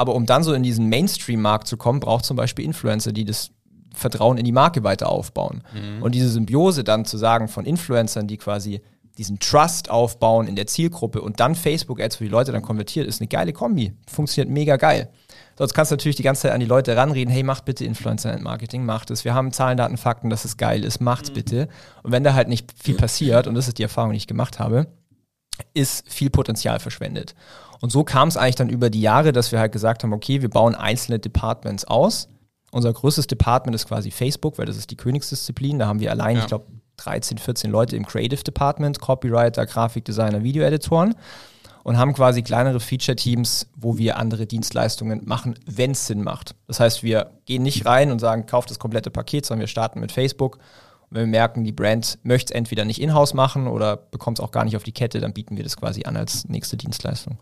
Aber 0.00 0.14
um 0.14 0.24
dann 0.24 0.42
so 0.42 0.54
in 0.54 0.62
diesen 0.62 0.88
Mainstream-Markt 0.88 1.66
zu 1.66 1.76
kommen, 1.76 2.00
braucht 2.00 2.24
zum 2.24 2.34
Beispiel 2.34 2.64
Influencer, 2.64 3.12
die 3.12 3.26
das 3.26 3.50
Vertrauen 3.92 4.38
in 4.38 4.46
die 4.46 4.50
Marke 4.52 4.82
weiter 4.82 5.10
aufbauen. 5.10 5.62
Mhm. 5.74 6.02
Und 6.02 6.14
diese 6.14 6.30
Symbiose 6.30 6.84
dann 6.84 7.04
zu 7.04 7.18
sagen 7.18 7.48
von 7.48 7.66
Influencern, 7.66 8.26
die 8.26 8.38
quasi 8.38 8.80
diesen 9.18 9.40
Trust 9.40 9.90
aufbauen 9.90 10.48
in 10.48 10.56
der 10.56 10.66
Zielgruppe 10.66 11.20
und 11.20 11.38
dann 11.38 11.54
Facebook-Ads, 11.54 12.18
wo 12.18 12.24
die 12.24 12.30
Leute 12.30 12.50
dann 12.50 12.62
konvertiert, 12.62 13.06
ist 13.06 13.20
eine 13.20 13.28
geile 13.28 13.52
Kombi. 13.52 13.92
Funktioniert 14.10 14.50
mega 14.50 14.76
geil. 14.76 15.10
Sonst 15.58 15.74
kannst 15.74 15.90
du 15.90 15.96
natürlich 15.96 16.16
die 16.16 16.22
ganze 16.22 16.42
Zeit 16.42 16.52
an 16.52 16.60
die 16.60 16.66
Leute 16.66 16.96
ranreden, 16.96 17.30
hey, 17.30 17.42
macht 17.42 17.66
bitte 17.66 17.84
Influencer-Marketing, 17.84 18.86
macht 18.86 19.10
es. 19.10 19.26
Wir 19.26 19.34
haben 19.34 19.52
Zahlen, 19.52 19.76
Daten, 19.76 19.98
Fakten, 19.98 20.30
dass 20.30 20.46
es 20.46 20.56
geil 20.56 20.82
ist, 20.82 21.02
macht's 21.02 21.28
mhm. 21.28 21.34
bitte. 21.34 21.68
Und 22.02 22.12
wenn 22.12 22.24
da 22.24 22.32
halt 22.32 22.48
nicht 22.48 22.72
viel 22.82 22.94
passiert, 22.94 23.46
und 23.46 23.54
das 23.54 23.68
ist 23.68 23.76
die 23.76 23.82
Erfahrung, 23.82 24.12
die 24.12 24.16
ich 24.16 24.26
gemacht 24.26 24.58
habe, 24.58 24.86
ist 25.74 26.10
viel 26.10 26.30
Potenzial 26.30 26.80
verschwendet. 26.80 27.34
Und 27.80 27.90
so 27.90 28.04
kam 28.04 28.28
es 28.28 28.36
eigentlich 28.36 28.56
dann 28.56 28.68
über 28.68 28.90
die 28.90 29.00
Jahre, 29.00 29.32
dass 29.32 29.52
wir 29.52 29.58
halt 29.58 29.72
gesagt 29.72 30.02
haben, 30.02 30.12
okay, 30.12 30.42
wir 30.42 30.50
bauen 30.50 30.74
einzelne 30.74 31.18
Departments 31.18 31.84
aus. 31.84 32.28
Unser 32.72 32.92
größtes 32.92 33.26
Department 33.26 33.74
ist 33.74 33.88
quasi 33.88 34.10
Facebook, 34.10 34.58
weil 34.58 34.66
das 34.66 34.76
ist 34.76 34.90
die 34.90 34.96
Königsdisziplin. 34.96 35.78
Da 35.78 35.86
haben 35.86 36.00
wir 36.00 36.10
allein, 36.10 36.36
ja. 36.36 36.42
ich 36.42 36.48
glaube, 36.48 36.66
13, 36.98 37.38
14 37.38 37.70
Leute 37.70 37.96
im 37.96 38.06
Creative 38.06 38.42
Department, 38.42 39.00
Copywriter, 39.00 39.64
Grafikdesigner, 39.66 40.42
Videoeditoren 40.42 41.14
und 41.82 41.96
haben 41.96 42.12
quasi 42.12 42.42
kleinere 42.42 42.80
Feature-Teams, 42.80 43.68
wo 43.76 43.96
wir 43.96 44.18
andere 44.18 44.46
Dienstleistungen 44.46 45.22
machen, 45.24 45.58
wenn 45.66 45.92
es 45.92 46.06
Sinn 46.06 46.22
macht. 46.22 46.54
Das 46.66 46.78
heißt, 46.80 47.02
wir 47.02 47.30
gehen 47.46 47.62
nicht 47.62 47.86
rein 47.86 48.12
und 48.12 48.18
sagen, 48.18 48.46
kauft 48.46 48.70
das 48.70 48.78
komplette 48.78 49.10
Paket, 49.10 49.46
sondern 49.46 49.60
wir 49.60 49.66
starten 49.66 50.00
mit 50.00 50.12
Facebook. 50.12 50.56
Und 51.08 51.16
wenn 51.16 51.22
wir 51.22 51.38
merken, 51.38 51.64
die 51.64 51.72
Brand 51.72 52.18
möchte 52.22 52.52
es 52.52 52.56
entweder 52.56 52.84
nicht 52.84 53.00
in-house 53.00 53.34
machen 53.34 53.66
oder 53.66 53.96
bekommt 53.96 54.38
es 54.38 54.44
auch 54.44 54.50
gar 54.50 54.64
nicht 54.64 54.76
auf 54.76 54.82
die 54.82 54.92
Kette, 54.92 55.20
dann 55.20 55.32
bieten 55.32 55.56
wir 55.56 55.64
das 55.64 55.76
quasi 55.76 56.04
an 56.04 56.16
als 56.16 56.46
nächste 56.48 56.76
Dienstleistung. 56.76 57.38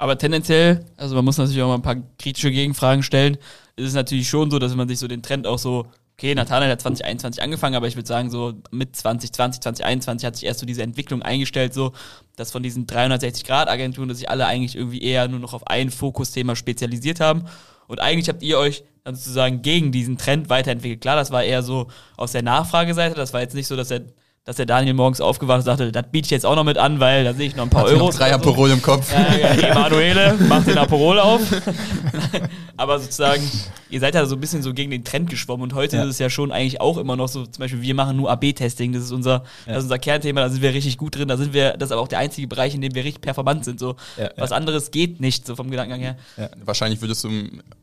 Aber 0.00 0.16
tendenziell, 0.16 0.86
also 0.96 1.14
man 1.14 1.26
muss 1.26 1.36
natürlich 1.36 1.60
auch 1.60 1.68
mal 1.68 1.74
ein 1.74 1.82
paar 1.82 1.96
kritische 2.18 2.50
Gegenfragen 2.50 3.02
stellen, 3.02 3.36
ist 3.76 3.88
es 3.88 3.92
natürlich 3.92 4.30
schon 4.30 4.50
so, 4.50 4.58
dass 4.58 4.74
man 4.74 4.88
sich 4.88 4.98
so 4.98 5.06
den 5.06 5.22
Trend 5.22 5.46
auch 5.46 5.58
so, 5.58 5.88
okay, 6.16 6.34
Nathanael 6.34 6.70
hat 6.72 6.80
2021 6.80 7.42
angefangen, 7.42 7.74
aber 7.74 7.86
ich 7.86 7.96
würde 7.96 8.08
sagen, 8.08 8.30
so 8.30 8.54
mit 8.70 8.96
2020, 8.96 9.60
2021 9.60 10.26
hat 10.26 10.36
sich 10.36 10.46
erst 10.46 10.60
so 10.60 10.64
diese 10.64 10.82
Entwicklung 10.82 11.20
eingestellt, 11.20 11.74
so, 11.74 11.92
dass 12.36 12.50
von 12.50 12.62
diesen 12.62 12.86
360-Grad-Agenturen, 12.86 14.08
dass 14.08 14.16
sich 14.16 14.30
alle 14.30 14.46
eigentlich 14.46 14.74
irgendwie 14.74 15.02
eher 15.02 15.28
nur 15.28 15.38
noch 15.38 15.52
auf 15.52 15.66
ein 15.66 15.90
Fokusthema 15.90 16.56
spezialisiert 16.56 17.20
haben. 17.20 17.44
Und 17.86 18.00
eigentlich 18.00 18.30
habt 18.30 18.42
ihr 18.42 18.56
euch 18.56 18.84
dann 19.04 19.16
sozusagen 19.16 19.60
gegen 19.60 19.92
diesen 19.92 20.16
Trend 20.16 20.48
weiterentwickelt. 20.48 21.02
Klar, 21.02 21.16
das 21.16 21.30
war 21.30 21.44
eher 21.44 21.62
so 21.62 21.88
aus 22.16 22.32
der 22.32 22.42
Nachfrageseite, 22.42 23.16
das 23.16 23.34
war 23.34 23.42
jetzt 23.42 23.54
nicht 23.54 23.66
so, 23.66 23.76
dass 23.76 23.88
der 23.88 24.06
dass 24.44 24.56
der 24.56 24.64
Daniel 24.66 24.94
morgens 24.94 25.20
aufgewacht 25.20 25.58
und 25.58 25.64
sagte, 25.64 25.92
das 25.92 26.04
biete 26.10 26.26
ich 26.26 26.30
jetzt 26.30 26.46
auch 26.46 26.56
noch 26.56 26.64
mit 26.64 26.78
an, 26.78 26.98
weil 26.98 27.24
da 27.24 27.34
sehe 27.34 27.46
ich 27.46 27.56
noch 27.56 27.64
ein 27.64 27.70
paar 27.70 27.84
Euros. 27.84 28.16
Drei 28.16 28.34
oder 28.34 28.42
so. 28.42 28.50
Aperol 28.50 28.70
im 28.70 28.80
Kopf. 28.82 29.12
Ja, 29.12 29.36
ja, 29.36 29.68
Emanuele, 29.68 30.34
mach 30.48 30.64
den 30.64 30.78
Aperol 30.78 31.18
auf. 31.20 31.40
Aber 32.76 32.98
sozusagen, 32.98 33.42
ihr 33.90 34.00
seid 34.00 34.14
ja 34.14 34.24
so 34.24 34.36
ein 34.36 34.40
bisschen 34.40 34.62
so 34.62 34.72
gegen 34.72 34.90
den 34.90 35.04
Trend 35.04 35.28
geschwommen 35.28 35.62
und 35.64 35.74
heute 35.74 35.96
Ja. 35.98 36.04
ist 36.04 36.10
es 36.10 36.18
ja 36.18 36.30
schon 36.30 36.50
eigentlich 36.52 36.80
auch 36.80 36.96
immer 36.96 37.16
noch 37.16 37.28
so, 37.28 37.44
zum 37.44 37.60
Beispiel, 37.60 37.82
wir 37.82 37.94
machen 37.94 38.16
nur 38.16 38.30
AB-Testing, 38.30 38.92
das 38.94 39.02
ist 39.04 39.12
unser, 39.12 39.44
das 39.66 39.78
ist 39.78 39.82
unser 39.84 39.98
Kernthema, 39.98 40.40
da 40.40 40.48
sind 40.48 40.62
wir 40.62 40.72
richtig 40.72 40.96
gut 40.96 41.16
drin, 41.16 41.28
da 41.28 41.36
sind 41.36 41.52
wir, 41.52 41.72
das 41.76 41.88
ist 41.88 41.92
aber 41.92 42.00
auch 42.00 42.08
der 42.08 42.20
einzige 42.20 42.48
Bereich, 42.48 42.74
in 42.74 42.80
dem 42.80 42.94
wir 42.94 43.04
richtig 43.04 43.20
performant 43.20 43.66
sind. 43.66 43.78
So. 43.78 43.96
Ja, 44.16 44.30
Was 44.38 44.52
anderes 44.52 44.90
geht 44.90 45.20
nicht, 45.20 45.46
so 45.46 45.54
vom 45.54 45.70
Gedankengang 45.70 46.00
her. 46.00 46.16
Wahrscheinlich 46.64 47.02
würdest 47.02 47.22
du 47.24 47.28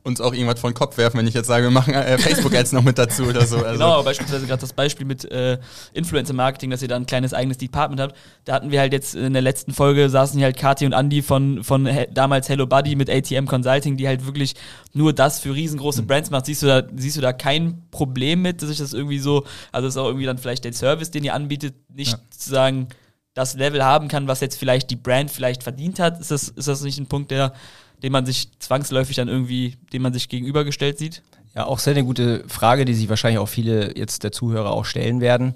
uns 0.03 0.19
auch 0.21 0.33
irgendwas 0.33 0.59
vor 0.59 0.71
den 0.71 0.75
Kopf 0.75 0.97
werfen, 0.97 1.17
wenn 1.19 1.27
ich 1.27 1.35
jetzt 1.35 1.47
sage, 1.47 1.65
wir 1.65 1.71
machen 1.71 1.93
äh, 1.93 2.17
Facebook-Ads 2.17 2.71
noch 2.71 2.81
mit 2.83 2.97
dazu 2.97 3.23
oder 3.25 3.45
so. 3.45 3.57
Also, 3.57 3.73
Genau, 3.73 4.01
beispielsweise 4.01 4.47
gerade 4.47 4.61
das 4.61 4.73
Beispiel 4.73 5.05
mit 5.05 5.23
äh, 5.25 5.59
Influencer-Marketing, 5.93 6.46
dass 6.47 6.81
ihr 6.81 6.87
da 6.87 6.95
ein 6.95 7.05
kleines 7.05 7.33
eigenes 7.33 7.57
Department 7.57 7.99
habt. 8.01 8.15
Da 8.45 8.53
hatten 8.53 8.71
wir 8.71 8.79
halt 8.79 8.93
jetzt 8.93 9.15
in 9.15 9.33
der 9.33 9.41
letzten 9.41 9.73
Folge, 9.73 10.09
saßen 10.09 10.37
hier 10.37 10.45
halt 10.45 10.57
Kathi 10.57 10.85
und 10.85 10.93
Andy 10.93 11.21
von, 11.21 11.63
von 11.63 11.87
damals 12.13 12.49
Hello 12.49 12.65
Buddy 12.65 12.95
mit 12.95 13.09
ATM 13.09 13.45
Consulting, 13.45 13.97
die 13.97 14.07
halt 14.07 14.25
wirklich 14.25 14.55
nur 14.93 15.13
das 15.13 15.39
für 15.39 15.53
riesengroße 15.53 16.03
Brands 16.03 16.29
macht. 16.29 16.45
Siehst 16.45 16.63
du 16.63 16.67
da, 16.67 16.83
siehst 16.95 17.17
du 17.17 17.21
da 17.21 17.33
kein 17.33 17.81
Problem 17.91 18.41
mit, 18.41 18.61
dass 18.61 18.69
ich 18.69 18.77
das 18.77 18.93
irgendwie 18.93 19.19
so, 19.19 19.45
also 19.71 19.87
ist 19.87 19.97
auch 19.97 20.07
irgendwie 20.07 20.25
dann 20.25 20.37
vielleicht 20.37 20.63
der 20.63 20.73
Service, 20.73 21.11
den 21.11 21.23
ihr 21.23 21.33
anbietet, 21.33 21.75
nicht 21.93 22.13
Ja. 22.13 22.19
zu 22.29 22.49
sagen, 22.49 22.87
das 23.33 23.53
Level 23.53 23.83
haben 23.83 24.07
kann, 24.07 24.27
was 24.27 24.39
jetzt 24.39 24.57
vielleicht 24.57 24.89
die 24.89 24.95
Brand 24.95 25.29
vielleicht 25.29 25.61
verdient 25.63 25.99
hat? 25.99 26.19
Ist 26.19 26.31
das, 26.31 26.49
ist 26.49 26.67
das 26.67 26.81
nicht 26.81 26.97
ein 26.97 27.05
Punkt, 27.07 27.29
der, 27.29 27.53
den 28.01 28.11
man 28.11 28.25
sich 28.25 28.49
zwangsläufig 28.59 29.15
dann 29.15 29.27
irgendwie, 29.27 29.75
dem 29.93 30.01
man 30.01 30.13
sich 30.13 30.27
gegenübergestellt 30.29 30.97
sieht? 30.97 31.21
Ja, 31.55 31.65
auch 31.65 31.79
sehr 31.79 31.93
eine 31.93 32.03
gute 32.03 32.43
Frage, 32.47 32.85
die 32.85 32.93
sich 32.93 33.09
wahrscheinlich 33.09 33.39
auch 33.39 33.47
viele 33.47 33.97
jetzt 33.97 34.23
der 34.23 34.31
Zuhörer 34.31 34.71
auch 34.71 34.85
stellen 34.85 35.21
werden. 35.21 35.55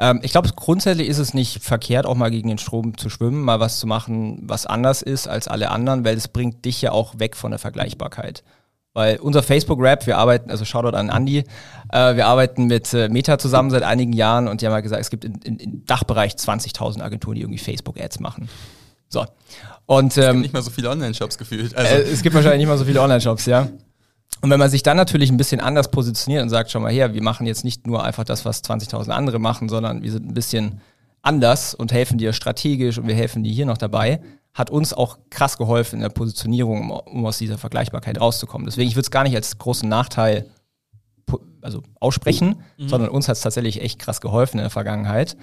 Ähm, 0.00 0.20
ich 0.22 0.32
glaube, 0.32 0.48
grundsätzlich 0.56 1.08
ist 1.08 1.18
es 1.18 1.34
nicht 1.34 1.62
verkehrt, 1.62 2.06
auch 2.06 2.14
mal 2.14 2.30
gegen 2.30 2.48
den 2.48 2.58
Strom 2.58 2.96
zu 2.96 3.10
schwimmen, 3.10 3.42
mal 3.42 3.60
was 3.60 3.78
zu 3.78 3.86
machen, 3.86 4.40
was 4.42 4.64
anders 4.64 5.02
ist 5.02 5.28
als 5.28 5.46
alle 5.46 5.70
anderen, 5.70 6.04
weil 6.04 6.16
es 6.16 6.26
bringt 6.26 6.64
dich 6.64 6.80
ja 6.80 6.92
auch 6.92 7.18
weg 7.18 7.36
von 7.36 7.50
der 7.50 7.58
Vergleichbarkeit. 7.58 8.42
Weil 8.94 9.18
unser 9.18 9.42
Facebook-Rap, 9.42 10.06
wir 10.06 10.18
arbeiten, 10.18 10.50
also 10.50 10.64
Shoutout 10.64 10.96
an 10.96 11.10
Andy, 11.10 11.44
äh, 11.92 12.16
wir 12.16 12.26
arbeiten 12.26 12.66
mit 12.66 12.92
äh, 12.94 13.08
Meta 13.08 13.38
zusammen 13.38 13.70
seit 13.70 13.82
einigen 13.82 14.14
Jahren 14.14 14.48
und 14.48 14.62
die 14.62 14.66
haben 14.66 14.72
halt 14.72 14.82
gesagt, 14.82 15.02
es 15.02 15.10
gibt 15.10 15.24
in, 15.24 15.34
in, 15.44 15.58
im 15.58 15.84
Dachbereich 15.84 16.32
20.000 16.32 17.02
Agenturen, 17.02 17.36
die 17.36 17.42
irgendwie 17.42 17.58
Facebook-Ads 17.58 18.20
machen. 18.20 18.48
So. 19.08 19.26
Und 19.86 20.16
ähm, 20.16 20.40
nicht 20.40 20.54
mal 20.54 20.62
so 20.62 20.70
viele 20.70 20.88
Online-Shops 20.88 21.36
gefühlt. 21.36 21.76
Also, 21.76 21.94
äh, 21.94 22.00
es 22.00 22.22
gibt 22.22 22.34
wahrscheinlich 22.34 22.60
nicht 22.60 22.68
mal 22.68 22.78
so 22.78 22.84
viele 22.84 23.02
Online-Shops, 23.02 23.46
ja. 23.46 23.68
Und 24.42 24.50
wenn 24.50 24.58
man 24.58 24.70
sich 24.70 24.82
dann 24.82 24.96
natürlich 24.96 25.30
ein 25.30 25.36
bisschen 25.36 25.60
anders 25.60 25.90
positioniert 25.90 26.42
und 26.42 26.48
sagt, 26.48 26.70
schau 26.70 26.80
mal 26.80 26.92
her, 26.92 27.12
wir 27.14 27.22
machen 27.22 27.46
jetzt 27.46 27.64
nicht 27.64 27.86
nur 27.86 28.04
einfach 28.04 28.24
das, 28.24 28.44
was 28.44 28.64
20.000 28.64 29.10
andere 29.10 29.38
machen, 29.38 29.68
sondern 29.68 30.02
wir 30.02 30.10
sind 30.10 30.26
ein 30.26 30.34
bisschen 30.34 30.80
anders 31.22 31.74
und 31.74 31.92
helfen 31.92 32.16
dir 32.16 32.32
strategisch 32.32 32.98
und 32.98 33.06
wir 33.06 33.14
helfen 33.14 33.44
dir 33.44 33.52
hier 33.52 33.66
noch 33.66 33.76
dabei, 33.76 34.20
hat 34.54 34.70
uns 34.70 34.94
auch 34.94 35.18
krass 35.28 35.58
geholfen 35.58 35.96
in 35.96 36.02
der 36.02 36.08
Positionierung, 36.08 36.90
um, 36.90 37.26
aus 37.26 37.38
dieser 37.38 37.58
Vergleichbarkeit 37.58 38.20
rauszukommen. 38.20 38.66
Deswegen, 38.66 38.88
ich 38.88 38.96
würde 38.96 39.04
es 39.04 39.10
gar 39.10 39.24
nicht 39.24 39.36
als 39.36 39.58
großen 39.58 39.88
Nachteil 39.88 40.46
also 41.62 41.82
aussprechen, 42.00 42.62
sondern 42.78 43.10
uns 43.10 43.28
hat 43.28 43.36
es 43.36 43.42
tatsächlich 43.42 43.82
echt 43.82 43.98
krass 43.98 44.22
geholfen 44.22 44.58
in 44.58 44.64
der 44.64 44.70
Vergangenheit. 44.70 45.36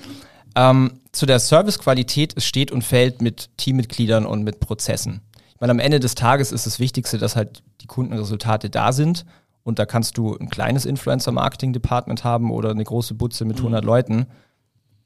Ähm, 0.56 1.02
zu 1.12 1.28
der 1.28 1.40
Servicequalität, 1.40 2.34
es 2.36 2.46
steht 2.46 2.72
und 2.72 2.84
fällt 2.84 3.22
mit 3.22 3.56
Teammitgliedern 3.58 4.26
und 4.26 4.44
mit 4.44 4.60
Prozessen. 4.60 5.22
Meine, 5.60 5.72
am 5.72 5.80
Ende 5.80 6.00
des 6.00 6.16
Tages 6.16 6.52
ist 6.52 6.66
das 6.66 6.80
Wichtigste, 6.80 7.18
dass 7.18 7.36
halt 7.36 7.64
die 7.82 7.88
Kundenresultate 7.88 8.70
da 8.70 8.92
sind. 8.92 9.26
Und 9.64 9.80
da 9.80 9.86
kannst 9.86 10.18
du 10.18 10.36
ein 10.38 10.50
kleines 10.50 10.86
Influencer-Marketing-Department 10.86 12.24
haben 12.24 12.52
oder 12.52 12.72
eine 12.72 12.84
große 12.84 13.16
Butze 13.16 13.44
mit 13.44 13.58
100 13.58 13.84
Leuten. 13.84 14.28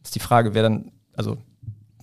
Ist 0.03 0.13
die 0.15 0.19
Frage, 0.19 0.53
wer 0.53 0.63
dann, 0.63 0.91
also 1.15 1.37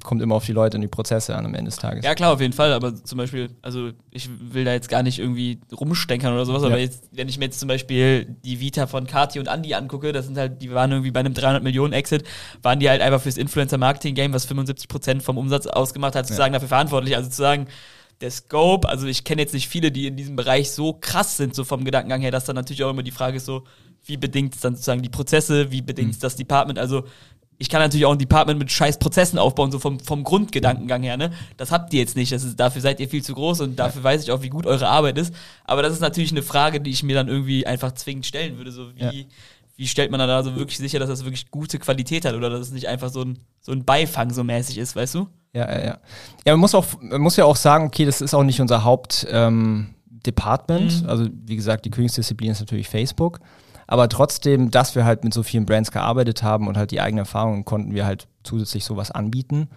kommt 0.03 0.23
immer 0.23 0.37
auf 0.37 0.45
die 0.47 0.53
Leute 0.53 0.77
und 0.77 0.81
die 0.81 0.89
Prozesse 0.89 1.37
an 1.37 1.45
am 1.45 1.55
Ende 1.55 1.71
des 1.71 1.77
Tages. 1.77 2.05
Ja, 2.05 2.15
klar, 2.15 2.33
auf 2.33 2.41
jeden 2.41 2.53
Fall. 2.53 2.73
Aber 2.73 2.95
zum 2.95 3.19
Beispiel, 3.19 3.51
also 3.63 3.91
ich 4.11 4.29
will 4.53 4.65
da 4.65 4.73
jetzt 4.73 4.89
gar 4.89 5.03
nicht 5.03 5.19
irgendwie 5.19 5.61
rumstenkern 5.73 6.33
oder 6.33 6.47
sowas, 6.47 6.63
Ja. 6.63 6.69
aber 6.69 6.79
jetzt, 6.79 7.09
wenn 7.13 7.29
ich 7.29 7.39
mir 7.39 7.47
jetzt 7.47 7.61
zum 7.61 7.69
Beispiel 7.69 8.37
die 8.45 8.61
Vita 8.61 8.87
von 8.87 9.07
Kati 9.07 9.39
und 9.39 9.47
Andy 9.49 9.75
angucke, 9.75 10.13
das 10.13 10.27
sind 10.27 10.39
halt, 10.39 10.63
die 10.63 10.73
waren 10.73 10.91
irgendwie 10.91 11.11
bei 11.11 11.21
einem 11.21 11.35
300 11.35 11.63
Millionen 11.63 11.93
Exit, 11.93 12.25
waren 12.63 12.81
die 12.81 12.89
halt 12.89 13.03
einfach 13.03 13.21
fürs 13.21 13.37
Influencer-Marketing-Game, 13.37 14.33
was 14.33 14.47
75 14.47 14.89
Prozent 14.89 15.23
vom 15.23 15.37
Umsatz 15.37 15.67
ausgemacht 15.67 16.15
hat, 16.15 16.27
sozusagen 16.27 16.53
dafür 16.53 16.69
verantwortlich. 16.69 17.17
Also 17.17 17.29
zu 17.29 17.37
sagen, 17.37 17.67
der 18.21 18.31
Scope, 18.31 18.89
also 18.89 19.07
ich 19.07 19.25
kenne 19.25 19.43
jetzt 19.43 19.55
nicht 19.55 19.69
viele, 19.69 19.93
die 19.93 20.07
in 20.07 20.17
diesem 20.17 20.37
Bereich 20.37 20.71
so 20.71 20.93
krass 20.93 21.37
sind, 21.37 21.55
so 21.55 21.65
vom 21.65 21.85
Gedankengang 21.85 22.21
her, 22.21 22.31
dass 22.31 22.45
dann 22.45 22.57
natürlich 22.57 22.83
auch 22.85 22.91
immer 22.91 23.03
die 23.03 23.11
Frage 23.13 23.37
ist 23.37 23.47
so, 23.47 23.65
wie 24.05 24.17
bedingt 24.17 24.55
es 24.55 24.61
dann 24.61 24.75
sozusagen 24.75 25.03
die 25.03 25.09
Prozesse, 25.09 25.71
wie 25.71 25.83
bedingt 25.83 26.13
es 26.13 26.19
das 26.19 26.35
Department, 26.37 26.79
also 26.79 27.05
ich 27.61 27.69
kann 27.69 27.81
natürlich 27.81 28.07
auch 28.07 28.13
ein 28.13 28.19
Department 28.19 28.59
mit 28.61 28.71
scheiß 28.71 28.99
Prozessen 29.01 29.37
aufbauen, 29.39 29.73
so 29.73 29.81
vom, 29.81 29.99
vom 29.99 30.23
Grundgedankengang 30.23 31.03
her, 31.03 31.17
ne? 31.17 31.33
Das 31.57 31.73
habt 31.73 31.93
ihr 31.93 31.99
jetzt 31.99 32.15
nicht. 32.15 32.31
Das 32.31 32.45
ist, 32.45 32.59
dafür 32.61 32.81
seid 32.81 33.01
ihr 33.01 33.09
viel 33.09 33.25
zu 33.25 33.35
groß 33.35 33.63
und 33.63 33.77
dafür 33.77 34.05
weiß 34.05 34.23
ich 34.23 34.31
auch, 34.31 34.43
wie 34.43 34.49
gut 34.49 34.65
eure 34.65 34.87
Arbeit 34.87 35.19
ist. 35.19 35.35
Aber 35.65 35.83
das 35.83 35.93
ist 35.93 35.99
natürlich 36.01 36.31
eine 36.31 36.43
Frage, 36.43 36.81
die 36.81 36.91
ich 36.91 37.03
mir 37.03 37.17
dann 37.17 37.27
irgendwie 37.27 37.67
einfach 37.67 37.91
zwingend 37.93 38.27
stellen 38.27 38.59
würde. 38.59 38.71
So 38.71 38.95
wie, 38.95 39.01
Ja. 39.03 39.13
wie 39.75 39.89
stellt 39.89 40.13
man 40.13 40.21
dann 40.21 40.29
da 40.29 40.45
so 40.45 40.55
wirklich 40.55 40.79
sicher, 40.79 41.01
dass 41.01 41.09
das 41.09 41.25
wirklich 41.25 41.51
gute 41.51 41.81
Qualität 41.81 42.25
hat 42.25 42.35
oder 42.35 42.49
dass 42.49 42.61
es 42.61 42.71
nicht 42.71 42.87
einfach 42.87 43.11
so 43.11 43.23
ein, 43.23 43.41
so 43.61 43.73
ein 43.73 43.85
Beifang 43.85 44.33
so 44.33 44.45
mäßig 44.45 44.79
ist, 44.79 44.95
weißt 44.95 45.17
du? 45.17 45.27
Ja, 45.55 45.71
ja, 45.71 45.79
ja. 45.85 45.99
Ja, 46.45 46.53
man 46.53 46.61
muss, 46.61 46.75
auch, 46.75 46.85
man 47.01 47.21
muss 47.21 47.37
ja 47.37 47.45
auch 47.45 47.57
sagen, 47.57 47.87
okay, 47.87 48.05
das 48.05 48.21
ist 48.21 48.35
auch 48.35 48.43
nicht 48.45 48.61
unser 48.61 48.85
Hauptdepartment. 48.85 49.33
Ähm, 49.33 49.95
Department. 50.27 51.05
Also, 51.07 51.29
wie 51.47 51.57
gesagt, 51.57 51.85
die 51.85 51.91
Königsdisziplin 51.91 52.51
ist 52.51 52.61
natürlich 52.61 52.89
Facebook. 52.89 53.41
Aber 53.87 54.09
trotzdem, 54.09 54.71
dass 54.71 54.95
wir 54.95 55.05
halt 55.07 55.25
mit 55.25 55.33
so 55.33 55.43
vielen 55.43 55.65
Brands 55.65 55.91
gearbeitet 55.91 56.43
haben 56.43 56.69
und 56.69 56.77
halt 56.77 56.91
die 56.91 57.01
eigenen 57.01 57.21
Erfahrungen, 57.21 57.65
konnten 57.65 57.95
wir 57.95 58.05
halt 58.05 58.27
zusätzlich 58.43 58.85
sowas 58.85 59.11
anbieten. 59.11 59.69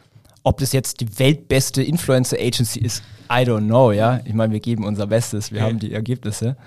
Ob 0.44 0.58
das 0.60 0.74
jetzt 0.74 1.00
die 1.00 1.20
weltbeste 1.20 1.82
Influencer-Agency 1.84 2.80
ist, 2.80 3.04
I 3.32 3.44
don't 3.46 3.66
know, 3.68 3.92
ja. 3.92 4.20
Ich 4.26 4.34
meine, 4.34 4.52
wir 4.52 4.60
geben 4.60 4.84
unser 4.86 5.08
Bestes, 5.08 5.52
wir 5.52 5.60
Ja. 5.60 5.66
haben 5.68 5.80
die 5.80 5.94
Ergebnisse. 5.94 6.58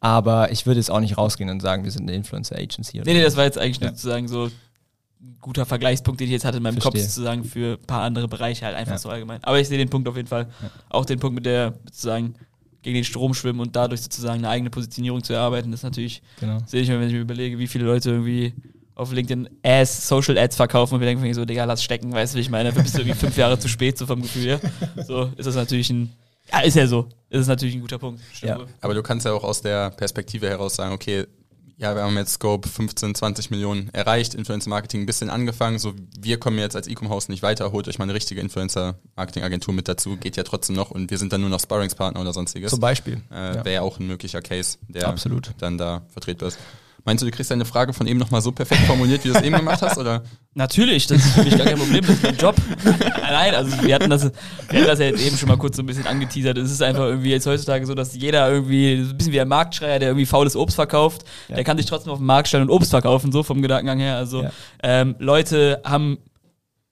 Aber 0.00 0.50
ich 0.50 0.66
würde 0.66 0.80
jetzt 0.80 0.90
auch 0.90 1.00
nicht 1.00 1.16
rausgehen 1.16 1.48
und 1.48 1.60
sagen, 1.60 1.84
wir 1.84 1.90
sind 1.90 2.02
eine 2.02 2.14
Influencer-Agency. 2.16 3.00
oder 3.00 3.10
Nee, 3.10 3.18
nee, 3.18 3.22
das 3.24 3.36
war 3.36 3.44
jetzt 3.44 3.56
eigentlich 3.58 3.78
Ja. 3.80 3.86
nur 3.88 3.96
sozusagen 3.96 4.28
so 4.28 4.50
guter 5.40 5.66
Vergleichspunkt, 5.66 6.20
den 6.20 6.26
ich 6.26 6.32
jetzt 6.32 6.44
hatte 6.44 6.58
in 6.58 6.62
meinem 6.62 6.74
Verstehe. 6.80 7.00
Kopf 7.02 7.10
sozusagen 7.10 7.44
für 7.44 7.78
ein 7.80 7.86
paar 7.86 8.02
andere 8.02 8.28
Bereiche 8.28 8.64
halt 8.66 8.76
einfach 8.76 8.92
Ja. 8.92 8.98
so 8.98 9.08
allgemein. 9.08 9.42
Aber 9.44 9.58
ich 9.60 9.68
sehe 9.68 9.78
den 9.78 9.88
Punkt 9.90 10.08
auf 10.08 10.16
jeden 10.16 10.28
Fall. 10.28 10.48
Auch 10.88 11.04
den 11.04 11.18
Punkt 11.18 11.34
mit 11.34 11.46
der 11.46 11.74
sozusagen 11.86 12.34
gegen 12.82 12.94
den 12.94 13.04
Strom 13.04 13.34
schwimmen 13.34 13.60
und 13.60 13.76
dadurch 13.76 14.00
sozusagen 14.00 14.38
eine 14.38 14.48
eigene 14.48 14.70
Positionierung 14.70 15.22
zu 15.22 15.34
erarbeiten, 15.34 15.70
das 15.70 15.80
ist 15.80 15.84
natürlich, 15.84 16.22
Genau. 16.40 16.58
sehe 16.66 16.80
ich 16.82 16.88
mir, 16.88 16.98
wenn 16.98 17.08
ich 17.08 17.12
mir 17.14 17.20
überlege, 17.20 17.58
wie 17.58 17.66
viele 17.66 17.84
Leute 17.84 18.10
irgendwie 18.10 18.54
auf 18.94 19.12
LinkedIn 19.12 19.48
Ads, 19.62 20.08
Social 20.08 20.36
Ads 20.38 20.56
verkaufen 20.56 20.94
und 20.94 21.00
wir 21.00 21.06
denken 21.06 21.32
so, 21.34 21.44
Digga, 21.44 21.64
lass 21.64 21.82
stecken, 21.82 22.12
weißt 22.12 22.34
du, 22.34 22.36
wie 22.38 22.42
ich 22.42 22.50
meine, 22.50 22.72
bist 22.72 22.94
du 22.94 23.00
irgendwie 23.00 23.18
fünf 23.18 23.36
Jahre 23.36 23.58
zu 23.58 23.68
spät, 23.68 23.96
so 23.98 24.06
vom 24.06 24.20
Gefühl 24.22 24.42
her. 24.44 24.60
So 25.06 25.30
ist 25.36 25.46
das 25.46 25.54
natürlich 25.54 25.90
ein, 25.90 26.10
ja, 26.52 26.60
ist 26.60 26.74
ja 26.76 26.86
so, 26.86 27.06
ist 27.28 27.40
es 27.42 27.46
natürlich 27.48 27.74
ein 27.74 27.80
guter 27.82 27.98
Punkt. 27.98 28.20
Stimmt 28.32 28.50
Ja. 28.60 28.66
Aber 28.80 28.94
du 28.94 29.02
kannst 29.02 29.24
ja 29.26 29.32
auch 29.32 29.44
aus 29.44 29.60
der 29.62 29.90
Perspektive 29.90 30.48
heraus 30.48 30.76
sagen, 30.76 30.92
okay, 30.94 31.26
ja, 31.80 31.94
wir 31.94 32.02
haben 32.02 32.16
jetzt 32.18 32.34
Scope 32.34 32.68
15, 32.68 33.14
20 33.14 33.50
Millionen 33.50 33.88
erreicht, 33.94 34.34
Influencer-Marketing 34.34 35.00
ein 35.00 35.06
bisschen 35.06 35.30
angefangen, 35.30 35.78
so 35.78 35.94
wir 36.18 36.38
kommen 36.38 36.58
jetzt 36.58 36.76
als 36.76 36.86
E-Com-Haus 36.86 37.30
nicht 37.30 37.42
weiter, 37.42 37.72
holt 37.72 37.88
euch 37.88 37.98
mal 37.98 38.04
eine 38.04 38.12
richtige 38.12 38.42
Influencer-Marketing-Agentur 38.42 39.72
mit 39.72 39.88
dazu, 39.88 40.18
geht 40.18 40.36
ja 40.36 40.42
trotzdem 40.42 40.76
noch 40.76 40.90
und 40.90 41.10
wir 41.10 41.16
sind 41.16 41.32
dann 41.32 41.40
nur 41.40 41.48
noch 41.48 41.58
Sparringspartner 41.58 42.20
oder 42.20 42.34
sonstiges. 42.34 42.70
Zum 42.70 42.80
Beispiel. 42.80 43.22
Äh, 43.32 43.34
ja. 43.34 43.64
Wäre 43.64 43.72
ja 43.76 43.80
auch 43.80 43.98
ein 43.98 44.06
möglicher 44.06 44.42
Case, 44.42 44.76
der 44.88 45.08
Absolut. 45.08 45.54
dann 45.58 45.78
da 45.78 46.02
vertretbar 46.10 46.48
ist. 46.48 46.58
Meinst 47.04 47.22
du, 47.22 47.26
du 47.26 47.32
kriegst 47.32 47.50
deine 47.50 47.64
Frage 47.64 47.92
von 47.92 48.06
eben 48.06 48.18
nochmal 48.18 48.40
so 48.42 48.52
perfekt 48.52 48.82
formuliert, 48.82 49.24
wie 49.24 49.28
du 49.28 49.34
es 49.34 49.42
eben 49.42 49.56
gemacht 49.56 49.80
hast? 49.82 49.96
Oder? 49.98 50.22
Natürlich, 50.54 51.06
das 51.06 51.18
ist 51.24 51.32
für 51.34 51.42
mich 51.44 51.56
gar 51.56 51.66
kein 51.66 51.78
Problem, 51.78 52.00
das 52.02 52.10
ist 52.16 52.22
mein 52.22 52.36
Job. 52.36 52.56
Nein, 53.22 53.54
also 53.54 53.82
wir 53.82 53.94
hatten, 53.94 54.10
das, 54.10 54.24
wir 54.24 54.78
hatten 54.80 54.86
das 54.88 54.98
ja 54.98 55.06
jetzt 55.06 55.24
eben 55.24 55.36
schon 55.36 55.48
mal 55.48 55.56
kurz 55.56 55.76
so 55.76 55.82
ein 55.82 55.86
bisschen 55.86 56.06
angeteasert. 56.06 56.58
Es 56.58 56.70
ist 56.70 56.82
einfach 56.82 57.04
irgendwie 57.04 57.30
jetzt 57.30 57.46
heutzutage 57.46 57.86
so, 57.86 57.94
dass 57.94 58.14
jeder 58.14 58.50
irgendwie, 58.50 59.02
so 59.04 59.10
ein 59.10 59.16
bisschen 59.16 59.32
wie 59.32 59.40
ein 59.40 59.48
Marktschreier, 59.48 59.98
der 59.98 60.08
irgendwie 60.10 60.26
faules 60.26 60.56
Obst 60.56 60.74
verkauft, 60.76 61.22
Ja. 61.48 61.54
der 61.56 61.64
kann 61.64 61.76
sich 61.76 61.86
trotzdem 61.86 62.12
auf 62.12 62.18
den 62.18 62.26
Markt 62.26 62.48
stellen 62.48 62.64
und 62.64 62.70
Obst 62.70 62.90
verkaufen, 62.90 63.32
so 63.32 63.42
vom 63.42 63.62
Gedankengang 63.62 63.98
her. 64.00 64.16
Also 64.16 64.42
Ja. 64.42 64.50
ähm, 64.82 65.14
Leute 65.18 65.80
haben 65.84 66.18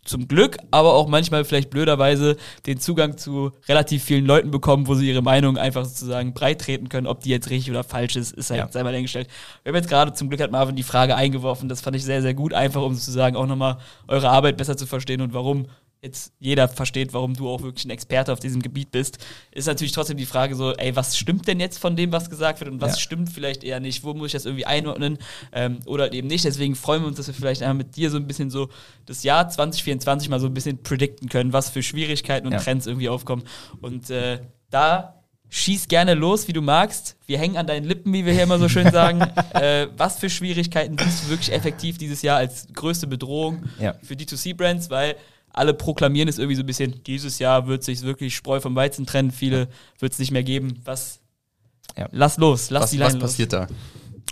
zum 0.09 0.27
Glück, 0.27 0.57
aber 0.71 0.95
auch 0.95 1.07
manchmal 1.09 1.45
vielleicht 1.45 1.71
blöderweise 1.71 2.37
den 2.67 2.81
Zugang 2.81 3.17
zu 3.17 3.53
relativ 3.69 4.03
vielen 4.03 4.27
Leuten 4.27 4.51
bekommen, 4.51 4.87
wo 4.89 4.95
sie 4.95 5.09
ihre 5.09 5.23
Meinung 5.23 5.57
einfach 5.59 5.85
sozusagen 5.85 6.35
breit 6.35 6.61
treten 6.61 6.89
können. 6.89 7.07
Ob 7.07 7.21
die 7.21 7.31
jetzt 7.31 7.51
richtig 7.51 7.71
oder 7.71 7.85
falsch 7.85 8.17
ist, 8.17 8.33
ist 8.33 8.51
halt 8.51 8.61
Ja. 8.61 8.69
sei 8.71 8.83
mal 8.83 8.91
dahingestellt. 8.91 9.29
Wir 9.63 9.71
haben 9.71 9.77
jetzt 9.77 9.89
gerade 9.89 10.13
zum 10.15 10.29
Glück 10.29 10.41
hat 10.41 10.51
Marvin 10.51 10.77
die 10.77 10.83
Frage 10.83 11.15
eingeworfen. 11.15 11.69
Das 11.69 11.81
fand 11.81 11.97
ich 11.97 12.05
sehr, 12.05 12.23
sehr 12.23 12.35
gut, 12.35 12.55
einfach 12.55 12.83
um 12.83 12.95
sozusagen 12.95 13.37
auch 13.37 13.47
nochmal 13.47 13.79
eure 14.09 14.31
Arbeit 14.31 14.57
besser 14.57 14.77
zu 14.77 14.87
verstehen 14.87 15.21
und 15.21 15.35
warum 15.35 15.67
jetzt 16.03 16.33
jeder 16.39 16.69
versteht, 16.69 17.13
warum 17.13 17.35
du 17.35 17.49
auch 17.49 17.63
wirklich 17.63 17.85
ein 17.85 17.91
Experte 17.91 18.33
auf 18.33 18.39
diesem 18.41 18.63
Gebiet 18.63 18.91
bist, 18.93 19.19
ist 19.51 19.67
natürlich 19.67 19.93
trotzdem 19.93 20.17
die 20.17 20.27
Frage 20.27 20.55
so, 20.55 20.73
ey, 20.75 20.95
was 20.95 21.17
stimmt 21.19 21.49
denn 21.49 21.59
jetzt 21.59 21.79
von 21.79 21.97
dem, 21.97 22.13
was 22.13 22.31
gesagt 22.31 22.61
wird 22.61 22.71
und 22.71 22.81
was 22.81 22.93
Ja. 22.93 23.01
stimmt 23.01 23.31
vielleicht 23.31 23.65
eher 23.65 23.81
nicht? 23.81 24.05
Wo 24.05 24.15
muss 24.15 24.27
ich 24.29 24.33
das 24.33 24.45
irgendwie 24.47 24.67
einordnen 24.67 25.19
ähm, 25.53 25.81
oder 25.87 26.13
eben 26.13 26.29
nicht? 26.29 26.45
Deswegen 26.45 26.77
freuen 26.77 27.03
wir 27.03 27.09
uns, 27.09 27.17
dass 27.17 27.27
wir 27.27 27.35
vielleicht 27.35 27.63
einmal 27.63 27.75
mit 27.79 27.97
dir 27.97 28.11
so 28.11 28.17
ein 28.17 28.27
bisschen 28.29 28.51
so 28.51 28.69
das 29.07 29.25
Jahr 29.25 29.49
2024 29.49 30.29
mal 30.29 30.39
so 30.41 30.47
ein 30.47 30.55
bisschen 30.55 30.83
predikten 30.83 31.29
können, 31.29 31.53
was 31.53 31.71
für 31.71 31.83
Schwierigkeiten 31.83 32.47
und 32.47 32.53
Ja. 32.53 32.61
Trends 32.61 32.87
irgendwie 32.87 33.09
aufkommen. 33.09 33.43
Und 33.81 34.09
äh, 34.11 34.41
da 34.71 35.15
schieß 35.51 35.89
gerne 35.89 36.13
los, 36.15 36.47
wie 36.47 36.53
du 36.53 36.61
magst. 36.61 37.17
Wir 37.27 37.39
hängen 37.39 37.57
an 37.57 37.67
deinen 37.67 37.85
Lippen, 37.85 38.13
wie 38.13 38.27
wir 38.27 38.35
hier 38.35 38.43
immer 38.43 38.59
so 38.59 38.69
schön 38.69 38.91
sagen. 38.93 39.23
äh, 39.55 39.89
was 39.97 40.19
für 40.19 40.29
Schwierigkeiten 40.29 40.97
siehst 40.99 41.25
du 41.25 41.31
wirklich 41.31 41.53
effektiv 41.53 41.97
dieses 41.99 42.21
Jahr 42.23 42.37
als 42.37 42.69
größte 42.75 43.07
Bedrohung 43.07 43.65
Ja. 43.81 43.95
für 44.03 44.15
D2C-Brands? 44.15 44.91
Weil 44.91 45.17
alle 45.59 45.75
proklamieren 45.75 46.29
es 46.29 46.39
irgendwie 46.39 46.57
so 46.57 46.63
ein 46.63 46.67
bisschen, 46.67 47.03
dieses 47.05 47.39
Jahr 47.39 47.67
wird 47.67 47.83
sich 47.83 48.03
wirklich 48.03 48.35
Spreu 48.35 48.61
vom 48.61 48.75
Weizen 48.75 49.07
trennen, 49.07 49.31
viele 49.31 49.69
wird 49.99 50.13
es 50.13 50.19
nicht 50.19 50.31
mehr 50.31 50.45
geben. 50.45 50.81
Was? 50.85 51.21
Ja. 51.97 52.09
Lass 52.13 52.39
los, 52.39 52.71
lass 52.71 52.85
Was, 52.85 52.91
die 52.91 53.01
was 53.01 53.09
Leine 53.09 53.21
los. 53.21 53.31
passiert 53.31 53.53
da? 53.53 53.67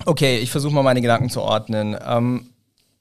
Okay, 0.05 0.39
ich 0.39 0.51
versuche 0.51 0.75
mal 0.75 0.83
meine 0.83 1.01
Gedanken 1.01 1.31
zu 1.31 1.41
ordnen. 1.43 1.97
Ähm, 2.07 2.51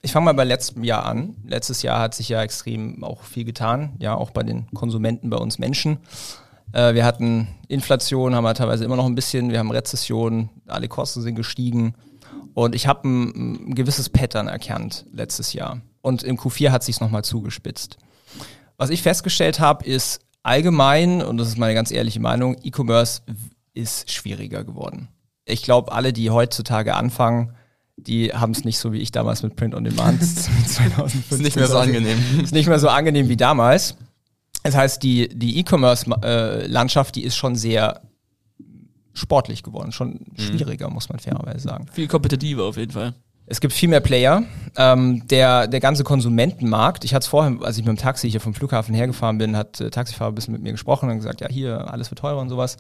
ich 0.02 0.12
fange 0.12 0.26
mal 0.26 0.34
bei 0.34 0.44
letztem 0.44 0.84
Jahr 0.84 1.06
an. 1.06 1.36
Letztes 1.46 1.82
Jahr 1.82 2.00
hat 2.00 2.14
sich 2.14 2.30
ja 2.30 2.42
extrem 2.42 3.04
auch 3.04 3.24
viel 3.24 3.44
getan, 3.44 3.96
ja, 4.00 4.16
auch 4.16 4.32
bei 4.32 4.44
den 4.44 4.68
Konsumenten, 4.74 5.30
bei 5.30 5.38
uns 5.38 5.60
Menschen. 5.60 5.98
Äh, 6.74 6.94
wir 6.94 7.06
hatten 7.06 7.48
Inflation, 7.68 8.36
haben 8.36 8.44
wir 8.44 8.54
teilweise 8.54 8.86
immer 8.86 8.96
noch 8.96 9.06
ein 9.06 9.16
bisschen, 9.16 9.52
wir 9.52 9.60
haben 9.60 9.72
Rezession, 9.72 10.50
alle 10.68 10.88
Kosten 10.88 11.22
sind 11.22 11.36
gestiegen. 11.36 11.96
Und 12.54 12.76
ich 12.76 12.88
habe 12.88 13.08
ein, 13.08 13.70
ein 13.70 13.76
gewisses 13.76 14.10
Pattern 14.10 14.48
erkannt 14.48 15.06
letztes 15.12 15.54
Jahr. 15.54 15.82
Und 16.02 16.24
im 16.24 16.38
Q4 16.38 16.70
hat 16.72 16.84
sich 16.84 17.00
nochmal 17.02 17.24
zugespitzt. 17.24 17.98
Was 18.78 18.90
ich 18.90 19.02
festgestellt 19.02 19.60
habe, 19.60 19.86
ist 19.86 20.22
allgemein, 20.44 21.22
und 21.22 21.38
das 21.38 21.48
ist 21.48 21.58
meine 21.58 21.74
ganz 21.74 21.92
ehrliche 21.92 22.20
Meinung, 22.20 22.58
E-Commerce 22.64 23.22
ist 23.74 24.12
schwieriger 24.12 24.64
geworden. 24.64 25.10
Ich 25.46 25.64
glaube, 25.64 25.92
alle, 25.92 26.14
die 26.14 26.30
heutzutage 26.30 26.96
anfangen, 26.96 27.54
die 27.98 28.34
haben 28.34 28.52
es 28.52 28.66
nicht 28.66 28.78
so 28.78 28.92
wie 28.92 29.00
ich 29.00 29.12
damals 29.12 29.44
mit 29.44 29.56
Print 29.56 29.76
on 29.76 29.84
Demand 29.84 30.22
2015. 30.68 31.38
Ist 31.38 31.44
nicht 31.44 31.56
mehr 31.56 31.68
so 31.68 31.78
angenehm. 31.78 32.18
Ist 32.44 32.54
nicht 32.54 32.68
mehr 32.68 32.80
so 32.80 32.90
angenehm 32.90 33.30
wie 33.30 33.38
damals. 33.38 33.96
Das 34.64 34.76
heißt, 34.76 35.04
die, 35.04 35.30
die 35.30 35.60
E-Commerce-Landschaft, 35.60 37.16
die 37.16 37.24
ist 37.24 37.36
schon 37.36 37.56
sehr 37.56 38.02
sportlich 39.14 39.64
geworden, 39.64 39.92
schon 39.92 40.20
schwieriger, 40.36 40.90
muss 40.90 41.08
man 41.08 41.20
fairerweise 41.20 41.60
sagen. 41.60 41.86
Viel 41.92 42.08
kompetitiver 42.08 42.64
auf 42.64 42.76
jeden 42.76 42.92
Fall. 42.92 43.14
Es 43.48 43.62
gibt 43.62 43.74
viel 43.74 43.90
mehr 43.90 44.00
Player. 44.00 44.44
Ähm, 44.78 45.28
der, 45.28 45.68
der 45.68 45.80
ganze 45.80 46.04
Konsumentenmarkt, 46.04 47.06
ich 47.06 47.14
hatte 47.14 47.24
es 47.24 47.28
vorher, 47.28 47.58
als 47.62 47.78
ich 47.78 47.86
mit 47.86 47.96
dem 47.96 48.02
Taxi 48.02 48.30
hier 48.30 48.42
vom 48.42 48.54
Flughafen 48.54 48.94
hergefahren 48.94 49.38
bin, 49.38 49.56
hat 49.56 49.80
der 49.80 49.92
Taxifahrer 49.92 50.32
ein 50.32 50.36
bisschen 50.36 50.54
mit 50.54 50.64
mir 50.64 50.72
gesprochen 50.72 51.10
und 51.10 51.18
gesagt, 51.18 51.42
ja, 51.42 51.48
hier, 51.50 51.92
alles 51.92 52.12
wird 52.12 52.20
teurer 52.20 52.40
und 52.40 52.50
sowas. 52.50 52.78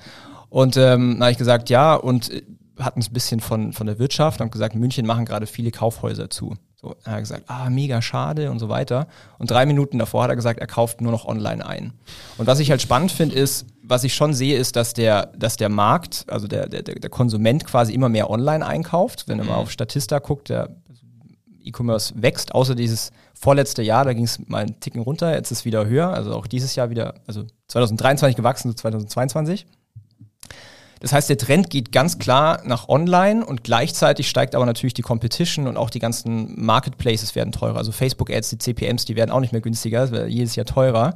Und 0.49 0.75
ähm, 0.77 1.17
habe 1.21 1.31
ich 1.31 1.37
gesagt, 1.37 1.69
ja, 1.69 1.95
und 1.95 2.31
äh, 2.31 2.41
hatten 2.79 2.99
es 2.99 3.09
ein 3.09 3.13
bisschen 3.13 3.39
von, 3.39 3.73
von 3.73 3.87
der 3.87 3.99
Wirtschaft 3.99 4.41
und 4.41 4.51
gesagt, 4.51 4.75
München 4.75 5.05
machen 5.05 5.25
gerade 5.25 5.47
viele 5.47 5.71
Kaufhäuser 5.71 6.29
zu. 6.29 6.55
So, 6.85 6.95
er 7.03 7.13
hat 7.13 7.19
gesagt, 7.21 7.43
ah, 7.47 7.67
mega 7.71 7.99
schade 7.99 8.51
und 8.51 8.59
so 8.59 8.69
weiter. 8.69 9.07
Und 9.39 9.49
drei 9.49 9.65
Minuten 9.65 9.97
davor 9.97 10.21
hat 10.21 10.29
er 10.29 10.35
gesagt, 10.35 10.59
er 10.59 10.67
kauft 10.67 11.01
nur 11.01 11.11
noch 11.11 11.25
online 11.25 11.65
ein. 11.65 11.93
Und 12.37 12.45
was 12.45 12.59
ich 12.59 12.69
halt 12.69 12.79
spannend 12.79 13.11
finde, 13.11 13.35
ist, 13.35 13.65
was 13.81 14.03
ich 14.03 14.13
schon 14.13 14.35
sehe, 14.35 14.55
ist, 14.55 14.75
dass 14.75 14.93
der, 14.93 15.31
dass 15.35 15.57
der 15.57 15.69
Markt, 15.69 16.25
also 16.27 16.47
der, 16.47 16.67
der, 16.67 16.83
der 16.83 17.09
Konsument 17.09 17.65
quasi 17.65 17.91
immer 17.91 18.07
mehr 18.07 18.29
online 18.29 18.63
einkauft. 18.63 19.27
Wenn 19.27 19.39
er 19.39 19.45
mal 19.45 19.55
auf 19.55 19.71
Statista 19.71 20.19
guckt, 20.19 20.49
der 20.49 20.75
E-Commerce 21.63 22.13
wächst, 22.21 22.53
außer 22.53 22.75
dieses 22.75 23.11
vorletzte 23.33 23.81
Jahr, 23.81 24.05
da 24.05 24.13
ging 24.13 24.25
es 24.25 24.47
mal 24.47 24.59
einen 24.61 24.79
Ticken 24.79 25.01
runter, 25.01 25.33
jetzt 25.33 25.51
ist 25.51 25.59
es 25.59 25.65
wieder 25.65 25.87
höher, 25.87 26.09
also 26.09 26.35
auch 26.35 26.45
dieses 26.45 26.75
Jahr 26.75 26.91
wieder, 26.91 27.15
also 27.25 27.45
2023 27.69 28.35
gewachsen 28.35 28.69
zu 28.69 28.75
2022. 28.75 29.65
Das 31.05 31.13
heißt, 31.13 31.29
der 31.29 31.37
Trend 31.37 31.69
geht 31.69 31.91
ganz 31.91 32.17
klar 32.17 32.63
nach 32.65 32.89
online 32.89 33.45
und 33.45 33.63
gleichzeitig 33.63 34.27
steigt 34.27 34.55
aber 34.55 34.65
natürlich 34.65 34.95
die 34.95 35.03
Competition 35.03 35.67
und 35.67 35.77
auch 35.77 35.91
die 35.91 35.99
ganzen 35.99 36.59
Marketplaces 36.59 37.35
werden 37.35 37.51
teurer. 37.51 37.77
Also 37.77 37.91
Facebook-Ads, 37.91 38.49
die 38.49 38.57
CPMs, 38.57 39.05
die 39.05 39.15
werden 39.15 39.29
auch 39.29 39.39
nicht 39.39 39.51
mehr 39.51 39.61
günstiger, 39.61 40.25
jedes 40.25 40.55
Jahr 40.55 40.65
teurer. 40.65 41.13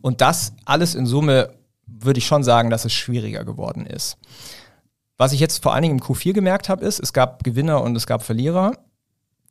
Und 0.00 0.20
das 0.20 0.52
alles 0.66 0.94
in 0.94 1.04
Summe 1.04 1.50
würde 1.84 2.18
ich 2.18 2.26
schon 2.28 2.44
sagen, 2.44 2.70
dass 2.70 2.84
es 2.84 2.92
schwieriger 2.92 3.44
geworden 3.44 3.86
ist. 3.86 4.18
Was 5.16 5.32
ich 5.32 5.40
jetzt 5.40 5.64
vor 5.64 5.74
allen 5.74 5.82
Dingen 5.82 5.98
im 5.98 6.04
Q4 6.04 6.32
gemerkt 6.32 6.68
habe, 6.68 6.84
ist, 6.84 7.00
es 7.00 7.12
gab 7.12 7.42
Gewinner 7.42 7.82
und 7.82 7.96
es 7.96 8.06
gab 8.06 8.22
Verlierer. 8.22 8.78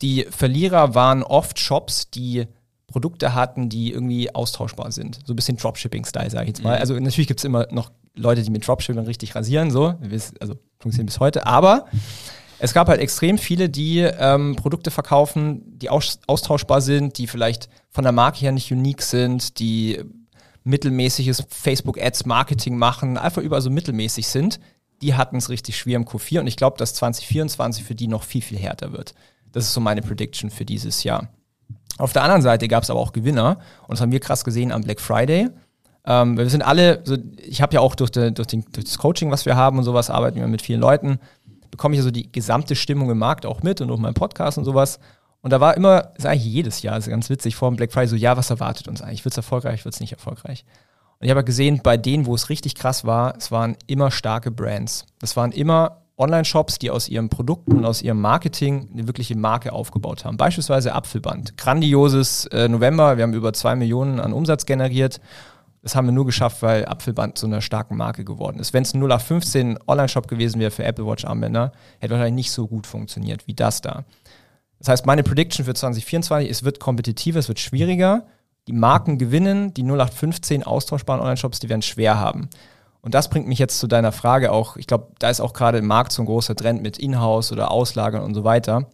Die 0.00 0.24
Verlierer 0.30 0.94
waren 0.94 1.22
oft 1.22 1.58
Shops, 1.58 2.08
die 2.08 2.46
Produkte 2.86 3.34
hatten, 3.34 3.68
die 3.68 3.92
irgendwie 3.92 4.34
austauschbar 4.34 4.92
sind. 4.92 5.18
So 5.26 5.34
ein 5.34 5.36
bisschen 5.36 5.58
Dropshipping-Style, 5.58 6.30
sage 6.30 6.44
ich 6.44 6.56
jetzt 6.56 6.64
mal. 6.64 6.78
Also 6.78 6.94
natürlich 6.94 7.28
gibt 7.28 7.40
es 7.40 7.44
immer 7.44 7.66
noch 7.70 7.90
Leute, 8.14 8.42
die 8.42 8.50
mit 8.50 8.66
Dropshipping 8.66 9.04
richtig 9.04 9.34
rasieren, 9.34 9.70
so. 9.70 9.94
Also 10.40 10.54
funktionieren 10.78 11.06
bis 11.06 11.20
heute. 11.20 11.46
Aber 11.46 11.86
es 12.58 12.72
gab 12.72 12.88
halt 12.88 13.00
extrem 13.00 13.38
viele, 13.38 13.68
die 13.68 13.98
ähm, 14.00 14.56
Produkte 14.56 14.90
verkaufen, 14.90 15.78
die 15.78 15.90
aus 15.90 16.20
austauschbar 16.26 16.80
sind, 16.80 17.18
die 17.18 17.26
vielleicht 17.26 17.68
von 17.90 18.04
der 18.04 18.12
Marke 18.12 18.38
her 18.38 18.52
nicht 18.52 18.72
unique 18.72 19.02
sind, 19.02 19.58
die 19.58 20.02
mittelmäßiges 20.62 21.44
Facebook-Ads-Marketing 21.48 22.76
machen, 22.76 23.18
einfach 23.18 23.42
überall 23.42 23.62
so 23.62 23.70
mittelmäßig 23.70 24.26
sind. 24.28 24.60
Die 25.02 25.14
hatten 25.14 25.36
es 25.36 25.50
richtig 25.50 25.76
schwer 25.76 25.96
im 25.96 26.06
Q4 26.06 26.40
und 26.40 26.46
ich 26.46 26.56
glaube, 26.56 26.78
dass 26.78 26.94
2024 26.94 27.84
für 27.84 27.94
die 27.94 28.08
noch 28.08 28.22
viel, 28.22 28.40
viel 28.40 28.58
härter 28.58 28.92
wird. 28.92 29.14
Das 29.52 29.64
ist 29.64 29.74
so 29.74 29.80
meine 29.80 30.00
Prediction 30.00 30.50
für 30.50 30.64
dieses 30.64 31.04
Jahr. 31.04 31.28
Auf 31.98 32.12
der 32.12 32.22
anderen 32.22 32.42
Seite 32.42 32.66
gab 32.66 32.82
es 32.82 32.90
aber 32.90 33.00
auch 33.00 33.12
Gewinner 33.12 33.58
und 33.82 33.92
das 33.92 34.00
haben 34.00 34.12
wir 34.12 34.20
krass 34.20 34.44
gesehen 34.44 34.72
am 34.72 34.82
Black 34.82 35.00
Friday. 35.00 35.50
Ähm, 36.06 36.36
wir 36.36 36.48
sind 36.50 36.62
alle, 36.62 37.00
so, 37.04 37.16
ich 37.36 37.62
habe 37.62 37.74
ja 37.74 37.80
auch 37.80 37.94
durch, 37.94 38.10
de, 38.10 38.30
durch, 38.30 38.48
den, 38.48 38.64
durch 38.72 38.84
das 38.84 38.98
Coaching, 38.98 39.30
was 39.30 39.46
wir 39.46 39.56
haben 39.56 39.78
und 39.78 39.84
sowas, 39.84 40.10
arbeiten 40.10 40.38
wir 40.38 40.46
mit 40.46 40.62
vielen 40.62 40.80
Leuten, 40.80 41.18
bekomme 41.70 41.94
ich 41.94 41.98
ja 41.98 42.04
so 42.04 42.10
die 42.10 42.30
gesamte 42.30 42.76
Stimmung 42.76 43.10
im 43.10 43.18
Markt 43.18 43.46
auch 43.46 43.62
mit 43.62 43.80
und 43.80 43.88
durch 43.88 44.00
meinen 44.00 44.14
Podcast 44.14 44.58
und 44.58 44.64
sowas. 44.64 44.98
Und 45.40 45.52
da 45.52 45.60
war 45.60 45.76
immer, 45.76 46.02
das 46.02 46.18
ist 46.18 46.26
eigentlich 46.26 46.44
jedes 46.44 46.82
Jahr, 46.82 46.94
das 46.96 47.06
ist 47.06 47.10
ganz 47.10 47.28
witzig, 47.28 47.56
vor 47.56 47.70
dem 47.70 47.76
Black 47.76 47.92
Friday 47.92 48.08
so, 48.08 48.16
ja, 48.16 48.36
was 48.36 48.50
erwartet 48.50 48.88
uns 48.88 49.02
eigentlich? 49.02 49.24
Wird 49.24 49.32
es 49.34 49.38
erfolgreich, 49.38 49.84
wird 49.84 49.94
es 49.94 50.00
nicht 50.00 50.12
erfolgreich? 50.12 50.64
Und 51.18 51.26
ich 51.26 51.30
habe 51.30 51.44
gesehen, 51.44 51.80
bei 51.82 51.96
denen, 51.96 52.26
wo 52.26 52.34
es 52.34 52.48
richtig 52.48 52.74
krass 52.74 53.04
war, 53.04 53.34
es 53.36 53.50
waren 53.50 53.76
immer 53.86 54.10
starke 54.10 54.50
Brands. 54.50 55.06
Es 55.20 55.36
waren 55.36 55.52
immer 55.52 56.02
Online-Shops, 56.16 56.78
die 56.78 56.90
aus 56.90 57.08
ihren 57.08 57.28
Produkten 57.28 57.72
und 57.72 57.84
aus 57.84 58.02
ihrem 58.02 58.20
Marketing 58.20 58.88
eine 58.92 59.06
wirkliche 59.06 59.36
Marke 59.36 59.72
aufgebaut 59.72 60.24
haben. 60.24 60.36
Beispielsweise 60.36 60.94
Apfelband. 60.94 61.56
Grandioses 61.56 62.46
äh, 62.46 62.68
November, 62.68 63.16
wir 63.16 63.24
haben 63.24 63.34
über 63.34 63.52
zwei 63.52 63.74
Millionen 63.74 64.20
an 64.20 64.32
Umsatz 64.32 64.64
generiert. 64.64 65.20
Das 65.84 65.94
haben 65.94 66.06
wir 66.06 66.12
nur 66.12 66.24
geschafft, 66.24 66.62
weil 66.62 66.86
Apfelband 66.86 67.36
zu 67.36 67.44
einer 67.44 67.60
starken 67.60 67.98
Marke 67.98 68.24
geworden 68.24 68.58
ist. 68.58 68.72
Wenn 68.72 68.84
es 68.84 68.94
ein 68.94 69.02
0815 69.02 69.78
Online-Shop 69.86 70.28
gewesen 70.28 70.58
wäre 70.58 70.70
für 70.70 70.82
Apple 70.82 71.06
Watch 71.06 71.26
Armbänder, 71.26 71.72
hätte 71.98 72.12
wahrscheinlich 72.14 72.46
nicht 72.46 72.52
so 72.52 72.66
gut 72.66 72.86
funktioniert 72.86 73.46
wie 73.46 73.52
das 73.52 73.82
da. 73.82 74.04
Das 74.78 74.88
heißt, 74.88 75.04
meine 75.04 75.22
Prediction 75.22 75.66
für 75.66 75.74
2024, 75.74 76.50
es 76.50 76.64
wird 76.64 76.80
kompetitiver, 76.80 77.38
es 77.38 77.48
wird 77.48 77.60
schwieriger. 77.60 78.26
Die 78.66 78.72
Marken 78.72 79.18
gewinnen, 79.18 79.74
die 79.74 79.82
0815 79.82 80.62
austauschbaren 80.62 81.20
Online-Shops, 81.20 81.60
die 81.60 81.68
werden 81.68 81.82
schwer 81.82 82.18
haben. 82.18 82.48
Und 83.02 83.14
das 83.14 83.28
bringt 83.28 83.46
mich 83.46 83.58
jetzt 83.58 83.78
zu 83.78 83.86
deiner 83.86 84.12
Frage 84.12 84.52
auch. 84.52 84.78
Ich 84.78 84.86
glaube, 84.86 85.08
da 85.18 85.28
ist 85.28 85.42
auch 85.42 85.52
gerade 85.52 85.76
im 85.76 85.86
Markt 85.86 86.12
so 86.12 86.22
ein 86.22 86.26
großer 86.26 86.56
Trend 86.56 86.82
mit 86.82 86.96
Inhouse 86.96 87.52
oder 87.52 87.70
Auslagern 87.70 88.22
und 88.22 88.32
so 88.32 88.42
weiter. 88.44 88.86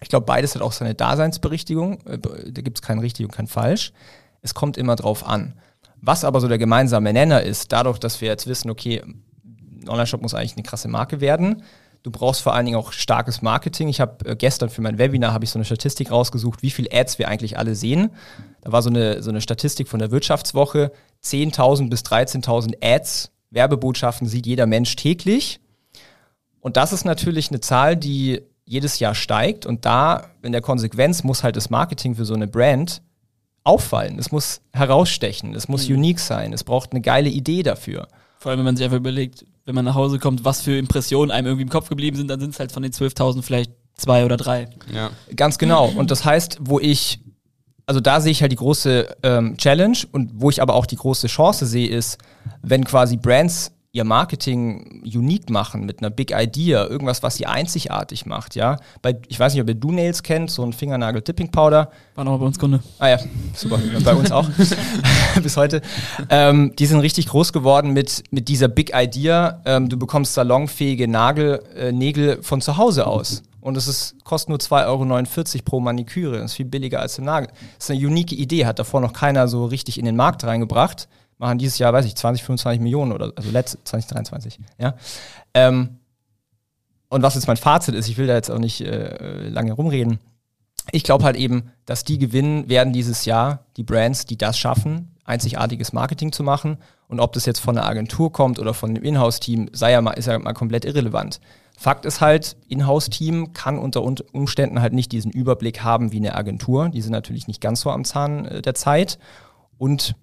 Ich 0.00 0.08
glaube, 0.08 0.26
beides 0.26 0.56
hat 0.56 0.62
auch 0.62 0.72
seine 0.72 0.96
Daseinsberechtigung. 0.96 2.00
Äh, 2.06 2.18
Da 2.18 2.62
gibt 2.62 2.78
es 2.78 2.82
kein 2.82 2.98
richtig 2.98 3.24
und 3.24 3.32
kein 3.32 3.46
falsch. 3.46 3.92
Es 4.42 4.54
kommt 4.54 4.76
immer 4.76 4.96
drauf 4.96 5.24
an. 5.24 5.54
Was 6.00 6.24
aber 6.24 6.40
so 6.40 6.48
der 6.48 6.58
gemeinsame 6.58 7.12
Nenner 7.12 7.42
ist, 7.42 7.72
dadurch, 7.72 7.98
dass 7.98 8.20
wir 8.20 8.28
jetzt 8.28 8.46
wissen, 8.46 8.70
okay, 8.70 9.02
ein 9.04 9.88
Online-Shop 9.88 10.22
muss 10.22 10.34
eigentlich 10.34 10.54
eine 10.54 10.62
krasse 10.62 10.88
Marke 10.88 11.20
werden. 11.20 11.62
Du 12.02 12.10
brauchst 12.10 12.42
vor 12.42 12.54
allen 12.54 12.64
Dingen 12.64 12.78
auch 12.78 12.92
starkes 12.92 13.42
Marketing. 13.42 13.88
Ich 13.88 14.00
habe 14.00 14.24
äh, 14.24 14.36
gestern 14.36 14.70
für 14.70 14.82
mein 14.82 14.98
Webinar 14.98 15.32
habe 15.32 15.44
ich 15.44 15.50
so 15.50 15.58
eine 15.58 15.64
Statistik 15.64 16.10
rausgesucht, 16.10 16.62
wie 16.62 16.70
viel 16.70 16.88
Ads 16.92 17.18
wir 17.18 17.28
eigentlich 17.28 17.58
alle 17.58 17.74
sehen. 17.74 18.10
Da 18.60 18.70
war 18.72 18.82
so 18.82 18.90
eine, 18.90 19.22
so 19.22 19.30
eine 19.30 19.40
Statistik 19.40 19.88
von 19.88 19.98
der 19.98 20.10
Wirtschaftswoche. 20.10 20.92
10.000 21.24 21.90
bis 21.90 22.02
13.000 22.02 22.76
Ads, 22.80 23.32
Werbebotschaften 23.50 24.28
sieht 24.28 24.46
jeder 24.46 24.66
Mensch 24.66 24.94
täglich. 24.94 25.60
Und 26.60 26.76
das 26.76 26.92
ist 26.92 27.04
natürlich 27.04 27.50
eine 27.50 27.60
Zahl, 27.60 27.96
die 27.96 28.42
jedes 28.64 29.00
Jahr 29.00 29.14
steigt. 29.14 29.66
Und 29.66 29.84
da, 29.84 30.30
in 30.42 30.52
der 30.52 30.60
Konsequenz, 30.60 31.24
muss 31.24 31.42
halt 31.42 31.56
das 31.56 31.70
Marketing 31.70 32.14
für 32.14 32.24
so 32.24 32.34
eine 32.34 32.46
Brand 32.46 33.02
auffallen. 33.68 34.18
Es 34.18 34.32
muss 34.32 34.60
herausstechen. 34.72 35.54
Es 35.54 35.68
muss 35.68 35.88
unique 35.88 36.18
sein. 36.18 36.52
Es 36.52 36.64
braucht 36.64 36.92
eine 36.92 37.00
geile 37.00 37.28
Idee 37.28 37.62
dafür. 37.62 38.08
Vor 38.38 38.50
allem, 38.50 38.60
wenn 38.60 38.64
man 38.64 38.76
sich 38.76 38.84
einfach 38.84 38.98
überlegt, 38.98 39.44
wenn 39.66 39.74
man 39.74 39.84
nach 39.84 39.94
Hause 39.94 40.18
kommt, 40.18 40.44
was 40.44 40.62
für 40.62 40.78
Impressionen 40.78 41.30
einem 41.30 41.46
irgendwie 41.46 41.64
im 41.64 41.68
Kopf 41.68 41.88
geblieben 41.88 42.16
sind, 42.16 42.28
dann 42.28 42.40
sind 42.40 42.54
es 42.54 42.60
halt 42.60 42.72
von 42.72 42.82
den 42.82 42.92
12.000 42.92 43.42
vielleicht 43.42 43.72
zwei 43.94 44.24
oder 44.24 44.36
drei. 44.36 44.68
Ja. 44.92 45.10
Ganz 45.36 45.58
genau. 45.58 45.88
Und 45.88 46.10
das 46.10 46.24
heißt, 46.24 46.58
wo 46.62 46.80
ich, 46.80 47.20
also 47.84 48.00
da 48.00 48.20
sehe 48.20 48.32
ich 48.32 48.40
halt 48.40 48.52
die 48.52 48.56
große 48.56 49.16
ähm, 49.22 49.56
Challenge 49.58 49.98
und 50.12 50.30
wo 50.34 50.48
ich 50.48 50.62
aber 50.62 50.74
auch 50.74 50.86
die 50.86 50.96
große 50.96 51.26
Chance 51.26 51.66
sehe, 51.66 51.88
ist, 51.88 52.18
wenn 52.62 52.84
quasi 52.84 53.16
Brands 53.16 53.72
ihr 53.98 54.04
Marketing 54.04 55.02
unique 55.04 55.50
machen 55.50 55.84
mit 55.84 56.00
einer 56.00 56.10
Big 56.10 56.32
Idea, 56.32 56.86
irgendwas, 56.86 57.22
was 57.22 57.36
sie 57.36 57.46
einzigartig 57.46 58.24
macht, 58.26 58.54
ja. 58.54 58.76
Bei, 59.02 59.18
ich 59.28 59.38
weiß 59.38 59.52
nicht, 59.52 59.62
ob 59.62 59.68
ihr 59.68 59.74
Do-Nails 59.74 60.22
kennt, 60.22 60.50
so 60.50 60.62
ein 60.62 60.72
Fingernagel-Dipping-Powder. 60.72 61.90
War 62.14 62.24
noch 62.24 62.38
bei 62.38 62.46
uns 62.46 62.58
Kunde. 62.58 62.80
Ah 62.98 63.08
ja, 63.08 63.18
super, 63.54 63.78
bei 64.04 64.14
uns 64.14 64.32
auch. 64.32 64.48
Bis 65.42 65.56
heute. 65.56 65.82
Ähm, 66.30 66.72
die 66.78 66.86
sind 66.86 67.00
richtig 67.00 67.26
groß 67.26 67.52
geworden 67.52 67.92
mit, 67.92 68.24
mit 68.30 68.48
dieser 68.48 68.68
Big 68.68 68.92
Idea. 68.94 69.60
Ähm, 69.64 69.88
du 69.88 69.98
bekommst 69.98 70.34
salonfähige 70.34 71.08
Nagel, 71.08 71.62
äh, 71.76 71.92
Nägel 71.92 72.42
von 72.42 72.60
zu 72.60 72.76
Hause 72.76 73.06
aus. 73.06 73.42
Und 73.60 73.76
es 73.76 73.88
ist, 73.88 74.14
kostet 74.24 74.50
nur 74.50 74.58
2,49 74.58 75.54
Euro 75.56 75.64
pro 75.64 75.80
Maniküre. 75.80 76.38
Das 76.38 76.52
ist 76.52 76.54
viel 76.54 76.66
billiger 76.66 77.00
als 77.00 77.16
der 77.16 77.24
Nagel. 77.24 77.48
Das 77.76 77.86
ist 77.86 77.90
eine 77.90 78.06
unique 78.06 78.32
Idee, 78.32 78.64
hat 78.64 78.78
davor 78.78 79.00
noch 79.00 79.12
keiner 79.12 79.48
so 79.48 79.66
richtig 79.66 79.98
in 79.98 80.04
den 80.04 80.16
Markt 80.16 80.44
reingebracht. 80.44 81.08
Machen 81.38 81.58
dieses 81.58 81.78
Jahr, 81.78 81.92
weiß 81.92 82.04
ich, 82.04 82.16
20, 82.16 82.44
25 82.44 82.80
Millionen 82.80 83.12
oder 83.12 83.32
also 83.34 83.50
letzt 83.50 83.78
2023. 83.84 84.58
Ja. 84.78 84.94
Ähm, 85.54 85.98
und 87.08 87.22
was 87.22 87.34
jetzt 87.34 87.46
mein 87.46 87.56
Fazit 87.56 87.94
ist, 87.94 88.08
ich 88.08 88.18
will 88.18 88.26
da 88.26 88.34
jetzt 88.34 88.50
auch 88.50 88.58
nicht 88.58 88.80
äh, 88.80 89.48
lange 89.48 89.72
rumreden. 89.72 90.18
Ich 90.90 91.04
glaube 91.04 91.24
halt 91.24 91.36
eben, 91.36 91.70
dass 91.86 92.04
die 92.04 92.18
gewinnen 92.18 92.68
werden 92.68 92.92
dieses 92.92 93.24
Jahr, 93.24 93.64
die 93.76 93.82
Brands, 93.82 94.26
die 94.26 94.36
das 94.36 94.58
schaffen, 94.58 95.14
einzigartiges 95.24 95.92
Marketing 95.92 96.32
zu 96.32 96.42
machen. 96.42 96.78
Und 97.08 97.20
ob 97.20 97.32
das 97.32 97.46
jetzt 97.46 97.60
von 97.60 97.76
einer 97.76 97.86
Agentur 97.86 98.32
kommt 98.32 98.58
oder 98.58 98.74
von 98.74 98.90
einem 98.90 99.04
Inhouse-Team, 99.04 99.70
sei 99.72 99.92
ja 99.92 100.00
mal, 100.00 100.12
ist 100.12 100.26
ja 100.26 100.38
mal 100.38 100.54
komplett 100.54 100.84
irrelevant. 100.84 101.40
Fakt 101.78 102.04
ist 102.04 102.20
halt, 102.20 102.56
Inhouse-Team 102.68 103.52
kann 103.52 103.78
unter 103.78 104.02
Umständen 104.02 104.80
halt 104.80 104.92
nicht 104.92 105.12
diesen 105.12 105.30
Überblick 105.30 105.82
haben 105.82 106.12
wie 106.12 106.16
eine 106.16 106.34
Agentur. 106.34 106.88
Die 106.88 107.00
sind 107.02 107.12
natürlich 107.12 107.46
nicht 107.46 107.60
ganz 107.60 107.82
so 107.82 107.90
am 107.90 108.04
Zahn 108.04 108.46
äh, 108.46 108.62
der 108.62 108.74
Zeit. 108.74 109.18
Und 109.76 110.16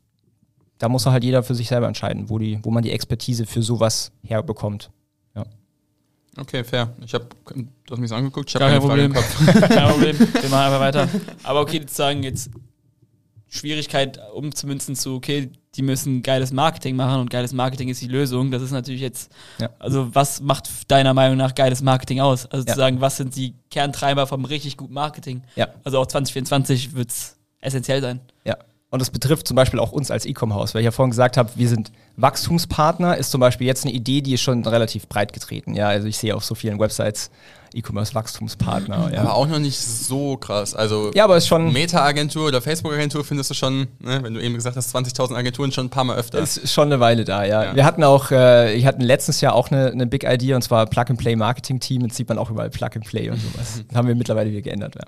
da 0.77 0.89
muss 0.89 1.05
halt 1.05 1.23
jeder 1.23 1.43
für 1.43 1.55
sich 1.55 1.67
selber 1.67 1.87
entscheiden, 1.87 2.29
wo, 2.29 2.37
die, 2.37 2.59
wo 2.63 2.71
man 2.71 2.83
die 2.83 2.91
Expertise 2.91 3.45
für 3.45 3.61
sowas 3.61 4.11
herbekommt. 4.23 4.89
Ja. 5.35 5.43
Okay, 6.37 6.63
fair. 6.63 6.93
Ich 7.05 7.13
habe, 7.13 7.27
du 7.53 7.65
hast 7.91 7.99
mich 7.99 8.09
so 8.09 8.15
angeguckt, 8.15 8.49
ich 8.49 8.55
habe 8.55 8.65
keine 8.65 8.79
Problem. 8.81 9.13
Frage 9.13 9.27
im 9.45 9.53
Kopf. 9.53 9.69
Kein 9.75 9.89
Problem. 9.89 10.19
Wir 10.19 10.49
machen 10.49 10.53
einfach 10.53 10.79
weiter. 10.81 11.09
Aber 11.43 11.61
okay, 11.61 11.79
sozusagen 11.79 12.23
jetzt 12.23 12.49
Schwierigkeit 13.47 14.19
umzumünzen 14.33 14.95
zu, 14.95 15.15
okay, 15.15 15.49
die 15.75 15.81
müssen 15.81 16.23
geiles 16.23 16.51
Marketing 16.51 16.95
machen 16.95 17.21
und 17.21 17.29
geiles 17.29 17.53
Marketing 17.53 17.89
ist 17.89 18.01
die 18.01 18.07
Lösung. 18.07 18.51
Das 18.51 18.61
ist 18.61 18.71
natürlich 18.71 19.01
jetzt, 19.01 19.31
Ja. 19.59 19.69
also 19.79 20.13
was 20.13 20.41
macht 20.41 20.89
deiner 20.91 21.13
Meinung 21.13 21.37
nach 21.37 21.53
geiles 21.55 21.81
Marketing 21.81 22.19
aus? 22.21 22.45
Also 22.47 22.65
Ja. 22.65 22.73
zu 22.73 22.79
sagen, 22.79 23.01
was 23.01 23.17
sind 23.17 23.35
die 23.35 23.53
Kerntreiber 23.69 24.27
vom 24.27 24.45
richtig 24.45 24.77
guten 24.77 24.93
Marketing? 24.93 25.43
Ja. 25.55 25.67
Also 25.83 25.99
auch 25.99 26.05
2024 26.07 26.95
wird 26.95 27.09
es 27.11 27.37
essentiell 27.61 28.01
sein. 28.01 28.19
Ja. 28.45 28.57
Und 28.89 28.99
das 29.01 29.09
betrifft 29.09 29.47
zum 29.47 29.55
Beispiel 29.55 29.79
auch 29.79 29.91
uns 29.91 30.11
als 30.11 30.25
E-Com-Haus, 30.25 30.73
weil 30.73 30.81
ich 30.81 30.85
ja 30.85 30.91
vorhin 30.91 31.11
gesagt 31.11 31.37
habe, 31.37 31.49
wir 31.55 31.67
sind 31.67 31.91
Wachstumspartner, 32.17 33.17
ist 33.17 33.31
zum 33.31 33.41
Beispiel 33.41 33.67
jetzt 33.67 33.85
eine 33.85 33.93
Idee, 33.93 34.21
die 34.21 34.33
ist 34.33 34.41
schon 34.41 34.65
relativ 34.65 35.07
breit 35.07 35.33
getreten. 35.33 35.73
Ja, 35.75 35.87
also 35.89 36.07
ich 36.07 36.17
sehe 36.17 36.35
auf 36.35 36.43
so 36.45 36.55
vielen 36.55 36.79
Websites 36.79 37.29
E-Commerce-Wachstumspartner. 38.15 39.11
Ja. 39.13 39.21
Aber 39.21 39.35
auch 39.35 39.47
noch 39.47 39.59
nicht 39.59 39.77
so 39.77 40.37
krass. 40.37 40.73
Also 40.75 41.11
ja, 41.13 41.25
aber 41.25 41.35
ist 41.35 41.47
schon, 41.47 41.73
Meta-Agentur 41.73 42.47
oder 42.47 42.61
Facebook-Agentur 42.61 43.23
findest 43.25 43.49
du 43.49 43.53
schon, 43.53 43.87
ne, 43.99 44.19
wenn 44.23 44.33
du 44.33 44.41
eben 44.41 44.55
gesagt 44.55 44.77
hast, 44.77 44.95
20.000 44.95 45.35
Agenturen 45.35 45.71
schon 45.73 45.87
ein 45.87 45.89
paar 45.89 46.05
Mal 46.05 46.15
öfter. 46.15 46.39
ist 46.39 46.71
schon 46.71 46.87
eine 46.87 46.99
Weile 47.01 47.25
da, 47.25 47.43
ja. 47.43 47.63
Ja. 47.65 47.75
Wir 47.75 47.83
hatten 47.85 48.03
auch, 48.03 48.31
äh, 48.31 48.73
ich 48.75 48.85
hatten 48.85 49.01
letztes 49.01 49.41
Jahr 49.41 49.53
auch 49.55 49.71
eine, 49.71 49.87
eine 49.87 50.07
Big 50.07 50.23
Idea 50.23 50.55
und 50.55 50.61
zwar 50.61 50.85
Plug-and-Play-Marketing-Team. 50.85 52.03
Jetzt 52.03 52.15
sieht 52.15 52.29
man 52.29 52.37
auch 52.37 52.49
überall 52.49 52.69
Plug-and-Play 52.69 53.29
und 53.29 53.39
sowas. 53.41 53.83
Das 53.87 53.97
haben 53.97 54.07
wir 54.07 54.15
mittlerweile 54.15 54.51
wieder 54.51 54.61
geändert, 54.61 54.95
ja. 54.95 55.01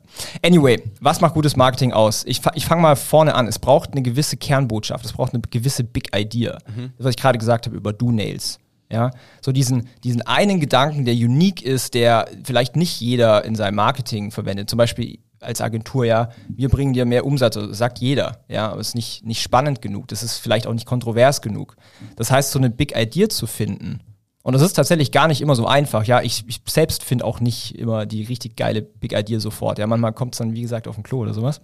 Anyway, 0.43 0.81
was 0.99 1.21
macht 1.21 1.35
gutes 1.35 1.55
Marketing 1.55 1.93
aus? 1.93 2.23
Ich, 2.25 2.41
fa- 2.41 2.51
ich 2.55 2.65
fange 2.65 2.81
mal 2.81 2.95
vorne 2.95 3.35
an. 3.35 3.47
Es 3.47 3.59
braucht 3.59 3.91
eine 3.93 4.01
gewisse 4.01 4.35
Kernbotschaft. 4.35 5.05
Es 5.05 5.13
braucht 5.13 5.33
eine 5.33 5.41
gewisse 5.49 5.83
Big 5.85 6.09
Idea. 6.15 6.57
Das, 6.96 6.96
was 6.97 7.11
ich 7.11 7.17
gerade 7.17 7.37
gesagt 7.37 7.65
habe 7.65 7.75
über 7.75 7.93
Do-Nails. 7.93 8.59
Ja, 8.89 9.11
so 9.41 9.51
diesen, 9.51 9.89
diesen 10.05 10.21
einen 10.21 10.61
Gedanken, 10.61 11.03
der 11.03 11.13
unique 11.13 11.61
ist, 11.61 11.93
der 11.93 12.29
vielleicht 12.45 12.77
nicht 12.77 13.01
jeder 13.01 13.43
in 13.43 13.53
seinem 13.53 13.75
Marketing 13.75 14.31
verwendet. 14.31 14.69
Zum 14.69 14.77
Beispiel 14.77 15.19
als 15.41 15.59
Agentur, 15.59 16.05
ja, 16.05 16.29
wir 16.47 16.69
bringen 16.69 16.93
dir 16.93 17.03
mehr 17.05 17.25
Umsatz, 17.25 17.57
also 17.57 17.73
sagt 17.73 17.99
jeder, 17.99 18.45
ja, 18.47 18.69
aber 18.69 18.79
es 18.79 18.89
ist 18.89 18.95
nicht, 18.95 19.25
nicht 19.25 19.41
spannend 19.41 19.81
genug. 19.81 20.07
Das 20.07 20.23
ist 20.23 20.37
vielleicht 20.37 20.67
auch 20.67 20.73
nicht 20.73 20.85
kontrovers 20.85 21.41
genug. 21.41 21.75
Das 22.15 22.31
heißt, 22.31 22.51
so 22.51 22.59
eine 22.59 22.69
Big 22.69 22.97
Idea 22.97 23.27
zu 23.27 23.45
finden, 23.45 23.99
und 24.47 24.53
das 24.53 24.61
ist 24.61 24.73
tatsächlich 24.73 25.11
gar 25.11 25.27
nicht 25.27 25.41
immer 25.41 25.55
so 25.55 25.67
einfach. 25.67 26.05
Ja, 26.05 26.21
ich, 26.21 26.45
ich 26.47 26.61
selbst 26.65 27.03
finde 27.03 27.25
auch 27.25 27.41
nicht 27.41 27.77
immer 27.77 28.05
die 28.05 28.23
richtig 28.23 28.55
geile 28.55 28.81
Big 28.81 29.11
Idea 29.11 29.41
sofort. 29.41 29.77
Ja, 29.77 29.85
manchmal 29.87 30.13
kommt 30.13 30.35
es 30.35 30.37
dann, 30.37 30.53
wie 30.53 30.61
gesagt, 30.61 30.87
auf 30.87 30.95
den 30.95 31.03
Klo 31.03 31.19
oder 31.19 31.33
sowas. 31.33 31.59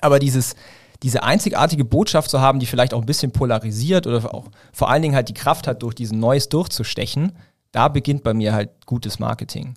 Aber 0.00 0.20
dieses, 0.20 0.54
diese 1.02 1.22
einzigartige 1.22 1.84
Botschaft 1.84 2.30
zu 2.30 2.40
haben, 2.40 2.58
die 2.58 2.66
vielleicht 2.66 2.94
auch 2.94 3.00
ein 3.00 3.06
bisschen 3.06 3.32
polarisiert 3.32 4.06
oder 4.06 4.34
auch 4.34 4.48
vor 4.72 4.90
allen 4.90 5.02
Dingen 5.02 5.14
halt 5.14 5.28
die 5.28 5.34
Kraft 5.34 5.66
hat, 5.66 5.82
durch 5.82 5.94
diesen 5.94 6.18
Neues 6.18 6.48
durchzustechen, 6.48 7.32
da 7.72 7.88
beginnt 7.88 8.22
bei 8.22 8.34
mir 8.34 8.54
halt 8.54 8.70
gutes 8.86 9.18
Marketing. 9.18 9.74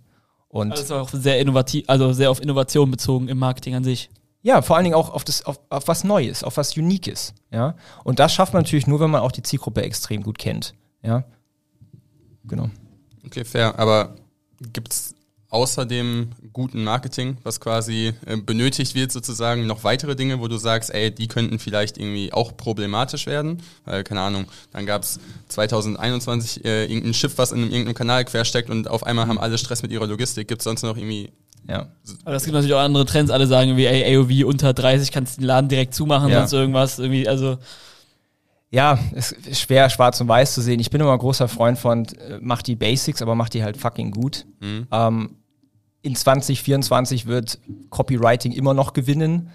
Und 0.48 0.72
Also 0.72 0.84
ist 0.84 0.92
auch 0.92 1.10
sehr 1.10 1.40
innovativ, 1.40 1.84
also 1.88 2.14
sehr 2.14 2.32
auf 2.32 2.42
Innovation 2.42 2.90
bezogen 2.90 3.28
im 3.28 3.38
Marketing 3.38 3.76
an 3.76 3.84
sich. 3.84 4.10
ja, 4.42 4.62
vor 4.62 4.78
allen 4.78 4.86
Dingen 4.86 4.96
auch 4.96 5.10
auf, 5.14 5.24
das, 5.24 5.46
auf, 5.46 5.60
auf 5.70 5.88
was 5.88 6.04
Neues, 6.04 6.44
auf 6.44 6.58
was 6.58 6.76
Uniques. 6.78 7.34
Ja? 7.52 7.76
Und 8.04 8.20
das 8.20 8.34
schafft 8.34 8.54
man 8.54 8.64
natürlich 8.64 8.88
nur, 8.88 9.00
wenn 9.00 9.12
man 9.12 9.22
auch 9.22 9.32
die 9.34 9.44
Zielgruppe 9.44 9.82
extrem 9.84 10.24
gut 10.24 10.38
kennt. 10.40 10.74
Ja, 11.04 11.24
genau. 12.46 12.70
Okay, 13.26 13.44
fair. 13.46 13.78
Aber 13.78 14.16
gibt 14.74 14.94
es 14.94 15.14
außer 15.52 15.86
dem 15.86 16.30
guten 16.54 16.84
Marketing, 16.84 17.38
was 17.44 17.60
quasi 17.60 18.14
äh, 18.26 18.38
benötigt 18.38 18.94
wird 18.94 19.12
sozusagen, 19.12 19.66
noch 19.66 19.84
weitere 19.84 20.16
Dinge, 20.16 20.40
wo 20.40 20.48
du 20.48 20.58
sagst, 20.58 20.94
ey, 20.94 21.10
die 21.10 21.28
könnten 21.28 21.58
vielleicht 21.58 21.98
irgendwie 21.98 22.32
auch 22.32 22.56
problematisch 22.56 23.26
werden? 23.26 23.62
Weil, 23.86 24.04
keine 24.04 24.22
Ahnung, 24.22 24.46
dann 24.72 24.86
gab 24.86 25.02
es 25.04 25.20
2021 25.48 26.66
äh, 26.66 26.86
irgendein 26.86 27.14
Schiff, 27.14 27.38
was 27.38 27.52
in 27.52 27.64
irgendeinem 27.64 27.96
Kanal 27.96 28.26
quersteckt 28.26 28.70
und 28.70 28.88
auf 28.88 29.04
einmal 29.06 29.28
haben 29.28 29.40
alle 29.40 29.58
Stress 29.58 29.82
mit 29.82 29.92
ihrer 29.92 30.08
Logistik. 30.08 30.48
Gibt 30.48 30.62
es 30.62 30.66
sonst 30.66 30.84
noch 30.84 30.98
irgendwie... 30.98 31.32
Ja. 31.68 31.88
Aber 32.26 32.36
es 32.36 32.44
gibt 32.44 32.54
natürlich 32.54 32.74
auch 32.74 32.80
andere 32.80 33.06
Trends. 33.06 33.30
Alle 33.32 33.46
sagen 33.46 33.76
wie, 33.78 33.86
ey, 33.86 34.16
AOV 34.18 34.46
unter 34.46 34.74
30 34.74 35.12
kannst 35.12 35.38
du 35.38 35.42
den 35.42 35.48
Laden 35.48 35.68
direkt 35.70 35.94
zumachen, 35.94 36.30
Ja. 36.30 36.40
sonst 36.40 36.54
irgendwas. 36.54 37.00
Irgendwie, 37.00 37.28
also 37.28 37.58
Ja, 38.72 39.00
es 39.14 39.32
ist 39.32 39.62
schwer, 39.62 39.90
schwarz 39.90 40.22
und 40.22 40.28
weiß 40.28 40.54
zu 40.54 40.62
sehen. 40.62 40.80
Ich 40.80 40.92
bin 40.92 41.02
immer 41.02 41.12
ein 41.14 41.20
großer 41.20 41.48
Freund 41.48 41.78
von, 41.80 42.06
äh, 42.06 42.38
mach 42.40 42.62
die 42.62 42.76
Basics, 42.76 43.22
aber 43.22 43.34
mach 43.36 43.50
die 43.50 43.64
halt 43.64 43.78
fucking 43.78 44.12
gut. 44.12 44.46
Ähm, 44.62 45.36
in 46.02 46.16
2024 46.16 47.26
wird 47.26 47.60
Copywriting 47.90 48.52
immer 48.52 48.74
noch 48.74 48.94
gewinnen. 48.94 49.50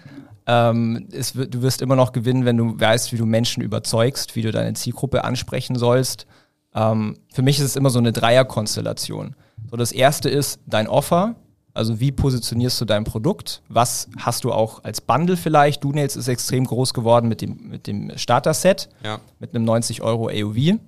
Ähm, 0.47 1.07
wird, 1.33 1.53
du 1.53 1.61
wirst 1.61 1.81
immer 1.81 1.95
noch 1.95 2.11
gewinnen, 2.11 2.45
wenn 2.45 2.57
du 2.57 2.79
weißt, 2.79 3.11
wie 3.11 3.17
du 3.17 3.25
Menschen 3.25 3.63
überzeugst, 3.63 4.35
wie 4.35 4.41
du 4.43 4.51
deine 4.51 4.73
Zielgruppe 4.73 5.23
ansprechen 5.23 5.75
sollst. 5.75 6.27
Ähm, 6.75 7.17
für 7.33 7.41
mich 7.41 7.57
ist 7.57 7.65
es 7.65 7.75
immer 7.75 7.89
so 7.89 7.99
eine 7.99 8.11
Dreierkonstellation. 8.11 9.35
So, 9.71 9.77
das 9.77 9.91
erste 9.91 10.29
ist 10.29 10.59
dein 10.67 10.87
Offer. 10.87 11.35
Also 11.73 11.99
wie 11.99 12.11
positionierst 12.11 12.79
du 12.79 12.85
dein 12.85 13.03
Produkt? 13.03 13.61
Was 13.67 14.07
hast 14.17 14.43
du 14.45 14.53
auch 14.53 14.83
als 14.83 15.01
Bundle 15.01 15.35
vielleicht? 15.35 15.83
Donails 15.83 16.15
ist 16.15 16.27
extrem 16.29 16.63
groß 16.65 16.93
geworden 16.93 17.27
mit 17.27 17.41
dem, 17.41 17.67
mit 17.69 17.87
dem 17.87 18.11
Starter-Set 18.15 18.87
Ja. 19.03 19.19
mit 19.39 19.53
einem 19.53 19.65
90 19.65 20.01
Euro 20.01 20.29
AOV. 20.29 20.79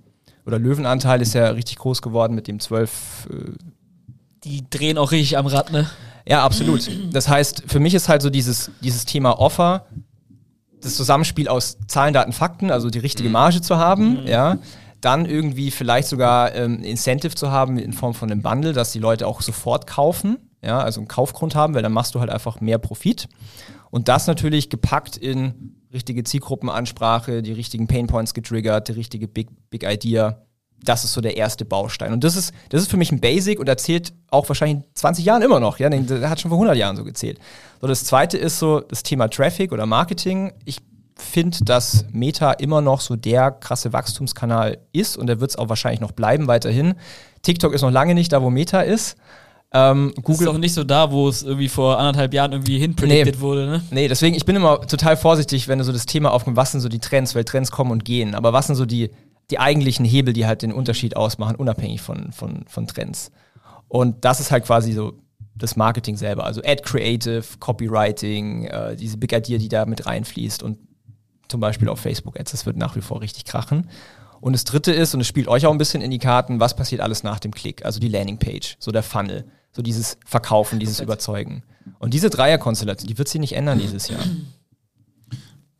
Oder 0.45 0.59
Löwenanteil 0.59 1.21
ist 1.21 1.33
ja 1.33 1.49
richtig 1.49 1.77
groß 1.77 2.01
geworden 2.01 2.35
mit 2.35 2.47
dem 2.47 2.61
12. 2.61 3.27
Die 4.43 4.69
drehen 4.69 4.97
auch 4.97 5.11
richtig 5.11 5.37
am 5.37 5.47
Rad, 5.47 5.71
ne? 5.71 5.89
ja, 6.27 6.43
absolut. 6.43 6.89
Das 7.11 7.27
heißt, 7.27 7.63
für 7.67 7.79
mich 7.79 7.93
ist 7.93 8.09
halt 8.09 8.21
so 8.21 8.29
dieses, 8.29 8.71
dieses 8.81 9.05
Thema 9.05 9.39
Offer, 9.39 9.85
das 10.81 10.95
Zusammenspiel 10.95 11.47
aus 11.47 11.77
Zahlen, 11.87 12.13
Daten, 12.13 12.33
Fakten, 12.33 12.71
also 12.71 12.89
die 12.89 12.99
richtige 12.99 13.29
Marge 13.29 13.61
zu 13.61 13.77
haben, 13.77 14.25
ja. 14.25 14.57
Dann 14.99 15.25
irgendwie 15.25 15.69
vielleicht 15.69 16.07
sogar 16.07 16.55
ähm, 16.55 16.81
Incentive 16.81 17.35
zu 17.35 17.51
haben 17.51 17.77
in 17.77 17.93
Form 17.93 18.15
von 18.15 18.31
einem 18.31 18.41
Bundle, 18.41 18.73
dass 18.73 18.91
die 18.93 18.99
Leute 18.99 19.27
auch 19.27 19.41
sofort 19.41 19.85
kaufen, 19.85 20.37
ja, 20.63 20.79
also 20.79 20.99
einen 20.99 21.07
Kaufgrund 21.07 21.53
haben, 21.53 21.75
weil 21.75 21.83
dann 21.83 21.93
machst 21.93 22.15
du 22.15 22.19
halt 22.19 22.31
einfach 22.31 22.61
mehr 22.61 22.79
Profit. 22.79 23.29
Und 23.91 24.07
das 24.07 24.25
natürlich 24.25 24.71
gepackt 24.71 25.15
in 25.15 25.75
richtige 25.93 26.23
Zielgruppenansprache, 26.23 27.43
die 27.43 27.53
richtigen 27.53 27.87
Painpoints 27.87 28.33
getriggert, 28.33 28.87
die 28.87 28.93
richtige 28.93 29.27
Big, 29.27 29.49
Big 29.69 29.83
Idea. 29.83 30.41
Das 30.83 31.03
ist 31.03 31.13
so 31.13 31.21
der 31.21 31.37
erste 31.37 31.65
Baustein. 31.65 32.13
Und 32.13 32.23
das 32.23 32.35
ist, 32.35 32.53
das 32.69 32.81
ist 32.83 32.89
für 32.91 32.97
mich 32.97 33.11
ein 33.11 33.19
Basic 33.19 33.59
und 33.59 33.67
erzählt 33.67 34.13
auch 34.29 34.47
wahrscheinlich 34.47 34.77
in 34.77 34.83
20 34.93 35.25
Jahren 35.25 35.41
immer 35.41 35.59
noch. 35.59 35.79
Ja, 35.79 35.89
der 35.89 36.29
hat 36.29 36.39
schon 36.39 36.49
vor 36.49 36.57
100 36.57 36.77
Jahren 36.77 36.95
so 36.95 37.03
gezählt. 37.03 37.39
So, 37.81 37.87
das 37.87 38.03
zweite 38.05 38.37
ist 38.37 38.59
so 38.59 38.79
das 38.81 39.03
Thema 39.03 39.27
Traffic 39.27 39.71
oder 39.71 39.85
Marketing. 39.85 40.53
Ich 40.65 40.77
finde, 41.15 41.57
dass 41.63 42.05
Meta 42.11 42.51
immer 42.53 42.81
noch 42.81 43.01
so 43.01 43.15
der 43.15 43.51
krasse 43.51 43.91
Wachstumskanal 43.91 44.77
ist 44.93 45.17
und 45.17 45.27
der 45.27 45.39
wird 45.39 45.49
es 45.51 45.55
auch 45.57 45.67
wahrscheinlich 45.67 45.99
noch 45.99 46.11
bleiben 46.11 46.47
weiterhin. 46.47 46.93
TikTok 47.41 47.73
ist 47.73 47.81
noch 47.81 47.91
lange 47.91 48.13
nicht 48.13 48.31
da, 48.31 48.41
wo 48.41 48.49
Meta 48.49 48.81
ist. 48.81 49.17
Ähm, 49.73 50.13
Google 50.21 50.47
ist 50.47 50.53
auch 50.53 50.57
nicht 50.57 50.73
so 50.73 50.83
da, 50.85 51.11
wo 51.11 51.27
es 51.27 51.43
irgendwie 51.43 51.67
vor 51.67 51.99
anderthalb 51.99 52.33
Jahren 52.33 52.53
irgendwie 52.53 52.79
hinpredicted 52.79 53.35
Nee. 53.35 53.41
wurde, 53.41 53.65
ne? 53.65 53.83
Nee, 53.91 54.07
deswegen, 54.07 54.35
ich 54.35 54.45
bin 54.45 54.55
immer 54.55 54.79
total 54.87 55.17
vorsichtig, 55.17 55.67
wenn 55.67 55.79
du 55.79 55.83
so 55.83 55.91
das 55.91 56.05
Thema 56.05 56.31
aufkommst, 56.31 56.55
was 56.55 56.71
sind 56.71 56.79
so 56.81 56.87
die 56.87 56.99
Trends, 56.99 57.35
weil 57.35 57.43
Trends 57.43 57.69
kommen 57.69 57.91
und 57.91 58.05
gehen, 58.05 58.33
aber 58.33 58.53
was 58.53 58.67
sind 58.67 58.75
so 58.77 58.85
die, 58.85 59.09
die 59.49 59.59
eigentlichen 59.59 60.05
Hebel, 60.05 60.33
die 60.33 60.45
halt 60.45 60.61
den 60.61 60.73
Unterschied 60.73 61.15
ausmachen, 61.15 61.55
unabhängig 61.55 62.01
von, 62.01 62.31
von, 62.31 62.65
von 62.67 62.87
Trends. 62.87 63.31
Und 63.87 64.25
das 64.25 64.39
ist 64.39 64.51
halt 64.51 64.65
quasi 64.65 64.91
so 64.91 65.13
das 65.55 65.75
Marketing 65.75 66.17
selber, 66.17 66.43
also 66.43 66.61
Ad 66.63 66.83
Creative, 66.83 67.43
Copywriting, 67.59 68.65
äh, 68.65 68.95
diese 68.95 69.17
Big 69.17 69.33
Idea, 69.33 69.57
die 69.57 69.69
da 69.69 69.85
mit 69.85 70.05
reinfließt 70.05 70.61
und 70.61 70.77
zum 71.47 71.61
Beispiel 71.61 71.89
auf 71.89 71.99
Facebook 71.99 72.39
Ads, 72.39 72.51
das 72.51 72.65
wird 72.65 72.77
nach 72.77 72.95
wie 72.95 73.01
vor 73.01 73.21
richtig 73.21 73.45
krachen. 73.45 73.89
Und 74.39 74.53
das 74.53 74.65
dritte 74.65 74.91
ist, 74.91 75.15
und 75.15 75.21
es 75.21 75.27
spielt 75.27 75.47
euch 75.47 75.65
auch 75.65 75.71
ein 75.71 75.77
bisschen 75.77 76.01
in 76.01 76.11
die 76.11 76.19
Karten, 76.19 76.59
was 76.59 76.75
passiert 76.75 77.01
alles 77.01 77.23
nach 77.23 77.39
dem 77.39 77.53
Klick, 77.53 77.85
also 77.85 77.99
die 77.99 78.09
Landingpage, 78.09 78.75
so 78.79 78.91
der 78.91 79.01
Funnel, 79.01 79.45
so 79.71 79.81
dieses 79.81 80.17
Verkaufen, 80.25 80.79
dieses 80.79 80.99
Überzeugen. 80.99 81.63
Und 81.99 82.13
diese 82.13 82.29
Dreierkonstellation, 82.29 83.07
die 83.07 83.17
wird 83.17 83.29
sich 83.29 83.41
nicht 83.41 83.53
ändern 83.53 83.79
dieses 83.79 84.09
Jahr. 84.09 84.19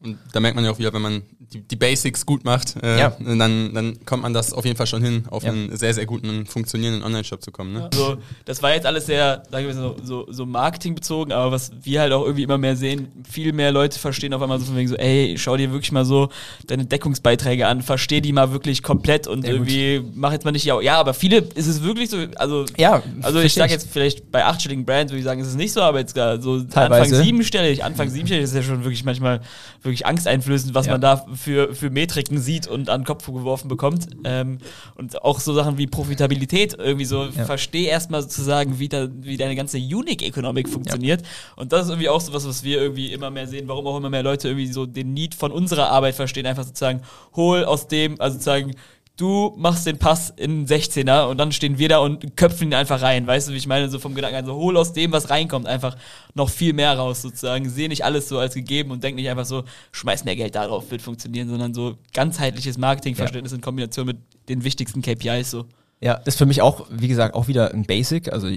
Und 0.08 0.18
da 0.32 0.40
merkt 0.40 0.56
man 0.56 0.64
ja 0.64 0.72
auch 0.72 0.80
wieder, 0.80 0.94
wenn 0.94 1.02
man 1.02 1.22
die, 1.40 1.62
die 1.62 1.76
Basics 1.76 2.26
gut 2.26 2.44
macht, 2.46 2.76
äh, 2.82 3.00
Ja. 3.00 3.18
dann, 3.20 3.74
dann 3.74 4.06
kommt 4.06 4.24
man 4.24 4.34
das 4.34 4.54
auf 4.54 4.66
jeden 4.66 4.78
Fall 4.78 4.88
schon 4.88 5.04
hin, 5.04 5.24
auf 5.30 5.44
Ja. 5.44 5.52
einen 5.52 5.76
sehr, 5.78 5.94
sehr 5.94 6.06
guten, 6.06 6.46
funktionierenden 6.46 7.04
Online-Shop 7.04 7.42
zu 7.42 7.52
kommen. 7.52 7.74
Ne? 7.74 7.90
So, 7.94 8.18
das 8.46 8.62
war 8.62 8.74
jetzt 8.74 8.86
alles 8.86 9.06
sehr, 9.06 9.44
sagen 9.52 9.68
wir 9.68 9.74
so, 9.74 9.96
so, 10.04 10.28
so 10.30 10.46
marketingbezogen, 10.46 11.32
aber 11.34 11.52
was 11.52 11.72
wir 11.84 12.02
halt 12.02 12.12
auch 12.14 12.24
irgendwie 12.24 12.44
immer 12.44 12.58
mehr 12.58 12.76
sehen, 12.76 13.08
viel 13.30 13.54
mehr 13.54 13.72
Leute 13.72 13.98
verstehen 14.00 14.34
auf 14.34 14.42
einmal 14.42 14.60
so 14.60 14.66
von 14.66 14.76
wegen 14.76 14.88
so, 14.90 14.96
ey, 14.96 15.36
schau 15.38 15.56
dir 15.58 15.72
wirklich 15.72 15.92
mal 15.92 16.06
so 16.06 16.30
deine 16.68 16.86
Deckungsbeiträge 16.86 17.66
an, 17.68 17.82
versteh 17.82 18.22
die 18.22 18.34
mal 18.34 18.52
wirklich 18.52 18.84
komplett 18.84 19.28
und 19.28 19.44
Sehr 19.44 19.58
gut. 19.58 19.68
irgendwie 19.70 20.12
mach 20.16 20.32
jetzt 20.34 20.44
mal 20.46 20.52
nicht, 20.52 20.66
ja, 20.66 20.80
ja, 20.82 20.98
aber 20.98 21.14
viele 21.14 21.38
ist 21.56 21.68
es 21.68 21.82
wirklich 21.84 22.10
so, 22.10 22.18
also, 22.36 22.66
Ja, 22.78 23.02
also 23.22 23.40
ich 23.40 23.54
sag 23.54 23.72
jetzt 23.72 23.88
vielleicht 23.92 24.32
bei 24.32 24.44
achtstelligen 24.46 24.86
Brands 24.86 25.12
würde 25.12 25.20
ich 25.20 25.26
sagen, 25.26 25.40
ist 25.42 25.48
es 25.48 25.56
nicht 25.56 25.72
so, 25.74 25.82
aber 25.82 26.00
jetzt 26.00 26.14
so 26.16 26.62
Teilweise. 26.64 27.16
Anfang 27.16 27.24
siebenstellig, 27.24 27.84
Anfang 27.84 28.10
siebenstellig 28.10 28.44
ist 28.44 28.54
ja 28.54 28.62
schon 28.64 28.84
wirklich 28.84 29.04
manchmal 29.04 29.42
wirklich 29.82 29.97
angsteinflößend, 30.06 30.74
was 30.76 30.86
Ja. 30.86 30.94
man 30.94 31.02
da 31.02 31.26
für, 31.34 31.74
für 31.74 31.90
Metriken 31.90 32.38
sieht 32.40 32.68
und 32.68 32.90
an 32.90 33.02
den 33.02 33.06
Kopf 33.08 33.26
geworfen 33.26 33.68
bekommt. 33.68 34.08
Ähm, 34.24 34.60
und 34.96 35.22
auch 35.24 35.40
so 35.40 35.54
Sachen 35.54 35.78
wie 35.78 35.88
Profitabilität 35.88 36.76
irgendwie 36.78 37.06
so, 37.06 37.24
Ja. 37.26 37.46
versteh 37.46 37.86
erstmal 37.86 38.22
sozusagen, 38.22 38.80
wie, 38.80 38.90
da, 38.90 39.08
wie 39.22 39.38
deine 39.38 39.56
ganze 39.56 39.78
Unique 39.78 40.22
Economic 40.24 40.70
funktioniert. 40.70 41.24
Und 41.56 41.72
das 41.74 41.84
ist 41.86 41.90
irgendwie 41.90 42.10
auch 42.10 42.22
so 42.22 42.34
was, 42.34 42.48
was 42.48 42.64
wir 42.64 42.82
irgendwie 42.82 43.12
immer 43.14 43.30
mehr 43.32 43.48
sehen, 43.48 43.68
warum 43.68 43.88
auch 43.88 43.98
immer 43.98 44.10
mehr 44.10 44.24
Leute 44.24 44.50
irgendwie 44.50 44.68
so 44.68 44.86
den 44.86 45.14
Need 45.14 45.36
von 45.36 45.52
unserer 45.52 45.90
Arbeit 45.90 46.16
verstehen, 46.16 46.46
einfach 46.46 46.64
sozusagen, 46.64 47.02
hol 47.36 47.64
aus 47.66 47.88
dem, 47.88 48.20
also 48.20 48.34
sozusagen, 48.36 48.74
du 49.18 49.54
machst 49.58 49.88
den 49.88 49.98
Pass 49.98 50.32
in 50.38 50.68
16er 50.68 51.26
und 51.26 51.38
dann 51.38 51.52
stehen 51.52 51.78
wir 51.80 51.90
da 51.90 51.98
und 51.98 52.38
köpfen 52.38 52.70
ihn 52.70 52.74
einfach 52.76 53.02
rein. 53.02 53.26
Weißt 53.26 53.50
du, 53.50 53.54
wie 53.54 53.58
ich 53.58 53.68
meine? 53.68 53.90
So 53.90 54.00
vom 54.00 54.14
Gedanken, 54.16 54.38
also 54.38 54.54
hol 54.54 54.78
aus 54.78 54.94
dem, 54.94 55.12
was 55.12 55.30
reinkommt, 55.30 55.66
einfach 55.66 55.98
noch 56.36 56.50
viel 56.50 56.74
mehr 56.74 56.96
raus 56.96 57.24
sozusagen. 57.24 57.68
Sehe 57.70 57.90
nicht 57.90 58.06
alles 58.06 58.30
so 58.30 58.38
als 58.38 58.54
gegeben 58.54 58.92
und 58.92 59.04
denk 59.04 59.16
nicht 59.16 59.30
einfach 59.30 59.46
so, 59.46 59.64
schmeiß 59.92 60.24
mehr 60.24 60.36
Geld 60.36 60.56
darauf, 60.56 60.90
wird 60.92 61.02
funktionieren, 61.02 61.50
sondern 61.50 61.74
so 61.74 61.98
ganzheitliches 62.14 62.78
Marketingverständnis 62.78 63.54
in 63.54 63.62
Kombination 63.62 64.06
mit 64.06 64.18
den 64.48 64.64
wichtigsten 64.64 65.02
KPIs 65.02 65.52
so. 65.52 65.66
Ja, 66.00 66.14
ist 66.14 66.38
für 66.38 66.46
mich 66.46 66.62
auch, 66.62 66.86
wie 66.92 67.08
gesagt, 67.08 67.34
auch 67.34 67.48
wieder 67.48 67.74
ein 67.74 67.84
Basic, 67.84 68.32
also 68.32 68.48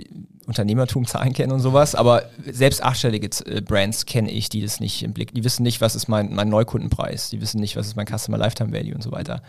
Unternehmertum, 0.47 1.07
Zahlen 1.07 1.33
kennen 1.33 1.53
und 1.53 1.61
sowas, 1.61 1.95
aber 1.95 2.25
selbst 2.45 2.83
achtstellige 2.83 3.31
äh, 3.47 3.62
Brands 3.62 4.05
kenne 4.05 4.31
ich, 4.31 4.51
die 4.51 4.61
das 4.61 4.79
nicht 4.79 5.03
im 5.03 5.15
Blick, 5.15 5.33
die 5.33 5.43
wissen 5.43 5.62
nicht, 5.62 5.81
was 5.81 5.97
ist 5.97 6.07
mein, 6.07 6.35
mein 6.35 6.51
Neukundenpreis, 6.51 7.31
die 7.31 7.41
wissen 7.41 7.61
nicht, 7.61 7.77
was 7.77 7.87
ist 7.87 7.97
mein 7.97 8.07
Customer 8.07 8.37
Lifetime 8.37 8.73
Value 8.73 8.95
und 8.95 9.03
so 9.03 9.11
weiter. 9.11 9.43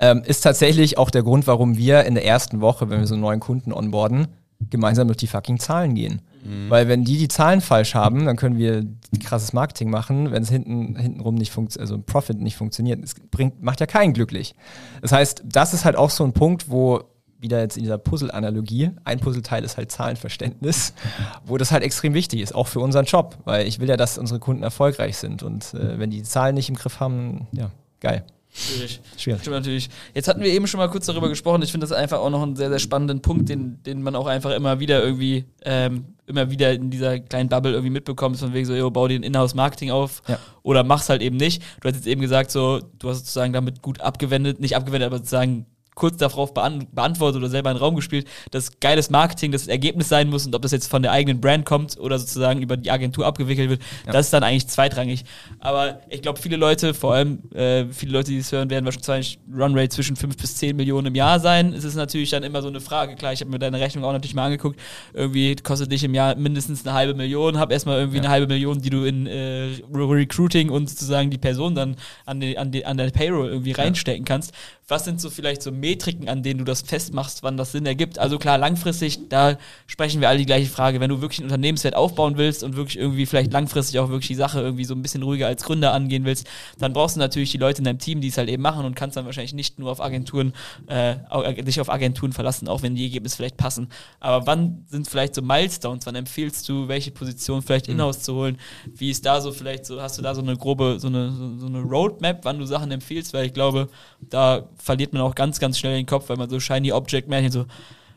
Ähm, 0.00 0.22
ist 0.24 0.40
tatsächlich 0.40 0.96
auch 0.96 1.10
der 1.10 1.22
Grund, 1.22 1.46
warum 1.46 1.76
wir 1.76 2.04
in 2.04 2.14
der 2.14 2.24
ersten 2.24 2.62
Woche, 2.62 2.88
wenn 2.88 3.00
wir 3.00 3.06
so 3.06 3.14
einen 3.14 3.22
neuen 3.22 3.40
Kunden 3.40 3.72
onboarden, 3.72 4.28
gemeinsam 4.70 5.08
durch 5.08 5.18
die 5.18 5.26
fucking 5.26 5.58
Zahlen 5.58 5.94
gehen. 5.94 6.22
Weil 6.68 6.88
wenn 6.88 7.04
die 7.04 7.16
die 7.16 7.28
Zahlen 7.28 7.62
falsch 7.62 7.94
haben, 7.94 8.26
dann 8.26 8.36
können 8.36 8.58
wir 8.58 8.84
krasses 9.24 9.54
Marketing 9.54 9.88
machen, 9.88 10.30
wenn 10.30 10.42
es 10.42 10.50
hinten 10.50 10.94
hintenrum 10.94 11.36
nicht 11.36 11.50
funktioniert, 11.50 11.90
also 11.90 12.02
Profit 12.02 12.40
nicht 12.40 12.56
funktioniert, 12.56 13.02
es 13.02 13.14
bringt 13.30 13.62
macht 13.62 13.80
ja 13.80 13.86
keinen 13.86 14.12
glücklich. 14.12 14.54
Das 15.00 15.12
heißt, 15.12 15.42
das 15.46 15.72
ist 15.72 15.86
halt 15.86 15.96
auch 15.96 16.10
so 16.10 16.22
ein 16.22 16.34
Punkt, 16.34 16.70
wo 16.70 17.02
wieder 17.44 17.60
jetzt 17.60 17.76
in 17.76 17.84
dieser 17.84 17.98
Puzzle-Analogie, 17.98 18.90
ein 19.04 19.20
Puzzleteil 19.20 19.62
ist 19.62 19.76
halt 19.76 19.92
Zahlenverständnis, 19.92 20.94
wo 21.46 21.56
das 21.58 21.70
halt 21.70 21.84
extrem 21.84 22.14
wichtig 22.14 22.40
ist, 22.40 22.54
auch 22.54 22.66
für 22.66 22.80
unseren 22.80 23.04
Job, 23.04 23.38
weil 23.44 23.68
ich 23.68 23.78
will 23.78 23.88
ja, 23.88 23.96
dass 23.96 24.18
unsere 24.18 24.40
Kunden 24.40 24.64
erfolgreich 24.64 25.16
sind 25.16 25.44
und 25.44 25.74
äh, 25.74 25.98
wenn 25.98 26.10
die 26.10 26.14
die 26.14 26.22
Zahlen 26.22 26.54
nicht 26.54 26.68
im 26.68 26.76
Griff 26.76 27.00
haben, 27.00 27.46
ja, 27.52 27.70
geil. 28.00 28.24
Schwierig. 28.56 29.00
Schwierig. 29.16 29.40
Stimmt 29.40 29.56
natürlich. 29.56 29.90
Jetzt 30.14 30.28
hatten 30.28 30.40
wir 30.40 30.48
eben 30.52 30.68
schon 30.68 30.78
mal 30.78 30.88
kurz 30.88 31.06
darüber 31.06 31.28
gesprochen. 31.28 31.60
Ich 31.62 31.72
finde 31.72 31.88
das 31.88 31.96
einfach 31.96 32.20
auch 32.20 32.30
noch 32.30 32.40
einen 32.40 32.54
sehr, 32.54 32.68
sehr 32.68 32.78
spannenden 32.78 33.20
Punkt, 33.20 33.48
den, 33.48 33.82
den 33.82 34.00
man 34.00 34.14
auch 34.14 34.26
einfach 34.26 34.52
immer 34.52 34.78
wieder 34.78 35.02
irgendwie, 35.02 35.44
ähm, 35.64 36.04
immer 36.26 36.48
wieder 36.52 36.72
in 36.72 36.88
dieser 36.88 37.18
kleinen 37.18 37.48
Bubble 37.48 37.72
irgendwie 37.72 37.90
mitbekommt, 37.90 38.38
von 38.38 38.54
wegen 38.54 38.64
so, 38.64 38.72
yo, 38.74 38.92
bau 38.92 39.08
dir 39.08 39.18
ein 39.18 39.24
Inhouse-Marketing 39.24 39.90
auf 39.90 40.22
Ja. 40.28 40.38
oder 40.62 40.84
mach's 40.84 41.08
halt 41.08 41.20
eben 41.20 41.36
nicht. 41.36 41.62
Du 41.80 41.88
hast 41.88 41.96
jetzt 41.96 42.06
eben 42.06 42.20
gesagt, 42.20 42.52
so, 42.52 42.80
du 43.00 43.08
hast 43.08 43.18
sozusagen 43.18 43.52
damit 43.52 43.82
gut 43.82 44.00
abgewendet, 44.00 44.60
nicht 44.60 44.76
abgewendet, 44.76 45.08
aber 45.08 45.16
sozusagen 45.16 45.66
kurz 45.94 46.16
darauf 46.16 46.52
beant 46.54 46.94
beantwortet 46.94 47.38
oder 47.40 47.48
selber 47.50 47.70
in 47.70 47.76
den 47.76 47.82
Raum 47.82 47.94
gespielt, 47.96 48.26
dass 48.50 48.80
geiles 48.80 49.10
Marketing 49.10 49.52
das 49.52 49.68
Ergebnis 49.68 50.08
sein 50.08 50.28
muss 50.28 50.44
und 50.46 50.54
ob 50.54 50.62
das 50.62 50.72
jetzt 50.72 50.88
von 50.88 51.02
der 51.02 51.12
eigenen 51.12 51.40
Brand 51.40 51.64
kommt 51.64 51.98
oder 51.98 52.18
sozusagen 52.18 52.60
über 52.62 52.76
die 52.76 52.90
Agentur 52.90 53.26
abgewickelt 53.26 53.70
wird, 53.70 53.82
das 54.06 54.26
ist 54.26 54.32
dann 54.32 54.42
eigentlich 54.42 54.66
zweitrangig. 54.68 55.24
Aber 55.60 56.00
ich 56.08 56.20
glaube, 56.22 56.40
viele 56.40 56.56
Leute, 56.56 56.94
vor 56.94 57.14
allem 57.14 57.38
äh, 57.52 57.86
viele 57.92 58.12
Leute, 58.12 58.30
die 58.30 58.38
es 58.38 58.50
hören, 58.50 58.70
werden 58.70 58.84
wahrscheinlich 58.84 59.38
Runrate 59.54 59.90
zwischen 59.90 60.16
5 60.16 60.36
bis 60.36 60.56
10 60.56 60.76
Millionen 60.76 61.08
im 61.08 61.14
Jahr 61.14 61.38
sein. 61.40 61.72
Es 61.72 61.84
ist 61.84 61.94
natürlich 61.94 62.30
dann 62.30 62.42
immer 62.42 62.60
so 62.62 62.68
eine 62.68 62.80
Frage. 62.80 63.14
Klar, 63.14 63.32
ich 63.32 63.40
habe 63.40 63.50
mir 63.50 63.58
deine 63.58 63.78
Rechnung 63.80 64.04
auch 64.04 64.12
natürlich 64.12 64.34
mal 64.34 64.46
angeguckt. 64.46 64.78
Irgendwie 65.12 65.54
kostet 65.56 65.92
dich 65.92 66.02
im 66.04 66.14
Jahr 66.14 66.34
mindestens 66.36 66.84
eine 66.86 66.94
halbe 66.94 67.14
Million. 67.14 67.58
Hab 67.58 67.70
erstmal 67.70 67.98
irgendwie 67.98 68.18
eine 68.18 68.28
halbe 68.28 68.46
Million, 68.46 68.80
die 68.80 68.90
du 68.90 69.04
in 69.04 69.26
äh, 69.26 69.70
Re- 69.92 70.08
Recruiting 70.10 70.70
und 70.70 70.90
sozusagen 70.90 71.30
die 71.30 71.38
Person 71.38 71.74
dann 71.74 71.96
an, 72.26 72.40
die, 72.40 72.58
an, 72.58 72.72
die, 72.72 72.84
an 72.84 72.96
deine 72.96 73.10
Payroll 73.10 73.48
irgendwie 73.48 73.72
reinstecken 73.72 74.24
kannst. 74.24 74.52
Was 74.86 75.04
sind 75.04 75.18
so 75.18 75.30
vielleicht 75.30 75.62
so 75.62 75.72
Metriken, 75.72 76.28
an 76.28 76.42
denen 76.42 76.58
du 76.58 76.64
das 76.64 76.82
festmachst, 76.82 77.42
wann 77.42 77.56
das 77.56 77.72
Sinn 77.72 77.86
ergibt? 77.86 78.18
Also 78.18 78.38
klar, 78.38 78.58
langfristig, 78.58 79.30
da 79.30 79.56
sprechen 79.86 80.20
wir 80.20 80.28
alle 80.28 80.38
die 80.38 80.46
gleiche 80.46 80.68
Frage. 80.68 81.00
Wenn 81.00 81.08
du 81.08 81.22
wirklich 81.22 81.40
ein 81.40 81.44
Unternehmenswert 81.44 81.96
aufbauen 81.96 82.36
willst 82.36 82.62
und 82.62 82.76
wirklich 82.76 82.98
irgendwie 82.98 83.24
vielleicht 83.24 83.52
langfristig 83.52 83.98
auch 83.98 84.10
wirklich 84.10 84.28
die 84.28 84.34
Sache 84.34 84.60
irgendwie 84.60 84.84
so 84.84 84.94
ein 84.94 85.00
bisschen 85.00 85.22
ruhiger 85.22 85.46
als 85.46 85.64
Gründer 85.64 85.92
angehen 85.92 86.26
willst, 86.26 86.46
dann 86.78 86.92
brauchst 86.92 87.16
du 87.16 87.20
natürlich 87.20 87.50
die 87.50 87.58
Leute 87.58 87.78
in 87.78 87.84
deinem 87.84 87.98
Team, 87.98 88.20
die 88.20 88.28
es 88.28 88.36
halt 88.36 88.50
eben 88.50 88.62
machen 88.62 88.84
und 88.84 88.94
kannst 88.94 89.16
dann 89.16 89.24
wahrscheinlich 89.24 89.54
nicht 89.54 89.78
nur 89.78 89.90
auf 89.90 90.02
Agenturen, 90.02 90.52
äh, 90.88 91.12
äh, 91.30 91.62
dich 91.62 91.80
auf 91.80 91.88
Agenturen 91.88 92.34
verlassen, 92.34 92.68
auch 92.68 92.82
wenn 92.82 92.94
die 92.94 93.04
Ergebnisse 93.04 93.36
vielleicht 93.36 93.56
passen. 93.56 93.88
Aber 94.20 94.46
wann 94.46 94.84
sind 94.88 95.08
vielleicht 95.08 95.34
so 95.34 95.40
Milestones? 95.40 96.04
Wann 96.04 96.14
empfiehlst 96.14 96.68
du, 96.68 96.88
welche 96.88 97.10
Position 97.10 97.62
vielleicht 97.62 97.88
in-house 97.88 98.20
zu 98.20 98.34
holen? 98.34 98.58
Wie 98.94 99.10
ist 99.10 99.24
da 99.24 99.40
so 99.40 99.50
vielleicht 99.50 99.86
so, 99.86 100.02
hast 100.02 100.18
du 100.18 100.22
da 100.22 100.34
so 100.34 100.42
eine 100.42 100.56
grobe, 100.56 100.98
so 100.98 101.08
eine, 101.08 101.32
so, 101.32 101.58
so 101.58 101.66
eine 101.66 101.80
Roadmap, 101.80 102.44
wann 102.44 102.58
du 102.58 102.66
Sachen 102.66 102.90
empfiehlst? 102.90 103.32
Weil 103.32 103.46
ich 103.46 103.54
glaube, 103.54 103.88
da 104.20 104.68
verliert 104.76 105.12
man 105.12 105.22
auch 105.22 105.34
ganz, 105.34 105.58
ganz 105.60 105.78
schnell 105.78 105.96
den 105.96 106.06
Kopf, 106.06 106.28
weil 106.28 106.36
man 106.36 106.50
so 106.50 106.60
Shiny 106.60 106.92
Object 106.92 107.28
Märchen 107.28 107.52
so, 107.52 107.66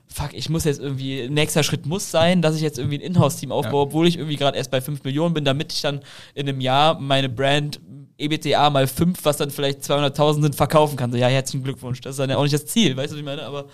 fuck, 0.07 0.33
ich 0.33 0.49
muss 0.49 0.63
jetzt 0.63 0.79
irgendwie, 0.79 1.29
nächster 1.29 1.63
Schritt 1.63 1.85
muss 1.85 2.09
sein, 2.11 2.41
dass 2.41 2.55
ich 2.55 2.61
jetzt 2.61 2.79
irgendwie 2.79 2.97
ein 2.97 3.01
Inhouse-Team 3.01 3.51
aufbaue, 3.51 3.81
obwohl 3.81 4.07
ich 4.07 4.17
irgendwie 4.17 4.37
gerade 4.37 4.57
erst 4.57 4.71
bei 4.71 4.81
5 4.81 5.03
Millionen 5.03 5.33
bin, 5.33 5.45
damit 5.45 5.73
ich 5.73 5.81
dann 5.81 6.01
in 6.33 6.47
einem 6.47 6.61
Jahr 6.61 6.99
meine 6.99 7.29
Brand 7.29 7.79
EBTA 8.17 8.69
mal 8.69 8.87
5, 8.87 9.19
was 9.23 9.37
dann 9.37 9.51
vielleicht 9.51 9.81
200.000 9.81 10.41
sind, 10.41 10.55
verkaufen 10.55 10.95
kann. 10.95 11.11
So, 11.11 11.17
ja, 11.17 11.27
herzlichen 11.27 11.63
Glückwunsch. 11.63 12.01
Das 12.01 12.11
ist 12.11 12.19
dann 12.19 12.29
ja 12.29 12.37
auch 12.37 12.43
nicht 12.43 12.53
das 12.53 12.65
Ziel, 12.65 12.97
weißt 12.97 13.11
du, 13.11 13.15
was 13.15 13.19
ich 13.19 13.25
meine? 13.25 13.43
Aber 13.43 13.65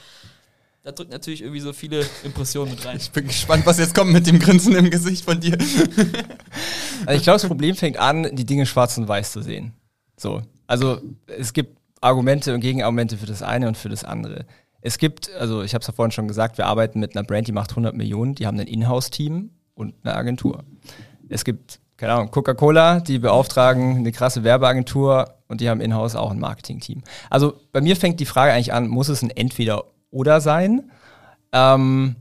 da 0.84 0.91
drückt 0.91 1.11
natürlich 1.11 1.41
irgendwie 1.41 1.61
so 1.61 1.72
viele 1.72 2.05
Impressionen 2.26 2.72
mit 2.72 2.85
rein. 2.85 2.97
Ich 2.97 3.10
bin 3.11 3.27
gespannt, 3.27 3.65
was 3.65 3.80
jetzt 3.80 3.95
kommt 3.95 4.11
mit 4.11 4.27
dem 4.27 4.39
Grinsen 4.39 4.76
im 4.76 4.89
Gesicht 4.89 5.23
von 5.23 5.39
dir. 5.39 5.57
Also 7.05 7.18
ich 7.18 7.23
glaube, 7.23 7.39
das 7.39 7.47
Problem 7.47 7.76
fängt 7.76 7.97
an, 7.97 8.35
die 8.35 8.45
Dinge 8.45 8.65
schwarz 8.65 8.97
und 8.97 9.07
weiß 9.07 9.31
zu 9.31 9.41
sehen. 9.41 9.73
So. 10.18 10.41
Also 10.68 10.99
es 11.27 11.53
gibt 11.53 11.77
Argumente 12.04 12.54
und 12.54 12.62
Gegenargumente 12.62 13.18
für 13.18 13.26
das 13.26 13.42
eine 13.42 13.68
und 13.68 13.78
für 13.78 13.90
das 13.90 14.04
andere. 14.04 14.46
Es 14.82 14.98
gibt, 14.98 15.32
also 15.34 15.64
ich 15.64 15.74
habe 15.74 15.82
es 15.82 15.88
ja 15.88 15.94
vorhin 15.94 16.12
schon 16.12 16.28
gesagt, 16.28 16.58
wir 16.58 16.66
arbeiten 16.66 17.00
mit 17.00 17.16
einer 17.16 17.26
Brand, 17.26 17.48
die 17.48 17.54
macht 17.54 17.72
100 17.72 17.96
Millionen, 17.96 18.36
die 18.36 18.46
haben 18.46 18.60
ein 18.60 18.68
Inhouse-Team 18.68 19.52
und 19.76 19.96
eine 20.04 20.16
Agentur. 20.16 20.64
Es 21.30 21.46
gibt, 21.46 21.80
keine 21.96 22.14
Ahnung, 22.14 22.32
Coca-Cola, 22.32 23.00
die 23.00 23.20
beauftragen 23.20 23.98
eine 23.98 24.12
krasse 24.12 24.44
Werbeagentur 24.44 25.36
und 25.48 25.62
die 25.62 25.70
haben 25.70 25.80
in-house 25.80 26.16
auch 26.16 26.32
ein 26.32 26.40
Marketing-Team. 26.40 27.04
Also 27.30 27.54
bei 27.72 27.80
mir 27.80 27.96
fängt 27.96 28.20
die 28.20 28.26
Frage 28.26 28.52
eigentlich 28.52 28.74
an, 28.74 28.88
muss 28.88 29.08
es 29.08 29.22
ein 29.22 29.30
Entweder-Oder 29.30 30.42
sein? 30.42 30.92
Ähm, 31.54 32.18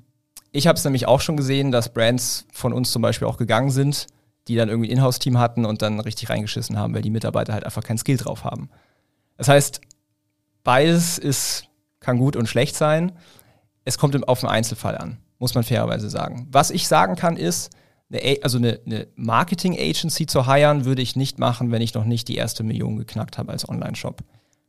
ich 0.52 0.68
habe 0.68 0.76
es 0.76 0.84
nämlich 0.84 1.08
auch 1.08 1.20
schon 1.20 1.36
gesehen, 1.36 1.72
dass 1.72 1.92
Brands 1.92 2.46
von 2.52 2.72
uns 2.72 2.92
zum 2.92 3.02
Beispiel 3.02 3.26
auch 3.26 3.38
gegangen 3.38 3.70
sind, 3.70 4.06
die 4.46 4.54
dann 4.54 4.68
irgendwie 4.68 4.90
ein 4.90 4.98
Inhouse-Team 4.98 5.38
hatten 5.38 5.64
und 5.64 5.82
dann 5.82 5.98
richtig 5.98 6.30
reingeschissen 6.30 6.78
haben, 6.78 6.94
weil 6.94 7.02
die 7.02 7.10
Mitarbeiter 7.10 7.52
halt 7.52 7.64
einfach 7.64 7.82
kein 7.82 7.98
Skill 7.98 8.18
drauf 8.18 8.44
haben. 8.44 8.70
Das 9.36 9.48
heißt, 9.48 9.80
beides 10.64 11.18
ist, 11.18 11.64
kann 12.00 12.18
gut 12.18 12.36
und 12.36 12.48
schlecht 12.48 12.76
sein. 12.76 13.12
Es 13.84 13.98
kommt 13.98 14.28
auf 14.28 14.40
den 14.40 14.48
Einzelfall 14.48 14.96
an, 14.96 15.18
muss 15.38 15.54
man 15.54 15.64
fairerweise 15.64 16.10
sagen. 16.10 16.48
Was 16.50 16.70
ich 16.70 16.88
sagen 16.88 17.16
kann 17.16 17.36
ist, 17.36 17.70
eine, 18.12 18.38
also 18.42 18.58
eine, 18.58 18.80
eine 18.84 19.08
Marketing-Agency 19.16 20.26
zu 20.26 20.52
hiren, 20.52 20.84
würde 20.84 21.02
ich 21.02 21.16
nicht 21.16 21.38
machen, 21.38 21.70
wenn 21.70 21.82
ich 21.82 21.94
noch 21.94 22.04
nicht 22.04 22.28
die 22.28 22.36
erste 22.36 22.62
Million 22.62 22.96
geknackt 22.96 23.38
habe 23.38 23.52
als 23.52 23.68
Online-Shop. 23.68 24.22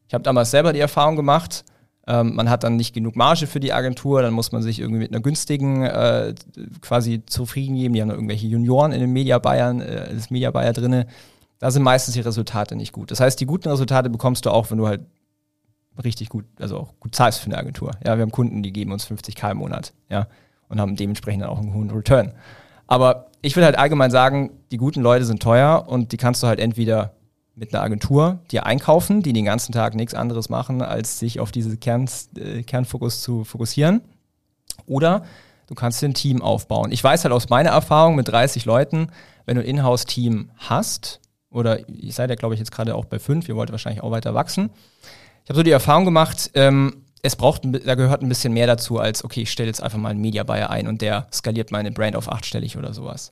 Ich 0.08 0.14
habe 0.14 0.24
damals 0.24 0.52
selber 0.52 0.74
die 0.74 0.80
Erfahrung 0.80 1.16
gemacht, 1.16 1.66
ähm, 2.06 2.36
man 2.36 2.50
hat 2.50 2.64
dann 2.64 2.76
nicht 2.76 2.94
genug 2.94 3.16
Marge 3.16 3.48
für 3.48 3.62
die 3.62 3.72
Agentur, 3.72 4.22
dann 4.22 4.34
muss 4.34 4.52
man 4.52 4.62
sich 4.62 4.80
irgendwie 4.80 5.00
mit 5.00 5.12
einer 5.12 5.22
günstigen 5.22 5.84
äh, 5.84 6.36
quasi 6.82 7.26
zufrieden 7.26 7.76
geben. 7.76 7.94
Die 7.94 8.02
haben 8.02 8.12
irgendwelche 8.12 8.48
Junioren 8.48 8.92
in 8.92 9.00
den 9.00 9.14
Media 9.14 9.40
Bayern, 9.40 9.80
äh, 9.80 10.14
das 10.14 10.30
Media 10.30 10.52
Bayer 10.52 10.74
drinne. 10.74 11.08
Da 11.64 11.72
sind 11.72 11.84
meistens 11.84 12.14
die 12.14 12.20
Resultate 12.20 12.76
nicht 12.76 12.92
gut. 12.92 13.10
Das 13.10 13.22
heißt, 13.22 13.40
die 13.40 13.46
guten 13.46 13.70
Resultate 13.70 14.10
bekommst 14.10 14.46
du 14.46 14.50
auch, 14.50 14.70
wenn 14.70 14.80
du 14.80 14.86
halt 14.86 15.00
richtig 16.04 16.28
gut, 16.28 16.44
also 16.60 16.78
auch 16.78 16.94
gut 17.00 17.16
zahlst 17.16 17.40
für 17.40 17.46
eine 17.46 17.58
Agentur. 17.58 17.92
Ja, 18.06 18.18
wir 18.18 18.24
haben 18.24 18.34
Kunden, 18.34 18.64
die 18.64 18.74
geben 18.74 18.92
uns 18.92 19.10
50k 19.10 19.52
im 19.52 19.60
Monat, 19.60 19.94
ja, 20.10 20.28
und 20.68 20.82
haben 20.82 20.98
dementsprechend 20.98 21.42
dann 21.42 21.50
auch 21.50 21.60
einen 21.60 21.74
hohen 21.74 21.90
Return. 21.90 22.34
Aber 22.86 23.28
ich 23.42 23.56
will 23.56 23.64
halt 23.64 23.78
allgemein 23.78 24.12
sagen, 24.12 24.52
die 24.74 24.78
guten 24.78 25.00
Leute 25.00 25.24
sind 25.24 25.42
teuer 25.42 25.86
und 25.88 26.12
die 26.12 26.18
kannst 26.18 26.44
du 26.44 26.48
halt 26.48 26.60
entweder 26.60 27.14
mit 27.56 27.74
einer 27.74 27.82
Agentur 27.82 28.40
dir 28.52 28.66
einkaufen, 28.66 29.24
die 29.24 29.32
den 29.32 29.46
ganzen 29.46 29.72
Tag 29.72 29.96
nichts 29.96 30.14
anderes 30.14 30.50
machen, 30.50 30.82
als 30.82 31.18
sich 31.18 31.40
auf 31.40 31.54
diese 31.54 31.78
Kern, 31.78 32.10
äh, 32.36 32.64
Kernfokus 32.64 33.22
zu 33.22 33.46
fokussieren. 33.46 34.02
Oder 34.86 35.24
du 35.68 35.76
kannst 35.76 36.02
dir 36.02 36.10
ein 36.10 36.14
Team 36.14 36.42
aufbauen. 36.42 36.92
Ich 36.92 37.02
weiß 37.02 37.24
halt 37.24 37.34
aus 37.34 37.48
meiner 37.48 37.70
Erfahrung 37.70 38.18
mit 38.18 38.28
30 38.28 38.66
Leuten, 38.66 39.08
wenn 39.46 39.56
du 39.56 39.62
ein 39.62 39.68
Inhouse-Team 39.68 40.50
hast 40.58 41.22
oder 41.54 41.88
ihr 41.88 42.12
seid 42.12 42.30
ja, 42.30 42.36
glaube 42.36 42.56
ich, 42.56 42.60
jetzt 42.60 42.72
gerade 42.72 42.96
auch 42.96 43.06
bei 43.06 43.20
fünf, 43.20 43.48
ihr 43.48 43.56
wollt 43.56 43.72
wahrscheinlich 43.72 44.04
auch 44.04 44.12
weiter 44.12 44.34
wachsen. 44.34 44.70
Ich 45.44 45.50
habe 45.50 45.58
so 45.58 45.64
die 45.64 45.72
Erfahrung 45.72 46.06
gemacht, 46.06 46.52
ähm, 46.56 47.04
es 47.22 47.38
braucht, 47.38 47.62
da 47.64 47.96
gehört 47.96 48.22
ein 48.22 48.30
bisschen 48.30 48.54
mehr 48.54 48.68
dazu 48.68 49.00
als, 49.00 49.24
okay, 49.24 49.44
ich 49.44 49.52
stelle 49.52 49.68
jetzt 49.68 49.82
einfach 49.82 49.98
mal 49.98 50.10
einen 50.10 50.22
Media 50.22 50.44
Buyer 50.44 50.70
ein 50.70 50.88
und 50.88 51.02
der 51.02 51.28
skaliert 51.32 51.72
meine 51.72 51.92
Brand 51.92 52.18
auf 52.18 52.30
achtstellig 52.30 52.78
oder 52.78 52.94
sowas. 52.94 53.32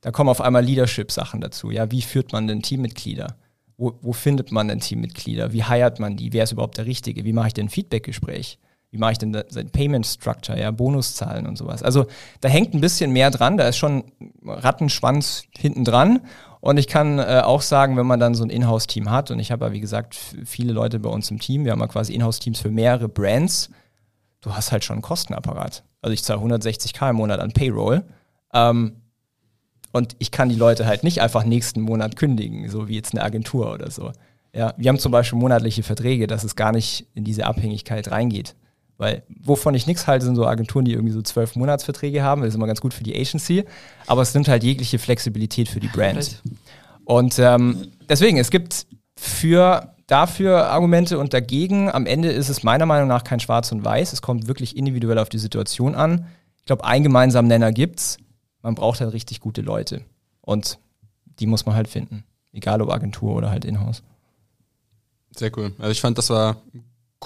Da 0.00 0.10
kommen 0.10 0.28
auf 0.28 0.40
einmal 0.40 0.64
Leadership-Sachen 0.64 1.40
dazu. 1.40 1.70
Ja, 1.70 1.90
wie 1.90 2.02
führt 2.02 2.32
man 2.32 2.48
denn 2.48 2.62
Teammitglieder? 2.62 3.36
Wo, 3.76 3.96
wo 4.00 4.12
findet 4.12 4.50
man 4.50 4.66
denn 4.66 4.80
Teammitglieder? 4.80 5.52
Wie 5.52 5.62
heiert 5.62 6.00
man 6.00 6.16
die? 6.16 6.32
Wer 6.32 6.44
ist 6.44 6.52
überhaupt 6.52 6.78
der 6.78 6.86
Richtige? 6.86 7.24
Wie 7.24 7.32
mache 7.32 7.48
ich 7.48 7.54
denn 7.54 7.66
ein 7.66 7.70
Feedback-Gespräch? 7.70 8.58
Wie 8.90 8.98
mache 8.98 9.12
ich 9.12 9.18
denn 9.18 9.36
sein 9.48 9.70
Payment 9.70 10.06
Structure, 10.06 10.58
ja, 10.58 10.70
Bonuszahlen 10.70 11.46
und 11.46 11.58
sowas? 11.58 11.82
Also 11.82 12.06
da 12.40 12.48
hängt 12.48 12.74
ein 12.74 12.80
bisschen 12.80 13.12
mehr 13.12 13.30
dran, 13.30 13.56
da 13.56 13.68
ist 13.68 13.76
schon 13.76 14.04
Rattenschwanz 14.44 15.44
hinten 15.56 15.84
dran. 15.84 16.20
Und 16.60 16.78
ich 16.78 16.88
kann 16.88 17.18
äh, 17.18 17.42
auch 17.44 17.62
sagen, 17.62 17.96
wenn 17.96 18.06
man 18.06 18.20
dann 18.20 18.34
so 18.34 18.44
ein 18.44 18.50
Inhouse-Team 18.50 19.10
hat, 19.10 19.30
und 19.30 19.38
ich 19.38 19.52
habe 19.52 19.66
ja, 19.66 19.72
wie 19.72 19.80
gesagt, 19.80 20.16
viele 20.44 20.72
Leute 20.72 20.98
bei 20.98 21.08
uns 21.08 21.30
im 21.30 21.38
Team, 21.38 21.64
wir 21.64 21.72
haben 21.72 21.80
ja 21.80 21.86
quasi 21.86 22.14
Inhouse-Teams 22.14 22.60
für 22.60 22.70
mehrere 22.70 23.08
Brands, 23.08 23.70
du 24.40 24.54
hast 24.54 24.72
halt 24.72 24.84
schon 24.84 24.94
einen 24.94 25.02
Kostenapparat. 25.02 25.84
Also 26.02 26.14
ich 26.14 26.22
zahle 26.22 26.40
160k 26.40 27.10
im 27.10 27.16
Monat 27.16 27.40
an 27.40 27.52
Payroll. 27.52 28.04
Ähm, 28.52 29.02
und 29.92 30.16
ich 30.18 30.30
kann 30.30 30.48
die 30.48 30.54
Leute 30.54 30.86
halt 30.86 31.02
nicht 31.02 31.20
einfach 31.20 31.44
nächsten 31.44 31.80
Monat 31.80 32.16
kündigen, 32.16 32.68
so 32.68 32.88
wie 32.88 32.94
jetzt 32.94 33.14
eine 33.14 33.22
Agentur 33.22 33.72
oder 33.72 33.90
so. 33.90 34.12
Ja, 34.54 34.74
wir 34.76 34.88
haben 34.88 34.98
zum 34.98 35.12
Beispiel 35.12 35.38
monatliche 35.38 35.82
Verträge, 35.82 36.26
dass 36.26 36.44
es 36.44 36.56
gar 36.56 36.72
nicht 36.72 37.06
in 37.14 37.24
diese 37.24 37.46
Abhängigkeit 37.46 38.10
reingeht. 38.10 38.54
Weil 38.98 39.22
wovon 39.28 39.74
ich 39.74 39.86
nichts 39.86 40.08
halte, 40.08 40.24
sind 40.24 40.34
so 40.34 40.44
Agenturen, 40.44 40.84
die 40.84 40.92
irgendwie 40.92 41.12
so 41.12 41.22
zwölf 41.22 41.54
Monatsverträge 41.54 42.22
haben. 42.22 42.42
Das 42.42 42.48
ist 42.48 42.56
immer 42.56 42.66
ganz 42.66 42.80
gut 42.80 42.92
für 42.92 43.04
die 43.04 43.14
Agency. 43.18 43.64
Aber 44.06 44.22
es 44.22 44.34
nimmt 44.34 44.48
halt 44.48 44.64
jegliche 44.64 44.98
Flexibilität 44.98 45.68
für 45.68 45.78
die 45.78 45.86
Brand. 45.86 46.42
Und 47.04 47.38
ähm, 47.38 47.92
deswegen, 48.08 48.38
es 48.38 48.50
gibt 48.50 48.86
für 49.16 49.94
dafür 50.08 50.66
Argumente 50.66 51.18
und 51.18 51.32
dagegen. 51.32 51.90
Am 51.90 52.06
Ende 52.06 52.30
ist 52.30 52.48
es 52.48 52.64
meiner 52.64 52.86
Meinung 52.86 53.08
nach 53.08 53.22
kein 53.22 53.38
Schwarz 53.38 53.70
und 53.70 53.84
Weiß. 53.84 54.12
Es 54.12 54.20
kommt 54.20 54.48
wirklich 54.48 54.76
individuell 54.76 55.18
auf 55.18 55.28
die 55.28 55.38
Situation 55.38 55.94
an. 55.94 56.26
Ich 56.58 56.64
glaube, 56.64 56.84
einen 56.84 57.04
gemeinsamen 57.04 57.46
Nenner 57.46 57.70
gibt's. 57.70 58.18
Man 58.62 58.74
braucht 58.74 59.00
halt 59.00 59.12
richtig 59.12 59.40
gute 59.40 59.62
Leute. 59.62 60.02
Und 60.40 60.78
die 61.38 61.46
muss 61.46 61.66
man 61.66 61.76
halt 61.76 61.88
finden. 61.88 62.24
Egal 62.52 62.82
ob 62.82 62.90
Agentur 62.90 63.36
oder 63.36 63.50
halt 63.50 63.64
Inhouse. 63.64 64.02
Sehr 65.36 65.56
cool. 65.56 65.72
Also 65.78 65.92
ich 65.92 66.00
fand, 66.00 66.18
das 66.18 66.30
war 66.30 66.56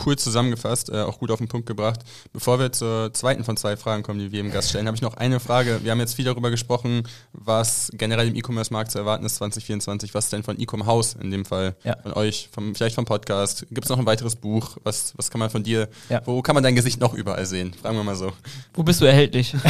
cool 0.04 0.16
zusammengefasst, 0.16 0.90
äh, 0.90 1.02
auch 1.02 1.18
gut 1.18 1.30
auf 1.30 1.38
den 1.38 1.48
Punkt 1.48 1.66
gebracht. 1.66 2.00
Bevor 2.32 2.58
wir 2.58 2.72
zur 2.72 3.12
zweiten 3.12 3.44
von 3.44 3.56
zwei 3.56 3.76
Fragen 3.76 4.02
kommen, 4.02 4.18
die 4.18 4.32
wir 4.32 4.40
im 4.40 4.50
Gast 4.50 4.70
stellen, 4.70 4.86
habe 4.86 4.96
ich 4.96 5.02
noch 5.02 5.14
eine 5.14 5.40
Frage. 5.40 5.80
Wir 5.82 5.90
haben 5.90 6.00
jetzt 6.00 6.14
viel 6.14 6.24
darüber 6.24 6.50
gesprochen, 6.50 7.02
was 7.32 7.90
generell 7.92 8.28
im 8.28 8.34
E-Commerce-Markt 8.34 8.90
zu 8.90 8.98
erwarten 8.98 9.24
ist 9.24 9.36
2024. 9.36 10.14
Was 10.14 10.30
denn 10.30 10.42
von 10.42 10.58
E-Com 10.60 10.86
House 10.86 11.14
in 11.20 11.30
dem 11.30 11.44
Fall, 11.44 11.76
ja. 11.84 11.96
von 12.02 12.12
euch, 12.14 12.48
vom, 12.52 12.74
vielleicht 12.74 12.94
vom 12.94 13.04
Podcast? 13.04 13.66
Gibt 13.70 13.84
es 13.84 13.90
noch 13.90 13.98
ein 13.98 14.06
weiteres 14.06 14.36
Buch? 14.36 14.76
Was, 14.82 15.12
was 15.16 15.30
kann 15.30 15.38
man 15.38 15.50
von 15.50 15.62
dir, 15.62 15.88
ja. 16.08 16.22
wo 16.24 16.42
kann 16.42 16.54
man 16.54 16.62
dein 16.62 16.74
Gesicht 16.74 17.00
noch 17.00 17.14
überall 17.14 17.46
sehen? 17.46 17.74
Fragen 17.74 17.96
wir 17.96 18.04
mal 18.04 18.16
so. 18.16 18.32
Wo 18.74 18.82
bist 18.82 19.00
du 19.00 19.04
erhältlich? 19.04 19.54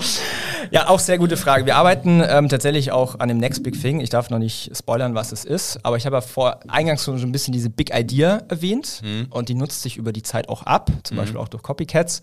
Ja, 0.70 0.88
auch 0.88 0.98
sehr 0.98 1.18
gute 1.18 1.36
Frage. 1.36 1.66
Wir 1.66 1.76
arbeiten 1.76 2.22
ähm, 2.26 2.48
tatsächlich 2.48 2.92
auch 2.92 3.18
an 3.18 3.28
dem 3.28 3.38
Next 3.38 3.62
Big 3.62 3.80
Thing. 3.80 4.00
Ich 4.00 4.10
darf 4.10 4.30
noch 4.30 4.38
nicht 4.38 4.70
spoilern, 4.76 5.14
was 5.14 5.32
es 5.32 5.44
ist, 5.44 5.84
aber 5.84 5.96
ich 5.96 6.06
habe 6.06 6.16
ja 6.16 6.20
vor 6.20 6.60
eingangs 6.68 7.04
schon 7.04 7.18
so 7.18 7.26
ein 7.26 7.32
bisschen 7.32 7.52
diese 7.52 7.70
Big 7.70 7.94
Idea 7.94 8.42
erwähnt 8.48 9.00
mhm. 9.02 9.26
und 9.30 9.48
die 9.48 9.54
nutzt 9.54 9.82
sich 9.82 9.96
über 9.96 10.12
die 10.12 10.22
Zeit 10.22 10.48
auch 10.48 10.62
ab, 10.64 10.90
zum 11.02 11.16
mhm. 11.16 11.20
Beispiel 11.20 11.40
auch 11.40 11.48
durch 11.48 11.62
Copycats. 11.62 12.22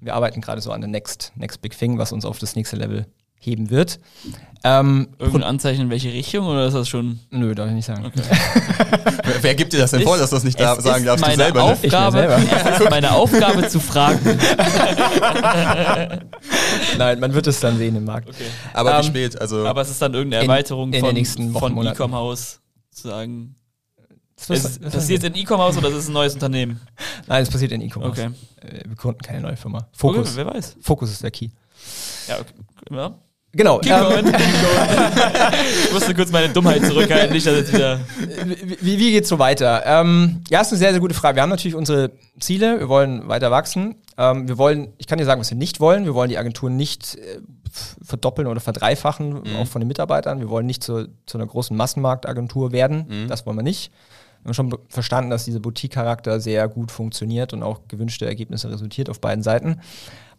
Wir 0.00 0.14
arbeiten 0.14 0.40
gerade 0.40 0.60
so 0.60 0.72
an 0.72 0.80
der 0.80 0.88
Next, 0.88 1.32
Next 1.36 1.62
Big 1.62 1.76
Thing, 1.78 1.98
was 1.98 2.12
uns 2.12 2.24
auf 2.24 2.38
das 2.38 2.54
nächste 2.54 2.76
Level 2.76 3.06
heben 3.38 3.70
wird. 3.70 3.98
Ähm, 4.64 5.08
Irgendein 5.18 5.44
Anzeichen 5.44 5.82
in 5.82 5.90
welche 5.90 6.12
Richtung 6.12 6.46
oder 6.46 6.66
ist 6.66 6.74
das 6.74 6.88
schon? 6.88 7.20
Nö, 7.30 7.54
darf 7.54 7.68
ich 7.68 7.74
nicht 7.74 7.84
sagen. 7.84 8.04
Okay. 8.04 8.20
wer, 9.24 9.42
wer, 9.42 9.54
gibt 9.54 9.72
dir 9.72 9.78
das 9.78 9.92
denn 9.92 10.02
vor, 10.02 10.18
dass 10.18 10.30
du 10.30 10.36
das 10.36 10.42
nicht 10.42 10.58
da 10.58 10.80
sagen 10.80 11.04
darfst? 11.04 11.24
Meine 11.24 11.36
du 11.36 11.42
selber, 11.44 11.60
ne? 11.60 11.72
Aufgabe, 11.72 12.16
ne? 12.16 12.48
Es 12.64 12.80
ist 12.80 12.90
meine 12.90 13.12
Aufgabe 13.12 13.68
zu 13.68 13.78
fragen. 13.78 14.18
Nein, 16.98 17.20
man 17.20 17.32
wird 17.32 17.46
es 17.46 17.60
dann 17.60 17.78
sehen 17.78 17.94
im 17.94 18.04
Markt. 18.04 18.28
Okay. 18.28 18.46
Aber 18.72 18.90
um, 18.90 18.96
wie 18.96 19.06
ähm, 19.06 19.12
spät? 19.12 19.40
Also 19.40 19.64
aber 19.64 19.82
es 19.82 19.90
ist 19.90 20.02
dann 20.02 20.14
irgendeine 20.14 20.42
Erweiterung 20.42 20.92
in, 20.92 21.04
in 21.04 21.52
von, 21.52 21.74
von 21.74 21.86
E-Com 21.86 22.12
House 22.12 22.60
zu 22.90 23.08
sagen. 23.08 23.54
Es 24.36 24.78
passiert 24.80 25.22
in 25.22 25.36
E-Com 25.36 25.60
House 25.60 25.76
oder 25.76 25.90
ist 25.90 25.94
es 25.94 26.08
ein 26.08 26.12
neues 26.12 26.34
Unternehmen? 26.34 26.80
Nein, 27.28 27.42
es 27.42 27.50
passiert 27.50 27.70
in 27.70 27.82
E-Com 27.82 28.02
House. 28.02 28.18
Okay. 28.18 28.30
Äh, 28.62 28.88
wir 28.88 28.96
gründen 28.96 29.20
keine 29.20 29.42
neue 29.42 29.56
Firma. 29.56 29.86
Fokus. 29.92 30.32
Okay, 30.32 30.36
wer 30.36 30.46
weiß. 30.54 30.76
Fokus 30.80 31.12
ist 31.12 31.22
der 31.22 31.30
Key. 31.30 31.50
Ja, 32.26 32.40
okay. 32.40 32.54
Ja. 32.90 33.14
Genau. 33.52 33.80
Ähm, 33.82 34.26
ich 35.84 35.92
musste 35.92 36.14
kurz 36.14 36.30
meine 36.30 36.52
Dummheit 36.52 36.84
zurückhalten, 36.84 37.32
nicht, 37.32 37.46
dass 37.46 37.56
jetzt 37.56 37.72
wieder. 37.72 38.00
Wie, 38.80 38.98
wie 38.98 39.12
geht's 39.12 39.28
so 39.28 39.38
weiter? 39.38 39.82
Ähm, 39.86 40.42
ja, 40.50 40.60
ist 40.60 40.72
eine 40.72 40.78
sehr, 40.78 40.90
sehr 40.90 41.00
gute 41.00 41.14
Frage. 41.14 41.36
Wir 41.36 41.42
haben 41.42 41.50
natürlich 41.50 41.74
unsere 41.74 42.12
Ziele. 42.38 42.78
Wir 42.80 42.88
wollen 42.88 43.28
weiter 43.28 43.50
wachsen. 43.50 43.96
Ähm, 44.18 44.46
wir 44.46 44.58
wollen, 44.58 44.92
ich 44.98 45.06
kann 45.06 45.18
dir 45.18 45.24
sagen, 45.24 45.40
was 45.40 45.50
wir 45.50 45.56
nicht 45.56 45.80
wollen. 45.80 46.04
Wir 46.04 46.14
wollen 46.14 46.28
die 46.28 46.38
Agentur 46.38 46.68
nicht 46.68 47.16
äh, 47.16 47.40
verdoppeln 48.02 48.46
oder 48.46 48.60
verdreifachen, 48.60 49.42
mhm. 49.44 49.56
auch 49.56 49.66
von 49.66 49.80
den 49.80 49.88
Mitarbeitern. 49.88 50.40
Wir 50.40 50.50
wollen 50.50 50.66
nicht 50.66 50.82
zu, 50.82 51.08
zu 51.26 51.38
einer 51.38 51.46
großen 51.46 51.76
Massenmarktagentur 51.76 52.72
werden. 52.72 53.06
Mhm. 53.08 53.28
Das 53.28 53.46
wollen 53.46 53.56
wir 53.56 53.62
nicht. 53.62 53.90
Wir 54.42 54.50
haben 54.50 54.54
schon 54.54 54.78
verstanden, 54.88 55.30
dass 55.30 55.44
dieser 55.44 55.60
Boutique-Charakter 55.60 56.40
sehr 56.40 56.68
gut 56.68 56.92
funktioniert 56.92 57.52
und 57.52 57.62
auch 57.62 57.80
gewünschte 57.88 58.26
Ergebnisse 58.26 58.70
resultiert 58.70 59.10
auf 59.10 59.20
beiden 59.20 59.42
Seiten. 59.42 59.80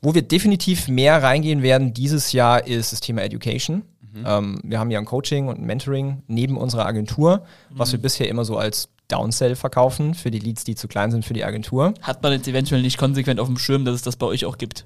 Wo 0.01 0.13
wir 0.13 0.21
definitiv 0.21 0.87
mehr 0.87 1.21
reingehen 1.21 1.63
werden 1.63 1.93
dieses 1.93 2.31
Jahr 2.31 2.65
ist 2.67 2.91
das 2.91 2.99
Thema 2.99 3.23
Education. 3.23 3.83
Mhm. 4.01 4.25
Ähm, 4.25 4.59
wir 4.63 4.79
haben 4.79 4.91
ja 4.91 4.99
ein 4.99 5.05
Coaching 5.05 5.47
und 5.47 5.59
ein 5.59 5.65
Mentoring 5.65 6.23
neben 6.27 6.57
unserer 6.57 6.85
Agentur, 6.85 7.37
mhm. 7.69 7.79
was 7.79 7.91
wir 7.91 7.99
bisher 7.99 8.27
immer 8.27 8.45
so 8.45 8.57
als 8.57 8.89
Downsell 9.07 9.55
verkaufen 9.55 10.13
für 10.13 10.31
die 10.31 10.39
Leads, 10.39 10.63
die 10.63 10.75
zu 10.75 10.87
klein 10.87 11.11
sind 11.11 11.23
für 11.23 11.33
die 11.33 11.45
Agentur. 11.45 11.93
Hat 12.01 12.21
man 12.23 12.33
jetzt 12.33 12.47
eventuell 12.47 12.81
nicht 12.81 12.97
konsequent 12.97 13.39
auf 13.39 13.47
dem 13.47 13.57
Schirm, 13.57 13.85
dass 13.85 13.95
es 13.95 14.01
das 14.01 14.17
bei 14.17 14.25
euch 14.25 14.45
auch 14.45 14.57
gibt? 14.57 14.85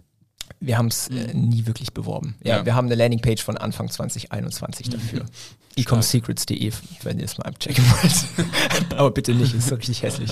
Wir 0.62 0.78
haben 0.78 0.88
es 0.88 1.08
äh, 1.08 1.34
mhm. 1.34 1.50
nie 1.50 1.66
wirklich 1.66 1.94
beworben. 1.94 2.36
Ja, 2.44 2.58
ja, 2.58 2.66
wir 2.66 2.76
haben 2.76 2.86
eine 2.86 2.96
Landingpage 2.96 3.44
von 3.44 3.58
Anfang 3.58 3.90
2021 3.90 4.88
mhm. 4.88 4.92
dafür. 4.92 5.26
ecomsecrets.de, 5.76 6.72
wenn 7.04 7.20
ihr 7.20 7.26
es 7.26 7.38
mal 7.38 7.46
abchecken 7.46 7.84
wollt. 7.90 9.00
Aber 9.00 9.12
bitte 9.12 9.34
nicht, 9.34 9.54
ist 9.54 9.72
richtig 9.72 10.04
hässlich. 10.04 10.32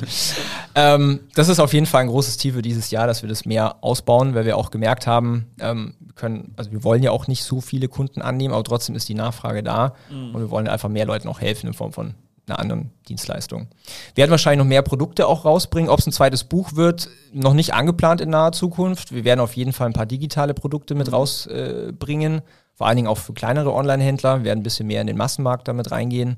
Ähm, 0.75 1.21
das 1.33 1.47
ist 1.47 1.59
auf 1.59 1.73
jeden 1.73 1.85
Fall 1.85 2.01
ein 2.01 2.07
großes 2.07 2.37
Ziel 2.37 2.53
für 2.53 2.61
dieses 2.61 2.91
Jahr, 2.91 3.07
dass 3.07 3.21
wir 3.21 3.29
das 3.29 3.45
mehr 3.45 3.83
ausbauen, 3.83 4.35
weil 4.35 4.45
wir 4.45 4.57
auch 4.57 4.69
gemerkt 4.69 5.07
haben, 5.07 5.45
ähm, 5.59 5.95
wir 5.99 6.13
können, 6.13 6.53
also 6.57 6.71
wir 6.71 6.83
wollen 6.83 7.03
ja 7.03 7.11
auch 7.11 7.27
nicht 7.27 7.43
so 7.43 7.61
viele 7.61 7.87
Kunden 7.87 8.21
annehmen, 8.21 8.53
aber 8.53 8.63
trotzdem 8.63 8.95
ist 8.95 9.07
die 9.07 9.13
Nachfrage 9.13 9.63
da 9.63 9.93
mhm. 10.11 10.35
und 10.35 10.41
wir 10.41 10.49
wollen 10.51 10.67
einfach 10.67 10.89
mehr 10.89 11.05
Leuten 11.05 11.27
auch 11.27 11.39
helfen 11.39 11.67
in 11.67 11.73
Form 11.73 11.93
von 11.93 12.15
einer 12.49 12.59
anderen 12.59 12.91
Dienstleistung. 13.07 13.67
Wir 14.15 14.23
werden 14.23 14.31
wahrscheinlich 14.31 14.59
noch 14.59 14.69
mehr 14.69 14.81
Produkte 14.81 15.27
auch 15.27 15.45
rausbringen. 15.45 15.89
Ob 15.89 15.99
es 15.99 16.07
ein 16.07 16.11
zweites 16.11 16.43
Buch 16.43 16.75
wird, 16.75 17.09
noch 17.33 17.53
nicht 17.53 17.73
angeplant 17.73 18.21
in 18.21 18.29
naher 18.29 18.51
Zukunft. 18.51 19.13
Wir 19.13 19.23
werden 19.23 19.39
auf 19.39 19.53
jeden 19.53 19.73
Fall 19.73 19.87
ein 19.87 19.93
paar 19.93 20.05
digitale 20.05 20.53
Produkte 20.53 20.95
mit 20.95 21.07
mhm. 21.07 21.13
rausbringen. 21.13 22.39
Äh, 22.39 22.43
Vor 22.75 22.87
allen 22.87 22.95
Dingen 22.95 23.07
auch 23.07 23.17
für 23.17 23.33
kleinere 23.33 23.73
Online-Händler. 23.73 24.39
Wir 24.39 24.45
werden 24.45 24.59
ein 24.59 24.63
bisschen 24.63 24.87
mehr 24.87 25.01
in 25.01 25.07
den 25.07 25.17
Massenmarkt 25.17 25.67
damit 25.67 25.91
reingehen. 25.91 26.37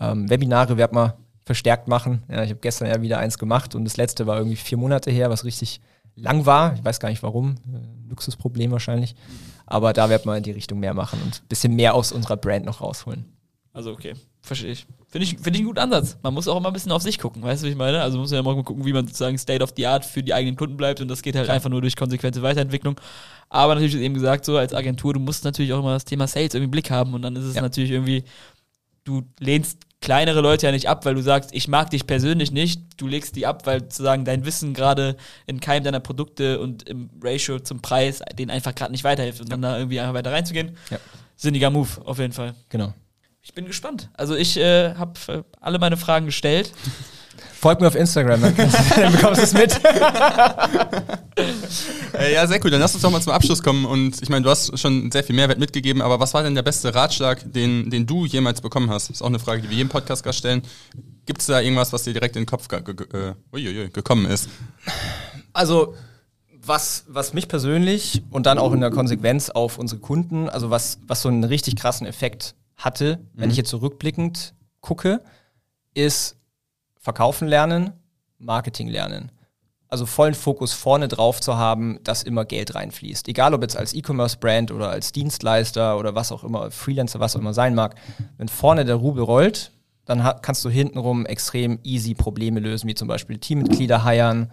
Ähm, 0.00 0.28
Webinare 0.30 0.76
werden 0.76 0.96
wir 0.96 1.16
verstärkt 1.44 1.88
machen. 1.88 2.22
Ja, 2.28 2.42
ich 2.42 2.50
habe 2.50 2.60
gestern 2.60 2.88
ja 2.88 3.02
wieder 3.02 3.18
eins 3.18 3.38
gemacht 3.38 3.74
und 3.74 3.84
das 3.84 3.96
letzte 3.96 4.26
war 4.26 4.36
irgendwie 4.36 4.56
vier 4.56 4.78
Monate 4.78 5.10
her, 5.10 5.28
was 5.30 5.44
richtig 5.44 5.80
lang 6.14 6.46
war. 6.46 6.74
Ich 6.74 6.84
weiß 6.84 7.00
gar 7.00 7.08
nicht 7.08 7.22
warum. 7.22 7.56
Äh, 7.72 8.08
Luxusproblem 8.10 8.70
wahrscheinlich. 8.70 9.14
Aber 9.66 9.92
da 9.92 10.08
werden 10.10 10.26
wir 10.26 10.36
in 10.36 10.42
die 10.42 10.50
Richtung 10.50 10.80
mehr 10.80 10.94
machen 10.94 11.20
und 11.24 11.42
ein 11.42 11.48
bisschen 11.48 11.74
mehr 11.74 11.94
aus 11.94 12.12
unserer 12.12 12.36
Brand 12.36 12.64
noch 12.64 12.80
rausholen. 12.80 13.24
Also 13.74 13.92
okay, 13.92 14.14
verstehe 14.42 14.72
ich. 14.72 14.86
Finde 15.08 15.24
ich, 15.24 15.38
find 15.38 15.56
ich 15.56 15.60
einen 15.60 15.66
guten 15.66 15.78
Ansatz. 15.78 16.18
Man 16.22 16.34
muss 16.34 16.48
auch 16.48 16.56
immer 16.56 16.68
ein 16.68 16.72
bisschen 16.72 16.92
auf 16.92 17.02
sich 17.02 17.18
gucken, 17.18 17.42
weißt 17.42 17.62
du, 17.62 17.66
wie 17.66 17.70
ich 17.70 17.76
meine? 17.76 18.02
Also 18.02 18.16
man 18.16 18.22
muss 18.22 18.32
ja 18.32 18.40
immer 18.40 18.54
mal 18.54 18.64
gucken, 18.64 18.84
wie 18.84 18.92
man 18.92 19.06
sozusagen 19.06 19.38
State 19.38 19.62
of 19.62 19.72
the 19.76 19.86
Art 19.86 20.04
für 20.04 20.22
die 20.22 20.34
eigenen 20.34 20.56
Kunden 20.56 20.76
bleibt 20.76 21.00
und 21.00 21.08
das 21.08 21.22
geht 21.22 21.36
halt 21.36 21.48
einfach 21.48 21.70
nur 21.70 21.80
durch 21.80 21.96
konsequente 21.96 22.42
Weiterentwicklung. 22.42 23.00
Aber 23.48 23.74
natürlich 23.74 23.94
ist 23.94 24.00
eben 24.00 24.14
gesagt, 24.14 24.44
so 24.44 24.56
als 24.56 24.74
Agentur, 24.74 25.14
du 25.14 25.20
musst 25.20 25.44
natürlich 25.44 25.72
auch 25.72 25.80
immer 25.80 25.94
das 25.94 26.04
Thema 26.04 26.26
Sales 26.26 26.54
irgendwie 26.54 26.64
im 26.64 26.70
Blick 26.70 26.90
haben 26.90 27.14
und 27.14 27.22
dann 27.22 27.36
ist 27.36 27.44
es 27.44 27.54
ja. 27.54 27.62
natürlich 27.62 27.90
irgendwie, 27.90 28.24
du 29.04 29.22
lehnst 29.38 29.80
kleinere 30.02 30.40
Leute 30.40 30.66
ja 30.66 30.72
nicht 30.72 30.88
ab, 30.88 31.06
weil 31.06 31.14
du 31.14 31.22
sagst, 31.22 31.50
ich 31.54 31.68
mag 31.68 31.88
dich 31.90 32.06
persönlich 32.06 32.50
nicht. 32.50 32.82
Du 32.96 33.06
legst 33.06 33.36
die 33.36 33.46
ab, 33.46 33.66
weil 33.66 33.80
sozusagen 33.80 34.24
dein 34.24 34.44
Wissen 34.44 34.74
gerade 34.74 35.16
in 35.46 35.60
keinem 35.60 35.84
deiner 35.84 36.00
Produkte 36.00 36.60
und 36.60 36.88
im 36.88 37.08
Ratio 37.22 37.58
zum 37.60 37.80
Preis 37.80 38.20
denen 38.36 38.50
einfach 38.50 38.74
gerade 38.74 38.92
nicht 38.92 39.04
weiterhilft 39.04 39.40
und 39.40 39.46
ja. 39.46 39.52
dann 39.52 39.62
da 39.62 39.78
irgendwie 39.78 40.00
einfach 40.00 40.14
weiter 40.14 40.32
reinzugehen. 40.32 40.76
Ja. 40.90 40.98
Sinniger 41.36 41.70
Move, 41.70 41.88
auf 42.04 42.18
jeden 42.18 42.32
Fall. 42.32 42.54
Genau. 42.68 42.92
Ich 43.44 43.54
bin 43.54 43.66
gespannt. 43.66 44.08
Also 44.14 44.36
ich 44.36 44.56
äh, 44.56 44.94
habe 44.94 45.14
äh, 45.26 45.42
alle 45.60 45.80
meine 45.80 45.96
Fragen 45.96 46.26
gestellt. 46.26 46.70
Folgt 47.58 47.80
mir 47.80 47.88
auf 47.88 47.96
Instagram, 47.96 48.40
dann, 48.40 48.54
dann 48.96 49.12
bekommst 49.12 49.40
du 49.40 49.44
es 49.44 49.52
mit. 49.52 49.80
äh, 52.14 52.34
ja, 52.34 52.46
sehr 52.46 52.64
cool. 52.64 52.70
Dann 52.70 52.80
lass 52.80 52.94
uns 52.94 53.02
doch 53.02 53.10
mal 53.10 53.20
zum 53.20 53.32
Abschluss 53.32 53.60
kommen. 53.60 53.84
Und 53.84 54.22
ich 54.22 54.28
meine, 54.28 54.44
du 54.44 54.50
hast 54.50 54.78
schon 54.78 55.10
sehr 55.10 55.24
viel 55.24 55.34
Mehrwert 55.34 55.58
mitgegeben, 55.58 56.02
aber 56.02 56.20
was 56.20 56.34
war 56.34 56.44
denn 56.44 56.54
der 56.54 56.62
beste 56.62 56.94
Ratschlag, 56.94 57.52
den, 57.52 57.90
den 57.90 58.06
du 58.06 58.26
jemals 58.26 58.60
bekommen 58.60 58.90
hast? 58.90 59.08
Das 59.08 59.16
ist 59.16 59.22
auch 59.22 59.26
eine 59.26 59.40
Frage, 59.40 59.62
die 59.62 59.70
wir 59.70 59.76
jedem 59.76 59.90
Podcast 59.90 60.24
stellen. 60.34 60.62
Gibt 61.26 61.40
es 61.40 61.46
da 61.46 61.60
irgendwas, 61.60 61.92
was 61.92 62.04
dir 62.04 62.12
direkt 62.12 62.36
in 62.36 62.42
den 62.42 62.48
Kopf 62.48 62.68
ge 62.68 62.80
ge 62.82 62.94
äh, 63.12 63.34
gekommen 63.88 64.26
ist? 64.26 64.48
Also, 65.52 65.96
was, 66.64 67.06
was 67.08 67.32
mich 67.32 67.48
persönlich 67.48 68.22
und 68.30 68.46
dann 68.46 68.58
auch 68.58 68.72
in 68.72 68.80
der 68.80 68.90
Konsequenz 68.90 69.50
auf 69.50 69.78
unsere 69.78 70.00
Kunden, 70.00 70.48
also 70.48 70.70
was, 70.70 71.00
was 71.08 71.22
so 71.22 71.28
einen 71.28 71.42
richtig 71.42 71.74
krassen 71.74 72.06
Effekt 72.06 72.54
hatte, 72.84 73.24
wenn 73.34 73.50
ich 73.50 73.56
jetzt 73.56 73.70
zurückblickend 73.70 74.36
so 74.36 74.52
gucke, 74.80 75.22
ist 75.94 76.36
verkaufen 76.98 77.48
lernen, 77.48 77.92
Marketing 78.38 78.88
lernen. 78.88 79.30
Also 79.88 80.06
vollen 80.06 80.34
Fokus 80.34 80.72
vorne 80.72 81.06
drauf 81.06 81.40
zu 81.40 81.58
haben, 81.58 81.98
dass 82.02 82.22
immer 82.22 82.46
Geld 82.46 82.74
reinfließt. 82.74 83.28
Egal 83.28 83.52
ob 83.52 83.60
jetzt 83.60 83.76
als 83.76 83.92
E-Commerce-Brand 83.92 84.70
oder 84.70 84.88
als 84.88 85.12
Dienstleister 85.12 85.98
oder 85.98 86.14
was 86.14 86.32
auch 86.32 86.44
immer, 86.44 86.70
Freelancer, 86.70 87.20
was 87.20 87.36
auch 87.36 87.40
immer 87.40 87.52
sein 87.52 87.74
mag. 87.74 87.96
Wenn 88.38 88.48
vorne 88.48 88.86
der 88.86 88.94
Rubel 88.94 89.22
rollt, 89.22 89.70
dann 90.06 90.22
kannst 90.40 90.64
du 90.64 90.70
hintenrum 90.70 91.26
extrem 91.26 91.78
easy 91.82 92.14
Probleme 92.14 92.60
lösen, 92.60 92.88
wie 92.88 92.94
zum 92.94 93.06
Beispiel 93.06 93.38
Teammitglieder 93.38 94.02
heiern. 94.02 94.50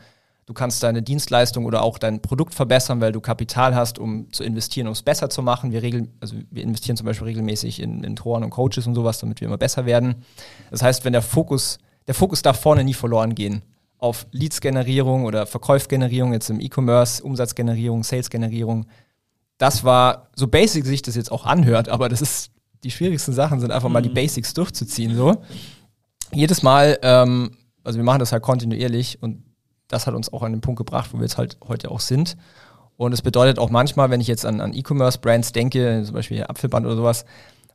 Du 0.49 0.55
kannst 0.55 0.81
deine 0.81 1.03
Dienstleistung 1.03 1.65
oder 1.65 1.83
auch 1.83 1.99
dein 1.99 2.23
Produkt 2.23 2.55
verbessern, 2.55 2.99
weil 3.01 3.11
du 3.11 3.21
Kapital 3.21 3.75
hast, 3.75 3.99
um 3.99 4.33
zu 4.33 4.43
investieren, 4.43 4.87
um 4.87 4.93
es 4.93 5.03
besser 5.03 5.29
zu 5.29 5.43
machen. 5.43 5.71
Wir, 5.71 5.83
regel, 5.83 6.09
also 6.21 6.37
wir 6.49 6.63
investieren 6.63 6.97
zum 6.97 7.05
Beispiel 7.05 7.27
regelmäßig 7.27 7.79
in 7.79 7.99
Mentoren 7.99 8.43
und 8.43 8.49
Coaches 8.49 8.87
und 8.87 8.95
sowas, 8.95 9.19
damit 9.19 9.41
wir 9.41 9.47
immer 9.47 9.59
besser 9.59 9.85
werden. 9.85 10.23
Das 10.71 10.81
heißt, 10.81 11.05
wenn 11.05 11.13
der 11.13 11.21
Fokus, 11.21 11.77
der 12.07 12.15
Fokus 12.15 12.41
darf 12.41 12.59
vorne 12.59 12.83
nie 12.83 12.95
verloren 12.95 13.35
gehen 13.35 13.61
auf 13.99 14.25
Leads-Generierung 14.31 15.25
oder 15.25 15.45
Verkaufsgenerierung, 15.45 16.33
jetzt 16.33 16.49
im 16.49 16.59
E-Commerce, 16.59 17.21
Umsatzgenerierung, 17.21 18.03
Sales-Generierung. 18.03 18.87
Das 19.59 19.83
war, 19.83 20.29
so 20.35 20.47
basic 20.47 20.83
sich 20.83 21.03
das 21.03 21.15
jetzt 21.15 21.31
auch 21.31 21.45
anhört, 21.45 21.89
aber 21.89 22.09
das 22.09 22.23
ist, 22.23 22.49
die 22.83 22.89
schwierigsten 22.89 23.33
Sachen 23.33 23.59
sind 23.59 23.69
einfach 23.69 23.89
mal 23.89 24.01
die 24.01 24.09
Basics 24.09 24.55
durchzuziehen. 24.55 25.15
So. 25.15 25.43
Jedes 26.33 26.63
Mal, 26.63 26.97
ähm, 27.03 27.51
also 27.83 27.99
wir 27.99 28.03
machen 28.03 28.17
das 28.17 28.31
halt 28.31 28.41
kontinuierlich 28.41 29.21
und 29.21 29.43
das 29.89 30.07
hat 30.07 30.13
uns 30.13 30.31
auch 30.31 30.43
an 30.43 30.53
den 30.53 30.61
Punkt 30.61 30.77
gebracht, 30.77 31.09
wo 31.11 31.17
wir 31.17 31.23
jetzt 31.23 31.37
halt 31.37 31.57
heute 31.67 31.91
auch 31.91 31.99
sind. 31.99 32.37
Und 32.95 33.13
es 33.13 33.21
bedeutet 33.21 33.59
auch 33.59 33.69
manchmal, 33.69 34.09
wenn 34.09 34.21
ich 34.21 34.27
jetzt 34.27 34.45
an, 34.45 34.61
an 34.61 34.73
E-Commerce-Brands 34.73 35.51
denke, 35.51 36.03
zum 36.05 36.13
Beispiel 36.13 36.43
Apfelband 36.43 36.85
oder 36.85 36.95
sowas, 36.95 37.25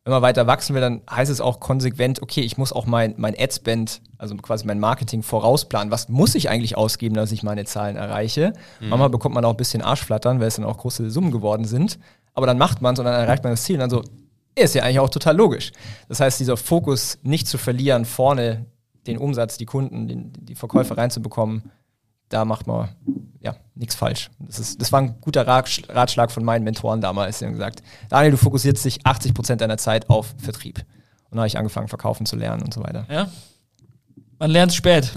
wenn 0.04 0.12
man 0.12 0.20
weiter 0.20 0.46
wachsen 0.46 0.74
will, 0.74 0.82
dann 0.82 1.00
heißt 1.10 1.30
es 1.30 1.40
auch 1.40 1.60
konsequent, 1.60 2.20
okay, 2.20 2.42
ich 2.42 2.58
muss 2.58 2.74
auch 2.74 2.84
mein, 2.84 3.14
mein 3.16 3.34
Ad-Spend, 3.38 4.02
also 4.18 4.36
quasi 4.36 4.66
mein 4.66 4.78
Marketing 4.78 5.22
vorausplanen. 5.22 5.90
Was 5.90 6.10
muss 6.10 6.34
ich 6.34 6.50
eigentlich 6.50 6.76
ausgeben, 6.76 7.14
dass 7.14 7.32
ich 7.32 7.42
meine 7.42 7.64
Zahlen 7.64 7.96
erreiche? 7.96 8.52
Mhm. 8.80 8.90
Manchmal 8.90 9.08
bekommt 9.08 9.34
man 9.34 9.44
auch 9.46 9.50
ein 9.50 9.56
bisschen 9.56 9.80
Arschflattern, 9.80 10.40
weil 10.40 10.48
es 10.48 10.56
dann 10.56 10.66
auch 10.66 10.76
große 10.76 11.10
Summen 11.10 11.30
geworden 11.30 11.64
sind. 11.64 11.98
Aber 12.34 12.46
dann 12.46 12.58
macht 12.58 12.82
man 12.82 12.92
es 12.92 12.98
und 12.98 13.06
dann 13.06 13.14
erreicht 13.14 13.44
man 13.44 13.54
das 13.54 13.62
Ziel 13.62 13.76
und 13.76 13.80
dann 13.80 13.90
so, 13.90 14.02
ist 14.56 14.74
ja 14.74 14.82
eigentlich 14.82 15.00
auch 15.00 15.08
total 15.08 15.36
logisch. 15.36 15.72
Das 16.08 16.20
heißt, 16.20 16.38
dieser 16.38 16.58
Fokus 16.58 17.18
nicht 17.22 17.48
zu 17.48 17.56
verlieren, 17.56 18.04
vorne 18.04 18.66
den 19.06 19.16
Umsatz, 19.16 19.56
die 19.56 19.66
Kunden, 19.66 20.06
den, 20.06 20.32
die 20.38 20.54
Verkäufer 20.54 20.98
reinzubekommen, 20.98 21.70
da 22.28 22.44
macht 22.44 22.66
man 22.66 22.88
ja 23.40 23.56
nichts 23.74 23.94
falsch. 23.94 24.30
Das, 24.38 24.58
ist, 24.58 24.80
das 24.80 24.92
war 24.92 25.00
ein 25.00 25.20
guter 25.20 25.46
Ratschlag 25.46 26.30
von 26.30 26.44
meinen 26.44 26.64
Mentoren 26.64 27.00
damals. 27.00 27.38
Die 27.38 27.44
haben 27.44 27.52
gesagt, 27.52 27.82
Daniel, 28.08 28.32
du 28.32 28.36
fokussierst 28.38 28.84
dich 28.84 29.04
80 29.04 29.34
Prozent 29.34 29.60
deiner 29.60 29.78
Zeit 29.78 30.08
auf 30.08 30.34
Vertrieb. 30.38 30.78
Und 30.78 31.32
dann 31.32 31.40
habe 31.40 31.46
ich 31.46 31.58
angefangen, 31.58 31.88
verkaufen 31.88 32.26
zu 32.26 32.36
lernen 32.36 32.62
und 32.62 32.72
so 32.72 32.82
weiter. 32.82 33.06
Ja. 33.10 33.28
Man 34.38 34.50
lernt 34.50 34.72
es 34.72 34.76
spät. 34.76 35.12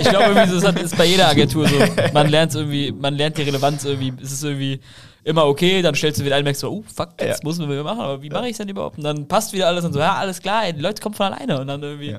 ich 0.00 0.08
glaube, 0.08 0.34
das 0.34 0.50
ist 0.50 0.96
bei 0.96 1.04
jeder 1.04 1.28
Agentur 1.28 1.68
so. 1.68 1.76
Man 2.14 2.28
lernt 2.28 2.54
irgendwie, 2.54 2.90
man 2.90 3.14
lernt 3.14 3.36
die 3.36 3.42
Relevanz 3.42 3.84
irgendwie. 3.84 4.12
Es 4.22 4.32
ist 4.32 4.42
irgendwie 4.42 4.80
immer 5.22 5.44
okay, 5.44 5.82
dann 5.82 5.94
stellst 5.94 6.20
du 6.20 6.24
wieder 6.24 6.36
ein 6.36 6.40
und 6.40 6.44
merkst 6.44 6.62
so, 6.62 6.70
oh 6.70 6.82
fuck, 6.82 7.16
das 7.18 7.28
ja. 7.28 7.36
muss 7.42 7.58
man 7.58 7.68
wieder 7.68 7.84
machen, 7.84 8.00
aber 8.00 8.22
wie 8.22 8.30
mache 8.30 8.46
ich 8.46 8.52
es 8.52 8.56
denn 8.56 8.68
überhaupt? 8.68 8.96
Und 8.96 9.04
dann 9.04 9.28
passt 9.28 9.52
wieder 9.52 9.66
alles 9.66 9.84
und 9.84 9.92
so, 9.92 9.98
ja, 9.98 10.14
alles 10.14 10.40
klar, 10.40 10.64
ey, 10.64 10.72
die 10.72 10.80
Leute 10.80 11.02
kommen 11.02 11.14
von 11.14 11.26
alleine 11.26 11.60
und 11.60 11.66
dann 11.66 11.82
irgendwie. 11.82 12.12
Ja 12.12 12.18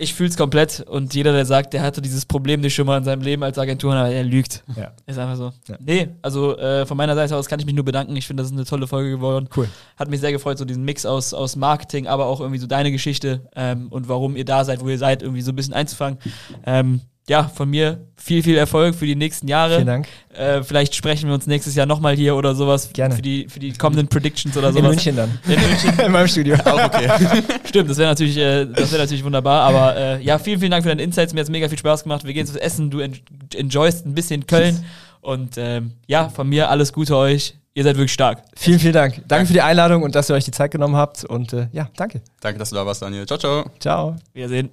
ich 0.00 0.14
fühle 0.14 0.28
es 0.28 0.36
komplett 0.36 0.80
und 0.88 1.12
jeder, 1.12 1.32
der 1.32 1.44
sagt, 1.44 1.72
der 1.72 1.82
hatte 1.82 2.00
dieses 2.00 2.24
Problem 2.24 2.60
nicht 2.60 2.72
schon 2.72 2.86
mal 2.86 2.98
in 2.98 3.04
seinem 3.04 3.20
Leben 3.20 3.42
als 3.42 3.58
Agentur, 3.58 3.92
der 3.94 4.22
lügt. 4.22 4.62
Ja. 4.76 4.92
Ist 5.06 5.18
einfach 5.18 5.34
so. 5.34 5.52
Ja. 5.66 5.76
Nee, 5.80 6.10
also 6.22 6.56
äh, 6.56 6.86
von 6.86 6.96
meiner 6.96 7.16
Seite 7.16 7.36
aus 7.36 7.48
kann 7.48 7.58
ich 7.58 7.66
mich 7.66 7.74
nur 7.74 7.84
bedanken. 7.84 8.14
Ich 8.14 8.24
finde, 8.24 8.44
das 8.44 8.52
ist 8.52 8.56
eine 8.56 8.64
tolle 8.64 8.86
Folge 8.86 9.10
geworden. 9.10 9.48
Cool. 9.56 9.68
Hat 9.96 10.08
mich 10.08 10.20
sehr 10.20 10.30
gefreut, 10.30 10.56
so 10.56 10.64
diesen 10.64 10.84
Mix 10.84 11.04
aus, 11.04 11.34
aus 11.34 11.56
Marketing, 11.56 12.06
aber 12.06 12.26
auch 12.26 12.40
irgendwie 12.40 12.60
so 12.60 12.68
deine 12.68 12.92
Geschichte 12.92 13.48
ähm, 13.56 13.88
und 13.88 14.08
warum 14.08 14.36
ihr 14.36 14.44
da 14.44 14.64
seid, 14.64 14.80
wo 14.80 14.88
ihr 14.88 14.98
seid, 14.98 15.22
irgendwie 15.22 15.42
so 15.42 15.50
ein 15.50 15.56
bisschen 15.56 15.74
einzufangen. 15.74 16.20
Ähm, 16.64 17.00
ja, 17.28 17.44
von 17.44 17.68
mir 17.68 18.00
viel, 18.16 18.42
viel 18.42 18.56
Erfolg 18.56 18.94
für 18.94 19.06
die 19.06 19.14
nächsten 19.14 19.48
Jahre. 19.48 19.76
Vielen 19.76 19.86
Dank. 19.86 20.08
Äh, 20.34 20.62
vielleicht 20.62 20.94
sprechen 20.94 21.28
wir 21.28 21.34
uns 21.34 21.46
nächstes 21.46 21.74
Jahr 21.74 21.86
nochmal 21.86 22.16
hier 22.16 22.36
oder 22.36 22.54
sowas. 22.54 22.90
Gerne. 22.92 23.14
Für 23.14 23.22
die, 23.22 23.48
für 23.48 23.60
die 23.60 23.72
kommenden 23.72 24.08
Predictions 24.08 24.56
oder 24.56 24.72
sowas. 24.72 24.84
In 24.84 24.90
München 24.90 25.16
dann. 25.16 25.38
In 25.46 25.60
München. 25.60 25.98
In 26.06 26.12
meinem 26.12 26.28
Studio. 26.28 26.56
Auch 26.64 26.84
okay. 26.84 27.08
Stimmt, 27.66 27.90
das 27.90 27.98
wäre 27.98 28.08
natürlich, 28.08 28.36
äh, 28.36 28.66
das 28.66 28.90
wär 28.90 28.98
natürlich 28.98 29.24
wunderbar. 29.24 29.62
Aber 29.62 29.96
äh, 29.96 30.22
ja, 30.22 30.38
vielen, 30.38 30.58
vielen 30.58 30.70
Dank 30.70 30.82
für 30.82 30.88
deine 30.88 31.02
Insights. 31.02 31.32
Mir 31.34 31.40
hat 31.40 31.46
es 31.46 31.50
mega 31.50 31.68
viel 31.68 31.78
Spaß 31.78 32.02
gemacht. 32.02 32.24
Wir 32.24 32.32
gehen 32.32 32.46
jetzt 32.46 32.60
essen. 32.60 32.90
Du 32.90 33.00
en 33.00 33.16
enjoyst 33.54 34.06
ein 34.06 34.14
bisschen 34.14 34.46
Köln. 34.46 34.84
Und 35.20 35.56
ähm, 35.58 35.92
ja, 36.06 36.28
von 36.28 36.48
mir 36.48 36.70
alles 36.70 36.92
Gute 36.92 37.16
euch. 37.16 37.54
Ihr 37.74 37.84
seid 37.84 37.96
wirklich 37.96 38.12
stark. 38.12 38.42
Vielen, 38.56 38.80
vielen 38.80 38.94
Dank. 38.94 39.22
Danke 39.28 39.46
für 39.46 39.52
die 39.52 39.62
Einladung 39.62 40.02
und 40.02 40.14
dass 40.14 40.28
ihr 40.28 40.34
euch 40.34 40.44
die 40.44 40.50
Zeit 40.50 40.70
genommen 40.70 40.96
habt. 40.96 41.24
Und 41.24 41.52
äh, 41.52 41.68
ja, 41.72 41.88
danke. 41.96 42.22
Danke, 42.40 42.58
dass 42.58 42.70
du 42.70 42.76
da 42.76 42.84
warst, 42.84 43.02
Daniel. 43.02 43.26
Ciao, 43.26 43.38
ciao. 43.38 43.70
Ciao. 43.78 44.16
Wiedersehen. 44.32 44.70